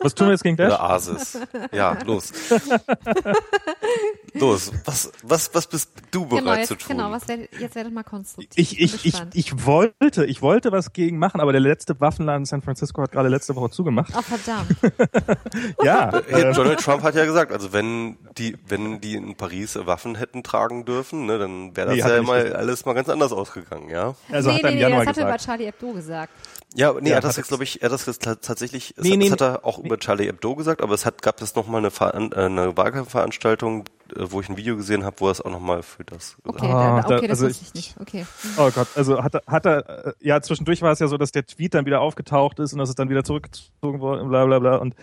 [0.00, 0.68] Was tun wir jetzt gegen Dash?
[0.68, 1.38] Oder Asis?
[1.72, 2.32] Ja, los.
[4.34, 6.96] los, was, was, was bist du bereit Genau, zu jetzt, tun?
[6.96, 8.50] genau, was wär, jetzt werdet mal konstruktiv.
[8.56, 12.46] Ich, ich, ich, ich wollte, ich wollte was gegen machen, aber der letzte Waffenladen in
[12.46, 14.12] San Francisco hat gerade letzte Woche zugemacht.
[14.16, 14.68] Oh, verdammt.
[15.82, 19.76] Ja, Hier, äh, Donald Trump hat ja gesagt, also wenn die, wenn die in Paris
[19.86, 22.56] Waffen hätten tragen dürfen, ne, dann wäre das Nee, ja mal gesagt.
[22.60, 24.14] alles mal ganz anders ausgegangen, ja.
[24.30, 25.38] also nee, hat er nee, im nee, Januar das hat er über.
[25.38, 26.32] Charlie Hebdo gesagt.
[26.74, 29.02] Ja, nee, Ja, er hat das hat jetzt, glaube ich, er hat das tatsächlich, es,
[29.04, 29.86] Nee, nee, das hat er auch nee.
[29.86, 33.84] über Charlie Hebdo gesagt, aber es hat, gab es nochmal eine, Veran- äh, eine Wahlkampfveranstaltung,
[34.14, 36.46] äh, wo ich ein Video gesehen habe, wo er es auch nochmal für das gesagt
[36.62, 37.96] Okay, Ah, da, okay, da- das also wusste ich- ich nicht.
[38.00, 38.26] Okay.
[38.58, 41.32] Oh Gott, also hat er, hat er, äh, ja, zwischendurch war es ja so, dass
[41.32, 44.58] der Tweet dann wieder aufgetaucht ist und dass es dann wieder zurückgezogen wurde, bla bla
[44.58, 44.94] bla und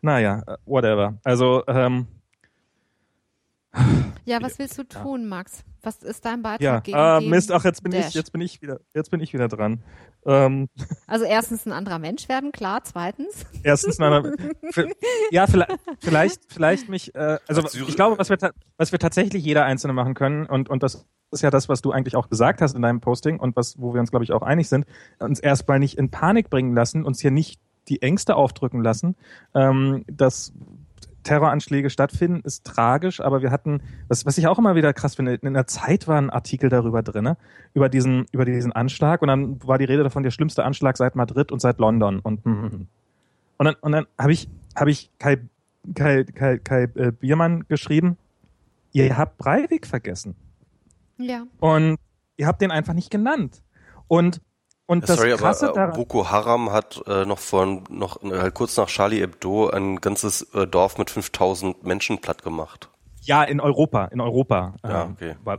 [0.00, 1.18] naja, whatever.
[1.24, 2.06] Also, ähm,
[4.24, 5.62] Ja, was willst du tun, Max?
[5.82, 8.08] Was ist dein Beitrag ja, gegen den Mist, ach, jetzt bin Dash?
[8.08, 9.82] ich, jetzt bin ich wieder, jetzt bin ich wieder dran.
[10.24, 10.68] Ähm,
[11.06, 12.82] Also erstens ein anderer Mensch werden, klar.
[12.84, 13.44] Zweitens.
[13.62, 14.34] erstens, nein,
[14.70, 14.84] v-
[15.30, 18.38] ja, vielleicht, vielleicht, vielleicht mich, äh, also ich glaube, was wir,
[18.76, 21.92] was wir tatsächlich jeder Einzelne machen können und, und das ist ja das, was du
[21.92, 24.42] eigentlich auch gesagt hast in deinem Posting und was, wo wir uns, glaube ich, auch
[24.42, 24.84] einig sind,
[25.18, 29.16] uns erstmal nicht in Panik bringen lassen, uns hier nicht die Ängste aufdrücken lassen,
[29.54, 30.52] ähm, dass
[31.22, 35.34] Terroranschläge stattfinden, ist tragisch, aber wir hatten, was, was ich auch immer wieder krass finde,
[35.34, 37.36] in der Zeit war ein Artikel darüber drinne
[37.74, 41.16] über diesen, über diesen Anschlag und dann war die Rede davon, der schlimmste Anschlag seit
[41.16, 42.88] Madrid und seit London und, und
[43.58, 45.38] dann, und dann habe ich, habe ich Kai,
[45.94, 48.16] Kai, Kai, Kai äh, Biermann geschrieben,
[48.92, 50.34] ihr habt Breivik vergessen.
[51.18, 51.44] Ja.
[51.60, 51.98] und
[52.36, 53.62] ihr habt den einfach nicht genannt.
[54.08, 54.40] Und
[54.92, 58.50] und das Sorry, Krasse aber äh, daran, Boko Haram hat äh, noch vor, noch äh,
[58.52, 62.88] kurz nach Charlie Hebdo ein ganzes äh, Dorf mit 5000 Menschen platt gemacht.
[63.22, 64.74] Ja, in Europa, in Europa.
[64.82, 65.36] Ja, ähm, okay.
[65.44, 65.58] War,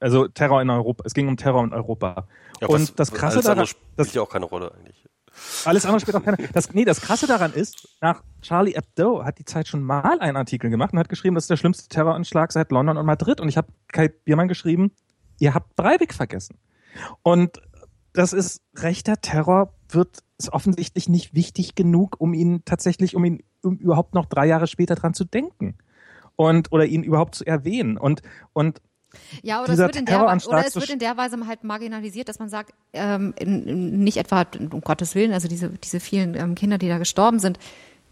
[0.00, 1.02] also Terror in Europa.
[1.04, 2.26] Es ging um Terror in Europa.
[2.60, 5.04] Ja, und was- das Krasse alles daran, andere spielt das, ja auch keine Rolle eigentlich.
[5.64, 6.36] alles andere spielt auch keine.
[6.52, 10.36] Das, nee, das Krasse daran ist, nach Charlie Hebdo hat die Zeit schon mal einen
[10.36, 13.40] Artikel gemacht und hat geschrieben, das ist der schlimmste Terroranschlag seit London und Madrid.
[13.40, 14.92] Und ich habe Kai Biermann geschrieben,
[15.40, 16.56] ihr habt Breivik vergessen.
[17.22, 17.60] Und
[18.16, 23.42] das ist rechter Terror wird ist offensichtlich nicht wichtig genug, um ihn tatsächlich, um ihn
[23.62, 25.76] um überhaupt noch drei Jahre später dran zu denken
[26.36, 27.96] und oder ihn überhaupt zu erwähnen.
[27.96, 28.22] Und
[28.52, 28.80] und
[29.42, 32.28] Ja, oder es, Dieser wird in der, oder es wird in der Weise halt marginalisiert,
[32.28, 36.34] dass man sagt, ähm, in, in, nicht etwa, um Gottes Willen, also diese, diese vielen
[36.34, 37.58] ähm, Kinder, die da gestorben sind,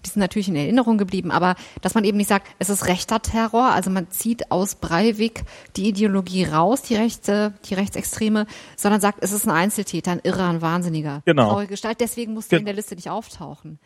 [0.05, 3.21] die sind natürlich in Erinnerung geblieben, aber dass man eben nicht sagt, es ist rechter
[3.23, 5.43] Terror, also man zieht aus Breivik
[5.77, 10.49] die Ideologie raus, die rechte, die Rechtsextreme, sondern sagt, es ist ein Einzeltäter, ein Irrer,
[10.49, 11.49] ein Wahnsinniger, Genau.
[11.51, 13.79] traurige Gestalt, deswegen muss er Ge- in der Liste nicht auftauchen.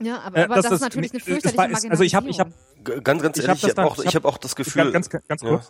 [0.00, 2.28] Ja, aber, Äh, aber das, ist natürlich eine das fürchterliche war- ist- Also ich habe,
[2.28, 2.52] ich habe,
[2.84, 4.92] G- Ganz, ganz Ich ehrlich, hab das ich habe auch, hab- hab auch das Gefühl.
[4.92, 5.60] ganz, ganz, ganz Ja.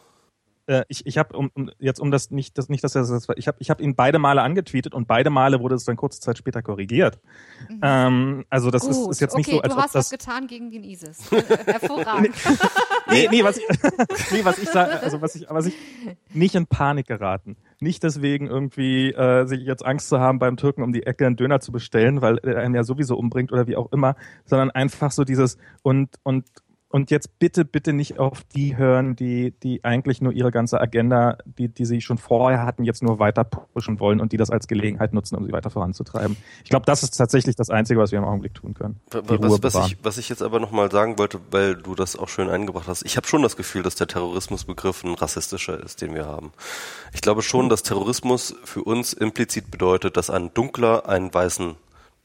[0.67, 3.27] Äh, ich ich habe um, um jetzt um das nicht das nicht dass er das
[3.37, 6.21] ich habe ich habe ihn beide Male angetweetet und beide Male wurde es dann kurze
[6.21, 7.19] Zeit später korrigiert.
[7.83, 10.19] Ähm, also das ist, ist jetzt nicht okay, so als du ob hast was das
[10.19, 11.31] getan gegen den ISIS.
[11.67, 12.35] Hervorragend.
[13.11, 13.65] nee, nee, was ich,
[14.33, 15.75] nee, was ich sage, also was ich, was ich
[16.33, 17.57] nicht in Panik geraten.
[17.81, 21.37] Nicht deswegen irgendwie äh, sich jetzt Angst zu haben, beim Türken um die Ecke einen
[21.37, 25.11] Döner zu bestellen, weil er einen ja sowieso umbringt oder wie auch immer, sondern einfach
[25.11, 26.47] so dieses und und
[26.95, 31.39] und jetzt bitte, bitte nicht auf die hören, die, die eigentlich nur ihre ganze Agenda,
[31.45, 34.69] die, die sie schon vorher hatten, jetzt nur weiter pushen wollen und die das als
[34.69, 36.37] Gelegenheit nutzen, um sie weiter voranzutreiben.
[36.63, 39.01] Ich glaube, das ist tatsächlich das Einzige, was wir im Augenblick tun können.
[39.11, 42.49] Was, was, ich, was ich jetzt aber nochmal sagen wollte, weil du das auch schön
[42.49, 46.27] eingebracht hast, ich habe schon das Gefühl, dass der Terrorismusbegriff ein rassistischer ist, den wir
[46.27, 46.53] haben.
[47.13, 51.75] Ich glaube schon, dass Terrorismus für uns implizit bedeutet, dass ein Dunkler einen Weißen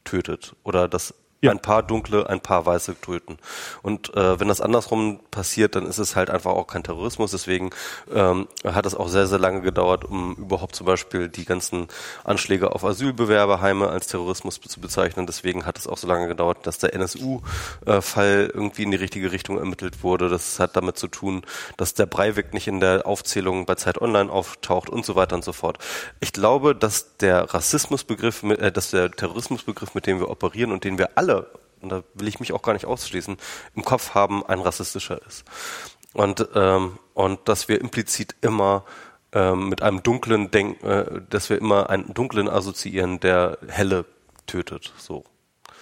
[0.04, 1.12] tötet oder dass
[1.42, 1.52] Ja.
[1.52, 3.38] Ein paar dunkle, ein paar weiße töten.
[3.80, 7.30] Und äh, wenn das andersrum passiert, dann ist es halt einfach auch kein Terrorismus.
[7.30, 7.70] Deswegen
[8.12, 11.88] ähm, hat es auch sehr, sehr lange gedauert, um überhaupt zum Beispiel die ganzen
[12.24, 15.26] Anschläge auf Asylbewerberheime als Terrorismus zu bezeichnen.
[15.26, 19.56] Deswegen hat es auch so lange gedauert, dass der NSU-Fall irgendwie in die richtige Richtung
[19.56, 20.28] ermittelt wurde.
[20.28, 21.40] Das hat damit zu tun,
[21.78, 25.44] dass der Breivik nicht in der Aufzählung bei Zeit Online auftaucht und so weiter und
[25.44, 25.78] so fort.
[26.20, 30.98] Ich glaube, dass der Rassismusbegriff, äh, dass der Terrorismusbegriff, mit dem wir operieren und den
[30.98, 31.46] wir alle alle,
[31.80, 33.36] und da will ich mich auch gar nicht ausschließen,
[33.74, 35.44] im Kopf haben, ein rassistischer ist.
[36.12, 38.84] Und, ähm, und dass wir implizit immer
[39.32, 44.04] ähm, mit einem dunklen Denken, äh, dass wir immer einen dunklen assoziieren, der helle
[44.46, 44.92] tötet.
[44.98, 45.24] So.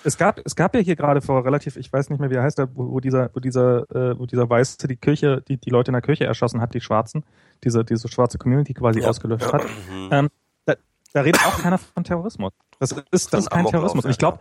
[0.05, 2.43] Es gab, es gab ja hier gerade vor relativ, ich weiß nicht mehr, wie er
[2.43, 5.91] heißt, wo, wo dieser, wo dieser, äh, wo dieser Weiße die Kirche, die, die Leute
[5.91, 7.25] in der Kirche erschossen hat, die Schwarzen,
[7.65, 9.65] diese, diese schwarze Community quasi ja, ausgelöscht hat.
[9.65, 10.09] Mhm.
[10.13, 10.29] Ähm,
[10.67, 10.75] da,
[11.15, 12.53] da redet auch keiner von Terrorismus.
[12.79, 14.05] Das ist, das ist kein Terrorismus.
[14.05, 14.39] Und ich glaube,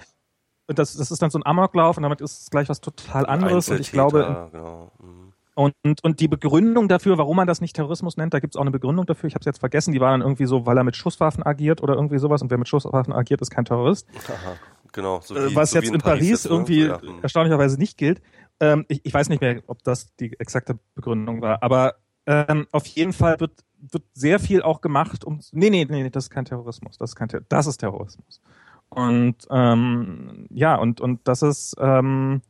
[0.68, 3.70] das, das ist dann so ein Amoklauf und damit ist es gleich was total anderes.
[3.70, 4.92] Und ich glaube, genau.
[5.00, 5.34] mhm.
[5.56, 8.58] und, und, und die Begründung dafür, warum man das nicht Terrorismus nennt, da gibt es
[8.58, 9.28] auch eine Begründung dafür.
[9.28, 9.94] Ich habe es jetzt vergessen.
[9.94, 12.42] Die war dann irgendwie so, weil er mit Schusswaffen agiert oder irgendwie sowas.
[12.42, 14.08] Und wer mit Schusswaffen agiert, ist kein Terrorist.
[14.28, 14.56] Aha,
[14.92, 15.22] genau.
[15.22, 17.00] So äh, wie, Was so jetzt in, in Paris, Paris irgendwie ja.
[17.02, 17.20] Mhm.
[17.22, 18.22] erstaunlicherweise nicht gilt.
[18.60, 21.64] Ähm, ich, ich weiß nicht mehr, ob das die exakte Begründung war.
[21.64, 25.40] Aber ähm, auf jeden Fall wird, wird sehr viel auch gemacht, um.
[25.54, 26.98] Nee, nee, nee, das ist kein Terrorismus.
[26.98, 28.42] Das ist kein Ter das ist Terrorismus.
[28.90, 32.41] Und ähm, ja, und, und das ist ähm,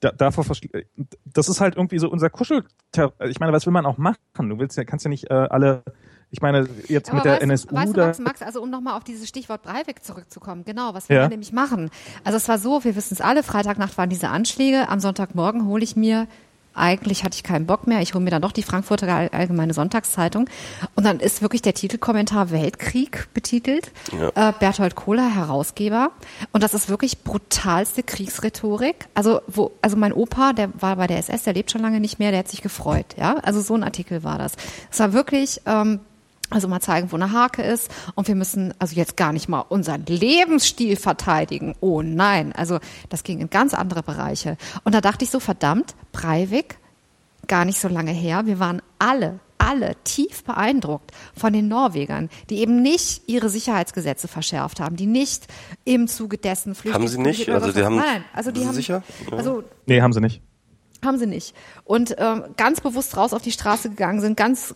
[0.00, 0.44] da, davor
[1.24, 2.64] das ist halt irgendwie so unser Kuschel.
[3.28, 4.18] Ich meine, was will man auch machen?
[4.36, 5.84] Du willst ja, kannst ja nicht äh, alle
[6.30, 7.74] ich meine, jetzt Aber mit der NSU.
[7.74, 11.16] Weißt du, Max, Max, also um nochmal auf dieses Stichwort Breivik zurückzukommen, genau, was wir
[11.16, 11.28] ja.
[11.28, 11.90] nämlich machen.
[12.24, 15.84] Also es war so, wir wissen es alle, Freitagnacht waren diese Anschläge, am Sonntagmorgen hole
[15.84, 16.26] ich mir
[16.76, 18.00] eigentlich hatte ich keinen Bock mehr.
[18.00, 20.48] Ich hole mir dann doch die Frankfurter Allgemeine Sonntagszeitung.
[20.94, 23.90] Und dann ist wirklich der Titelkommentar Weltkrieg betitelt.
[24.12, 24.50] Ja.
[24.50, 26.10] Äh, Berthold Kohler, Herausgeber.
[26.52, 29.06] Und das ist wirklich brutalste Kriegsrhetorik.
[29.14, 32.18] Also, wo, also mein Opa, der war bei der SS, der lebt schon lange nicht
[32.18, 33.16] mehr, der hat sich gefreut.
[33.16, 34.52] Ja, also so ein Artikel war das.
[34.90, 36.00] Es war wirklich, ähm,
[36.50, 37.90] also mal zeigen, wo eine Hake ist.
[38.14, 41.74] Und wir müssen also jetzt gar nicht mal unseren Lebensstil verteidigen.
[41.80, 42.52] Oh nein.
[42.52, 44.56] Also das ging in ganz andere Bereiche.
[44.84, 46.78] Und da dachte ich so, verdammt, Breivik,
[47.48, 48.46] gar nicht so lange her.
[48.46, 54.80] Wir waren alle, alle tief beeindruckt von den Norwegern, die eben nicht ihre Sicherheitsgesetze verschärft
[54.80, 55.46] haben, die nicht
[55.84, 56.94] im Zuge dessen Flüchtlinge.
[56.94, 57.48] Haben sie nicht?
[57.48, 59.02] Also die haben, nein, also die haben, sicher?
[59.30, 59.36] Ja.
[59.36, 60.42] Also, nee, haben sie nicht.
[61.06, 61.54] Haben sie nicht.
[61.84, 64.74] Und ähm, ganz bewusst raus auf die Straße gegangen sind, ganz,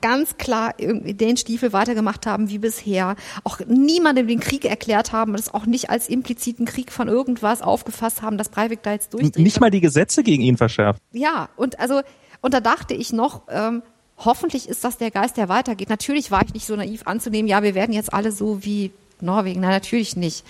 [0.00, 5.52] ganz klar den Stiefel weitergemacht haben wie bisher, auch niemandem den Krieg erklärt haben, das
[5.52, 9.38] auch nicht als impliziten Krieg von irgendwas aufgefasst haben, dass Breivik da jetzt durchdreht.
[9.38, 11.00] Nicht mal die Gesetze gegen ihn verschärft.
[11.12, 12.02] Ja, und also,
[12.42, 13.82] und da dachte ich noch, ähm,
[14.18, 15.88] hoffentlich ist das der Geist, der weitergeht.
[15.88, 18.92] Natürlich war ich nicht so naiv anzunehmen, ja, wir werden jetzt alle so wie
[19.22, 19.60] Norwegen.
[19.60, 20.44] Nein, natürlich nicht.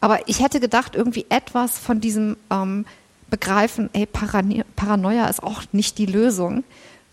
[0.00, 2.86] Aber ich hätte gedacht, irgendwie etwas von diesem ähm,
[3.34, 6.62] begreifen, ey, Paranoia ist auch nicht die Lösung,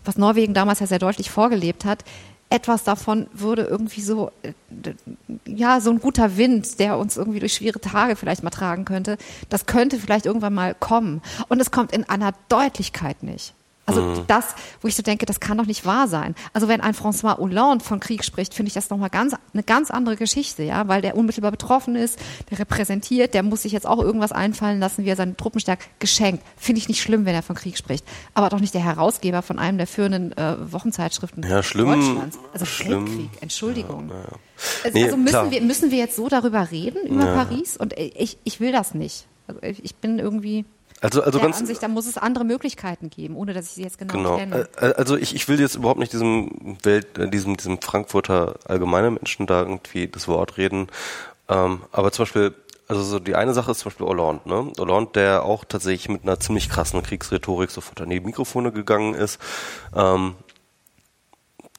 [0.06, 2.04] was Norwegen damals ja sehr deutlich vorgelebt hat.
[2.52, 4.54] Etwas davon würde irgendwie so, äh,
[5.48, 9.18] ja, so ein guter Wind, der uns irgendwie durch schwere Tage vielleicht mal tragen könnte,
[9.50, 11.24] das könnte vielleicht irgendwann mal kommen.
[11.48, 13.56] Und es kommt in einer Deutlichkeit nicht.
[13.92, 14.28] Also mhm.
[14.28, 14.46] das,
[14.82, 16.36] wo ich so denke, das kann doch nicht wahr sein.
[16.54, 19.92] Also wenn ein François Hollande von Krieg spricht, finde ich das nochmal ganz, eine ganz
[19.92, 24.00] andere Geschichte, ja, weil der unmittelbar betroffen ist, der repräsentiert, der muss sich jetzt auch
[24.00, 25.88] irgendwas einfallen lassen, wie er seine Truppen stärkt.
[26.00, 26.44] Geschenkt.
[26.58, 28.06] Finde ich nicht schlimm, wenn er von Krieg spricht.
[28.34, 32.40] Aber doch nicht der Herausgeber von einem der führenden äh, Wochenzeitschriften ja, schlimm, Deutschlands.
[32.54, 33.08] Also schlimm.
[33.08, 34.10] Weltkrieg, Entschuldigung.
[34.10, 34.38] Ja, ja.
[34.84, 37.78] Also, nee, also müssen, wir, müssen wir jetzt so darüber reden, über Paris?
[37.78, 39.26] Und ich, ich will das nicht.
[39.48, 40.66] Also ich bin irgendwie
[41.02, 43.84] also, also der ganz, Ansicht, da muss es andere Möglichkeiten geben, ohne dass ich sie
[43.84, 44.38] jetzt genau, genau.
[44.38, 44.70] kenne.
[44.78, 49.48] Also ich, ich will jetzt überhaupt nicht diesem Welt, äh, diesem, diesem Frankfurter allgemeine Menschen
[49.48, 50.88] da irgendwie das Wort reden.
[51.50, 52.54] Ähm, aber zum Beispiel,
[52.88, 54.72] also so die eine Sache ist zum Beispiel Hollande, ne?
[54.78, 59.40] Hollande, der auch tatsächlich mit einer ziemlich krassen Kriegsrhetorik sofort an die Mikrofone gegangen ist.
[59.96, 60.36] Ähm,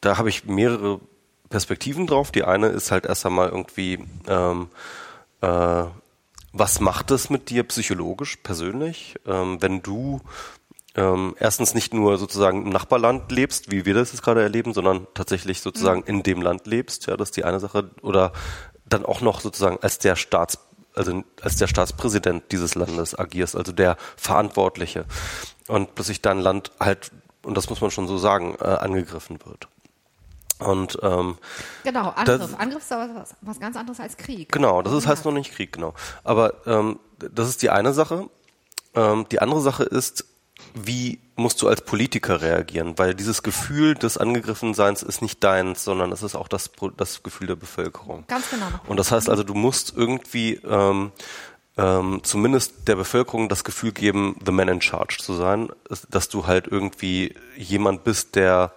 [0.01, 1.01] da habe ich mehrere
[1.49, 2.33] Perspektiven drauf.
[2.33, 4.68] Die eine ist halt erst einmal irgendwie ähm,
[5.42, 5.84] äh,
[6.53, 10.21] was macht es mit dir psychologisch, persönlich, ähm, wenn du
[10.95, 15.07] ähm, erstens nicht nur sozusagen im Nachbarland lebst, wie wir das jetzt gerade erleben, sondern
[15.15, 16.07] tatsächlich sozusagen mhm.
[16.07, 18.33] in dem Land lebst, ja, das ist die eine Sache, oder
[18.85, 20.59] dann auch noch sozusagen als der Staats,
[20.95, 25.07] also als der Staatspräsident dieses Landes agierst, also der Verantwortliche
[25.69, 27.11] und plötzlich dein Land halt,
[27.43, 29.69] und das muss man schon so sagen, äh, angegriffen wird.
[30.59, 31.39] Und ähm,
[31.85, 32.41] genau, Angriff.
[32.41, 34.51] Das, Angriff ist aber was, was, ganz anderes als Krieg.
[34.53, 35.95] Genau, das ist, heißt noch nicht Krieg, genau.
[36.25, 38.29] Aber ähm, das ist die eine Sache.
[38.95, 40.27] Ähm, die andere Sache ist,
[40.75, 42.99] wie musst du als Politiker reagieren?
[42.99, 47.49] Weil dieses Gefühl des Angegriffenseins ist nicht deins, sondern es ist auch das, das Gefühl
[47.49, 48.25] der Bevölkerung.
[48.29, 48.67] Ganz genau.
[48.87, 51.13] Und das heißt also, du musst irgendwie ähm,
[51.77, 55.71] ähm, zumindest der Bevölkerung das Gefühl geben, the man in charge zu sein,
[56.11, 58.73] dass du halt irgendwie jemand bist, der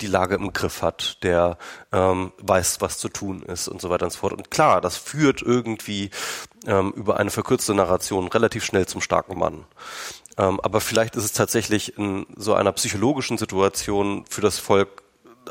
[0.00, 1.58] die Lage im Griff hat, der
[1.92, 4.32] ähm, weiß, was zu tun ist und so weiter und so fort.
[4.32, 6.10] Und klar, das führt irgendwie
[6.66, 9.64] ähm, über eine verkürzte Narration relativ schnell zum starken Mann.
[10.38, 15.02] Ähm, aber vielleicht ist es tatsächlich in so einer psychologischen Situation für das Volk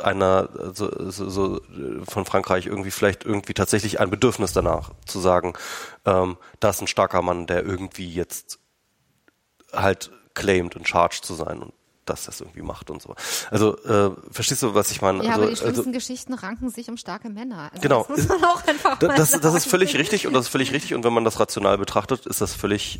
[0.03, 1.61] einer so, so, so
[2.07, 5.53] von Frankreich irgendwie vielleicht irgendwie tatsächlich ein Bedürfnis danach zu sagen,
[6.05, 8.59] ähm, da ist ein starker Mann, der irgendwie jetzt
[9.73, 11.73] halt claimed und charged zu sein und
[12.09, 13.15] dass das irgendwie macht und so.
[13.51, 15.23] Also äh, verstehst du, was ich meine?
[15.23, 17.69] Ja, also, aber die schlimmsten also, Geschichten ranken sich um starke Männer.
[17.71, 18.05] Also genau.
[18.09, 20.51] Das muss man auch einfach Da- mal das, das ist völlig richtig und das ist
[20.51, 22.99] völlig richtig und wenn man das rational betrachtet, ist das völlig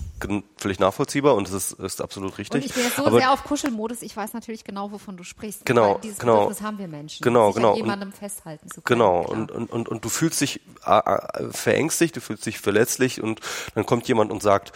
[0.58, 2.62] völlig nachvollziehbar und es ist, ist absolut richtig.
[2.62, 5.24] Und ich bin jetzt so Aber sehr auf Kuschelmodus, ich weiß natürlich genau, wovon du
[5.24, 5.66] sprichst.
[5.66, 6.42] Genau, dieses genau.
[6.46, 7.24] Bedürfnis haben wir Menschen.
[7.24, 7.70] Genau, genau.
[7.70, 9.00] An Und- jemandem festhalten zu können.
[9.00, 9.38] Genau, klar.
[9.38, 13.40] und, und, und, und du fühlst dich äh, äh, verängstigt, du fühlst dich verletzlich und
[13.76, 14.72] dann kommt jemand und sagt,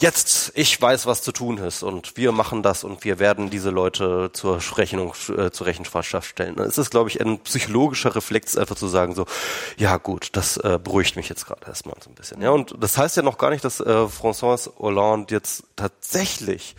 [0.00, 3.70] jetzt, ich weiß, was zu tun ist und wir machen das und wir werden diese
[3.70, 6.58] Leute zur Rechnung, äh, zur Rechenschaft stellen.
[6.58, 9.26] Es ist, glaube ich, ein psychologischer Reflex, einfach zu sagen so,
[9.76, 12.42] ja gut, das äh, beruhigt mich jetzt gerade erstmal so ein bisschen.
[12.42, 16.74] Ja, und das heißt ja noch gar nicht, dass äh, François Hollande jetzt tatsächlich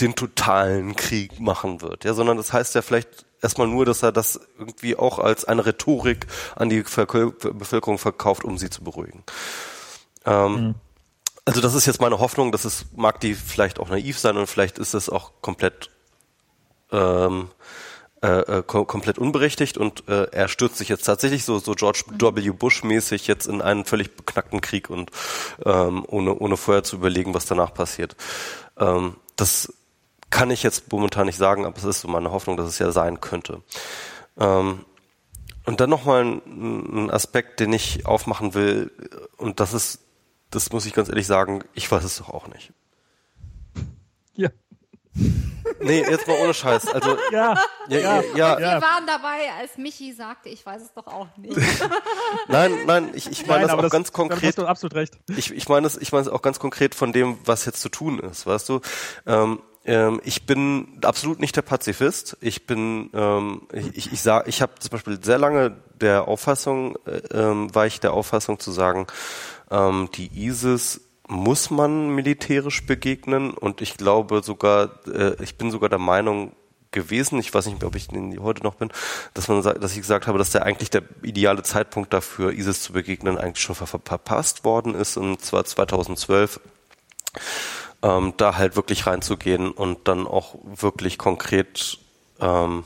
[0.00, 4.12] den totalen Krieg machen wird, ja, sondern das heißt ja vielleicht erstmal nur, dass er
[4.12, 9.24] das irgendwie auch als eine Rhetorik an die Verköl- Bevölkerung verkauft, um sie zu beruhigen.
[10.24, 10.74] Ähm,
[11.46, 14.48] Also das ist jetzt meine Hoffnung, dass es mag die vielleicht auch naiv sein und
[14.48, 15.90] vielleicht ist es auch komplett
[16.90, 17.48] ähm,
[18.20, 22.02] äh, äh, kom komplett unberechtigt und äh, er stürzt sich jetzt tatsächlich so so George
[22.08, 22.50] W.
[22.50, 25.12] Bush mäßig jetzt in einen völlig beknackten Krieg und
[25.64, 28.16] ähm, ohne ohne vorher zu überlegen, was danach passiert.
[28.76, 29.72] Ähm, das
[30.30, 32.90] kann ich jetzt momentan nicht sagen, aber es ist so meine Hoffnung, dass es ja
[32.90, 33.62] sein könnte.
[34.36, 34.84] Ähm,
[35.64, 38.90] und dann nochmal ein, ein Aspekt, den ich aufmachen will,
[39.36, 40.00] und das ist,
[40.50, 42.72] das muss ich ganz ehrlich sagen, ich weiß es doch auch nicht.
[44.34, 44.50] Ja.
[45.80, 46.88] Nee, jetzt mal ohne Scheiß.
[46.88, 47.54] Also, Ja.
[47.88, 51.56] ja, ja, ja, Wir waren dabei, als Michi sagte, ich weiß es doch auch nicht.
[52.48, 54.48] nein, nein, ich, ich meine das auch ganz damit konkret.
[54.48, 55.18] hast du absolut recht.
[55.36, 57.88] Ich, ich meine es, ich meine es auch ganz konkret von dem, was jetzt zu
[57.88, 58.80] tun ist, weißt du?
[59.26, 62.36] Ähm, ähm, ich bin absolut nicht der Pazifist.
[62.40, 66.96] Ich bin, ähm, ich, ich, ich sag, ich habe zum Beispiel sehr lange der Auffassung,
[67.06, 69.06] äh, ähm, war ich der Auffassung zu sagen,
[69.70, 75.88] ähm, die ISIS muss man militärisch begegnen und ich glaube sogar, äh, ich bin sogar
[75.88, 76.52] der Meinung
[76.92, 78.08] gewesen, ich weiß nicht, ob ich
[78.40, 78.90] heute noch bin,
[79.34, 82.92] dass man dass ich gesagt habe, dass der eigentlich der ideale Zeitpunkt dafür, ISIS zu
[82.92, 86.60] begegnen, eigentlich schon ver verpasst worden ist, und zwar 2012
[88.02, 91.98] ähm, da halt wirklich reinzugehen und dann auch wirklich konkret
[92.40, 92.84] ähm,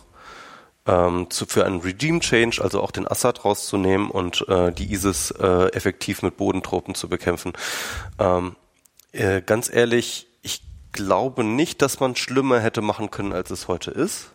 [0.91, 5.31] ähm, zu, für einen Regime Change, also auch den Assad rauszunehmen und äh, die ISIS
[5.31, 7.52] äh, effektiv mit Bodentruppen zu bekämpfen.
[8.19, 8.57] Ähm,
[9.12, 10.62] äh, ganz ehrlich, ich
[10.93, 14.33] glaube nicht, dass man schlimmer hätte machen können, als es heute ist.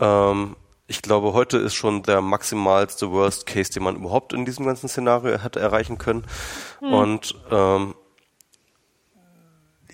[0.00, 0.56] Ähm,
[0.88, 4.88] ich glaube, heute ist schon der maximalste Worst Case, den man überhaupt in diesem ganzen
[4.88, 6.24] Szenario hätte erreichen können.
[6.80, 7.94] Und ähm,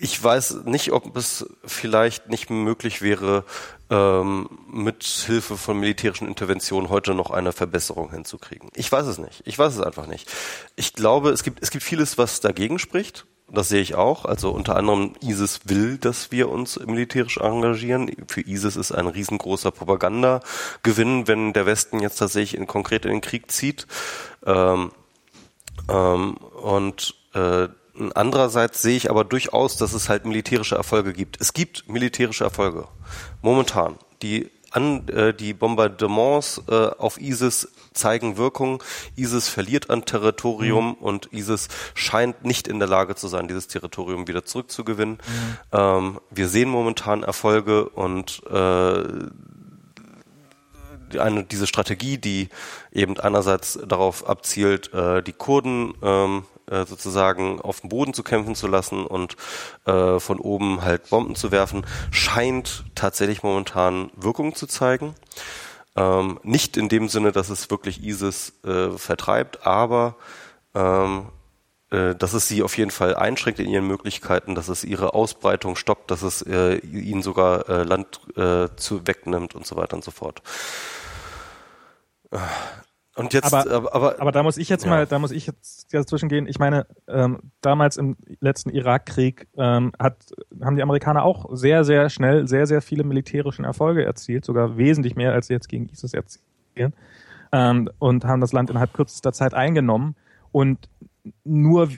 [0.05, 3.43] ich weiß nicht, ob es vielleicht nicht möglich wäre,
[3.89, 8.69] ähm, mit Hilfe von militärischen Interventionen heute noch eine Verbesserung hinzukriegen.
[8.75, 9.41] Ich weiß es nicht.
[9.45, 10.31] Ich weiß es einfach nicht.
[10.75, 13.25] Ich glaube, es gibt, es gibt vieles, was dagegen spricht.
[13.49, 14.25] Das sehe ich auch.
[14.25, 18.11] Also unter anderem ISIS will, dass wir uns militärisch engagieren.
[18.27, 23.21] Für ISIS ist ein riesengroßer Propagandagewinn, wenn der Westen jetzt tatsächlich in, konkret in den
[23.21, 23.87] Krieg zieht.
[24.45, 24.91] Ähm,
[25.89, 27.69] ähm, und äh,
[28.15, 31.39] andererseits sehe ich aber durchaus, dass es halt militärische Erfolge gibt.
[31.39, 32.87] Es gibt militärische Erfolge
[33.41, 33.97] momentan.
[34.21, 38.83] Die an äh, die Bombardements äh, auf ISIS zeigen Wirkung.
[39.15, 44.27] ISIS verliert an Territorium und ISIS scheint nicht in der Lage zu sein, dieses Territorium
[44.27, 45.19] wieder zurückzugewinnen.
[45.71, 49.03] Ähm, wir sehen momentan Erfolge und äh,
[51.19, 52.49] eine, diese Strategie, die
[52.91, 58.55] eben einerseits darauf abzielt, äh, die Kurden ähm, äh, sozusagen auf dem Boden zu kämpfen
[58.55, 59.35] zu lassen und
[59.85, 65.15] äh, von oben halt Bomben zu werfen, scheint tatsächlich momentan Wirkung zu zeigen.
[65.95, 70.15] Ähm, nicht in dem Sinne, dass es wirklich ISIS äh, vertreibt, aber
[70.73, 71.27] ähm,
[71.91, 75.75] äh, dass es sie auf jeden Fall einschränkt in ihren Möglichkeiten, dass es ihre Ausbreitung
[75.75, 80.03] stoppt, dass es äh, ihnen sogar äh, Land äh, zu wegnimmt und so weiter und
[80.03, 80.41] so fort.
[83.15, 84.89] Und jetzt, Aber- aber, aber, Aber da muss ich jetzt Ja.
[84.89, 86.47] mal, da muss ich jetzt dazwischen gehen.
[86.47, 90.17] Ich meine, ähm, damals im letzten Irakkrieg ähm, hat,
[90.61, 95.15] haben die Amerikaner auch sehr, sehr schnell sehr, sehr viele militärischen Erfolge erzielt, sogar wesentlich
[95.15, 96.93] mehr, als sie jetzt gegen ISIS erzielen,
[97.53, 100.15] ähm, und haben das Land innerhalb kürzester Zeit eingenommen.
[100.51, 100.89] Und
[101.45, 101.89] nur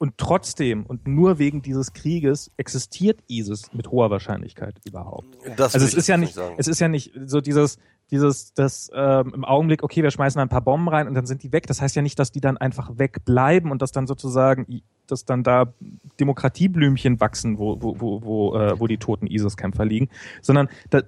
[0.00, 5.36] und trotzdem und nur wegen dieses Krieges existiert ISIS mit hoher Wahrscheinlichkeit überhaupt.
[5.58, 6.54] Das also es ist ja nicht, sagen.
[6.56, 7.76] es ist ja nicht so dieses,
[8.10, 11.42] dieses, das ähm, im Augenblick, okay, wir schmeißen ein paar Bomben rein und dann sind
[11.42, 11.66] die weg.
[11.66, 15.42] Das heißt ja nicht, dass die dann einfach wegbleiben und dass dann sozusagen, dass dann
[15.42, 15.74] da
[16.18, 20.08] Demokratieblümchen wachsen, wo, wo, wo, wo, äh, wo die toten ISIS-Kämpfer liegen,
[20.40, 21.04] sondern das,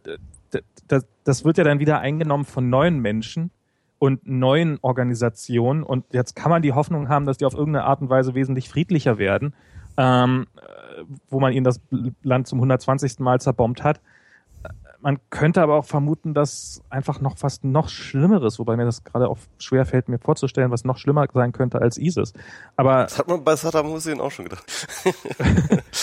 [0.87, 3.53] das, das wird ja dann wieder eingenommen von neuen Menschen,
[4.03, 5.85] und neuen Organisationen.
[5.85, 8.69] Und jetzt kann man die Hoffnung haben, dass die auf irgendeine Art und Weise wesentlich
[8.69, 9.55] friedlicher werden,
[9.97, 10.49] ähm,
[11.31, 11.81] wo man ihnen das
[12.25, 13.21] Land zum 120.
[13.21, 14.01] Mal zerbombt hat.
[15.01, 19.29] Man könnte aber auch vermuten, dass einfach noch fast noch Schlimmeres, wobei mir das gerade
[19.29, 22.33] auch schwer fällt, mir vorzustellen, was noch schlimmer sein könnte als ISIS.
[22.75, 24.65] Aber das hat man bei Saddam Hussein auch schon gedacht.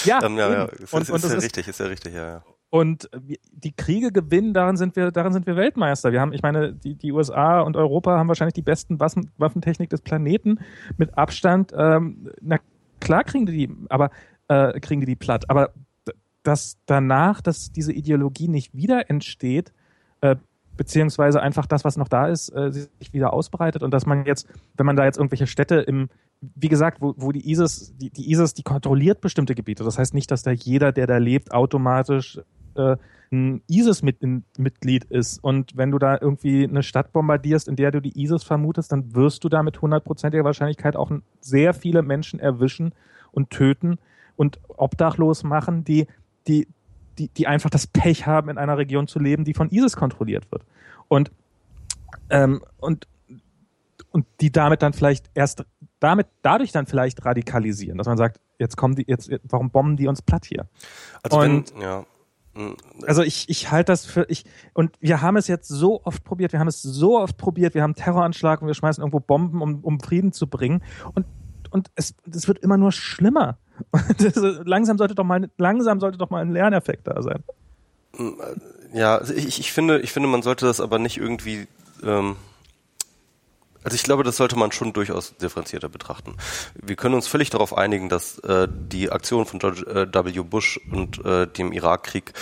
[0.05, 2.25] ja, ähm, ja, ja, ist, und, ist, und ist ja richtig, ist ja richtig, ja,
[2.25, 2.43] ja.
[2.71, 3.09] Und
[3.51, 6.11] die Kriege gewinnen, daran sind wir, daran sind wir Weltmeister.
[6.11, 9.89] Wir haben, ich meine, die, die USA und Europa haben wahrscheinlich die besten Waffen, Waffentechnik
[9.89, 10.59] des Planeten
[10.97, 11.73] mit Abstand.
[11.75, 12.57] Ähm, na
[12.99, 14.11] klar kriegen die die, aber
[14.49, 15.49] äh, kriegen die die platt.
[15.49, 15.71] Aber
[16.43, 19.73] dass danach, dass diese Ideologie nicht wieder entsteht,
[20.21, 20.35] äh,
[20.77, 24.47] beziehungsweise einfach das, was noch da ist, äh, sich wieder ausbreitet und dass man jetzt,
[24.77, 26.09] wenn man da jetzt irgendwelche Städte im
[26.41, 29.83] wie gesagt, wo, wo die ISIS, die, die ISIS, die kontrolliert bestimmte Gebiete.
[29.83, 32.39] Das heißt nicht, dass da jeder, der da lebt, automatisch
[32.79, 32.97] äh,
[33.31, 35.43] ein ISIS-Mitglied ist.
[35.43, 39.13] Und wenn du da irgendwie eine Stadt bombardierst, in der du die ISIS vermutest, dann
[39.13, 42.93] wirst du da mit hundertprozentiger Wahrscheinlichkeit auch sehr viele Menschen erwischen
[43.31, 43.99] und töten
[44.35, 46.07] und obdachlos machen, die,
[46.47, 46.67] die,
[47.19, 50.51] die, die einfach das Pech haben, in einer Region zu leben, die von ISIS kontrolliert
[50.51, 50.63] wird.
[51.07, 51.31] Und,
[52.31, 53.07] ähm, und,
[54.11, 55.65] und die damit dann vielleicht erst
[55.99, 60.07] damit dadurch dann vielleicht radikalisieren, dass man sagt, jetzt kommen die, jetzt, warum bomben die
[60.07, 60.67] uns platt hier?
[61.23, 62.05] Also und, wenn, ja.
[62.59, 62.75] Hm.
[63.07, 66.51] Also ich, ich halte das für ich und wir haben es jetzt so oft probiert,
[66.51, 69.79] wir haben es so oft probiert, wir haben Terroranschlag und wir schmeißen irgendwo Bomben, um,
[69.81, 71.25] um Frieden zu bringen und
[71.71, 73.57] und es, es wird immer nur schlimmer.
[74.17, 77.41] Das, langsam sollte doch mal langsam sollte doch mal ein Lerneffekt da sein.
[78.17, 78.35] Hm,
[78.91, 81.67] ja, also ich, ich finde ich finde man sollte das aber nicht irgendwie
[82.03, 82.35] ähm,
[83.83, 86.35] also ich glaube, das sollte man schon durchaus differenzierter betrachten.
[86.75, 90.41] Wir können uns völlig darauf einigen, dass äh, die Aktionen von George äh, W.
[90.41, 92.33] Bush und äh, dem Irakkrieg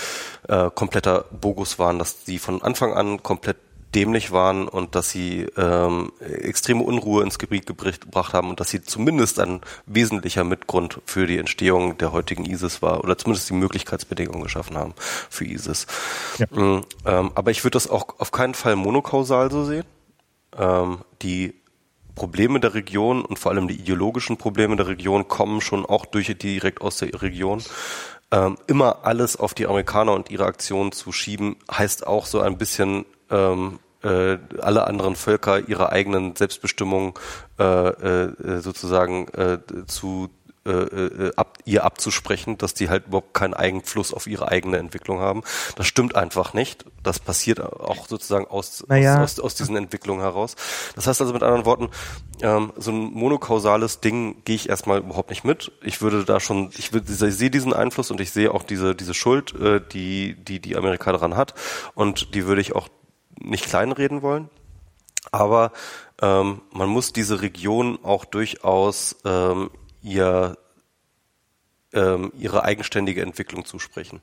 [0.48, 3.58] äh, kompletter Bogus waren, dass die von Anfang an komplett
[3.96, 8.82] dämlich waren und dass sie ähm, extreme Unruhe ins Gebiet gebracht haben und dass sie
[8.82, 14.44] zumindest ein wesentlicher Mitgrund für die Entstehung der heutigen ISIS war oder zumindest die Möglichkeitsbedingungen
[14.44, 14.94] geschaffen haben
[15.30, 15.88] für ISIS.
[16.38, 16.48] Ja.
[16.52, 19.86] Mhm, ähm, aber ich würde das auch auf keinen Fall monokausal so sehen
[20.58, 21.54] ähm, die
[22.16, 26.36] Probleme der Region und vor allem die ideologischen Probleme der Region kommen schon auch durch
[26.38, 27.62] direkt aus der Region.
[28.32, 32.58] Ähm, immer alles auf die Amerikaner und ihre Aktionen zu schieben, heißt auch so ein
[32.58, 37.18] bisschen ähm, äh, alle anderen Völker ihre eigenen Selbstbestimmung
[37.60, 40.30] äh, äh, sozusagen äh, zu
[40.72, 45.44] äh, ab, ihr abzusprechen, dass die halt überhaupt keinen Eigenfluss auf ihre eigene Entwicklung haben.
[45.76, 46.86] Das stimmt einfach nicht.
[47.04, 49.22] Das passiert auch sozusagen aus, naja.
[49.24, 50.56] aus, aus, aus diesen Entwicklungen heraus.
[50.96, 51.90] Das heißt also mit anderen Worten,
[52.42, 55.72] ähm, so ein monokausales Ding gehe ich erstmal überhaupt nicht mit.
[55.82, 58.96] Ich würde da schon, ich, würde, ich sehe diesen Einfluss und ich sehe auch diese,
[58.96, 61.54] diese Schuld, äh, die, die die Amerika daran hat
[61.96, 62.88] und die würde ich auch
[63.40, 64.50] nicht kleinreden wollen.
[65.32, 65.72] Aber
[66.22, 69.70] ähm, man muss diese Region auch durchaus ähm,
[70.08, 70.58] ihr,
[71.94, 74.22] ähm, ihre eigenständige Entwicklung zusprechen.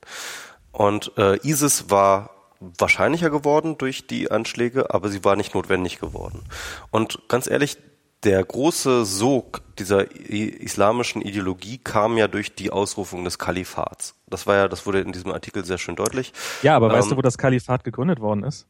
[0.71, 6.43] Und äh, ISIS war wahrscheinlicher geworden durch die Anschläge, aber sie war nicht notwendig geworden.
[6.91, 7.77] Und ganz ehrlich,
[8.23, 14.15] der große Sog dieser islamischen Ideologie kam ja durch die Ausrufung des Kalifats.
[14.27, 16.33] Das war ja, das wurde in diesem Artikel sehr schön deutlich.
[16.63, 18.67] Ja, aber ähm, weißt du, wo das Kalifat gegründet worden ist?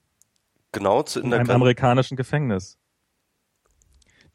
[0.73, 2.77] Genau, zu, in, in einem amerikanischen Gefängnis.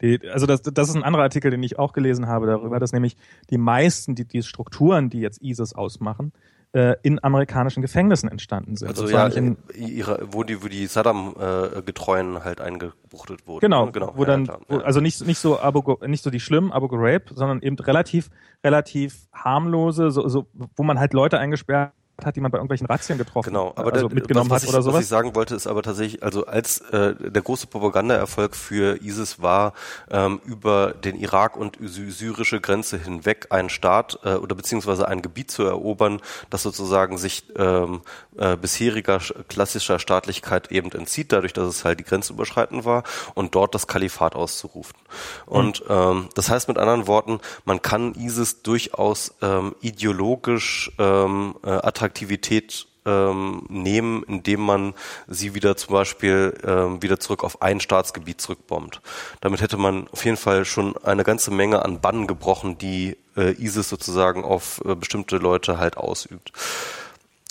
[0.01, 2.91] Die, also das, das ist ein anderer Artikel, den ich auch gelesen habe darüber, dass
[2.91, 3.17] nämlich
[3.49, 6.33] die meisten, die, die Strukturen, die jetzt ISIS ausmachen,
[6.73, 8.89] äh, in amerikanischen Gefängnissen entstanden sind.
[8.89, 13.59] Also ja, in, ihre, wo die, wo die Saddam-Getreuen äh, halt eingebuchtet wurden.
[13.59, 14.13] Genau, genau.
[14.15, 17.29] Wo ja, dann, wo, also nicht, nicht so Abu, nicht so die schlimmen Abu Ghraib,
[17.35, 18.29] sondern eben relativ,
[18.63, 21.91] relativ harmlose, so, so, wo man halt Leute eingesperrt
[22.25, 24.69] hat, die man bei irgendwelchen Razzien getroffen genau, aber also da, mitgenommen was, was hat
[24.69, 24.95] oder sowas.
[24.95, 29.41] Was ich sagen wollte, ist aber tatsächlich, also als äh, der große Propagandaerfolg für ISIS
[29.41, 29.73] war,
[30.09, 35.51] ähm, über den Irak und syrische Grenze hinweg einen Staat äh, oder beziehungsweise ein Gebiet
[35.51, 38.01] zu erobern, das sozusagen sich ähm,
[38.41, 43.03] äh, bisheriger klassischer Staatlichkeit eben entzieht, dadurch, dass es halt die Grenze überschreiten war
[43.35, 44.97] und dort das Kalifat auszurufen.
[45.45, 45.95] Und mhm.
[45.95, 52.87] ähm, das heißt mit anderen Worten, man kann ISIS durchaus ähm, ideologisch ähm, äh, Attraktivität
[53.05, 54.93] ähm, nehmen, indem man
[55.27, 59.01] sie wieder zum Beispiel ähm, wieder zurück auf ein Staatsgebiet zurückbombt.
[59.41, 63.53] Damit hätte man auf jeden Fall schon eine ganze Menge an Bannen gebrochen, die äh,
[63.53, 66.51] ISIS sozusagen auf äh, bestimmte Leute halt ausübt.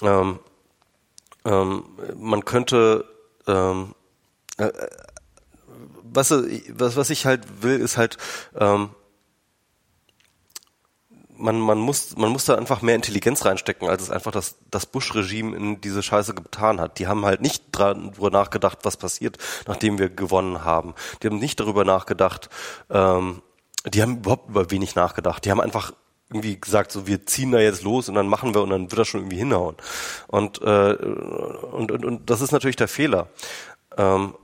[0.02, 0.38] Ähm,
[1.44, 1.84] ähm,
[2.16, 3.04] man könnte
[3.46, 3.94] ähm,
[4.58, 4.70] äh,
[6.02, 8.18] was, was, was ich halt will, ist halt
[8.58, 8.90] ähm,
[11.40, 14.86] man, man, muss, man muss da einfach mehr Intelligenz reinstecken, als es einfach das, das
[14.86, 16.98] Bush-Regime in diese Scheiße getan hat.
[16.98, 20.94] Die haben halt nicht darüber nachgedacht, was passiert, nachdem wir gewonnen haben.
[21.22, 22.50] Die haben nicht darüber nachgedacht,
[22.90, 23.42] ähm,
[23.86, 25.44] die haben überhaupt über wenig nachgedacht.
[25.44, 25.92] Die haben einfach
[26.30, 28.98] irgendwie gesagt, so wir ziehen da jetzt los und dann machen wir und dann wird
[28.98, 29.76] das schon irgendwie hinhauen.
[30.28, 33.28] Und, äh, und, und, und das ist natürlich der Fehler.
[33.96, 34.34] Ähm,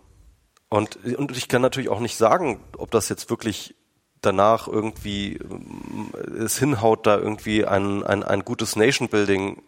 [0.68, 3.76] und, und ich kann natürlich auch nicht sagen, ob das jetzt wirklich
[4.20, 9.62] danach irgendwie äh, es hinhaut, da irgendwie ein, ein, ein gutes Nation-Building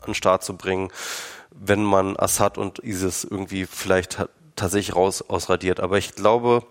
[0.00, 0.90] an den Start zu bringen,
[1.50, 4.26] wenn man Assad und ISIS irgendwie vielleicht
[4.56, 5.80] tatsächlich raus ausradiert.
[5.80, 6.64] Aber ich glaube,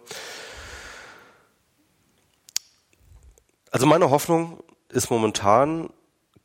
[3.72, 5.90] also meine Hoffnung ist momentan,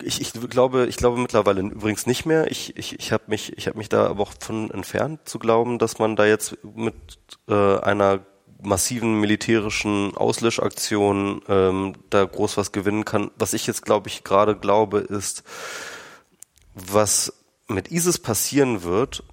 [0.03, 2.51] ich, ich glaube, ich glaube mittlerweile übrigens nicht mehr.
[2.51, 5.79] Ich, ich, ich habe mich, ich habe mich da aber auch von entfernt zu glauben,
[5.79, 6.95] dass man da jetzt mit
[7.49, 8.21] äh, einer
[8.63, 13.31] massiven militärischen Auslöschaktionen ähm, da groß was gewinnen kann.
[13.39, 15.45] Was ich jetzt, glaube ich, gerade glaube, ist,
[16.75, 17.33] was
[17.69, 19.25] mit ISIS passieren wird,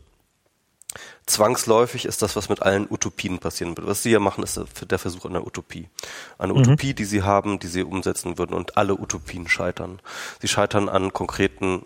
[1.25, 3.87] zwangsläufig ist das, was mit allen Utopien passieren wird.
[3.87, 5.89] Was sie ja machen, ist der Versuch einer Utopie.
[6.37, 6.59] Eine mhm.
[6.59, 10.01] Utopie, die sie haben, die sie umsetzen würden und alle Utopien scheitern.
[10.41, 11.85] Sie scheitern an konkreten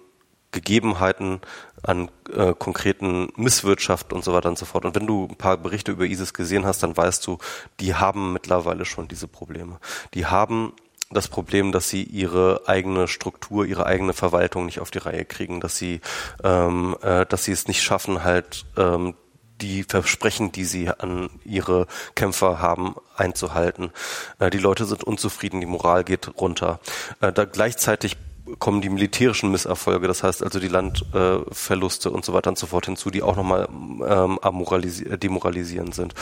[0.51, 1.41] Gegebenheiten,
[1.83, 4.85] an äh, konkreten Misswirtschaft und so weiter und so fort.
[4.85, 7.37] Und wenn du ein paar Berichte über ISIS gesehen hast, dann weißt du,
[7.79, 9.79] die haben mittlerweile schon diese Probleme.
[10.13, 10.73] Die haben
[11.11, 15.61] das Problem, dass sie ihre eigene Struktur, ihre eigene Verwaltung nicht auf die Reihe kriegen,
[15.61, 16.01] dass sie,
[16.43, 19.15] ähm, äh, dass sie es nicht schaffen, halt ähm,
[19.61, 23.91] die Versprechen, die sie an ihre Kämpfer haben, einzuhalten.
[24.39, 26.79] Äh, die Leute sind unzufrieden, die Moral geht runter.
[27.21, 28.17] Äh, da gleichzeitig
[28.59, 32.67] kommen die militärischen Misserfolge, das heißt also die Landverluste äh, und so weiter und so
[32.67, 36.13] fort hinzu, die auch nochmal ähm, demoralisierend sind.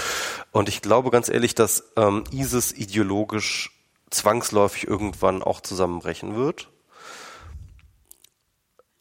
[0.52, 3.72] Und ich glaube ganz ehrlich, dass ähm, ISIS ideologisch
[4.10, 6.70] zwangsläufig irgendwann auch zusammenbrechen wird.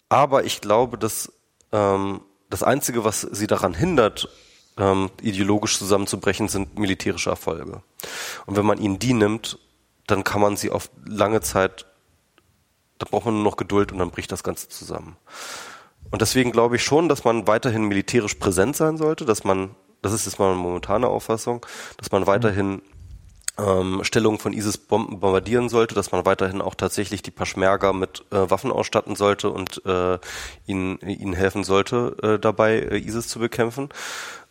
[0.09, 1.33] Aber ich glaube, dass
[1.73, 4.29] ähm, das Einzige, was sie daran hindert,
[4.77, 7.83] ähm, ideologisch zusammenzubrechen, sind militärische Erfolge.
[8.47, 9.59] Und wenn man ihnen die nimmt,
[10.07, 11.87] dann kann man sie auf lange Zeit
[12.99, 15.17] da braucht man nur noch Geduld und dann bricht das Ganze zusammen.
[16.11, 20.13] Und deswegen glaube ich schon, dass man weiterhin militärisch präsent sein sollte, dass man, das
[20.13, 21.65] ist jetzt mal eine momentane Auffassung,
[21.97, 22.83] dass man weiterhin
[23.59, 28.51] ähm, Stellungen von ISIS-Bomben bombardieren sollte, dass man weiterhin auch tatsächlich die Paschmerga mit äh,
[28.51, 30.19] Waffen ausstatten sollte und äh,
[30.67, 33.91] ihnen, ihnen helfen sollte, äh, dabei äh, ISIS zu bekämpfen.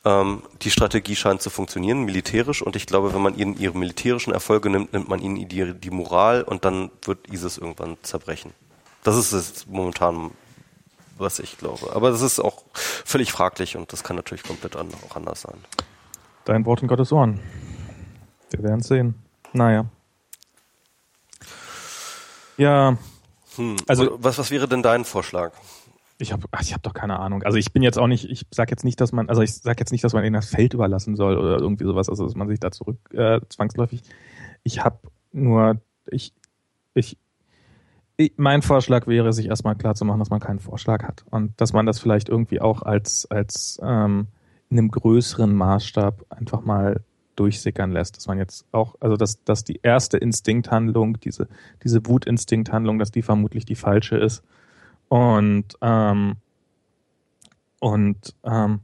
[0.06, 4.34] Ähm, die Strategie scheint zu funktionieren, militärisch, und ich glaube, wenn man ihnen ihre militärischen
[4.34, 8.54] Erfolge nimmt, nimmt man ihnen die, die Moral und dann wird ISIS irgendwann zerbrechen.
[9.04, 10.32] Das ist es momentan,
[11.18, 11.94] was ich glaube.
[11.94, 15.58] Aber das ist auch völlig fraglich und das kann natürlich komplett an, auch anders sein.
[16.46, 17.40] Dein Wort in Gottes Ohren.
[18.54, 19.16] Wir werden es sehen.
[19.52, 19.86] Naja.
[22.58, 22.98] Ja.
[23.56, 23.76] Hm.
[23.88, 25.54] Also, was, was wäre denn dein Vorschlag?
[26.20, 27.44] Ich habe ich hab doch keine Ahnung.
[27.44, 29.80] Also ich bin jetzt auch nicht, ich sag jetzt nicht, dass man, also ich sag
[29.80, 32.48] jetzt nicht, dass man ihnen das Feld überlassen soll oder irgendwie sowas, also dass man
[32.48, 34.04] sich da zurück äh, zwangsläufig.
[34.64, 35.00] Ich habe
[35.32, 36.34] nur, ich,
[36.94, 37.18] ich,
[38.16, 41.60] ich, mein Vorschlag wäre, sich erstmal klar zu machen, dass man keinen Vorschlag hat und
[41.60, 44.28] dass man das vielleicht irgendwie auch als, als ähm,
[44.70, 47.04] in einem größeren Maßstab einfach mal
[47.36, 51.48] durchsickern lässt, dass man jetzt auch, also dass, dass die erste Instinkthandlung, diese,
[51.84, 54.44] diese Wutinstinkthandlung, dass die vermutlich die falsche ist
[55.10, 56.36] und, ähm,
[57.80, 58.80] und ähm,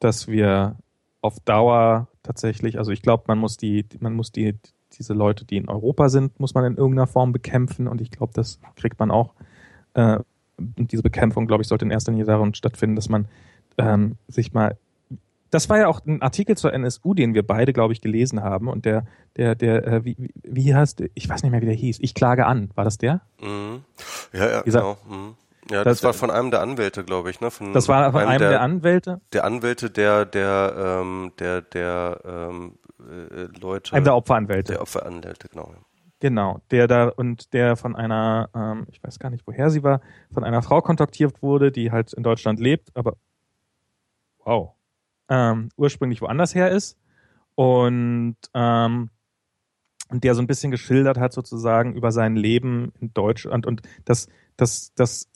[0.00, 0.76] dass wir
[1.20, 4.56] auf Dauer tatsächlich, also ich glaube, man muss die, man muss die,
[4.92, 8.32] diese Leute, die in Europa sind, muss man in irgendeiner Form bekämpfen und ich glaube,
[8.34, 9.34] das kriegt man auch.
[9.94, 10.18] Äh,
[10.58, 13.28] diese Bekämpfung, glaube ich, sollte in erster Linie darin stattfinden, dass man
[13.78, 14.76] ähm, sich mal
[15.50, 18.68] das war ja auch ein Artikel zur NSU, den wir beide, glaube ich, gelesen haben.
[18.68, 19.04] Und der,
[19.36, 21.98] der, der, äh, wie, wie heißt, ich weiß nicht mehr, wie der hieß.
[22.00, 22.70] Ich klage an.
[22.74, 23.22] War das der?
[23.40, 23.84] Mhm.
[24.32, 24.98] Ja, ja, Dieser, genau.
[25.08, 25.34] Mhm.
[25.70, 27.50] Ja, das, das, war von einem der Anwälte, glaube ich, ne?
[27.50, 29.20] Von das war von einem, einem der, der, Anwälte?
[29.34, 33.94] Der Anwälte der, der, ähm, der, der ähm, äh, Leute.
[33.94, 34.72] Einem der Opferanwälte.
[34.72, 35.74] Der Opferanwälte, genau.
[36.20, 40.00] Genau, der da und der von einer, ähm, ich weiß gar nicht, woher sie war,
[40.32, 43.14] von einer Frau kontaktiert wurde, die halt in Deutschland lebt, aber
[44.44, 44.74] wow,
[45.28, 46.96] ähm, ursprünglich woanders her ist
[47.54, 49.10] und ähm,
[50.10, 54.94] der so ein bisschen geschildert hat sozusagen über sein Leben in Deutschland und das das
[54.94, 55.28] das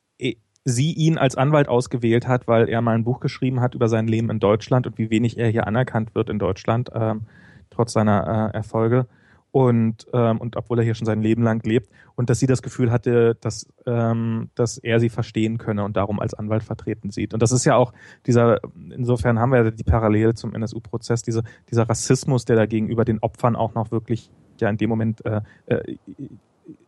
[0.65, 4.07] sie ihn als Anwalt ausgewählt hat, weil er mal ein Buch geschrieben hat über sein
[4.07, 7.23] Leben in Deutschland und wie wenig er hier anerkannt wird in Deutschland, ähm,
[7.71, 9.07] trotz seiner äh, Erfolge.
[9.53, 12.63] Und, ähm, und obwohl er hier schon sein Leben lang lebt und dass sie das
[12.63, 17.35] Gefühl hatte, dass, ähm, dass er sie verstehen könne und darum als Anwalt vertreten sieht.
[17.35, 17.93] Und das ist ja auch
[18.27, 23.19] dieser, insofern haben wir die Parallele zum NSU-Prozess, diese, dieser Rassismus, der da gegenüber den
[23.19, 25.97] Opfern auch noch wirklich ja in dem Moment äh, äh,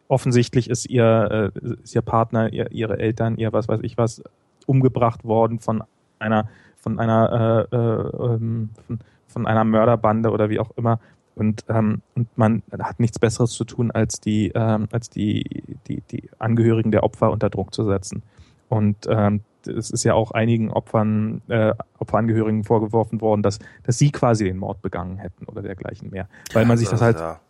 [0.08, 4.22] offensichtlich ist ihr, äh, ist ihr Partner, ihr, ihre Eltern, ihr was weiß ich was,
[4.66, 5.82] umgebracht worden von
[6.18, 11.00] einer, von einer, äh, äh, ähm, von, von einer Mörderbande oder wie auch immer.
[11.34, 15.44] Und, ähm, und man hat nichts Besseres zu tun, als die, ähm, als die,
[15.88, 18.22] die, die Angehörigen der Opfer unter Druck zu setzen.
[18.68, 24.10] Und ähm, es ist ja auch einigen Opfern, äh, Opferangehörigen vorgeworfen worden, dass, dass sie
[24.10, 26.28] quasi den Mord begangen hätten oder dergleichen mehr.
[26.52, 27.18] Weil ja, man sich das halt.
[27.18, 27.40] Ja.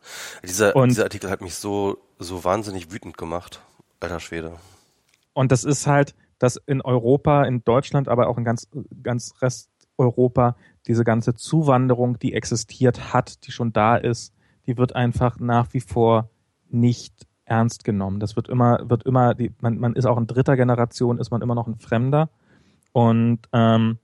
[0.42, 3.60] Dieser, und, dieser Artikel hat mich so, so wahnsinnig wütend gemacht.
[4.00, 4.52] Alter Schwede.
[5.32, 8.68] Und das ist halt, dass in Europa, in Deutschland, aber auch in ganz,
[9.02, 10.56] ganz Rest Europa
[10.86, 14.34] diese ganze Zuwanderung, die existiert hat, die schon da ist,
[14.66, 16.30] die wird einfach nach wie vor
[16.68, 18.20] nicht ernst genommen.
[18.20, 21.42] Das wird immer, wird immer, die, man, man ist auch in dritter Generation, ist man
[21.42, 22.30] immer noch ein Fremder.
[22.92, 23.98] Und, ähm,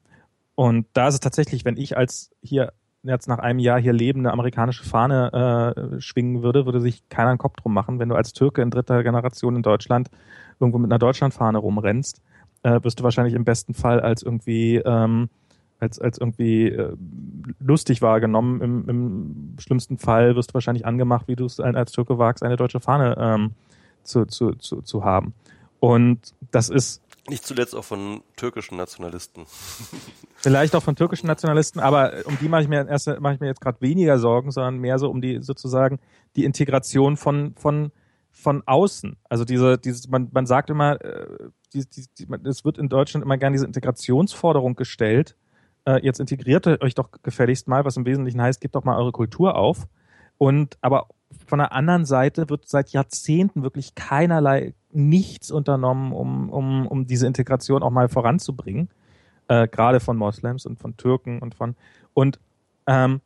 [0.55, 4.31] und da ist es tatsächlich, wenn ich als hier jetzt nach einem Jahr hier lebende
[4.31, 7.99] amerikanische Fahne äh, schwingen würde, würde sich keiner einen Kopf drum machen.
[7.99, 10.10] Wenn du als Türke in dritter Generation in Deutschland
[10.59, 12.20] irgendwo mit einer Deutschlandfahne rumrennst,
[12.62, 15.31] äh, wirst du wahrscheinlich im besten Fall als irgendwie ähm,
[15.81, 16.94] als, als irgendwie äh,
[17.59, 18.60] lustig wahrgenommen.
[18.60, 22.57] Im, Im schlimmsten Fall wirst du wahrscheinlich angemacht, wie du es als Türke wagst, eine
[22.57, 23.52] deutsche Fahne ähm,
[24.05, 25.34] zu, zu, zu, zu haben.
[25.81, 27.02] Und das ist.
[27.28, 29.44] Nicht zuletzt auch von türkischen Nationalisten.
[30.36, 33.47] Vielleicht auch von türkischen Nationalisten, aber um die mache ich mir erst mache ich mir
[33.47, 36.00] jetzt gerade weniger Sorgen, sondern mehr so um die sozusagen
[36.34, 37.92] die Integration von von
[38.31, 39.17] von außen.
[39.28, 41.26] Also diese, diese man, man sagt immer, äh,
[41.75, 45.36] die, die, die, es wird in Deutschland immer gerne diese Integrationsforderung gestellt,
[45.84, 49.12] äh, jetzt integriert euch doch gefälligst mal, was im Wesentlichen heißt, gebt doch mal eure
[49.12, 49.89] Kultur auf.
[50.39, 51.07] Und aber
[51.47, 57.26] von der anderen Seite wird seit Jahrzehnten wirklich keinerlei nichts unternommen, um, um, um diese
[57.26, 58.89] Integration auch mal voranzubringen.
[59.49, 61.76] Äh, gerade von Moslems und von Türken und von
[62.15, 62.39] und
[62.86, 63.20] ähm,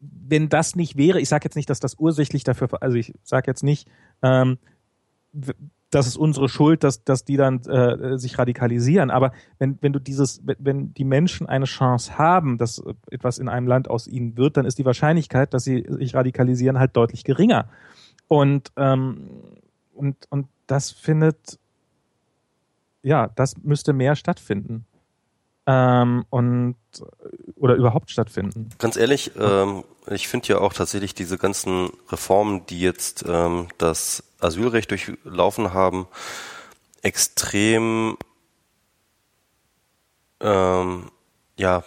[0.00, 3.50] wenn das nicht wäre, ich sage jetzt nicht, dass das ursächlich dafür, also ich sage
[3.50, 3.88] jetzt nicht,
[4.22, 4.58] ähm,
[5.90, 9.10] das ist unsere Schuld, dass, dass die dann äh, sich radikalisieren.
[9.10, 13.66] Aber wenn, wenn du dieses, wenn die Menschen eine Chance haben, dass etwas in einem
[13.66, 17.68] Land aus ihnen wird, dann ist die Wahrscheinlichkeit, dass sie sich radikalisieren, halt deutlich geringer.
[18.28, 19.30] Und, ähm,
[19.92, 21.58] und, und das findet,
[23.02, 24.86] ja, das müsste mehr stattfinden.
[25.66, 26.76] Ähm, und
[27.56, 28.70] oder überhaupt stattfinden.
[28.78, 34.24] Ganz ehrlich, ähm, ich finde ja auch tatsächlich diese ganzen Reformen, die jetzt ähm, das
[34.40, 36.08] Asylrecht durchlaufen haben,
[37.02, 38.16] extrem
[40.40, 41.10] ähm,
[41.58, 41.84] ja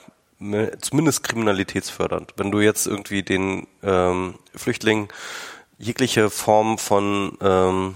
[0.81, 2.33] zumindest kriminalitätsfördernd.
[2.37, 5.07] Wenn du jetzt irgendwie den ähm, Flüchtlingen
[5.77, 7.95] jegliche Form von ähm,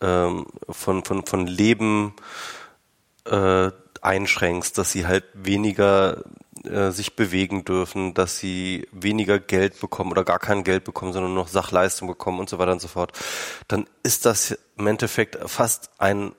[0.00, 2.14] ähm, von von von Leben
[3.24, 3.70] äh,
[4.04, 6.24] einschränkst, dass sie halt weniger
[6.64, 11.34] äh, sich bewegen dürfen, dass sie weniger Geld bekommen oder gar kein Geld bekommen, sondern
[11.34, 13.12] nur noch Sachleistung bekommen und so weiter und so fort,
[13.68, 16.32] dann ist das im Endeffekt fast ein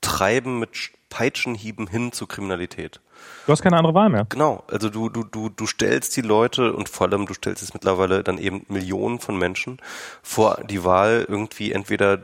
[0.00, 0.70] Treiben mit
[1.08, 3.00] Peitschenhieben hin zu Kriminalität.
[3.46, 4.26] Du hast keine andere Wahl mehr.
[4.28, 7.72] Genau, also du, du, du, du stellst die Leute und vor allem du stellst es
[7.72, 9.80] mittlerweile dann eben Millionen von Menschen
[10.22, 12.22] vor die Wahl irgendwie entweder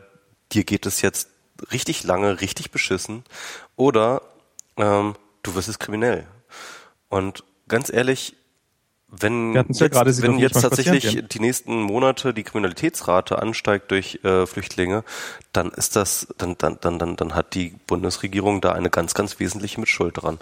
[0.52, 1.28] dir geht es jetzt
[1.72, 3.24] richtig lange, richtig beschissen
[3.76, 4.22] oder
[4.80, 6.26] ähm, du wirst es kriminell.
[7.08, 8.36] Und ganz ehrlich,
[9.08, 14.46] wenn jetzt, ja grade, wenn jetzt tatsächlich die nächsten Monate die Kriminalitätsrate ansteigt durch äh,
[14.46, 15.02] Flüchtlinge,
[15.52, 19.40] dann ist das, dann, dann, dann, dann, dann hat die Bundesregierung da eine ganz, ganz
[19.40, 20.38] wesentliche Mitschuld dran,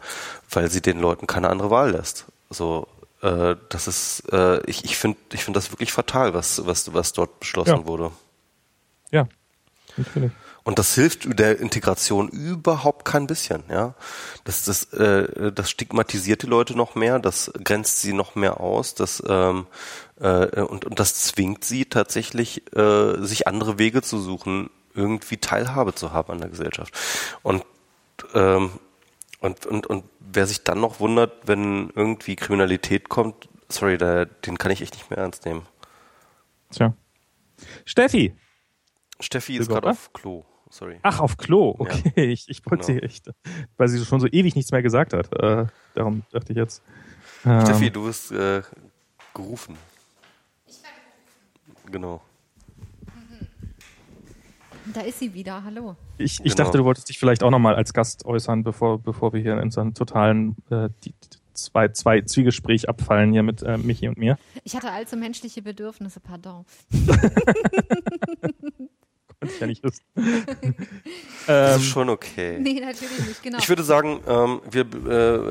[0.50, 2.26] weil sie den Leuten keine andere Wahl lässt.
[2.50, 2.86] So,
[3.22, 7.14] äh, das ist, äh, ich, ich finde, ich finde das wirklich fatal, was, was, was
[7.14, 7.86] dort beschlossen ja.
[7.86, 8.10] wurde.
[9.10, 9.28] Ja,
[9.96, 10.32] natürlich.
[10.68, 13.94] Und das hilft der Integration überhaupt kein bisschen, ja.
[14.44, 18.94] Das, das, äh, das stigmatisiert die Leute noch mehr, das grenzt sie noch mehr aus,
[18.94, 19.66] das ähm,
[20.20, 25.94] äh, und, und das zwingt sie tatsächlich, äh, sich andere Wege zu suchen, irgendwie Teilhabe
[25.94, 26.92] zu haben an der Gesellschaft.
[27.42, 27.64] Und
[28.34, 28.72] ähm,
[29.40, 34.58] und, und, und wer sich dann noch wundert, wenn irgendwie Kriminalität kommt, sorry, da, den
[34.58, 35.66] kann ich echt nicht mehr ernst nehmen.
[36.72, 36.92] Tja.
[37.86, 38.34] Steffi.
[39.18, 40.98] Steffi ist gerade auf Klo sorry.
[41.02, 42.12] Ach, auf Klo, okay.
[42.16, 42.22] Ja.
[42.24, 43.00] Ich, ich wollte genau.
[43.00, 43.30] sie echt,
[43.76, 45.32] weil sie schon so ewig nichts mehr gesagt hat.
[45.32, 46.82] Äh, darum dachte ich jetzt.
[47.44, 48.62] Ähm, Steffi, du bist äh,
[49.34, 49.76] gerufen.
[50.66, 50.96] Ich werde
[51.66, 51.92] gerufen.
[51.92, 52.20] Genau.
[54.94, 55.96] Da ist sie wieder, hallo.
[56.16, 56.54] Ich, ich Genau.
[56.64, 59.58] dachte, du wolltest dich vielleicht auch nochmal als Gast äußern, bevor, bevor wir hier in
[59.60, 64.38] unseren totalen äh, die, die zwei, zwei Zwiegespräch abfallen hier mit äh, Michi und mir.
[64.64, 66.64] Ich hatte allzu menschliche Bedürfnisse, pardon.
[69.40, 69.82] Konnte ich ja nicht.
[71.46, 72.58] Das ähm, ist schon okay.
[72.60, 73.56] Nee, natürlich nicht, genau.
[73.58, 74.82] Ich würde sagen, ähm, wir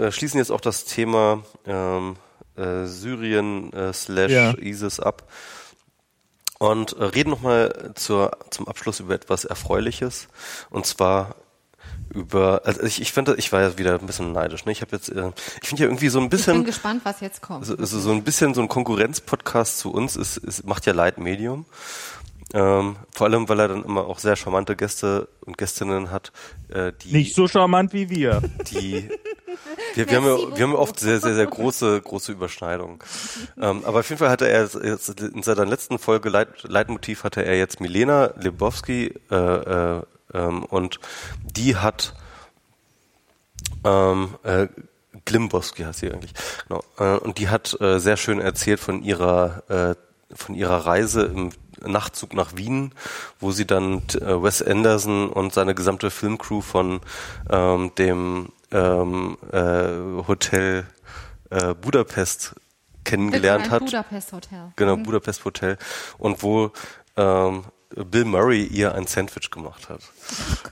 [0.05, 2.17] äh, schließen jetzt auch das Thema ähm,
[2.55, 4.53] äh, Syrien äh, slash Ja.
[4.59, 5.27] ISIS ab
[6.59, 10.27] und äh, reden nochmal zur, zum Abschluss über etwas Erfreuliches
[10.69, 11.35] und zwar
[12.13, 14.71] über, also ich, ich finde, ich war ja wieder ein bisschen neidisch, ne?
[14.71, 17.21] Ich habe jetzt, äh, ich finde ja irgendwie so ein ich bin bisschen, gespannt, was
[17.21, 17.65] jetzt kommt.
[17.65, 21.17] so, so, so ein bisschen so ein Konkurrenzpodcast zu uns ist, ist macht ja Light
[21.17, 21.65] Medium.
[22.53, 26.31] Ähm, vor allem, weil er dann immer auch sehr charmante Gäste und Gästinnen hat,
[26.69, 28.41] äh, die nicht so charmant wie wir.
[28.71, 29.09] die
[29.95, 32.99] wir, wir, haben ja, wir haben ja oft sehr, sehr, sehr große, große Überschneidungen.
[33.59, 37.43] Ähm, aber auf jeden Fall hatte er jetzt in seiner letzten Folge Leit, Leitmotiv hatte
[37.43, 40.01] er jetzt Milena Lebowski äh, äh,
[40.33, 40.99] ähm, und
[41.43, 42.13] die hat
[43.83, 44.67] ähm, äh,
[45.25, 46.33] Glimbowski heißt sie eigentlich.
[46.67, 46.83] Genau.
[46.97, 49.95] Äh, und die hat äh, sehr schön erzählt von ihrer äh,
[50.35, 51.51] von ihrer Reise im
[51.85, 52.93] Nachtzug nach Wien,
[53.39, 57.01] wo sie dann äh, Wes Anderson und seine gesamte Filmcrew von
[57.49, 60.85] ähm, dem ähm, äh, Hotel
[61.49, 62.55] äh, Budapest
[63.03, 63.85] kennengelernt Ein hat.
[63.85, 64.73] Budapest Hotel.
[64.75, 65.77] Genau, Budapest Hotel.
[66.17, 66.71] Und wo
[67.15, 67.63] ähm,
[67.95, 70.01] Bill Murray ihr ein Sandwich gemacht hat.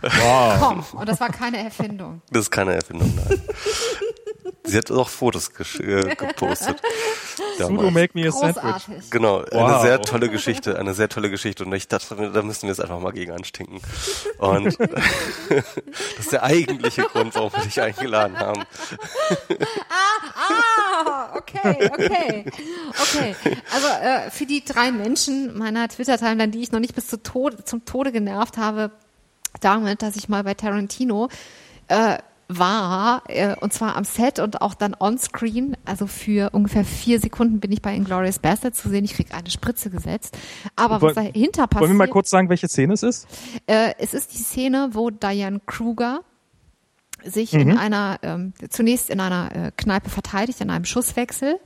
[0.01, 0.59] Wow.
[0.59, 2.21] Komm, und das war keine Erfindung.
[2.29, 3.41] Das ist keine Erfindung, nein.
[4.65, 6.81] Sie hat auch Fotos äh, gepostet.
[7.57, 8.61] Sudo make me a sandwich.
[8.61, 9.09] Großartig.
[9.11, 9.81] Genau, eine Wow.
[9.81, 11.63] sehr tolle Geschichte, eine sehr tolle Geschichte.
[11.65, 13.79] Und ich dachte, da müssen wir jetzt einfach mal gegen anstinken.
[14.39, 14.77] Und
[15.49, 15.63] das
[16.19, 18.63] ist der eigentliche Grund, warum wir dich eingeladen haben.
[19.89, 22.45] Ah, okay, okay.
[23.01, 23.35] Okay.
[23.73, 27.63] Also äh, für die drei Menschen meiner Twitter-Timeline, die ich noch nicht bis zu Tode,
[27.65, 28.91] zum Tode genervt habe,
[29.61, 31.29] damit, dass ich mal bei Tarantino
[31.87, 32.17] äh,
[32.47, 37.59] war, äh, und zwar am Set und auch dann on-screen, also für ungefähr vier Sekunden
[37.59, 39.03] bin ich bei Inglourious Bastard zu sehen.
[39.05, 40.37] Ich krieg eine Spritze gesetzt.
[40.75, 41.81] Aber was Woll- dahinter passiert...
[41.81, 43.27] Wollen wir mal kurz sagen, welche Szene es ist?
[43.65, 46.21] Äh, es ist die Szene, wo Diane Kruger
[47.23, 51.59] sich in einer, ähm, zunächst in einer äh, Kneipe verteidigt, in einem Schusswechsel.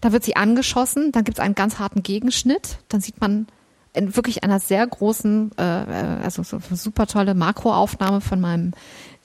[0.00, 2.78] Da wird sie angeschossen, dann gibt es einen ganz harten Gegenschnitt.
[2.88, 3.46] Dann sieht man
[3.92, 8.72] in wirklich einer sehr großen, äh, äh, also so super tolle Makroaufnahme von meinem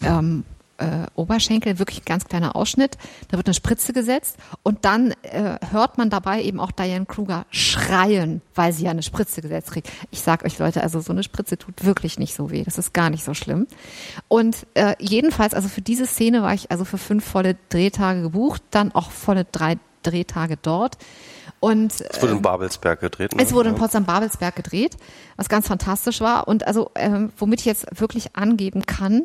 [0.04, 0.44] ähm,
[0.80, 2.98] äh, Oberschenkel, wirklich ein ganz kleiner Ausschnitt.
[3.30, 7.46] Da wird eine Spritze gesetzt und dann äh, hört man dabei eben auch Diane Kruger
[7.52, 9.90] schreien, weil sie ja eine Spritze gesetzt kriegt.
[10.12, 12.64] Ich sag euch Leute, also so eine Spritze tut wirklich nicht so weh.
[12.64, 13.68] Das ist gar nicht so schlimm.
[14.28, 18.62] Und äh, jedenfalls, also für diese Szene war ich also für fünf volle Drehtage gebucht,
[18.72, 20.98] dann auch volle drei Drehtage dort.
[21.60, 23.36] Und Es wurde in Babelsberg gedreht.
[23.36, 23.44] Ne?
[23.44, 23.76] es wurde in.
[23.76, 24.96] Potsdam-Babelsberg gedreht,
[25.36, 26.48] was ganz fantastisch war.
[26.48, 29.24] Und also, ähm, womit ich jetzt wirklich angeben kann,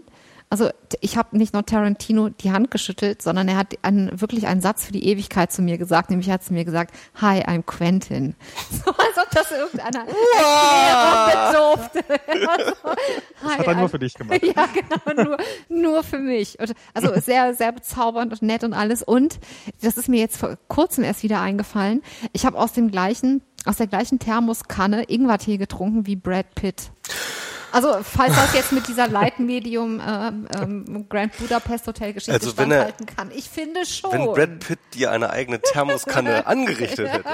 [0.51, 4.61] also ich habe nicht nur Tarantino die Hand geschüttelt, sondern er hat einen, wirklich einen
[4.61, 6.11] Satz für die Ewigkeit zu mir gesagt.
[6.11, 8.35] Nämlich hat zu mir gesagt, Hi, I'm Quentin.
[8.71, 12.05] So als ob das irgendeiner Erklärung bedurfte.
[12.49, 12.73] Also,
[13.43, 14.41] Hi, hat er nur für dich gemacht.
[14.45, 15.37] Ja, genau, nur,
[15.69, 16.59] nur für mich.
[16.61, 19.03] Und also sehr, sehr bezaubernd und nett und alles.
[19.03, 19.41] Und
[19.83, 22.03] das ist mir jetzt vor kurzem erst wieder eingefallen.
[22.33, 26.91] Ich habe aus dem gleichen, aus der gleichen Thermoskanne Ingwertee getrunken wie Brad Pitt.
[27.75, 32.71] Also falls das jetzt mit dieser Light-Medium ähm, ähm, Grand Budapest Hotel Geschichte Also wenn
[32.71, 33.31] er- standhalten kann.
[33.35, 34.13] Ich finde schon.
[34.13, 37.25] Wenn Brad Pitt dir eine eigene Thermoskanne angerichtet hätte.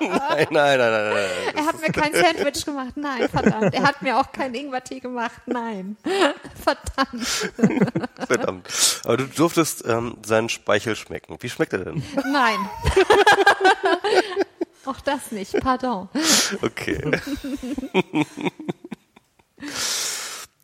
[0.00, 1.54] nein, nein, nein, nein, nein.
[1.54, 2.96] er hat mir kein Sandwich gemacht.
[2.96, 3.74] Nein, verdammt.
[3.74, 5.42] Er hat mir auch keinen Ingwertee gemacht.
[5.44, 5.98] Nein.
[6.64, 7.26] Verdammt.
[8.26, 8.68] Verdammt.
[9.04, 11.36] Aber du durftest ähm, seinen Speichel schmecken.
[11.40, 12.02] Wie schmeckt er denn?
[12.32, 12.56] Nein.
[14.86, 15.52] auch das nicht.
[15.60, 16.08] Pardon.
[16.62, 17.02] Okay.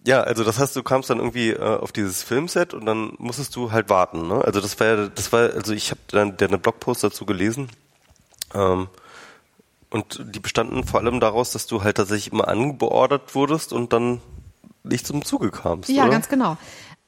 [0.05, 3.55] Ja, also das heißt, du kamst dann irgendwie äh, auf dieses Filmset und dann musstest
[3.55, 4.45] du halt warten, ne?
[4.45, 7.69] Also das war ja, das war, also ich habe dann deine Blogpost dazu gelesen.
[8.53, 8.89] Ähm,
[9.91, 14.21] und die bestanden vor allem daraus, dass du halt tatsächlich immer angeordert wurdest und dann
[14.83, 15.91] nicht zum Zuge kamst.
[15.91, 16.13] Ja, oder?
[16.13, 16.57] ganz genau.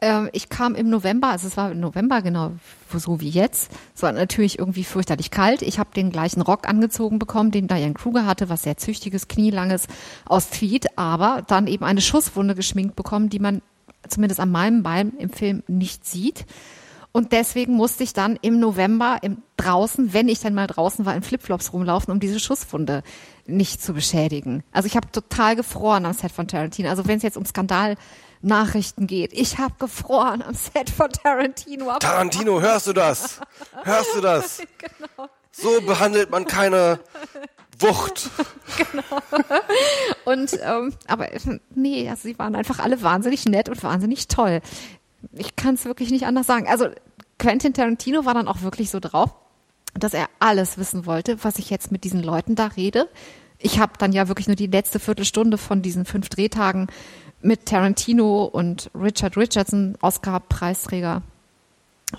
[0.04, 2.52] Ähm, ich kam im November, also es war im November genau
[2.92, 3.70] so wie jetzt.
[3.96, 5.62] Es war natürlich irgendwie fürchterlich kalt.
[5.62, 9.86] Ich habe den gleichen Rock angezogen bekommen, den Diane Kruger hatte, was sehr züchtiges, knielanges
[10.26, 13.62] aus Tweed, aber dann eben eine Schusswunde geschminkt bekommen, die man
[14.06, 16.44] zumindest an meinem Bein im Film nicht sieht.
[17.16, 21.14] Und deswegen musste ich dann im November im draußen, wenn ich dann mal draußen war,
[21.16, 23.02] in Flipflops rumlaufen, um diese Schusswunde
[23.46, 24.64] nicht zu beschädigen.
[24.72, 26.90] Also ich habe total gefroren am Set von Tarantino.
[26.90, 27.44] Also wenn es jetzt um
[28.44, 31.98] Skandalnachrichten geht, ich habe gefroren am Set von Tarantino.
[31.98, 33.40] Tarantino, hörst du das?
[33.82, 34.62] Hörst du das?
[34.78, 35.28] genau.
[35.50, 37.00] So behandelt man keine
[37.78, 38.30] Wucht.
[38.76, 39.02] genau.
[40.24, 41.28] Und ähm, aber
[41.74, 44.60] nee, also sie waren einfach alle wahnsinnig nett und wahnsinnig toll.
[45.32, 46.68] Ich kann es wirklich nicht anders sagen.
[46.68, 46.88] Also
[47.38, 49.30] Quentin Tarantino war dann auch wirklich so drauf,
[49.94, 53.08] dass er alles wissen wollte, was ich jetzt mit diesen Leuten da rede.
[53.58, 56.88] Ich habe dann ja wirklich nur die letzte Viertelstunde von diesen fünf Drehtagen
[57.44, 61.22] mit Tarantino und Richard Richardson, Oscar-Preisträger.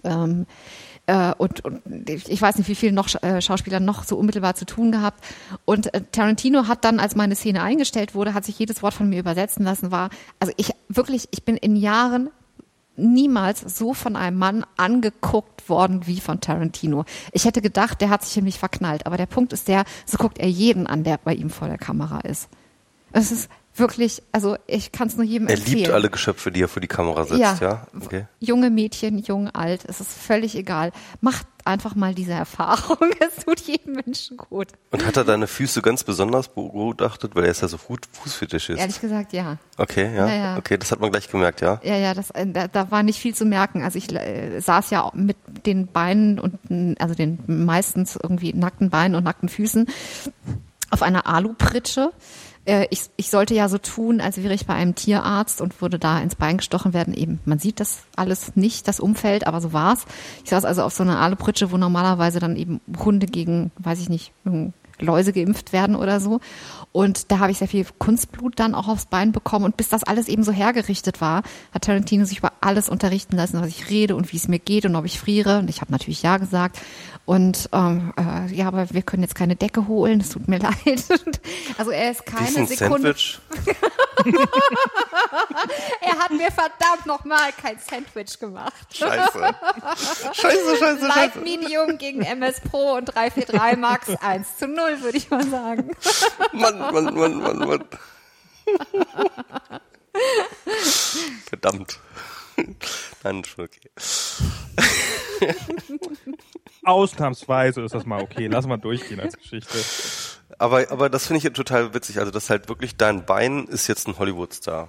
[0.04, 0.46] Ähm,
[1.08, 4.66] äh, und, und ich weiß nicht, wie viele noch äh, Schauspieler noch so unmittelbar zu
[4.66, 5.24] tun gehabt.
[5.66, 9.10] Und äh, Tarantino hat dann, als meine Szene eingestellt wurde, hat sich jedes Wort von
[9.10, 9.92] mir übersetzen lassen.
[9.92, 12.30] War also ich wirklich, ich bin in Jahren
[12.98, 17.06] niemals so von einem Mann angeguckt worden wie von Tarantino.
[17.34, 19.06] Ich hätte gedacht, der hat sich in mich verknallt.
[19.06, 21.78] Aber der Punkt ist der, so guckt er jeden an, der bei ihm vor der
[21.78, 22.50] Kamera ist.
[23.12, 25.78] Es ist wirklich, also ich kann es nur jedem er empfehlen.
[25.78, 27.54] liebt alle Geschöpfe, die er vor die Kamera setzt, ja?
[27.62, 27.88] Ja.
[28.02, 28.26] Okay.
[28.40, 30.92] Junge Mädchen, jung, alt, es ist völlig egal.
[31.22, 32.98] Macht einfach mal diese Erfahrung.
[33.20, 34.68] Es tut jedem Menschen gut.
[34.92, 38.80] Und hat er deine Füße ganz besonders begutachtet, weil er ist ja so Fuß Fußfetischist?
[38.80, 39.58] Ehrlich gesagt, ja.
[39.78, 40.28] Okay, ja?
[40.28, 40.58] Ja, ja.
[40.58, 41.80] Okay, das hat man gleich gemerkt, ja?
[41.84, 43.84] Ja, ja, das, äh, da, da war nicht viel zu merken.
[43.84, 49.16] Also ich äh, saß ja mit den Beinen und also den meistens irgendwie nackten Beinen
[49.16, 49.88] und nackten Füßen
[50.92, 52.12] auf einer Alupritsche.
[52.66, 56.00] Äh, ich, ich sollte ja so tun, als wäre ich bei einem Tierarzt und würde
[56.00, 57.14] da ins Bein gestochen werden.
[57.14, 60.06] Eben, man sieht das alles nicht, das Umfeld, aber so war's.
[60.44, 64.10] Ich saß also auf so einer Alupritsche, wo normalerweise dann eben Hunde gegen, weiß ich
[64.10, 64.32] nicht,
[65.00, 66.40] Läuse geimpft werden oder so.
[66.92, 69.66] Und da habe ich sehr viel Kunstblut dann auch aufs Bein bekommen.
[69.66, 73.60] Und bis das alles eben so hergerichtet war, hat Tarantino sich über alles unterrichten lassen,
[73.60, 75.60] was ich rede und wie es mir geht und ob ich friere.
[75.60, 76.80] Und ich habe natürlich ja gesagt.
[77.26, 81.04] Und ähm, äh, ja, aber wir können jetzt keine Decke holen, es tut mir leid.
[81.78, 83.16] also er ist keine ein Sekunde.
[83.16, 83.40] Sandwich?
[86.02, 88.74] Er hat mir verdammt nochmal kein Sandwich gemacht.
[88.96, 89.40] Scheiße.
[90.34, 91.40] Scheiße, scheiße, Light scheiße.
[91.40, 95.92] Medium gegen MS Pro und 343 Max 1 zu 0, würde ich mal sagen.
[96.54, 97.84] Mann, Mann, Mann, Mann, Mann.
[101.48, 102.00] Verdammt.
[103.24, 103.92] Nein, schon okay.
[106.86, 108.48] Ausnahmsweise ist das mal okay.
[108.48, 109.78] Lass mal durchgehen als Geschichte.
[110.58, 112.20] Aber, aber das finde ich total witzig.
[112.20, 114.88] Also, das halt wirklich dein Bein ist jetzt ein Hollywood-Star.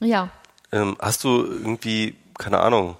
[0.00, 0.30] Ja.
[0.72, 2.96] Ähm, hast du irgendwie, keine Ahnung,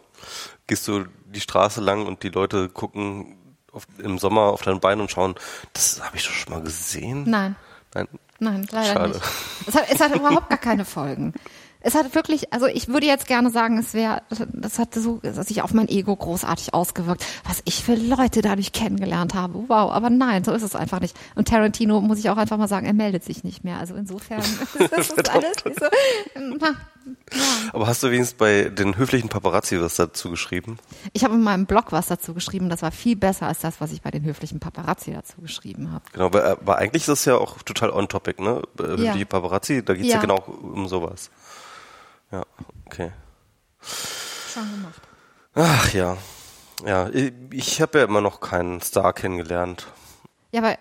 [0.67, 3.37] gehst du die Straße lang und die Leute gucken
[3.73, 5.35] auf, im Sommer auf dein Bein und schauen,
[5.73, 7.25] das habe ich doch schon mal gesehen?
[7.29, 7.57] Nein.
[7.95, 8.09] Nein.
[8.39, 9.09] Nein, leider Schade.
[9.09, 9.23] nicht.
[9.67, 11.33] Es hat, es hat überhaupt gar keine Folgen.
[11.87, 15.63] Es hat wirklich, also ich würde jetzt gerne sagen, es wäre, das hat so sich
[15.63, 19.55] auf mein Ego großartig ausgewirkt, was ich für Leute dadurch kennengelernt habe.
[19.69, 21.17] Wow, aber nein, so ist es einfach nicht.
[21.37, 23.79] Und Tarantino muss ich auch einfach mal sagen, er meldet sich nicht mehr.
[23.79, 24.43] Also insofern
[24.91, 25.87] das ist alles so.
[26.35, 26.71] Na,
[27.33, 27.71] ja.
[27.73, 30.79] Aber hast du wenigstens bei den höflichen Paparazzi was dazu geschrieben?
[31.13, 33.93] Ich habe in meinem Blog was dazu geschrieben, das war viel besser als das, was
[33.93, 36.05] ich bei den höflichen Paparazzi dazu geschrieben habe.
[36.13, 38.63] Genau, weil, aber eigentlich ist das ja auch total on topic, ne?
[38.81, 39.25] Äh, Höfliche Ja.
[39.25, 40.17] Paparazzi, da geht's ja.
[40.17, 40.21] Ja.
[40.21, 41.31] genau um sowas.
[42.31, 42.43] Ja,
[42.87, 43.13] okay.
[43.81, 45.03] Schon gemacht.
[45.55, 46.17] Ach ja.
[46.85, 49.87] Ja, ich, ich habe ja immer noch keinen Star kennengelernt.
[50.53, 50.77] Ja, aber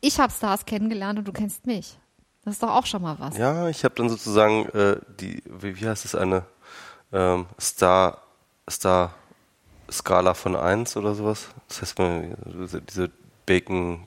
[0.00, 1.98] ich habe Stars kennengelernt und du kennst mich.
[2.44, 3.36] Das ist doch auch schon mal was.
[3.36, 6.44] Ja, ich habe dann sozusagen äh, die, wie, wie heißt es, eine
[7.12, 8.22] ähm, Star,
[8.68, 9.14] Star
[9.90, 11.48] Skala von 1 oder sowas.
[11.68, 12.36] Das heißt, man,
[12.88, 13.10] diese-
[13.46, 14.06] Bacon.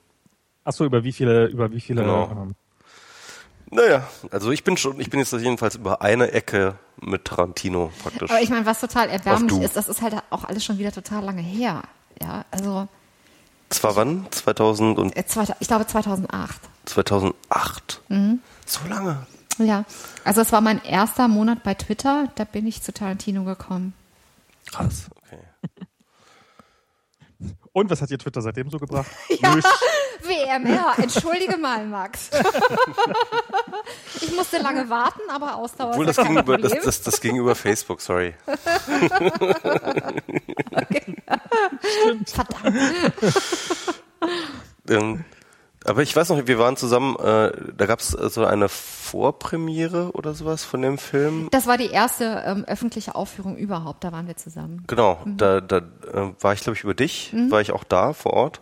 [0.64, 2.30] Ach so, über wie viele, über wie viele, Genau.
[2.32, 2.56] ähm,
[3.74, 8.30] Naja, also ich bin schon, ich bin jetzt jedenfalls über eine Ecke mit Tarantino praktisch.
[8.30, 11.24] Aber ich meine, was total erbärmlich ist, das ist halt auch alles schon wieder total
[11.24, 11.82] lange her.
[12.22, 12.88] Ja, also
[13.70, 14.28] Das war wann?
[14.30, 15.24] 2000 und äh,
[15.60, 16.56] ich glaube 2008.
[16.86, 18.02] 2008.
[18.10, 18.40] Mhm.
[18.66, 19.26] So lange.
[19.58, 19.86] Ja,
[20.24, 23.94] also es war mein erster Monat bei Twitter, da bin ich zu Tarantino gekommen.
[24.72, 25.06] Krass.
[27.74, 29.10] Und was hat ihr Twitter seitdem so gebracht?
[29.42, 29.56] Ja.
[30.22, 32.30] WMR, entschuldige mal, Max.
[34.22, 37.36] ich musste lange warten, aber Ausdauer Obwohl, ist das ging, über, das, das, das ging
[37.36, 38.34] über Facebook, sorry.
[42.26, 43.14] Verdammt.
[44.88, 45.26] Ähm,
[45.86, 50.34] aber ich weiß noch, wir waren zusammen, äh, da gab es so eine Vorpremiere oder
[50.34, 51.48] sowas von dem Film.
[51.52, 54.84] Das war die erste ähm, öffentliche Aufführung überhaupt, da waren wir zusammen.
[54.88, 55.38] Genau, Mhm.
[55.38, 58.62] da, da äh, war ich, glaube ich, über dich, war ich auch da vor Ort.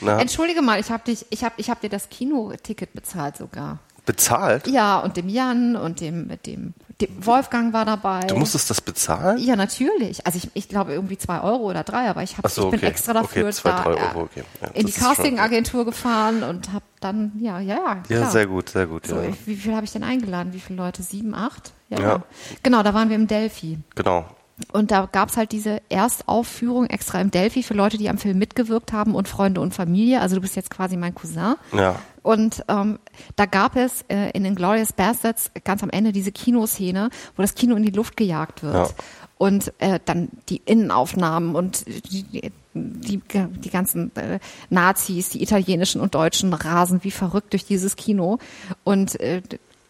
[0.00, 3.78] Entschuldige mal, ich habe dich, ich habe, ich habe dir das Kinoticket bezahlt sogar.
[4.06, 4.66] Bezahlt?
[4.66, 8.20] Ja, und dem Jan und dem, dem, dem Wolfgang war dabei.
[8.20, 9.38] Du musstest das bezahlen?
[9.38, 10.26] ja, natürlich.
[10.26, 12.80] Also ich, ich glaube irgendwie zwei Euro oder drei, aber ich, hab, so, ich bin
[12.80, 12.88] okay.
[12.88, 14.44] extra dafür Okay, zwei, da, Euro, okay.
[14.60, 18.02] Ja, in die Castingagentur gefahren und habe dann, ja, ja, ja.
[18.08, 18.30] Ja, klar.
[18.30, 19.06] sehr gut, sehr gut.
[19.06, 19.28] So, ja.
[19.46, 20.52] wie viel habe ich denn eingeladen?
[20.52, 21.02] Wie viele Leute?
[21.02, 21.72] Sieben, acht?
[21.88, 22.00] Ja.
[22.00, 22.22] Ja.
[22.62, 23.78] Genau, da waren wir im Delphi.
[23.94, 24.26] Genau.
[24.72, 28.92] Und da gab's halt diese Erstaufführung extra im Delphi für Leute, die am Film mitgewirkt
[28.92, 30.20] haben und Freunde und Familie.
[30.20, 31.56] Also du bist jetzt quasi mein Cousin.
[31.72, 31.96] Ja.
[32.22, 33.00] Und ähm,
[33.36, 37.54] da gab es äh, in den Glorious Bastards ganz am Ende diese Kinoszene, wo das
[37.54, 38.88] Kino in die Luft gejagt wird.
[38.88, 38.94] Ja.
[39.38, 44.38] Und äh, dann die Innenaufnahmen und die, die, die, die ganzen äh,
[44.70, 48.38] Nazis, die italienischen und deutschen, rasen wie verrückt durch dieses Kino.
[48.84, 49.42] Und äh,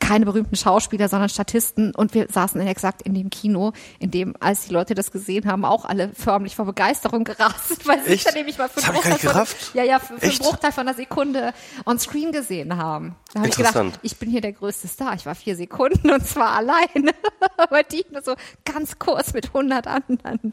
[0.05, 1.95] keine berühmten Schauspieler, sondern Statisten.
[1.95, 5.47] Und wir saßen in exakt in dem Kino, in dem, als die Leute das gesehen
[5.47, 8.85] haben, auch alle förmlich vor Begeisterung gerast, sind, weil sie sich dann nämlich mal für
[8.85, 10.39] einen Bruchteil von, ja, ja, für, für einen?
[10.39, 11.53] Bruchteil von einer Sekunde
[11.87, 13.17] on screen gesehen haben.
[13.33, 15.15] Da habe ich gedacht, ich bin hier der größte Star.
[15.15, 17.13] Ich war vier Sekunden und zwar alleine.
[17.57, 18.35] Aber die nur so
[18.65, 20.53] ganz kurz mit 100 anderen.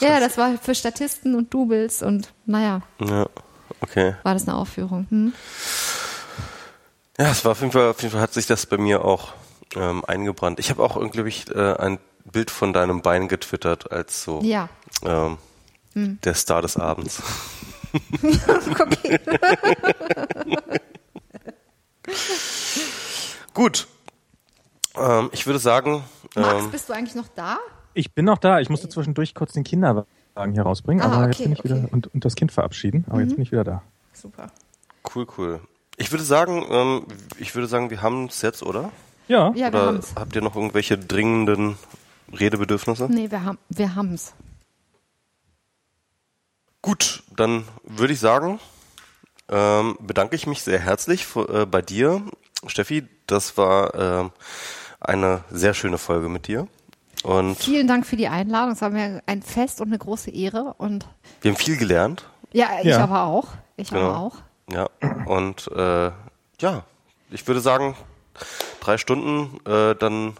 [0.00, 3.26] Ja, das war für Statisten und Doubles und naja, Ja.
[3.80, 4.14] Okay.
[4.22, 5.06] war das eine Aufführung.
[5.10, 5.32] Hm?
[7.18, 9.32] Ja, es war auf jeden Fall, auf jeden Fall hat sich das bei mir auch
[9.76, 10.58] ähm, eingebrannt.
[10.58, 14.68] Ich habe auch irgendwie ich, äh, ein Bild von deinem Bein getwittert als so Ja.
[15.04, 15.38] ähm,
[15.94, 17.22] der Star des Abends.
[18.80, 19.18] Okay.
[23.54, 23.86] Gut.
[24.96, 26.02] Ähm, ich würde sagen,
[26.34, 27.58] Max, ähm, bist du eigentlich noch da?
[27.94, 28.60] Ich bin noch da.
[28.60, 31.76] Ich musste zwischendurch kurz den Kinderwagen hier rausbringen, Ah, aber jetzt okay, bin ich wieder
[31.76, 31.88] okay.
[31.90, 33.04] und, und das Kind verabschieden.
[33.10, 33.82] Aber jetzt bin ich wieder da.
[34.14, 34.50] Super.
[35.14, 35.60] cool, cool.
[35.96, 37.06] Ich würde sagen, ähm,
[37.38, 38.90] ich würde sagen, wir haben es jetzt, oder?
[39.28, 39.48] Ja.
[39.54, 40.12] Ja, wir Oder haben's.
[40.16, 41.76] habt ihr noch irgendwelche dringenden
[42.32, 43.06] Redebedürfnisse?
[43.10, 44.34] Nee, wir haben wir haben's.
[46.80, 48.58] Gut, dann würde ich sagen,
[49.48, 52.22] ähm, bedanke ich mich sehr herzlich für, äh, bei dir,
[52.66, 53.06] Steffi.
[53.26, 54.30] Das war ähm,
[55.00, 56.66] eine sehr schöne Folge mit dir.
[57.22, 58.72] Und Vielen Dank für die Einladung.
[58.72, 60.74] Es war mir ein Fest und eine große Ehre.
[60.78, 61.06] Und
[61.40, 62.28] wir haben viel gelernt.
[62.52, 62.98] ja, ich Ja.
[63.04, 63.48] aber auch.
[63.76, 64.08] Ich Genau.
[64.10, 64.36] aber auch.
[64.70, 64.88] Ja.
[65.26, 66.10] Und äh,
[66.60, 66.84] ja,
[67.30, 67.96] ich würde sagen,
[68.80, 70.34] drei Stunden, äh, dann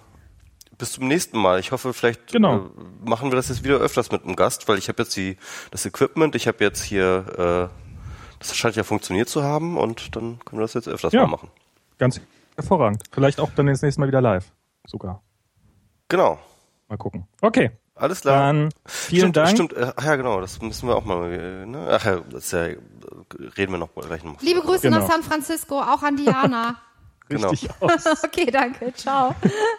[0.78, 1.60] bis zum nächsten Mal.
[1.60, 2.57] Ich hoffe, vielleicht Genau.
[2.59, 2.60] äh,
[3.05, 5.36] machen wir das jetzt wieder öfters mit einem Gast, weil ich habe jetzt die,
[5.70, 10.39] das Equipment, ich habe jetzt hier, äh, das scheint ja funktioniert zu haben und dann
[10.44, 11.23] können wir das jetzt öfters Ja.
[11.23, 11.51] mal machen.
[11.99, 12.20] Ganz
[12.57, 13.02] hervorragend.
[13.12, 14.51] Vielleicht auch dann das nächste Mal wieder live.
[14.86, 15.23] Sogar.
[16.09, 16.39] Genau.
[16.89, 17.26] Mal gucken.
[17.41, 17.70] Okay.
[17.94, 18.39] Alles klar.
[18.52, 19.49] Dann vielen stimmt, Dank.
[19.51, 21.86] Stimmt, äh, ach ja, genau, das müssen wir auch mal, äh, ne?
[21.91, 22.68] Ach ja, das ist ja,
[23.57, 24.41] reden wir noch gleich noch.
[24.42, 24.99] Liebe Grüße Genau.
[25.00, 26.76] nach San Francisco, auch an Diana.
[27.28, 27.49] Genau.
[27.49, 28.05] Richtig aus.
[28.24, 28.92] okay, danke.
[28.94, 29.34] Ciao.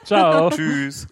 [0.05, 0.49] Ciao.
[0.49, 1.07] Tschüss.